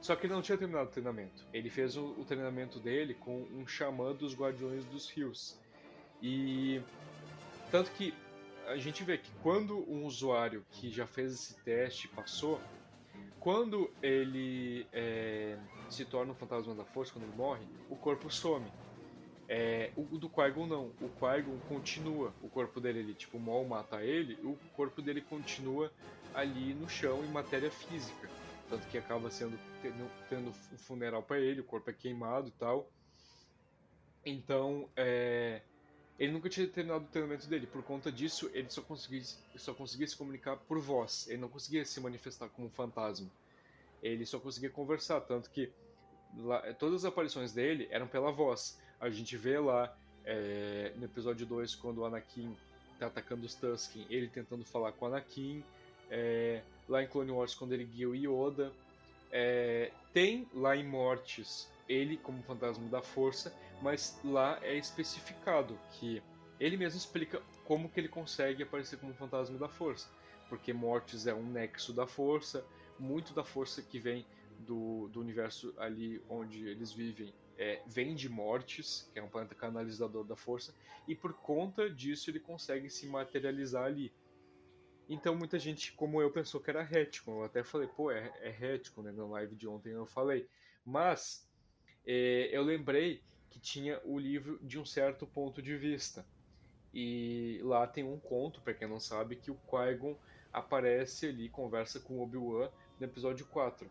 Só 0.00 0.16
que 0.16 0.26
ele 0.26 0.34
não 0.34 0.42
tinha 0.42 0.56
terminado 0.56 0.88
o 0.88 0.92
treinamento. 0.92 1.44
Ele 1.52 1.68
fez 1.68 1.96
o, 1.96 2.12
o 2.18 2.24
treinamento 2.24 2.78
dele 2.78 3.14
com 3.14 3.42
um 3.52 3.66
xamã 3.66 4.14
dos 4.14 4.34
Guardiões 4.34 4.84
dos 4.86 5.10
Rios. 5.10 5.58
E 6.22 6.82
tanto 7.70 7.90
que 7.92 8.14
a 8.66 8.76
gente 8.76 9.02
vê 9.04 9.18
que 9.18 9.30
quando 9.42 9.78
um 9.90 10.04
usuário 10.04 10.64
que 10.70 10.90
já 10.90 11.06
fez 11.06 11.32
esse 11.32 11.54
teste 11.62 12.08
passou, 12.08 12.60
quando 13.40 13.90
ele 14.02 14.86
é, 14.92 15.58
se 15.88 16.04
torna 16.04 16.32
um 16.32 16.34
fantasma 16.34 16.74
da 16.74 16.84
força, 16.84 17.12
quando 17.12 17.24
ele 17.24 17.36
morre, 17.36 17.66
o 17.88 17.96
corpo 17.96 18.30
some. 18.30 18.70
É, 19.48 19.90
o, 19.96 20.02
do 20.18 20.28
Qui-Gon 20.28 20.66
não. 20.66 20.92
O 21.00 21.08
Qui-Gon 21.08 21.58
continua 21.68 22.32
o 22.42 22.48
corpo 22.48 22.80
dele 22.80 23.00
ali. 23.00 23.14
Tipo, 23.14 23.38
o 23.38 23.40
Maul 23.40 23.66
mata 23.66 24.04
ele, 24.04 24.38
o 24.44 24.56
corpo 24.74 25.02
dele 25.02 25.22
continua 25.22 25.90
ali 26.34 26.74
no 26.74 26.88
chão 26.88 27.24
em 27.24 27.28
matéria 27.28 27.70
física. 27.70 28.28
Tanto 28.68 28.86
que 28.86 28.98
acaba 28.98 29.30
sendo 29.30 29.58
tendo, 29.82 30.08
tendo 30.28 30.50
um 30.50 30.78
funeral 30.78 31.22
para 31.22 31.40
ele, 31.40 31.62
o 31.62 31.64
corpo 31.64 31.90
é 31.90 31.92
queimado 31.92 32.48
e 32.48 32.52
tal. 32.52 32.88
Então, 34.24 34.88
é, 34.94 35.62
ele 36.20 36.32
nunca 36.32 36.50
tinha 36.50 36.68
terminado 36.68 37.06
o 37.06 37.08
treinamento 37.08 37.48
dele. 37.48 37.66
Por 37.66 37.82
conta 37.82 38.12
disso, 38.12 38.50
ele 38.52 38.68
só 38.68 38.82
conseguia, 38.82 39.22
só 39.56 39.72
conseguia 39.72 40.06
se 40.06 40.14
comunicar 40.14 40.54
por 40.54 40.78
voz. 40.78 41.26
Ele 41.26 41.38
não 41.38 41.48
conseguia 41.48 41.82
se 41.82 41.98
manifestar 41.98 42.50
como 42.50 42.68
um 42.68 42.70
fantasma. 42.70 43.26
Ele 44.02 44.26
só 44.26 44.38
conseguia 44.38 44.68
conversar. 44.68 45.22
Tanto 45.22 45.48
que 45.48 45.72
lá, 46.36 46.60
todas 46.74 46.96
as 46.96 47.04
aparições 47.06 47.54
dele 47.54 47.88
eram 47.90 48.06
pela 48.06 48.30
voz. 48.30 48.78
A 49.00 49.08
gente 49.08 49.34
vê 49.34 49.58
lá 49.58 49.96
é, 50.26 50.92
no 50.96 51.06
episódio 51.06 51.46
2, 51.46 51.74
quando 51.76 51.98
o 51.98 52.04
Anakin 52.04 52.54
tá 52.98 53.06
atacando 53.06 53.46
os 53.46 53.54
Tusken, 53.54 54.06
ele 54.10 54.28
tentando 54.28 54.62
falar 54.62 54.92
com 54.92 55.06
o 55.06 55.08
Anakin. 55.08 55.64
É, 56.10 56.60
lá 56.86 57.02
em 57.02 57.06
Clone 57.06 57.30
Wars, 57.30 57.54
quando 57.54 57.72
ele 57.72 57.84
guia 57.84 58.10
o 58.10 58.14
Yoda. 58.14 58.70
É, 59.32 59.90
tem 60.12 60.46
lá 60.52 60.76
em 60.76 60.86
Mortes 60.86 61.66
ele 61.88 62.18
como 62.18 62.42
fantasma 62.42 62.86
da 62.88 63.00
força, 63.00 63.52
mas 63.82 64.18
lá 64.24 64.58
é 64.62 64.76
especificado 64.76 65.78
que 65.92 66.22
ele 66.58 66.76
mesmo 66.76 66.98
explica 66.98 67.42
como 67.64 67.88
que 67.88 67.98
ele 67.98 68.08
consegue 68.08 68.62
aparecer 68.62 68.98
como 68.98 69.14
fantasma 69.14 69.58
da 69.58 69.68
força, 69.68 70.08
porque 70.48 70.72
Mortes 70.72 71.26
é 71.26 71.34
um 71.34 71.46
nexo 71.46 71.92
da 71.92 72.06
força, 72.06 72.64
muito 72.98 73.32
da 73.32 73.44
força 73.44 73.80
que 73.80 73.98
vem 73.98 74.26
do, 74.58 75.08
do 75.08 75.20
universo 75.20 75.74
ali 75.78 76.22
onde 76.28 76.66
eles 76.68 76.92
vivem 76.92 77.32
é, 77.56 77.82
vem 77.86 78.14
de 78.14 78.26
Mortes, 78.26 79.10
que 79.12 79.18
é 79.18 79.22
um 79.22 79.28
planeta 79.28 79.54
canalizador 79.54 80.24
da 80.24 80.34
força, 80.34 80.74
e 81.06 81.14
por 81.14 81.34
conta 81.34 81.90
disso 81.90 82.30
ele 82.30 82.40
consegue 82.40 82.88
se 82.88 83.06
materializar 83.06 83.84
ali. 83.84 84.10
Então 85.06 85.34
muita 85.34 85.58
gente, 85.58 85.92
como 85.92 86.22
eu, 86.22 86.30
pensou 86.30 86.58
que 86.58 86.70
era 86.70 86.82
Retcon. 86.82 87.40
Eu 87.40 87.44
até 87.44 87.62
falei, 87.62 87.86
pô, 87.88 88.10
é, 88.10 88.32
é 88.40 88.48
Retcon, 88.48 89.02
né? 89.02 89.12
Na 89.12 89.26
live 89.26 89.56
de 89.56 89.68
ontem 89.68 89.90
eu 89.90 90.06
falei. 90.06 90.48
Mas 90.86 91.46
é, 92.06 92.48
eu 92.50 92.62
lembrei 92.62 93.22
que 93.50 93.58
tinha 93.58 94.00
o 94.04 94.18
livro 94.18 94.58
de 94.62 94.78
um 94.78 94.84
certo 94.84 95.26
ponto 95.26 95.60
de 95.60 95.76
vista. 95.76 96.24
E 96.94 97.60
lá 97.62 97.86
tem 97.86 98.04
um 98.04 98.18
conto, 98.18 98.60
para 98.60 98.74
quem 98.74 98.88
não 98.88 98.98
sabe, 98.98 99.36
que 99.36 99.50
o 99.50 99.58
Qui-Gon 99.68 100.16
aparece 100.52 101.26
ali, 101.26 101.48
conversa 101.48 102.00
com 102.00 102.20
Obi-Wan 102.20 102.70
no 102.98 103.06
episódio 103.06 103.46
4. 103.46 103.90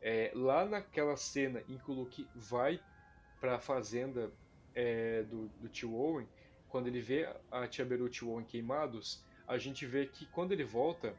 É, 0.00 0.32
lá 0.34 0.64
naquela 0.64 1.16
cena 1.16 1.62
em 1.68 1.76
que 1.76 1.90
o 1.90 1.94
Luke 1.94 2.26
vai 2.34 2.80
para 3.40 3.56
a 3.56 3.60
fazenda 3.60 4.32
é, 4.74 5.22
do, 5.24 5.48
do 5.60 5.68
tio 5.68 5.94
Owen, 5.94 6.26
quando 6.68 6.86
ele 6.86 7.00
vê 7.00 7.28
a 7.50 7.66
tia 7.66 7.84
Beru 7.84 8.04
e 8.04 8.06
o 8.06 8.10
tio 8.10 8.30
Owen 8.30 8.44
queimados, 8.44 9.24
a 9.46 9.58
gente 9.58 9.84
vê 9.84 10.06
que 10.06 10.26
quando 10.26 10.52
ele 10.52 10.64
volta, 10.64 11.14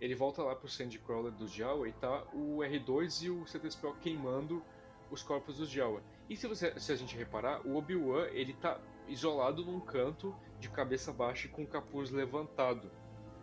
ele 0.00 0.14
volta 0.14 0.42
lá 0.42 0.54
pro 0.54 0.68
Sandcrawler 0.68 1.32
do 1.32 1.46
Jawa 1.46 1.88
e 1.88 1.92
tá 1.92 2.24
o 2.32 2.58
R2 2.58 3.22
e 3.22 3.30
o 3.30 3.44
C3PO 3.44 3.98
queimando 4.00 4.62
os 5.10 5.22
corpos 5.22 5.58
dos 5.58 5.70
Jawa. 5.70 6.02
E 6.30 6.36
se, 6.36 6.46
você, 6.46 6.78
se 6.78 6.92
a 6.92 6.96
gente 6.96 7.16
reparar, 7.16 7.66
o 7.66 7.76
Obi-Wan 7.76 8.28
ele 8.28 8.52
tá 8.52 8.80
isolado 9.08 9.64
num 9.64 9.80
canto 9.80 10.32
de 10.60 10.70
cabeça 10.70 11.12
baixa 11.12 11.48
e 11.48 11.50
com 11.50 11.64
o 11.64 11.66
capuz 11.66 12.12
levantado. 12.12 12.88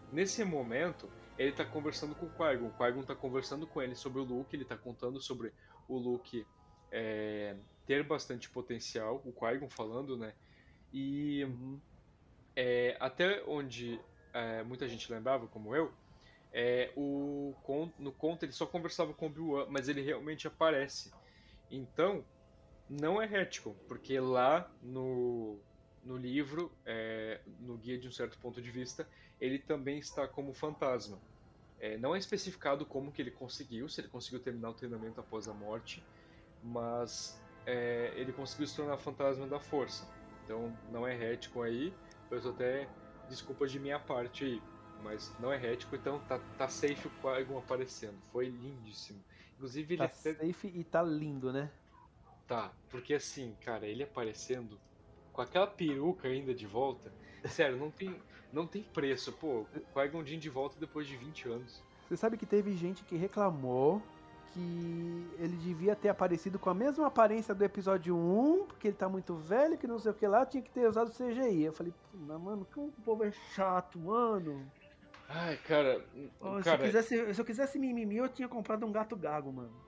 Nesse 0.10 0.46
momento, 0.46 1.12
ele 1.38 1.52
tá 1.52 1.66
conversando 1.66 2.16
com 2.16 2.28
o 2.28 2.30
Qui-Gon. 2.30 2.68
O 2.68 2.72
Qui-Gon 2.72 3.04
tá 3.04 3.14
conversando 3.14 3.68
com 3.68 3.82
ele 3.82 3.94
sobre 3.94 4.22
o 4.22 4.24
Luke, 4.24 4.56
ele 4.56 4.64
tá 4.64 4.78
contando 4.78 5.22
sobre 5.22 5.52
o 5.86 5.98
Luke 5.98 6.48
é, 6.90 7.58
ter 7.86 8.04
bastante 8.04 8.50
potencial, 8.50 9.22
o 9.26 9.34
Qui-Gon 9.34 9.70
falando, 9.70 10.18
né? 10.18 10.34
E 10.94 11.46
é, 12.56 12.96
até 13.02 13.44
onde 13.46 14.00
é, 14.34 14.64
muita 14.64 14.88
gente 14.88 15.12
lembrava, 15.12 15.46
como 15.48 15.76
eu, 15.76 15.92
é, 16.54 16.94
o, 16.96 17.54
no 18.00 18.14
conto 18.14 18.46
ele 18.46 18.54
só 18.54 18.66
conversava 18.66 19.14
com 19.14 19.26
o 19.26 19.30
Obi-Wan, 19.30 19.66
mas 19.70 19.90
ele 19.90 20.02
realmente 20.02 20.48
aparece. 20.48 21.12
Então, 21.70 22.24
não 22.90 23.22
é 23.22 23.26
Retcon, 23.26 23.76
porque 23.88 24.20
lá 24.20 24.70
no, 24.82 25.58
no 26.04 26.18
livro, 26.18 26.72
é, 26.86 27.40
no 27.60 27.78
Guia 27.78 27.98
de 27.98 28.08
um 28.08 28.12
Certo 28.12 28.38
Ponto 28.38 28.62
de 28.62 28.72
Vista, 28.72 29.08
ele 29.40 29.60
também 29.60 30.00
está 30.00 30.28
como 30.28 30.54
fantasma. 30.54 31.18
É, 31.80 31.98
não 31.98 32.16
é 32.16 32.18
especificado 32.18 32.86
como 32.86 33.12
que 33.12 33.22
ele 33.22 33.32
conseguiu, 33.32 33.88
se 33.88 34.02
ele 34.02 34.08
conseguiu 34.08 34.40
terminar 34.40 34.72
o 34.72 34.74
treinamento 34.74 35.20
após 35.20 35.48
a 35.48 35.54
morte, 35.54 36.04
mas 36.64 37.40
é, 37.66 38.12
ele 38.16 38.34
conseguiu 38.34 38.66
se 38.66 38.76
tornar 38.76 38.98
fantasma 38.98 39.46
da 39.46 39.60
força. 39.60 40.08
Então 40.44 40.76
não 40.92 41.06
é 41.06 41.14
Retcon 41.16 41.62
aí, 41.62 41.94
eu 42.32 42.50
até 42.50 42.88
desculpa 43.30 43.68
de 43.68 43.80
minha 43.80 44.00
parte 44.00 44.46
aí, 44.46 44.62
mas 45.04 45.32
não 45.40 45.52
é 45.52 45.58
rético, 45.58 45.96
então 45.96 46.20
tá, 46.28 46.40
tá 46.58 46.68
safe 46.68 47.08
o 47.08 47.12
Qui-Gon 47.22 47.58
aparecendo. 47.58 48.18
Foi 48.32 48.48
lindíssimo. 48.48 49.24
Inclusive 49.56 49.94
ele 49.96 49.98
tá 50.00 50.06
até... 50.06 50.34
safe 50.34 50.68
e 50.68 50.84
tá 50.84 51.04
lindo, 51.04 51.52
né? 51.52 51.72
Tá, 52.48 52.72
porque 52.90 53.14
assim, 53.14 53.56
cara, 53.62 53.86
ele 53.86 54.04
aparecendo 54.04 54.80
com 55.34 55.42
aquela 55.42 55.68
peruca 55.68 56.28
ainda 56.28 56.54
de 56.54 56.66
volta, 56.66 57.12
sério, 57.46 57.78
não 57.78 57.92
tem, 57.92 58.16
não 58.54 58.66
tem 58.66 58.82
preço. 58.82 59.34
Pô, 59.34 59.66
Qui-Gon 59.94 60.24
de 60.24 60.50
volta 60.50 60.80
depois 60.80 61.06
de 61.06 61.18
20 61.18 61.50
anos. 61.50 61.84
Você 62.08 62.16
sabe 62.16 62.38
que 62.38 62.46
teve 62.46 62.72
gente 62.72 63.04
que 63.04 63.18
reclamou 63.18 64.02
que 64.54 65.28
ele 65.40 65.56
devia 65.58 65.96
ter 65.96 66.10
aparecido 66.10 66.58
com 66.58 66.70
a 66.70 66.74
mesma 66.74 67.08
aparência 67.08 67.54
do 67.54 67.64
episódio 67.64 68.16
1, 68.16 68.68
porque 68.68 68.88
ele 68.88 68.96
tá 68.96 69.10
muito 69.10 69.36
velho, 69.36 69.78
que 69.78 69.86
não 69.86 70.00
sei 70.00 70.12
o 70.12 70.16
que 70.16 70.26
lá, 70.26 70.46
tinha 70.46 70.64
que 70.64 70.72
ter 70.72 70.88
usado 70.88 71.12
CGI. 71.12 71.64
Eu 71.64 71.74
falei, 71.74 71.94
mano, 72.14 72.66
como 72.74 72.88
o 72.88 73.02
povo 73.04 73.26
é 73.26 73.32
chato, 73.54 74.00
mano. 74.00 74.66
Ai, 75.28 75.58
cara. 75.58 76.04
Cara... 76.64 76.64
Se, 76.64 76.70
eu 76.70 76.78
quisesse, 76.80 77.34
se 77.34 77.42
eu 77.42 77.46
quisesse 77.46 77.78
mimimi, 77.78 78.18
eu 78.18 78.30
tinha 78.30 78.48
comprado 78.48 78.86
um 78.86 78.92
gato 78.92 79.16
gago, 79.16 79.52
mano. 79.52 79.87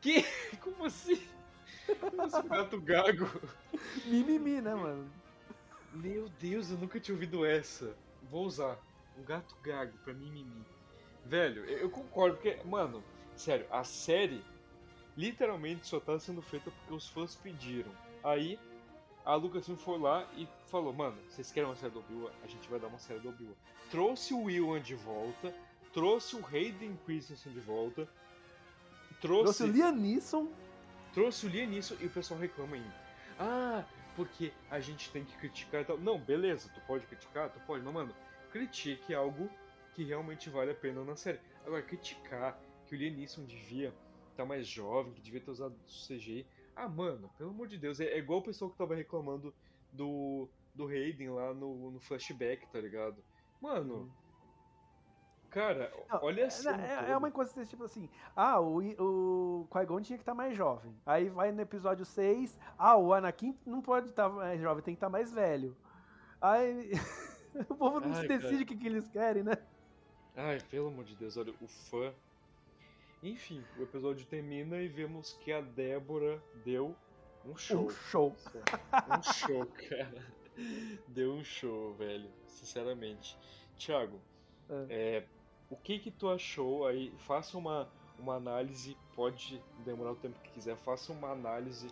Que? 0.00 0.24
Como 0.62 0.84
assim? 0.84 1.22
Como 2.00 2.22
assim, 2.22 2.46
gato 2.48 2.80
gago? 2.80 3.28
Mimimi, 4.04 4.60
né, 4.60 4.74
mano? 4.74 5.10
Meu 5.92 6.28
Deus, 6.40 6.70
eu 6.70 6.78
nunca 6.78 7.00
tinha 7.00 7.14
ouvido 7.14 7.44
essa. 7.44 7.94
Vou 8.30 8.44
usar. 8.44 8.78
Um 9.18 9.24
gato 9.24 9.56
gago 9.62 9.96
pra 10.04 10.14
mimimi. 10.14 10.64
Velho, 11.24 11.64
eu 11.64 11.90
concordo, 11.90 12.36
porque, 12.36 12.58
mano, 12.64 13.02
sério, 13.34 13.66
a 13.70 13.82
série 13.82 14.44
literalmente 15.16 15.86
só 15.86 15.98
tá 15.98 16.18
sendo 16.18 16.40
feita 16.40 16.70
porque 16.70 16.94
os 16.94 17.08
fãs 17.08 17.34
pediram. 17.34 17.90
Aí 18.22 18.58
a 19.24 19.34
Lucasfilm 19.34 19.76
foi 19.76 19.98
lá 19.98 20.26
e 20.36 20.48
falou: 20.70 20.92
Mano, 20.92 21.18
vocês 21.28 21.50
querem 21.50 21.68
uma 21.68 21.76
série 21.76 21.92
do 21.92 21.98
Obi-Wan? 21.98 22.30
A 22.42 22.46
gente 22.46 22.68
vai 22.68 22.78
dar 22.78 22.86
uma 22.86 22.98
série 22.98 23.20
do 23.20 23.28
Obi-Wan. 23.28 23.54
Trouxe 23.90 24.32
o 24.32 24.44
Willan 24.44 24.80
de 24.80 24.94
volta, 24.94 25.54
trouxe 25.92 26.36
o 26.36 26.46
Hayden 26.46 26.96
Christensen 27.04 27.52
de 27.52 27.60
volta, 27.60 28.08
trouxe, 29.20 29.42
trouxe 29.42 29.62
o 29.64 29.66
Liam 29.66 29.92
Neeson. 29.92 30.48
Trouxe 31.12 31.46
o 31.46 31.48
Liam 31.48 31.68
Neeson 31.68 31.96
e 32.00 32.06
o 32.06 32.10
pessoal 32.10 32.40
reclama 32.40 32.76
ainda. 32.76 32.94
Ah, 33.38 33.84
porque 34.16 34.52
a 34.70 34.80
gente 34.80 35.10
tem 35.10 35.24
que 35.24 35.36
criticar 35.36 35.82
e 35.82 35.84
tal. 35.84 35.98
Não, 35.98 36.18
beleza, 36.18 36.68
tu 36.74 36.80
pode 36.82 37.06
criticar, 37.06 37.50
tu 37.50 37.60
pode, 37.60 37.84
mas 37.84 37.94
mano, 37.94 38.14
critique 38.50 39.14
algo 39.14 39.48
que 39.94 40.04
realmente 40.04 40.50
vale 40.50 40.72
a 40.72 40.74
pena 40.74 41.04
na 41.04 41.16
série. 41.16 41.40
Agora, 41.64 41.82
criticar 41.82 42.58
que 42.86 42.94
o 42.94 42.98
Liam 42.98 43.14
Neeson 43.14 43.44
devia 43.44 43.88
estar 44.30 44.42
tá 44.42 44.44
mais 44.44 44.66
jovem, 44.66 45.12
que 45.12 45.20
devia 45.20 45.40
ter 45.40 45.50
usado 45.50 45.74
CGI. 45.86 46.46
Ah, 46.74 46.88
mano, 46.88 47.30
pelo 47.36 47.50
amor 47.50 47.66
de 47.66 47.76
Deus, 47.76 48.00
é, 48.00 48.04
é 48.06 48.18
igual 48.18 48.40
o 48.40 48.42
pessoal 48.42 48.70
que 48.70 48.78
tava 48.78 48.94
reclamando 48.94 49.52
do, 49.92 50.48
do 50.74 50.86
Hayden 50.86 51.30
lá 51.30 51.52
no, 51.52 51.90
no 51.90 52.00
flashback, 52.00 52.66
tá 52.68 52.80
ligado? 52.80 53.22
Mano. 53.60 54.12
Cara, 55.50 55.90
não, 56.10 56.20
olha 56.22 56.46
assim. 56.46 56.68
É, 56.68 57.10
é, 57.10 57.16
uma 57.16 57.30
coisa 57.30 57.54
desse 57.54 57.70
tipo 57.70 57.84
assim. 57.84 58.08
Ah, 58.36 58.60
o, 58.60 58.78
o 58.78 59.66
Qui-Gon 59.70 60.00
tinha 60.02 60.18
que 60.18 60.22
estar 60.22 60.32
tá 60.32 60.36
mais 60.36 60.56
jovem. 60.56 60.94
Aí 61.06 61.28
vai 61.30 61.52
no 61.52 61.60
episódio 61.62 62.04
6. 62.04 62.56
Ah, 62.76 62.96
o 62.96 63.14
Anakin 63.14 63.56
não 63.64 63.80
pode 63.80 64.10
estar 64.10 64.28
tá 64.28 64.34
mais 64.34 64.60
jovem, 64.60 64.82
tem 64.82 64.94
que 64.94 64.98
estar 64.98 65.06
tá 65.06 65.10
mais 65.10 65.32
velho. 65.32 65.76
Aí 66.40 66.92
o 67.68 67.74
povo 67.74 68.00
não 68.00 68.12
Ai, 68.14 68.20
se 68.20 68.28
decide 68.28 68.50
cara. 68.50 68.62
o 68.62 68.66
que, 68.66 68.76
que 68.76 68.86
eles 68.86 69.08
querem, 69.08 69.42
né? 69.42 69.54
Ai, 70.36 70.60
pelo 70.70 70.88
amor 70.88 71.04
de 71.04 71.16
Deus, 71.16 71.36
olha, 71.36 71.54
o 71.60 71.66
fã. 71.66 72.12
Enfim, 73.22 73.64
o 73.78 73.82
episódio 73.82 74.26
termina 74.26 74.76
e 74.76 74.86
vemos 74.86 75.32
que 75.40 75.52
a 75.52 75.60
Débora 75.60 76.40
deu 76.64 76.94
um 77.44 77.56
show. 77.56 77.86
Um 77.86 77.90
show. 77.90 78.36
Um 78.92 79.22
show, 79.22 79.66
cara. 79.88 80.26
Deu 81.08 81.32
um 81.32 81.42
show, 81.42 81.94
velho. 81.94 82.30
Sinceramente. 82.46 83.36
Thiago, 83.76 84.20
é, 84.88 85.24
o 85.70 85.76
que 85.76 85.98
que 85.98 86.10
tu 86.10 86.28
achou 86.28 86.86
aí? 86.86 87.12
Faça 87.18 87.56
uma, 87.58 87.88
uma 88.18 88.34
análise, 88.36 88.96
pode 89.14 89.62
demorar 89.84 90.12
o 90.12 90.16
tempo 90.16 90.38
que 90.40 90.50
quiser, 90.50 90.76
faça 90.76 91.12
uma 91.12 91.30
análise 91.30 91.88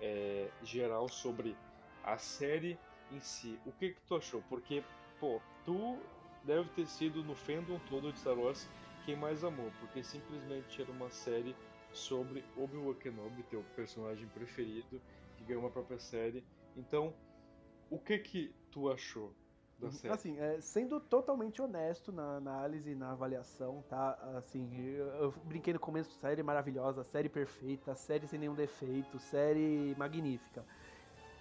é, 0.00 0.48
geral 0.62 1.08
sobre 1.08 1.56
a 2.02 2.16
série 2.16 2.78
em 3.12 3.20
si. 3.20 3.58
O 3.66 3.72
que 3.72 3.90
que 3.90 4.00
tu 4.02 4.16
achou? 4.16 4.42
Porque, 4.48 4.82
pô, 5.18 5.40
tu 5.64 5.98
deve 6.44 6.68
ter 6.70 6.86
sido 6.86 7.22
no 7.22 7.34
fandom 7.34 7.78
todo 7.88 8.12
de 8.12 8.18
Star 8.18 8.38
Wars 8.38 8.66
quem 9.04 9.16
mais 9.16 9.44
amou, 9.44 9.70
porque 9.80 10.02
simplesmente 10.02 10.80
era 10.80 10.90
uma 10.90 11.10
série 11.10 11.54
sobre 11.92 12.44
Obi-Wan 12.56 12.94
Kenobi, 12.94 13.42
teu 13.44 13.64
personagem 13.74 14.28
preferido, 14.28 15.00
que 15.36 15.44
ganhou 15.44 15.62
uma 15.62 15.70
própria 15.70 15.98
série. 15.98 16.44
Então, 16.76 17.12
o 17.90 17.98
que 17.98 18.18
que 18.18 18.54
tu 18.70 18.90
achou 18.90 19.34
da 19.80 19.90
série? 19.90 20.14
Assim, 20.14 20.38
é, 20.38 20.60
sendo 20.60 21.00
totalmente 21.00 21.60
honesto 21.60 22.12
na 22.12 22.36
análise, 22.36 22.94
na 22.94 23.12
avaliação, 23.12 23.82
tá? 23.88 24.18
Assim, 24.36 24.68
eu, 24.76 25.06
eu 25.06 25.34
brinquei 25.44 25.72
no 25.72 25.80
começo, 25.80 26.10
série 26.20 26.42
maravilhosa, 26.42 27.02
série 27.04 27.28
perfeita, 27.28 27.94
série 27.94 28.26
sem 28.26 28.38
nenhum 28.38 28.54
defeito, 28.54 29.18
série 29.18 29.94
magnífica. 29.96 30.64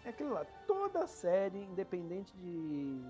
É 0.05 0.09
aquilo 0.09 0.33
lá, 0.33 0.45
toda 0.65 1.05
série, 1.07 1.63
independente 1.63 2.35
de 2.37 3.01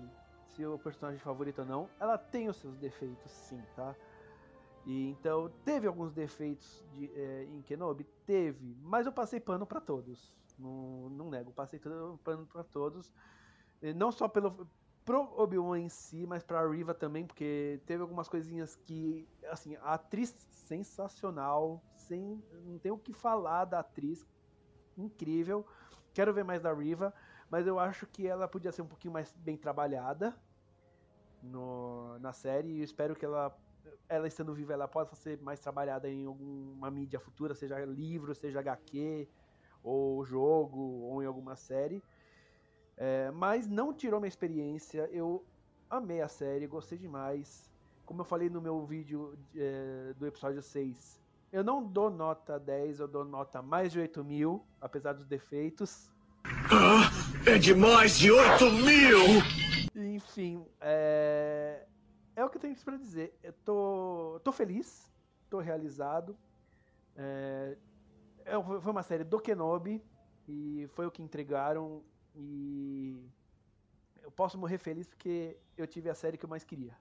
se 0.48 0.66
o 0.66 0.78
personagem 0.78 1.20
favorito 1.20 1.60
ou 1.60 1.64
não, 1.64 1.88
ela 1.98 2.18
tem 2.18 2.48
os 2.48 2.56
seus 2.56 2.76
defeitos, 2.76 3.30
sim, 3.30 3.62
tá? 3.76 3.94
E 4.86 5.10
então, 5.10 5.50
teve 5.64 5.86
alguns 5.86 6.12
defeitos 6.12 6.84
de, 6.94 7.10
é, 7.14 7.44
em 7.44 7.62
Kenobi? 7.62 8.04
Teve, 8.26 8.76
mas 8.82 9.06
eu 9.06 9.12
passei 9.12 9.38
pano 9.38 9.66
pra 9.66 9.80
todos. 9.80 10.32
Não, 10.58 11.08
não 11.10 11.30
nego, 11.30 11.52
passei 11.52 11.78
pano 11.78 12.46
pra 12.46 12.64
todos. 12.64 13.10
Não 13.96 14.12
só 14.12 14.28
pelo, 14.28 14.68
pro 15.10 15.42
Obi-Wan 15.42 15.80
em 15.80 15.88
si, 15.88 16.24
mas 16.24 16.44
pra 16.44 16.64
Riva 16.64 16.94
também, 16.94 17.26
porque 17.26 17.80
teve 17.84 18.00
algumas 18.00 18.28
coisinhas 18.28 18.76
que, 18.76 19.28
assim, 19.48 19.74
a 19.76 19.94
atriz 19.94 20.30
sensacional, 20.68 21.82
sem, 21.96 22.40
não 22.64 22.78
tem 22.78 22.92
o 22.92 22.98
que 22.98 23.12
falar 23.12 23.64
da 23.64 23.80
atriz, 23.80 24.24
incrível. 24.96 25.66
Quero 26.14 26.32
ver 26.32 26.44
mais 26.44 26.62
da 26.62 26.72
Riva, 26.72 27.12
mas 27.50 27.66
eu 27.66 27.76
acho 27.80 28.06
que 28.06 28.24
ela 28.24 28.46
podia 28.46 28.70
ser 28.70 28.82
um 28.82 28.86
pouquinho 28.86 29.12
mais 29.12 29.32
bem 29.32 29.56
trabalhada 29.56 30.32
no, 31.42 32.16
na 32.20 32.32
série 32.32 32.68
e 32.68 32.82
espero 32.82 33.16
que 33.16 33.24
ela 33.24 33.52
ela 34.08 34.28
estando 34.28 34.54
viva, 34.54 34.74
ela 34.74 34.86
possa 34.86 35.16
ser 35.16 35.40
mais 35.40 35.58
trabalhada 35.58 36.08
em 36.08 36.26
alguma 36.26 36.90
mídia 36.90 37.18
futura, 37.18 37.54
seja 37.54 37.82
livro, 37.84 38.34
seja 38.34 38.60
HQ, 38.60 39.28
ou 39.82 40.22
jogo, 40.24 40.78
ou 40.78 41.22
em 41.22 41.26
alguma 41.26 41.56
série. 41.56 42.04
É, 43.02 43.30
mas 43.30 43.66
não 43.66 43.94
tirou 43.94 44.20
minha 44.20 44.28
experiência. 44.28 45.08
Eu 45.10 45.42
amei 45.88 46.20
a 46.20 46.28
série, 46.28 46.66
gostei 46.66 46.98
demais. 46.98 47.70
Como 48.04 48.20
eu 48.20 48.26
falei 48.26 48.50
no 48.50 48.60
meu 48.60 48.84
vídeo 48.84 49.38
é, 49.56 50.12
do 50.18 50.26
episódio 50.26 50.60
6, 50.60 51.18
eu 51.50 51.64
não 51.64 51.82
dou 51.82 52.10
nota 52.10 52.60
10, 52.60 53.00
eu 53.00 53.08
dou 53.08 53.24
nota 53.24 53.62
mais 53.62 53.90
de 53.90 53.98
8 53.98 54.22
mil, 54.22 54.66
apesar 54.78 55.14
dos 55.14 55.26
defeitos. 55.26 56.10
É 57.46 57.56
de 57.56 57.74
mais 57.74 58.18
de 58.18 58.30
8 58.30 58.64
mil! 58.70 60.04
Enfim, 60.14 60.66
é, 60.78 61.86
é 62.36 62.44
o 62.44 62.50
que 62.50 62.58
eu 62.58 62.60
tenho 62.60 62.76
pra 62.84 62.98
dizer. 62.98 63.34
Eu 63.42 63.54
tô, 63.64 64.40
tô 64.44 64.52
feliz, 64.52 65.10
tô 65.48 65.58
realizado. 65.58 66.36
É, 67.16 67.78
é- 68.44 68.62
foi 68.62 68.92
uma 68.92 69.02
série 69.02 69.24
do 69.24 69.40
Kenobi 69.40 70.04
e 70.46 70.86
foi 70.94 71.06
o 71.06 71.10
que 71.10 71.22
entregaram 71.22 72.04
e 72.34 73.22
eu 74.22 74.30
posso 74.30 74.58
morrer 74.58 74.78
feliz 74.78 75.06
porque 75.06 75.56
eu 75.76 75.86
tive 75.86 76.08
a 76.08 76.14
série 76.14 76.36
que 76.36 76.44
eu 76.44 76.48
mais 76.48 76.64
queria. 76.64 76.96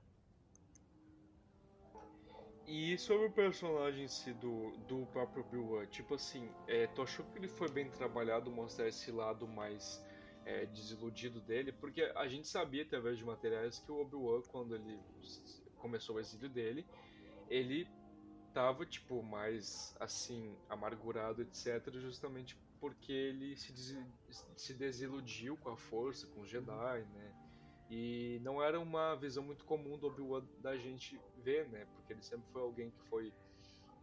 E 2.72 2.98
sobre 3.00 3.26
o 3.26 3.32
personagem 3.32 4.06
em 4.06 4.08
si 4.08 4.32
do, 4.34 4.78
do 4.88 5.06
próprio 5.08 5.44
Obi-Wan, 5.44 5.88
tipo 5.88 6.14
assim, 6.14 6.48
é, 6.68 6.86
tu 6.86 7.02
achou 7.02 7.26
que 7.26 7.40
ele 7.40 7.48
foi 7.48 7.68
bem 7.68 7.90
trabalhado 7.90 8.52
mostrar 8.52 8.88
esse 8.88 9.12
lado 9.12 9.48
mais 9.48 10.04
é, 10.46 10.68
desiludido 10.68 11.42
dele? 11.42 11.72
Porque 11.72 12.04
a 12.16 12.28
gente 12.28 12.48
sabia 12.48 12.84
através 12.84 13.18
de 13.18 13.26
materiais 13.26 13.80
que 13.80 13.92
o 13.92 14.00
Obi-Wan, 14.00 14.44
quando 14.44 14.76
ele 14.76 15.00
começou 15.78 16.18
o 16.18 16.20
exílio 16.20 16.48
dele, 16.48 16.86
ele 17.50 17.88
tava, 18.54 18.86
tipo, 18.86 19.24
mais, 19.24 19.96
assim, 20.00 20.56
amargurado, 20.70 21.42
etc., 21.42 21.92
justamente 21.94 22.56
porque 22.80 23.12
ele 23.12 23.56
se, 23.58 23.72
desi- 23.72 24.06
se 24.56 24.74
desiludiu 24.74 25.58
com 25.58 25.70
a 25.70 25.78
força, 25.78 26.28
com 26.28 26.42
os 26.42 26.50
Jedi, 26.50 27.06
né? 27.14 27.34
E 27.90 28.40
não 28.44 28.62
era 28.62 28.80
uma 28.80 29.16
visão 29.16 29.44
muito 29.44 29.66
comum 29.66 29.98
do 29.98 30.08
Obi-Wan 30.08 30.46
da 30.60 30.78
gente 30.78 31.20
ver, 31.38 31.68
né? 31.70 31.86
Porque 31.96 32.14
ele 32.14 32.22
sempre 32.22 32.48
foi 32.52 32.62
alguém 32.62 32.92
que 32.92 33.02
foi 33.10 33.34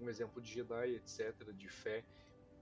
um 0.00 0.08
exemplo 0.08 0.42
de 0.42 0.52
Jedi, 0.52 0.96
etc., 0.96 1.52
de 1.52 1.68
fé. 1.68 2.04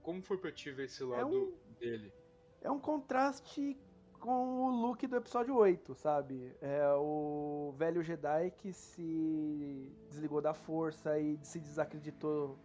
Como 0.03 0.21
foi 0.21 0.37
pra 0.37 0.51
ti 0.51 0.71
ver 0.71 0.85
esse 0.85 1.03
lado 1.03 1.57
dele? 1.79 2.13
É 2.61 2.69
um 2.69 2.79
contraste 2.79 3.77
com 4.19 4.65
o 4.65 4.69
look 4.69 5.05
do 5.07 5.17
episódio 5.17 5.55
8, 5.55 5.93
sabe? 5.95 6.55
É 6.61 6.87
o 6.93 7.73
velho 7.77 8.01
Jedi 8.03 8.51
que 8.51 8.71
se 8.71 9.91
desligou 10.09 10.41
da 10.41 10.53
força 10.53 11.19
e 11.19 11.37
se 11.43 11.59
desacreditou, 11.59 12.57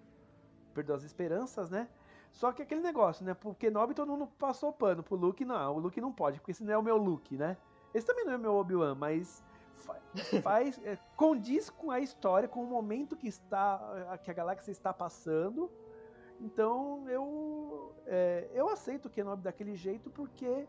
perdeu 0.74 0.94
as 0.94 1.02
esperanças, 1.02 1.70
né? 1.70 1.88
Só 2.32 2.52
que 2.52 2.62
aquele 2.62 2.80
negócio, 2.80 3.24
né? 3.24 3.34
Pro 3.34 3.54
Kenobi 3.54 3.92
todo 3.94 4.08
mundo 4.10 4.26
passou 4.38 4.72
pano, 4.72 5.02
pro 5.02 5.16
Luke 5.16 5.44
não, 5.44 5.76
o 5.76 5.78
Luke 5.78 6.00
não 6.00 6.12
pode, 6.12 6.38
porque 6.38 6.52
esse 6.52 6.62
não 6.64 6.72
é 6.72 6.78
o 6.78 6.82
meu 6.82 6.96
Luke, 6.96 7.36
né? 7.36 7.56
Esse 7.92 8.06
também 8.06 8.24
não 8.24 8.32
é 8.32 8.36
o 8.36 8.40
meu 8.40 8.54
Obi-Wan, 8.54 8.94
mas 8.94 9.44
fa- 9.74 9.98
faz, 10.42 10.78
é, 10.84 10.96
condiz 11.16 11.68
com 11.68 11.90
a 11.90 11.98
história, 12.00 12.48
com 12.48 12.62
o 12.62 12.66
momento 12.66 13.16
que 13.16 13.26
está, 13.28 14.18
que 14.22 14.30
a 14.30 14.34
galáxia 14.34 14.70
está 14.70 14.92
passando. 14.92 15.70
Então 16.40 17.06
eu 17.08 17.94
é, 18.06 18.48
eu 18.54 18.68
aceito 18.68 19.06
o 19.06 19.10
Kenobi 19.10 19.42
daquele 19.42 19.74
jeito 19.76 20.08
porque 20.08 20.66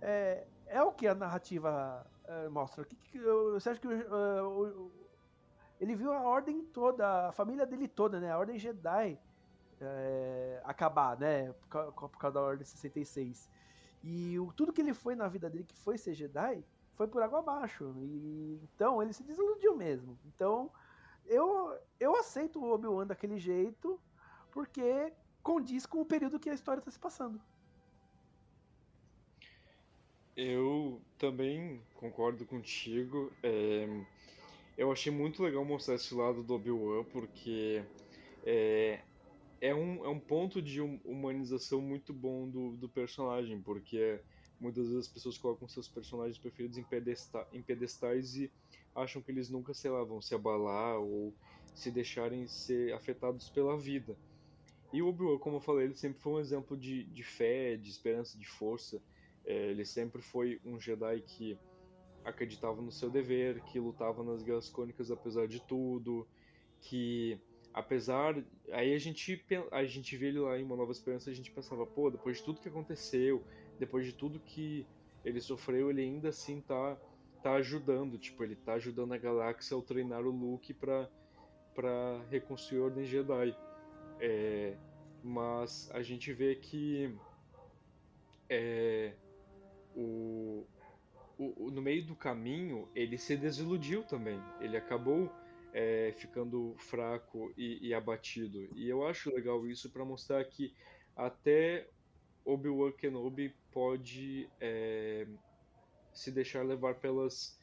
é, 0.00 0.44
é 0.66 0.82
o 0.82 0.92
que 0.92 1.06
a 1.06 1.14
narrativa 1.14 2.04
é, 2.24 2.48
mostra. 2.48 2.84
Que 2.84 2.96
que 2.96 3.18
eu- 3.18 3.52
você 3.52 3.70
acha 3.70 3.80
que 3.80 3.86
é, 3.86 3.92
ele 5.80 5.94
viu 5.94 6.12
a 6.12 6.22
ordem 6.22 6.62
toda, 6.64 7.28
a 7.28 7.32
família 7.32 7.66
dele 7.66 7.86
toda, 7.86 8.18
né? 8.18 8.32
A 8.32 8.38
ordem 8.38 8.58
Jedi 8.58 9.18
é, 9.84 10.60
acabar, 10.64 11.18
né? 11.18 11.52
Por, 11.52 11.68
ca- 11.68 11.92
por 11.92 12.18
causa 12.18 12.34
da 12.34 12.40
ordem 12.42 12.64
66. 12.64 13.50
E 14.02 14.38
o, 14.38 14.52
tudo 14.52 14.72
que 14.72 14.80
ele 14.80 14.94
foi 14.94 15.14
na 15.14 15.28
vida 15.28 15.48
dele, 15.50 15.64
que 15.64 15.76
foi 15.76 15.98
ser 15.98 16.14
Jedi, 16.14 16.64
foi 16.94 17.08
por 17.08 17.22
água 17.22 17.40
abaixo. 17.40 17.94
E, 17.98 18.60
então 18.74 19.02
ele 19.02 19.12
se 19.12 19.22
desiludiu 19.24 19.76
mesmo. 19.76 20.18
Então 20.26 20.70
eu, 21.26 21.78
eu 22.00 22.16
aceito 22.16 22.60
o 22.60 22.72
Obi-Wan 22.72 23.06
daquele 23.06 23.38
jeito 23.38 24.00
porque 24.50 25.12
condiz 25.42 25.86
com 25.86 26.00
o 26.00 26.06
período 26.06 26.38
que 26.40 26.50
a 26.50 26.54
história 26.54 26.80
está 26.80 26.90
se 26.90 26.98
passando. 26.98 27.40
Eu 30.36 31.00
também 31.18 31.80
concordo 31.94 32.44
contigo. 32.46 33.30
é, 33.42 33.86
eu 34.76 34.90
achei 34.90 35.12
muito 35.12 35.42
legal 35.42 35.64
mostrar 35.64 35.94
esse 35.96 36.14
lado 36.14 36.42
do 36.42 36.54
Obi-Wan, 36.54 37.04
porque 37.04 37.84
é, 38.44 39.00
é, 39.62 39.72
um, 39.72 40.04
é 40.04 40.08
um 40.08 40.18
ponto 40.18 40.60
de 40.60 40.82
hum- 40.82 41.00
humanização 41.04 41.80
muito 41.80 42.12
bom 42.12 42.50
do, 42.50 42.76
do 42.76 42.88
personagem, 42.88 43.62
porque 43.62 44.20
muitas 44.58 44.88
vezes 44.88 45.06
as 45.06 45.12
pessoas 45.12 45.38
colocam 45.38 45.68
seus 45.68 45.88
personagens 45.88 46.36
preferidos 46.36 46.76
em, 46.76 46.84
pedesta, 46.84 47.46
em 47.52 47.62
pedestais 47.62 48.34
e 48.34 48.52
acham 48.92 49.22
que 49.22 49.30
eles 49.30 49.48
nunca, 49.48 49.72
sei 49.72 49.92
lá, 49.92 50.02
vão 50.02 50.20
se 50.20 50.34
abalar 50.34 50.98
ou 50.98 51.32
se 51.72 51.92
deixarem 51.92 52.46
ser 52.48 52.92
afetados 52.92 53.48
pela 53.50 53.78
vida. 53.78 54.18
E 54.92 55.00
o 55.00 55.08
Obi-Wan, 55.08 55.38
como 55.38 55.56
eu 55.56 55.60
falei, 55.60 55.86
ele 55.86 55.94
sempre 55.94 56.20
foi 56.20 56.32
um 56.32 56.40
exemplo 56.40 56.76
de, 56.76 57.04
de 57.04 57.22
fé, 57.22 57.76
de 57.76 57.88
esperança, 57.88 58.36
de 58.36 58.46
força. 58.46 59.00
É, 59.46 59.70
ele 59.70 59.84
sempre 59.84 60.20
foi 60.20 60.60
um 60.64 60.78
Jedi 60.78 61.22
que 61.22 61.56
acreditava 62.24 62.82
no 62.82 62.90
seu 62.90 63.10
dever, 63.10 63.62
que 63.64 63.78
lutava 63.78 64.24
nas 64.24 64.42
guerras 64.42 64.68
cônicas 64.68 65.10
apesar 65.10 65.46
de 65.46 65.60
tudo, 65.60 66.28
que 66.80 67.40
apesar 67.74 68.42
aí 68.70 68.94
a 68.94 68.98
gente 68.98 69.44
a 69.70 69.84
gente 69.84 70.16
vê 70.16 70.28
ele 70.28 70.40
lá 70.40 70.58
em 70.58 70.64
uma 70.64 70.76
nova 70.76 70.92
esperança 70.92 71.30
a 71.30 71.34
gente 71.34 71.50
pensava 71.50 71.86
pô 71.86 72.10
depois 72.10 72.38
de 72.38 72.42
tudo 72.42 72.60
que 72.60 72.68
aconteceu 72.68 73.42
depois 73.78 74.04
de 74.04 74.12
tudo 74.12 74.38
que 74.40 74.86
ele 75.24 75.40
sofreu 75.40 75.90
ele 75.90 76.02
ainda 76.02 76.28
assim 76.28 76.60
tá 76.60 76.96
tá 77.42 77.54
ajudando 77.54 78.18
tipo 78.18 78.44
ele 78.44 78.56
tá 78.56 78.74
ajudando 78.74 79.12
a 79.12 79.18
galáxia 79.18 79.74
ao 79.74 79.82
treinar 79.82 80.22
o 80.22 80.30
Luke 80.30 80.74
para 80.74 81.08
para 81.74 82.20
reconstruir 82.30 82.80
a 82.80 82.84
Ordem 82.84 83.04
Jedi 83.04 83.56
é, 84.20 84.76
mas 85.22 85.90
a 85.92 86.02
gente 86.02 86.32
vê 86.32 86.54
que 86.54 87.12
é, 88.48 89.14
o, 89.96 90.66
o, 91.38 91.70
no 91.70 91.80
meio 91.80 92.04
do 92.04 92.14
caminho, 92.14 92.88
ele 92.94 93.16
se 93.16 93.36
desiludiu 93.36 94.02
também. 94.04 94.40
Ele 94.60 94.76
acabou 94.76 95.32
é, 95.72 96.12
ficando 96.16 96.74
fraco 96.78 97.52
e, 97.56 97.88
e, 97.88 97.94
abatido. 97.94 98.68
E 98.74 98.88
eu 98.88 99.06
acho 99.06 99.34
legal 99.34 99.66
isso 99.66 99.90
para 99.90 100.04
mostrar 100.04 100.44
que 100.44 100.74
até 101.16 101.88
Obi-Wan 102.44 102.92
Kenobi 102.92 103.54
pode 103.70 104.48
é, 104.60 105.26
se 106.12 106.30
deixar 106.30 106.62
levar 106.64 106.96
pelas, 106.96 107.58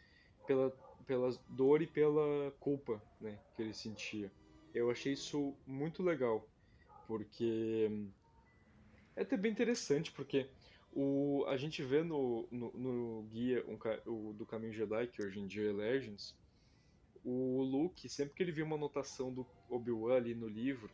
pela, 0.48 0.72
pela 1.06 1.30
dor 1.50 1.82
e 1.82 1.88
pela 1.88 2.52
culpa 2.60 3.02
né, 3.22 3.40
que 3.56 3.62
ele 3.62 3.74
sentia. 3.74 4.32
Eu 4.74 4.90
achei 4.90 5.14
isso 5.14 5.56
muito 5.66 6.04
legal, 6.04 6.48
porque 7.08 7.90
é 9.16 9.22
até 9.22 9.36
bem 9.36 9.52
interessante, 9.52 10.12
porque 10.12 10.48
o, 10.94 11.46
a 11.48 11.58
gente 11.58 11.84
vê 11.84 12.04
no, 12.04 12.48
no, 12.52 12.72
no 12.72 13.24
guia 13.24 13.64
um, 13.68 13.78
o, 14.06 14.34
do 14.34 14.46
Caminho 14.46 14.74
Jedi, 14.74 15.08
que 15.08 15.22
hoje 15.22 15.40
em 15.40 15.48
dia 15.48 15.70
é 15.70 15.74
Legends, 15.74 16.36
o 17.24 17.62
Luke, 17.64 18.08
sempre 18.10 18.34
que 18.36 18.44
ele 18.44 18.52
vê 18.52 18.62
uma 18.62 18.76
anotação 18.76 19.34
do 19.34 19.46
Obi-Wan 19.70 20.16
ali 20.16 20.34
no 20.34 20.48
livro, 20.48 20.90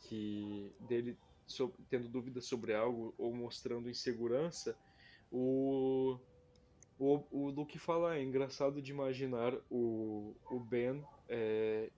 que 0.00 0.72
dele 0.80 1.16
so, 1.46 1.72
tendo 1.88 2.08
dúvidas 2.08 2.44
sobre 2.46 2.74
algo 2.74 3.14
ou 3.18 3.34
mostrando 3.34 3.90
insegurança, 3.90 4.76
o, 5.30 6.18
o, 6.98 7.24
o 7.30 7.50
Luke 7.50 7.78
fala, 7.78 8.16
é 8.16 8.22
engraçado 8.22 8.80
de 8.80 8.92
imaginar 8.92 9.54
o, 9.70 10.34
o 10.50 10.60
Ben 10.60 11.02
é, 11.28 11.90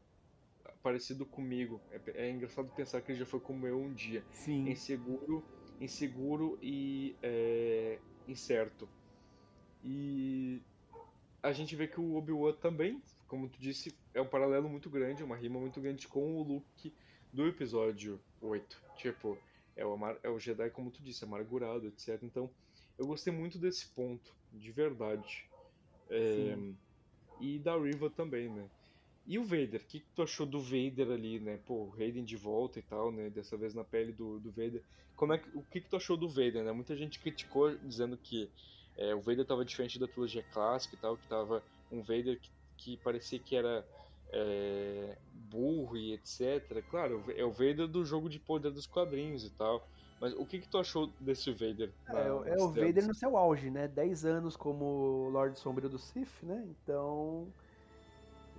parecido 0.83 1.27
comigo. 1.27 1.81
É, 1.91 2.27
é, 2.27 2.31
engraçado 2.31 2.71
pensar 2.75 3.01
que 3.01 3.13
ele 3.13 3.19
já 3.19 3.27
foi 3.27 3.41
como 3.41 3.67
eu 3.67 3.79
um 3.79 3.93
dia. 3.93 4.25
Sim. 4.31 4.69
Inseguro, 4.69 5.45
inseguro 5.81 6.59
e 6.63 7.15
é, 7.23 7.99
incerto. 8.27 8.89
E 9.83 10.61
a 11.43 11.53
gente 11.53 11.75
vê 11.75 11.87
que 11.87 12.01
o 12.01 12.17
Obi-Wan 12.17 12.55
também, 12.55 13.03
como 13.27 13.49
tu 13.49 13.59
disse, 13.59 13.95
é 14.13 14.21
um 14.21 14.27
paralelo 14.27 14.69
muito 14.69 14.91
grande, 14.91 15.23
uma 15.23 15.37
rima 15.37 15.59
muito 15.59 15.81
grande 15.81 16.07
com 16.07 16.37
o 16.37 16.43
Luke 16.43 16.93
do 17.33 17.47
episódio 17.47 18.21
8. 18.41 18.83
Tipo, 18.97 19.39
é 19.77 19.85
o, 19.85 19.97
é 20.23 20.29
o 20.29 20.39
Jedi, 20.39 20.71
como 20.71 20.91
tu 20.91 21.03
disse, 21.03 21.25
amargurado, 21.25 21.87
etc. 21.87 22.23
Então, 22.23 22.51
eu 22.99 23.07
gostei 23.07 23.33
muito 23.33 23.59
desse 23.59 23.87
ponto, 23.89 24.35
de 24.53 24.71
verdade. 24.71 25.49
É, 26.11 26.57
e 27.41 27.59
da 27.59 27.79
Riva 27.79 28.11
também, 28.11 28.49
né? 28.49 28.69
E 29.27 29.39
o 29.39 29.45
Vader, 29.45 29.81
o 29.81 29.85
que, 29.85 30.01
que, 30.01 30.07
tu 30.15 30.23
achou 30.23 30.45
do 30.45 30.61
Vader 30.61 31.11
ali, 31.11 31.39
né? 31.39 31.59
Pô, 31.65 31.85
o 31.85 31.95
Hayden 31.95 32.25
de 32.25 32.37
volta 32.37 32.79
e 32.79 32.83
tal, 32.83 33.13
né? 33.13 33.31
Dessa 33.31 33.57
vez 33.57 33.75
na 33.75 33.85
pele 33.85 34.13
do, 34.13 34.41
do 34.41 34.51
Vader. 34.51 34.83
Como 35.15 35.33
é 35.33 35.39
que, 35.39 35.49
o 35.57 35.63
que, 35.63 35.81
que 35.81 35.89
tu 35.89 35.97
achou 35.97 36.17
do 36.17 36.29
Vader, 36.29 36.65
né? 36.65 36.73
Muita 36.73 36.97
gente 36.97 37.21
criticou 37.21 37.77
dizendo 37.79 38.17
que 38.17 38.51
é, 38.97 39.15
o 39.15 39.21
Vader 39.21 39.45
tava 39.45 39.65
diferente 39.65 39.99
da 39.99 40.07
trilogia 40.07 40.45
clássica 40.53 40.95
e 40.95 40.99
tal, 40.99 41.17
que 41.17 41.27
tava 41.27 41.63
um 41.91 42.03
Vader 42.03 42.39
que, 42.41 42.51
que 42.77 42.97
parecia 42.99 43.39
que 43.39 43.57
era 43.57 43.87
é, 44.33 45.17
burro 45.33 45.97
e 45.97 46.13
etc. 46.13 46.83
Claro, 46.91 47.25
é 47.37 47.45
o 47.45 47.51
Vader 47.51 47.87
do 47.87 48.05
jogo 48.05 48.29
de 48.29 48.39
poder 48.39 48.71
dos 48.71 48.87
quadrinhos 48.87 49.45
e 49.45 49.51
tal. 49.51 49.87
Mas 50.21 50.35
o 50.35 50.45
que, 50.45 50.59
que 50.59 50.69
tu 50.69 50.77
achou 50.77 51.11
desse 51.19 51.51
Vader? 51.51 51.91
Na, 52.07 52.21
é, 52.21 52.27
é 52.27 52.57
o 52.63 52.69
Vader 52.69 53.07
no 53.07 53.15
seu 53.15 53.39
auge, 53.39 53.71
né? 53.71 53.89
10 53.89 54.25
anos 54.27 54.55
como 54.55 55.31
Lorde 55.31 55.59
Sombrio 55.59 55.89
do 55.89 55.99
Sith, 55.99 56.43
né? 56.43 56.63
Então 56.69 57.51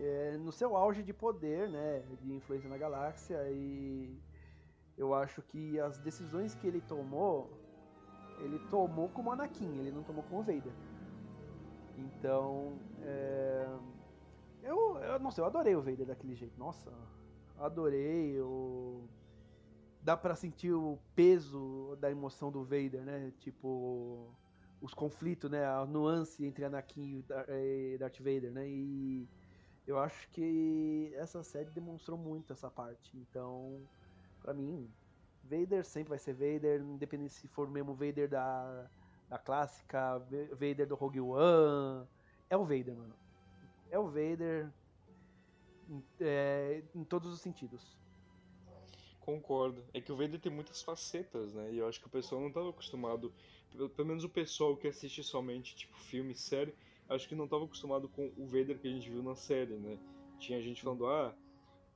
é, 0.01 0.37
no 0.37 0.51
seu 0.51 0.75
auge 0.75 1.03
de 1.03 1.13
poder, 1.13 1.69
né, 1.69 2.03
de 2.21 2.33
influência 2.33 2.69
na 2.69 2.77
galáxia 2.77 3.37
e 3.51 4.17
eu 4.97 5.13
acho 5.13 5.41
que 5.43 5.79
as 5.79 5.97
decisões 5.99 6.55
que 6.55 6.67
ele 6.67 6.81
tomou, 6.81 7.51
ele 8.43 8.59
tomou 8.69 9.09
como 9.09 9.31
Anakin, 9.31 9.79
ele 9.79 9.91
não 9.91 10.03
tomou 10.03 10.23
como 10.23 10.43
Vader. 10.43 10.73
Então, 11.97 12.73
é, 13.01 13.67
eu, 14.63 14.97
eu 14.97 15.19
não 15.19 15.31
sei, 15.31 15.43
eu 15.43 15.47
adorei 15.47 15.75
o 15.75 15.81
Vader 15.81 16.05
daquele 16.05 16.35
jeito. 16.35 16.57
Nossa, 16.57 16.91
adorei. 17.57 18.31
Eu, 18.31 19.09
dá 20.01 20.17
para 20.17 20.35
sentir 20.35 20.73
o 20.73 20.97
peso 21.15 21.95
da 21.99 22.09
emoção 22.09 22.51
do 22.51 22.63
Vader, 22.63 23.03
né? 23.03 23.31
Tipo 23.39 24.35
os 24.81 24.93
conflitos, 24.93 25.49
né? 25.49 25.65
A 25.65 25.85
nuance 25.85 26.43
entre 26.45 26.65
Anakin 26.65 27.23
e 27.49 27.97
Darth 27.97 28.17
Vader, 28.19 28.51
né? 28.51 28.67
E 28.67 29.27
eu 29.85 29.99
acho 29.99 30.29
que 30.29 31.11
essa 31.15 31.43
série 31.43 31.69
demonstrou 31.69 32.17
muito 32.17 32.53
essa 32.53 32.69
parte. 32.69 33.17
Então, 33.17 33.87
para 34.41 34.53
mim, 34.53 34.89
Vader 35.43 35.83
sempre 35.83 36.09
vai 36.09 36.19
ser 36.19 36.33
Vader, 36.33 36.81
independente 36.81 37.33
se 37.33 37.47
for 37.47 37.69
mesmo 37.69 37.93
Vader 37.93 38.29
da, 38.29 38.89
da 39.29 39.37
clássica, 39.37 40.19
Vader 40.51 40.87
do 40.87 40.95
Rogue 40.95 41.21
One. 41.21 42.07
É 42.49 42.57
o 42.57 42.63
Vader, 42.63 42.95
mano. 42.95 43.15
É 43.89 43.99
o 43.99 44.07
Vader 44.07 44.71
é, 46.19 46.83
em 46.95 47.03
todos 47.03 47.31
os 47.33 47.41
sentidos. 47.41 47.97
Concordo. 49.19 49.83
É 49.93 50.01
que 50.01 50.11
o 50.11 50.15
Vader 50.15 50.39
tem 50.39 50.51
muitas 50.51 50.81
facetas, 50.81 51.53
né? 51.53 51.71
E 51.71 51.77
eu 51.77 51.87
acho 51.87 51.99
que 51.99 52.07
o 52.07 52.09
pessoal 52.09 52.41
não 52.41 52.47
estava 52.47 52.69
acostumado, 52.69 53.33
pelo 53.95 54.07
menos 54.07 54.23
o 54.23 54.29
pessoal 54.29 54.75
que 54.75 54.87
assiste 54.87 55.23
somente 55.23 55.75
tipo 55.75 55.95
filme, 55.97 56.33
série, 56.33 56.73
acho 57.07 57.27
que 57.27 57.35
não 57.35 57.45
estava 57.45 57.65
acostumado 57.65 58.07
com 58.09 58.31
o 58.37 58.45
Vader 58.45 58.79
que 58.79 58.87
a 58.87 58.91
gente 58.91 59.09
viu 59.09 59.21
na 59.21 59.35
série, 59.35 59.75
né? 59.75 59.97
Tinha 60.39 60.61
gente 60.61 60.81
falando, 60.81 61.05
ah, 61.07 61.35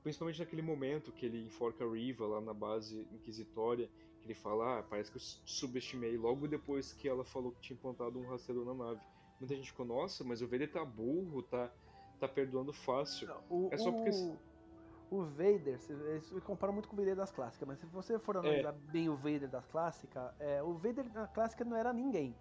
principalmente 0.06 0.38
naquele 0.38 0.62
momento 0.62 1.10
que 1.10 1.26
ele 1.26 1.44
enforca 1.44 1.84
a 1.84 1.92
Riva 1.92 2.24
lá 2.28 2.40
na 2.40 2.54
base 2.54 3.08
inquisitória, 3.10 3.90
que 4.20 4.26
ele 4.28 4.34
fala, 4.34 4.78
ah, 4.78 4.82
parece 4.84 5.10
que 5.10 5.16
eu 5.16 5.20
subestimei 5.20 6.16
logo 6.16 6.46
depois 6.46 6.92
que 6.92 7.08
ela 7.08 7.24
falou 7.24 7.50
que 7.50 7.60
tinha 7.60 7.76
implantado 7.76 8.16
um 8.16 8.24
rastreador 8.24 8.64
na 8.66 8.84
nave. 8.84 9.00
Muita 9.40 9.56
gente 9.56 9.72
ficou, 9.72 9.84
nossa, 9.84 10.22
mas 10.22 10.40
o 10.40 10.46
Vader 10.46 10.70
tá 10.70 10.84
burro, 10.84 11.42
tá, 11.42 11.72
tá 12.20 12.28
perdoando 12.28 12.72
fácil. 12.72 13.28
O, 13.50 13.68
é 13.72 13.76
só 13.76 13.90
porque. 13.90 14.10
O, 14.10 14.38
o 15.10 15.24
Vader, 15.24 15.76
se 15.80 16.40
compara 16.42 16.72
muito 16.72 16.88
com 16.88 16.94
o 16.94 16.98
Vader 17.00 17.16
das 17.16 17.32
clássicas, 17.32 17.66
mas 17.66 17.80
se 17.80 17.86
você 17.86 18.16
for 18.16 18.36
analisar 18.36 18.74
é. 18.74 18.92
bem 18.92 19.08
o 19.08 19.16
Vader 19.16 19.48
das 19.48 19.66
clássicas, 19.66 20.32
é, 20.38 20.62
o 20.62 20.74
Vader 20.74 21.12
na 21.12 21.26
clássica 21.26 21.64
não 21.64 21.76
era 21.76 21.92
ninguém. 21.92 22.32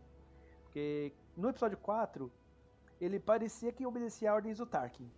Porque 0.66 1.12
no 1.36 1.50
episódio 1.50 1.80
4, 1.80 2.32
ele 3.02 3.20
parecia 3.20 3.72
que 3.72 3.88
obedecia 3.88 4.30
a 4.30 4.36
ordens 4.36 4.60
do 4.60 4.68
Tarkin. 4.68 5.10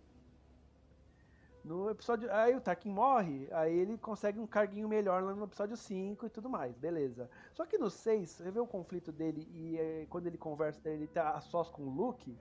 No 1.68 1.90
episódio. 1.90 2.32
Aí 2.32 2.56
o 2.56 2.62
Tarkin 2.62 2.88
morre, 2.88 3.46
aí 3.52 3.78
ele 3.78 3.98
consegue 3.98 4.38
um 4.40 4.46
carguinho 4.46 4.88
melhor 4.88 5.22
lá 5.22 5.34
no 5.34 5.44
episódio 5.44 5.76
5 5.76 6.24
e 6.24 6.30
tudo 6.30 6.48
mais, 6.48 6.74
beleza. 6.78 7.28
Só 7.52 7.66
que 7.66 7.76
no 7.76 7.90
6, 7.90 8.30
você 8.30 8.50
vê 8.50 8.58
o 8.58 8.66
conflito 8.66 9.12
dele 9.12 9.46
e 9.52 9.76
é, 9.76 10.06
quando 10.08 10.26
ele 10.26 10.38
conversa, 10.38 10.88
ele 10.88 11.06
tá 11.06 11.32
a 11.32 11.42
sós 11.42 11.68
com 11.68 11.82
o 11.82 11.90
Luke, 11.90 12.34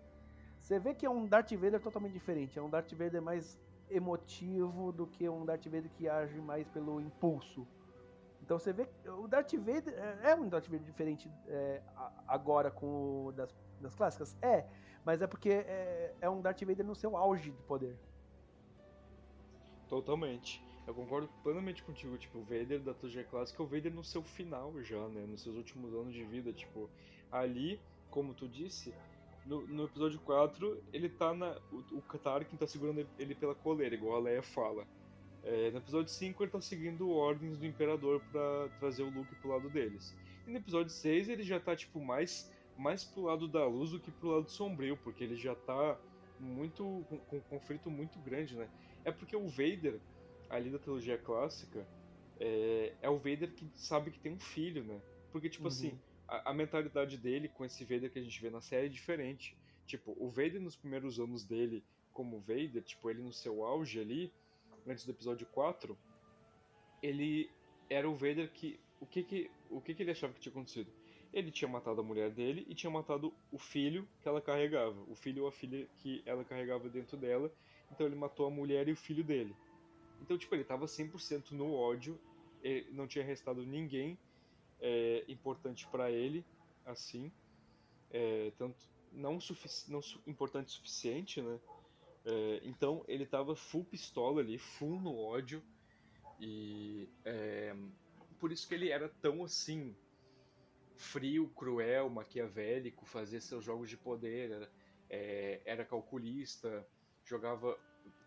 você 0.62 0.80
vê 0.80 0.94
que 0.94 1.06
é 1.06 1.10
um 1.10 1.28
Darth 1.28 1.52
Vader 1.52 1.82
totalmente 1.82 2.14
diferente. 2.14 2.58
É 2.58 2.62
um 2.62 2.70
Darth 2.70 2.94
Vader 2.94 3.22
mais 3.22 3.60
emotivo 3.90 4.94
do 4.94 5.06
que 5.06 5.28
um 5.28 5.46
Darth 5.46 5.66
Vader 5.66 5.92
que 5.92 6.08
age 6.08 6.40
mais 6.40 6.66
pelo 6.70 7.02
impulso. 7.02 7.68
Então 8.42 8.58
você 8.58 8.72
vê 8.72 8.88
o 9.08 9.28
Darth 9.28 9.52
Vader 9.56 9.94
é, 9.94 10.32
é 10.32 10.36
um 10.36 10.48
Darth 10.48 10.68
Vader 10.68 10.86
diferente 10.86 11.30
é, 11.48 11.82
agora 12.26 12.72
com 12.72 13.26
o 13.26 13.32
das, 13.34 13.54
das 13.82 13.94
clássicas? 13.94 14.38
É. 14.42 14.66
Mas 15.04 15.22
é 15.22 15.28
porque 15.28 15.50
é, 15.50 16.16
é 16.22 16.30
um 16.30 16.40
Darth 16.40 16.62
Vader 16.62 16.86
no 16.86 16.96
seu 16.96 17.18
auge 17.18 17.52
de 17.52 17.62
poder. 17.64 17.98
Totalmente. 19.90 20.62
Eu 20.86 20.94
concordo 20.94 21.30
plenamente 21.44 21.84
contigo, 21.84 22.18
tipo, 22.18 22.40
o 22.40 22.44
Vader 22.44 22.80
da 22.80 22.94
trilogia 22.94 23.24
clássica 23.24 23.62
é 23.62 23.66
o 23.66 23.68
Vader 23.68 23.94
no 23.94 24.04
seu 24.04 24.24
final 24.24 24.74
já, 24.84 25.08
né? 25.10 25.26
Nos 25.28 25.42
seus 25.44 25.56
últimos 25.56 25.94
anos 25.94 26.14
de 26.14 26.24
vida, 26.24 26.54
tipo, 26.54 26.90
ali, 27.32 27.80
como 28.10 28.34
tu 28.34 28.48
disse, 28.48 28.94
no, 29.46 29.68
no 29.68 29.86
episódio 29.86 30.20
4, 30.22 30.82
ele 30.94 31.10
tá 31.10 31.34
na. 31.34 31.58
O, 31.72 31.98
o 31.98 32.18
Tarkin 32.18 32.56
tá 32.56 32.66
segurando 32.66 33.06
ele 33.20 33.36
pela 33.36 33.54
coleira, 33.54 33.96
igual 33.96 34.16
a 34.16 34.20
Leia 34.20 34.42
fala. 34.42 34.88
É, 35.44 35.72
no 35.72 35.78
episódio 35.78 36.10
5, 36.10 36.44
ele 36.44 36.52
tá 36.52 36.62
seguindo 36.62 37.10
ordens 37.10 37.58
do 37.58 37.66
Imperador 37.66 38.22
para 38.32 38.70
trazer 38.80 39.04
o 39.04 39.10
Luke 39.10 39.36
pro 39.36 39.50
lado 39.50 39.70
deles. 39.70 40.16
E 40.46 40.52
no 40.52 40.58
episódio 40.58 40.90
6, 40.90 41.30
ele 41.30 41.44
já 41.44 41.60
tá, 41.60 41.76
tipo, 41.76 42.00
mais 42.00 42.50
mais 42.78 43.04
pro 43.04 43.24
lado 43.24 43.48
da 43.48 43.66
luz 43.66 43.92
do 43.92 44.00
que 44.00 44.12
pro 44.12 44.30
lado 44.30 44.50
sombrio, 44.50 44.96
porque 44.98 45.24
ele 45.24 45.36
já 45.36 45.56
tá 45.56 45.98
muito 46.40 47.04
com, 47.10 47.18
com 47.18 47.38
um 47.38 47.42
conflito 47.42 47.90
muito 47.90 48.20
grande, 48.20 48.56
né? 48.56 48.70
É 49.08 49.12
porque 49.12 49.38
o 49.38 49.48
Vader, 49.48 50.02
ali 50.50 50.70
da 50.70 50.78
trilogia 50.78 51.18
clássica, 51.18 51.88
é, 52.42 52.94
é 53.02 53.10
o 53.10 53.16
Vader 53.16 53.54
que 53.54 53.72
sabe 53.74 54.12
que 54.12 54.20
tem 54.20 54.34
um 54.34 54.40
filho, 54.40 54.84
né? 54.84 55.02
Porque, 55.32 55.48
tipo 55.48 55.64
uhum. 55.64 55.70
assim, 55.70 55.98
a, 56.28 56.52
a, 56.52 56.54
mentalidade 56.54 57.18
dele 57.18 57.48
com 57.48 57.64
esse 57.64 57.86
Vader 57.86 58.12
que 58.12 58.20
a 58.20 58.22
gente 58.22 58.42
vê 58.42 58.50
na 58.50 58.60
série 58.60 58.88
é 58.88 58.90
diferente. 58.90 59.58
Tipo, 59.86 60.14
o 60.20 60.28
Vader 60.28 60.60
nos 60.60 60.76
primeiros 60.76 61.22
anos 61.22 61.46
dele 61.46 61.86
como 62.12 62.42
Vader, 62.42 62.84
tipo, 62.84 63.10
ele 63.10 63.22
no 63.22 63.32
seu 63.32 63.64
auge 63.64 63.98
ali, 63.98 64.34
antes 64.86 65.06
do 65.06 65.12
episódio 65.14 65.48
4, 65.48 65.98
ele 67.02 67.50
era 67.90 68.10
o 68.10 68.14
Vader 68.14 68.52
que. 68.52 68.78
O 69.00 69.06
que 69.06 69.24
que, 69.24 69.50
o 69.70 69.80
que, 69.80 69.94
que 69.94 70.04
ele 70.04 70.12
achava 70.12 70.34
que 70.34 70.42
tinha 70.42 70.52
acontecido? 70.52 70.92
ele 71.32 71.52
tinha 71.52 71.70
matado 71.70 72.02
a 72.02 72.04
mulher 72.04 72.32
dele 72.32 72.66
e 72.68 72.74
tinha 72.74 72.90
matado 72.90 73.34
o 73.52 73.58
filho 73.58 74.08
que 74.22 74.28
ela 74.28 74.42
carregava, 74.42 75.00
o 75.08 75.16
filho 75.16 75.44
ou 75.44 75.50
a 75.50 75.52
filha 75.52 75.88
que 75.98 76.24
ela 76.26 76.44
carregava 76.44 76.90
dentro 76.90 77.16
dela. 77.16 77.52
Então 77.92 78.06
ele 78.06 78.16
matou 78.16 78.46
a 78.48 78.50
mulher 78.50 78.88
e 78.88 78.92
o 78.92 78.98
filho 78.98 79.24
dele. 79.24 79.56
Então, 80.22 80.38
tipo, 80.38 80.54
ele 80.56 80.64
tava 80.64 80.86
100% 80.86 81.52
no 81.52 81.74
ódio, 81.74 82.20
não 82.92 83.08
tinha 83.08 83.24
restado 83.24 83.66
ninguém 83.66 84.18
é, 84.80 85.24
importante 85.28 85.88
para 85.88 86.12
ele, 86.12 86.46
assim, 86.86 87.32
é, 88.12 88.52
tanto 88.58 88.78
não, 89.12 89.40
não 89.88 90.02
importante 90.26 90.68
o 90.68 90.72
suficiente, 90.72 91.42
né? 91.42 91.60
É, 92.26 92.62
então 92.64 93.04
ele 93.08 93.26
tava 93.26 93.56
full 93.56 93.86
pistola 93.86 94.42
ali, 94.42 94.58
full 94.58 95.00
no 95.00 95.16
ódio. 95.18 95.64
E 96.40 97.10
é, 97.26 97.76
por 98.40 98.52
isso 98.52 98.68
que 98.68 98.76
ele 98.76 98.90
era 98.90 99.10
tão 99.22 99.44
assim 99.44 99.96
frio, 100.96 101.48
cruel, 101.56 102.10
maquiavélico, 102.10 103.06
fazia 103.06 103.40
seus 103.40 103.64
jogos 103.64 103.90
de 103.90 103.98
poder, 103.98 104.52
era, 104.52 104.72
é, 105.10 105.62
era 105.66 105.86
calculista, 105.86 106.86
jogava 107.28 107.78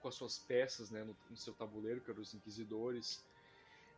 com 0.00 0.08
as 0.08 0.14
suas 0.14 0.38
peças 0.38 0.90
né, 0.90 1.02
no, 1.04 1.16
no, 1.28 1.36
seu 1.36 1.54
tabuleiro, 1.54 2.00
que 2.00 2.10
eram 2.10 2.20
os 2.20 2.34
inquisidores. 2.34 3.24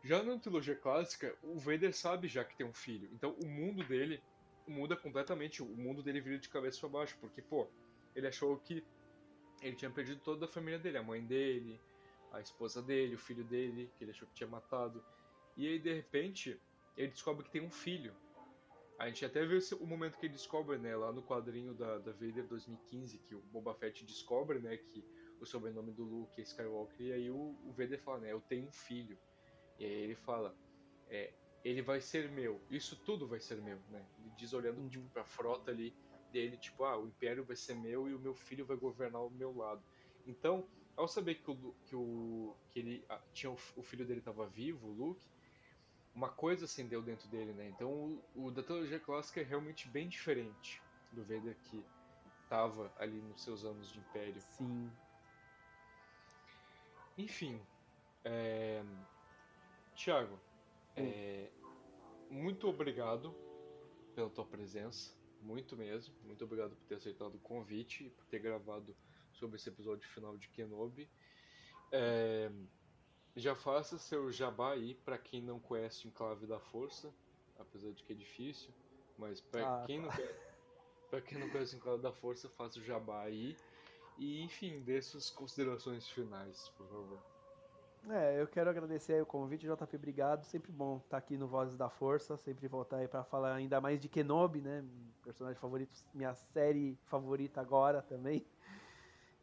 Já 0.02 0.22
na 0.22 0.38
trilogia 0.38 0.74
clássica, 0.74 1.36
o 1.42 1.58
Vader 1.58 1.94
sabe 1.94 2.28
já 2.28 2.44
que 2.44 2.56
tem 2.56 2.66
um 2.66 2.72
filho, 2.72 3.08
então 3.12 3.36
o 3.42 3.46
mundo 3.46 3.84
dele 3.84 4.20
muda 4.66 4.96
completamente, 4.96 5.62
o 5.62 5.66
mundo 5.66 6.02
dele 6.02 6.20
vira 6.20 6.38
de 6.38 6.48
cabeça 6.48 6.80
para 6.80 6.88
baixo, 6.88 7.16
porque, 7.20 7.40
pô, 7.40 7.68
ele 8.14 8.26
achou 8.26 8.56
que 8.58 8.84
ele 9.60 9.76
tinha 9.76 9.90
perdido 9.90 10.20
toda 10.20 10.44
a 10.44 10.48
família 10.48 10.78
dele, 10.78 10.98
a 10.98 11.02
mãe 11.02 11.24
dele, 11.24 11.80
a 12.32 12.40
esposa 12.40 12.82
dele, 12.82 13.14
o 13.14 13.18
filho 13.18 13.44
dele, 13.44 13.90
que 13.96 14.04
ele 14.04 14.10
achou 14.10 14.26
que 14.26 14.34
tinha 14.34 14.48
matado. 14.48 15.04
E 15.56 15.66
aí, 15.68 15.78
de 15.78 15.92
repente, 15.92 16.60
ele 16.96 17.08
descobre 17.08 17.44
que 17.44 17.50
tem 17.50 17.62
um 17.62 17.70
filho. 17.70 18.14
A 19.02 19.08
gente 19.08 19.24
até 19.24 19.44
viu 19.44 19.58
o 19.80 19.84
momento 19.84 20.16
que 20.16 20.26
ele 20.26 20.34
descobre, 20.34 20.78
né, 20.78 20.94
lá 20.94 21.12
no 21.12 21.24
quadrinho 21.24 21.74
da, 21.74 21.98
da 21.98 22.12
Vader 22.12 22.46
2015, 22.46 23.18
que 23.18 23.34
o 23.34 23.40
Boba 23.40 23.74
Fett 23.74 24.04
descobre, 24.04 24.60
né, 24.60 24.76
que 24.76 25.04
o 25.40 25.44
sobrenome 25.44 25.90
do 25.90 26.04
Luke 26.04 26.40
é 26.40 26.44
Skywalker, 26.44 27.06
e 27.06 27.12
aí 27.12 27.28
o, 27.28 27.58
o 27.64 27.72
Vader 27.72 28.00
fala, 28.00 28.20
né, 28.20 28.32
eu 28.32 28.40
tenho 28.40 28.68
um 28.68 28.70
filho. 28.70 29.18
E 29.76 29.84
aí 29.84 29.90
ele 29.90 30.14
fala, 30.14 30.54
é, 31.08 31.32
ele 31.64 31.82
vai 31.82 32.00
ser 32.00 32.30
meu, 32.30 32.60
isso 32.70 32.94
tudo 33.04 33.26
vai 33.26 33.40
ser 33.40 33.60
meu, 33.60 33.80
né? 33.90 34.06
Ele 34.20 34.30
diz 34.36 34.52
olhando, 34.52 34.78
uhum. 34.78 34.88
tipo, 34.88 35.08
pra 35.08 35.24
frota 35.24 35.72
ali 35.72 35.92
dele, 36.30 36.56
tipo, 36.56 36.84
ah, 36.84 36.96
o 36.96 37.08
Império 37.08 37.42
vai 37.42 37.56
ser 37.56 37.74
meu 37.74 38.08
e 38.08 38.14
o 38.14 38.20
meu 38.20 38.36
filho 38.36 38.64
vai 38.64 38.76
governar 38.76 39.20
o 39.26 39.30
meu 39.30 39.52
lado. 39.52 39.82
Então, 40.24 40.64
ao 40.96 41.08
saber 41.08 41.42
que 41.42 41.50
o 41.50 41.74
que, 41.86 41.96
o, 41.96 42.54
que 42.70 42.78
ele 42.78 43.04
tinha 43.32 43.50
o, 43.50 43.58
o 43.74 43.82
filho 43.82 44.06
dele 44.06 44.20
estava 44.20 44.46
vivo, 44.46 44.86
o 44.86 44.92
Luke, 44.92 45.26
uma 46.14 46.28
coisa 46.28 46.64
acendeu 46.66 47.02
dentro 47.02 47.28
dele, 47.28 47.52
né? 47.52 47.68
Então 47.68 47.90
o, 47.90 48.46
o 48.46 48.50
da 48.50 48.62
trilogia 48.62 49.00
clássica 49.00 49.40
é 49.40 49.44
realmente 49.44 49.88
bem 49.88 50.08
diferente 50.08 50.82
do 51.10 51.22
Vader 51.22 51.56
que 51.64 51.84
estava 52.42 52.92
ali 52.98 53.20
nos 53.20 53.42
seus 53.42 53.64
anos 53.64 53.90
de 53.90 53.98
Império. 53.98 54.40
Sim. 54.40 54.90
Enfim, 57.16 57.60
é... 58.24 58.82
Tiago, 59.94 60.38
é... 60.96 61.50
muito 62.30 62.68
obrigado 62.68 63.34
pela 64.14 64.28
tua 64.30 64.44
presença, 64.44 65.14
muito 65.40 65.76
mesmo. 65.76 66.14
Muito 66.24 66.44
obrigado 66.44 66.74
por 66.76 66.84
ter 66.86 66.96
aceitado 66.96 67.34
o 67.34 67.40
convite 67.40 68.04
e 68.04 68.10
por 68.10 68.24
ter 68.26 68.38
gravado 68.38 68.94
sobre 69.32 69.56
esse 69.56 69.68
episódio 69.68 70.08
final 70.08 70.36
de 70.36 70.48
Kenobi. 70.48 71.08
É, 71.90 72.50
já 73.36 73.54
faça 73.54 73.98
seu 73.98 74.30
jabá 74.30 74.72
aí 74.72 74.94
para 74.94 75.18
quem 75.18 75.40
não 75.40 75.58
conhece 75.58 76.06
o 76.06 76.08
Enclave 76.08 76.46
da 76.46 76.58
Força, 76.58 77.12
apesar 77.58 77.90
de 77.92 78.02
que 78.02 78.12
é 78.12 78.16
difícil, 78.16 78.70
mas 79.18 79.40
para 79.40 79.82
ah, 79.82 79.86
quem, 79.86 80.02
tá. 80.02 80.18
não, 81.12 81.20
quem 81.20 81.38
não 81.38 81.48
conhece 81.48 81.74
o 81.74 81.78
Enclave 81.78 82.02
da 82.02 82.12
Força, 82.12 82.48
faça 82.48 82.78
o 82.78 82.82
jabá 82.82 83.22
aí. 83.22 83.56
E 84.18 84.42
enfim, 84.42 84.80
dê 84.80 85.00
suas 85.00 85.30
considerações 85.30 86.08
finais, 86.08 86.68
por 86.76 86.86
favor. 86.86 87.18
É, 88.10 88.40
eu 88.40 88.48
quero 88.48 88.68
agradecer 88.68 89.22
o 89.22 89.26
convite, 89.26 89.66
JP, 89.66 89.96
obrigado. 89.96 90.44
Sempre 90.44 90.72
bom 90.72 90.98
estar 90.98 91.16
aqui 91.16 91.36
no 91.36 91.46
Vozes 91.46 91.76
da 91.76 91.88
Força, 91.88 92.36
sempre 92.36 92.66
voltar 92.66 92.96
aí 92.96 93.08
para 93.08 93.22
falar 93.22 93.54
ainda 93.54 93.80
mais 93.80 94.00
de 94.00 94.08
Kenobi, 94.08 94.60
né? 94.60 94.84
Personagem 95.22 95.58
favorito, 95.58 95.92
minha 96.12 96.34
série 96.34 96.98
favorita 97.04 97.60
agora 97.60 98.02
também. 98.02 98.44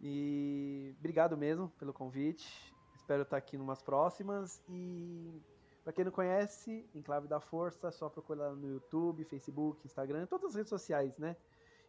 E 0.01 0.93
obrigado 0.99 1.37
mesmo 1.37 1.69
pelo 1.79 1.93
convite. 1.93 2.73
Espero 3.09 3.23
estar 3.23 3.37
aqui 3.37 3.57
numas 3.57 3.81
próximas. 3.81 4.61
E 4.69 5.41
para 5.83 5.91
quem 5.91 6.05
não 6.05 6.11
conhece, 6.11 6.87
Enclave 6.93 7.27
da 7.27 7.39
Força, 7.39 7.87
é 7.87 7.91
só 7.91 8.07
procurar 8.07 8.51
no 8.51 8.69
YouTube, 8.69 9.23
Facebook, 9.23 9.83
Instagram, 9.83 10.27
todas 10.27 10.51
as 10.51 10.55
redes 10.55 10.69
sociais, 10.69 11.17
né? 11.17 11.35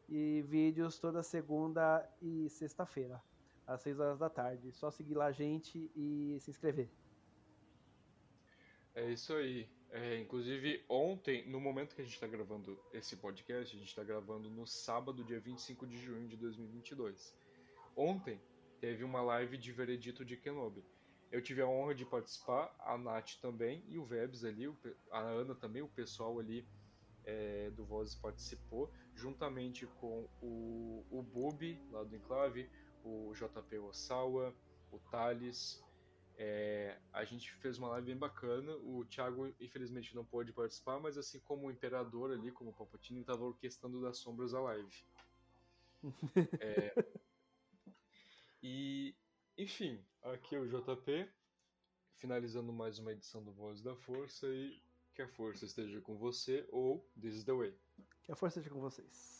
E 0.09 0.42
vídeos 0.48 0.98
toda 0.98 1.22
segunda 1.22 2.09
e 2.22 2.48
sexta-feira, 2.48 3.22
às 3.66 3.82
6 3.82 4.01
horas 4.01 4.18
da 4.18 4.30
tarde. 4.30 4.72
Só 4.72 4.90
seguir 4.90 5.14
lá 5.14 5.26
a 5.26 5.30
gente 5.30 5.90
e 5.94 6.38
se 6.40 6.51
inscrever. 6.51 6.88
É 8.94 9.10
isso 9.10 9.34
aí. 9.34 9.68
É, 9.90 10.18
inclusive, 10.20 10.82
ontem, 10.88 11.47
no 11.51 11.60
momento 11.60 11.94
que 11.94 12.01
a 12.01 12.05
gente 12.05 12.14
está 12.14 12.26
gravando 12.26 12.82
esse 12.94 13.14
podcast, 13.14 13.76
a 13.76 13.78
gente 13.78 13.90
está 13.90 14.02
gravando 14.02 14.48
no 14.48 14.66
sábado, 14.66 15.22
dia 15.22 15.38
25 15.38 15.86
de 15.86 15.98
junho 15.98 16.26
de 16.26 16.38
2022. 16.38 17.36
Ontem 17.94 18.40
teve 18.80 19.05
uma 19.05 19.20
live 19.20 19.59
de 19.59 19.70
veredito 19.70 20.24
de 20.24 20.38
Kenobi. 20.38 20.82
Eu 21.31 21.40
tive 21.40 21.62
a 21.62 21.69
honra 21.69 21.94
de 21.94 22.05
participar, 22.05 22.74
a 22.81 22.98
Nath 22.98 23.36
também, 23.40 23.85
e 23.89 23.98
o 23.98 24.05
Vebs 24.05 24.44
ali, 24.44 24.66
a 25.12 25.20
Ana 25.20 25.55
também, 25.55 25.81
o 25.81 25.89
pessoal 25.89 26.39
ali 26.40 26.66
é, 27.24 27.70
do 27.70 27.85
Vozes 27.85 28.16
participou, 28.16 28.93
juntamente 29.15 29.86
com 30.01 30.28
o, 30.43 31.07
o 31.11 31.23
Bubi, 31.23 31.81
lá 31.90 32.02
do 32.02 32.16
Enclave, 32.16 32.69
o 33.05 33.32
JP 33.35 33.78
Osawa, 33.78 34.55
o 34.90 34.98
Thales. 35.11 35.82
É, 36.36 36.98
a 37.12 37.24
gente 37.24 37.52
fez 37.57 37.78
uma 37.78 37.89
live 37.90 38.07
bem 38.07 38.16
bacana. 38.16 38.74
O 38.78 39.05
Thiago, 39.05 39.55
infelizmente, 39.61 40.15
não 40.15 40.24
pôde 40.24 40.52
participar, 40.52 40.98
mas 40.98 41.19
assim 41.19 41.39
como 41.40 41.66
o 41.66 41.70
Imperador 41.70 42.32
ali, 42.32 42.51
como 42.51 42.70
o 42.70 42.74
Palpatine, 42.74 43.20
estava 43.20 43.44
orquestrando 43.44 44.01
das 44.01 44.19
sombras 44.19 44.55
a 44.55 44.61
live. 44.61 45.05
é, 46.61 46.94
e, 48.62 49.15
enfim, 49.57 50.02
aqui 50.22 50.55
é 50.55 50.59
o 50.59 50.66
JP, 50.66 51.28
finalizando 52.16 52.72
mais 52.72 52.98
uma 52.98 53.12
edição 53.12 53.42
do 53.42 53.52
Voz 53.52 53.80
da 53.82 53.94
Força 53.97 54.47
e 54.47 54.82
que 55.14 55.22
a 55.22 55.28
força 55.28 55.64
esteja 55.64 56.01
com 56.01 56.16
você 56.16 56.66
ou 56.70 57.09
This 57.20 57.36
is 57.36 57.44
the 57.44 57.52
Way. 57.52 57.76
Que 58.22 58.32
a 58.32 58.36
força 58.36 58.59
esteja 58.59 58.74
com 58.74 58.80
vocês. 58.80 59.39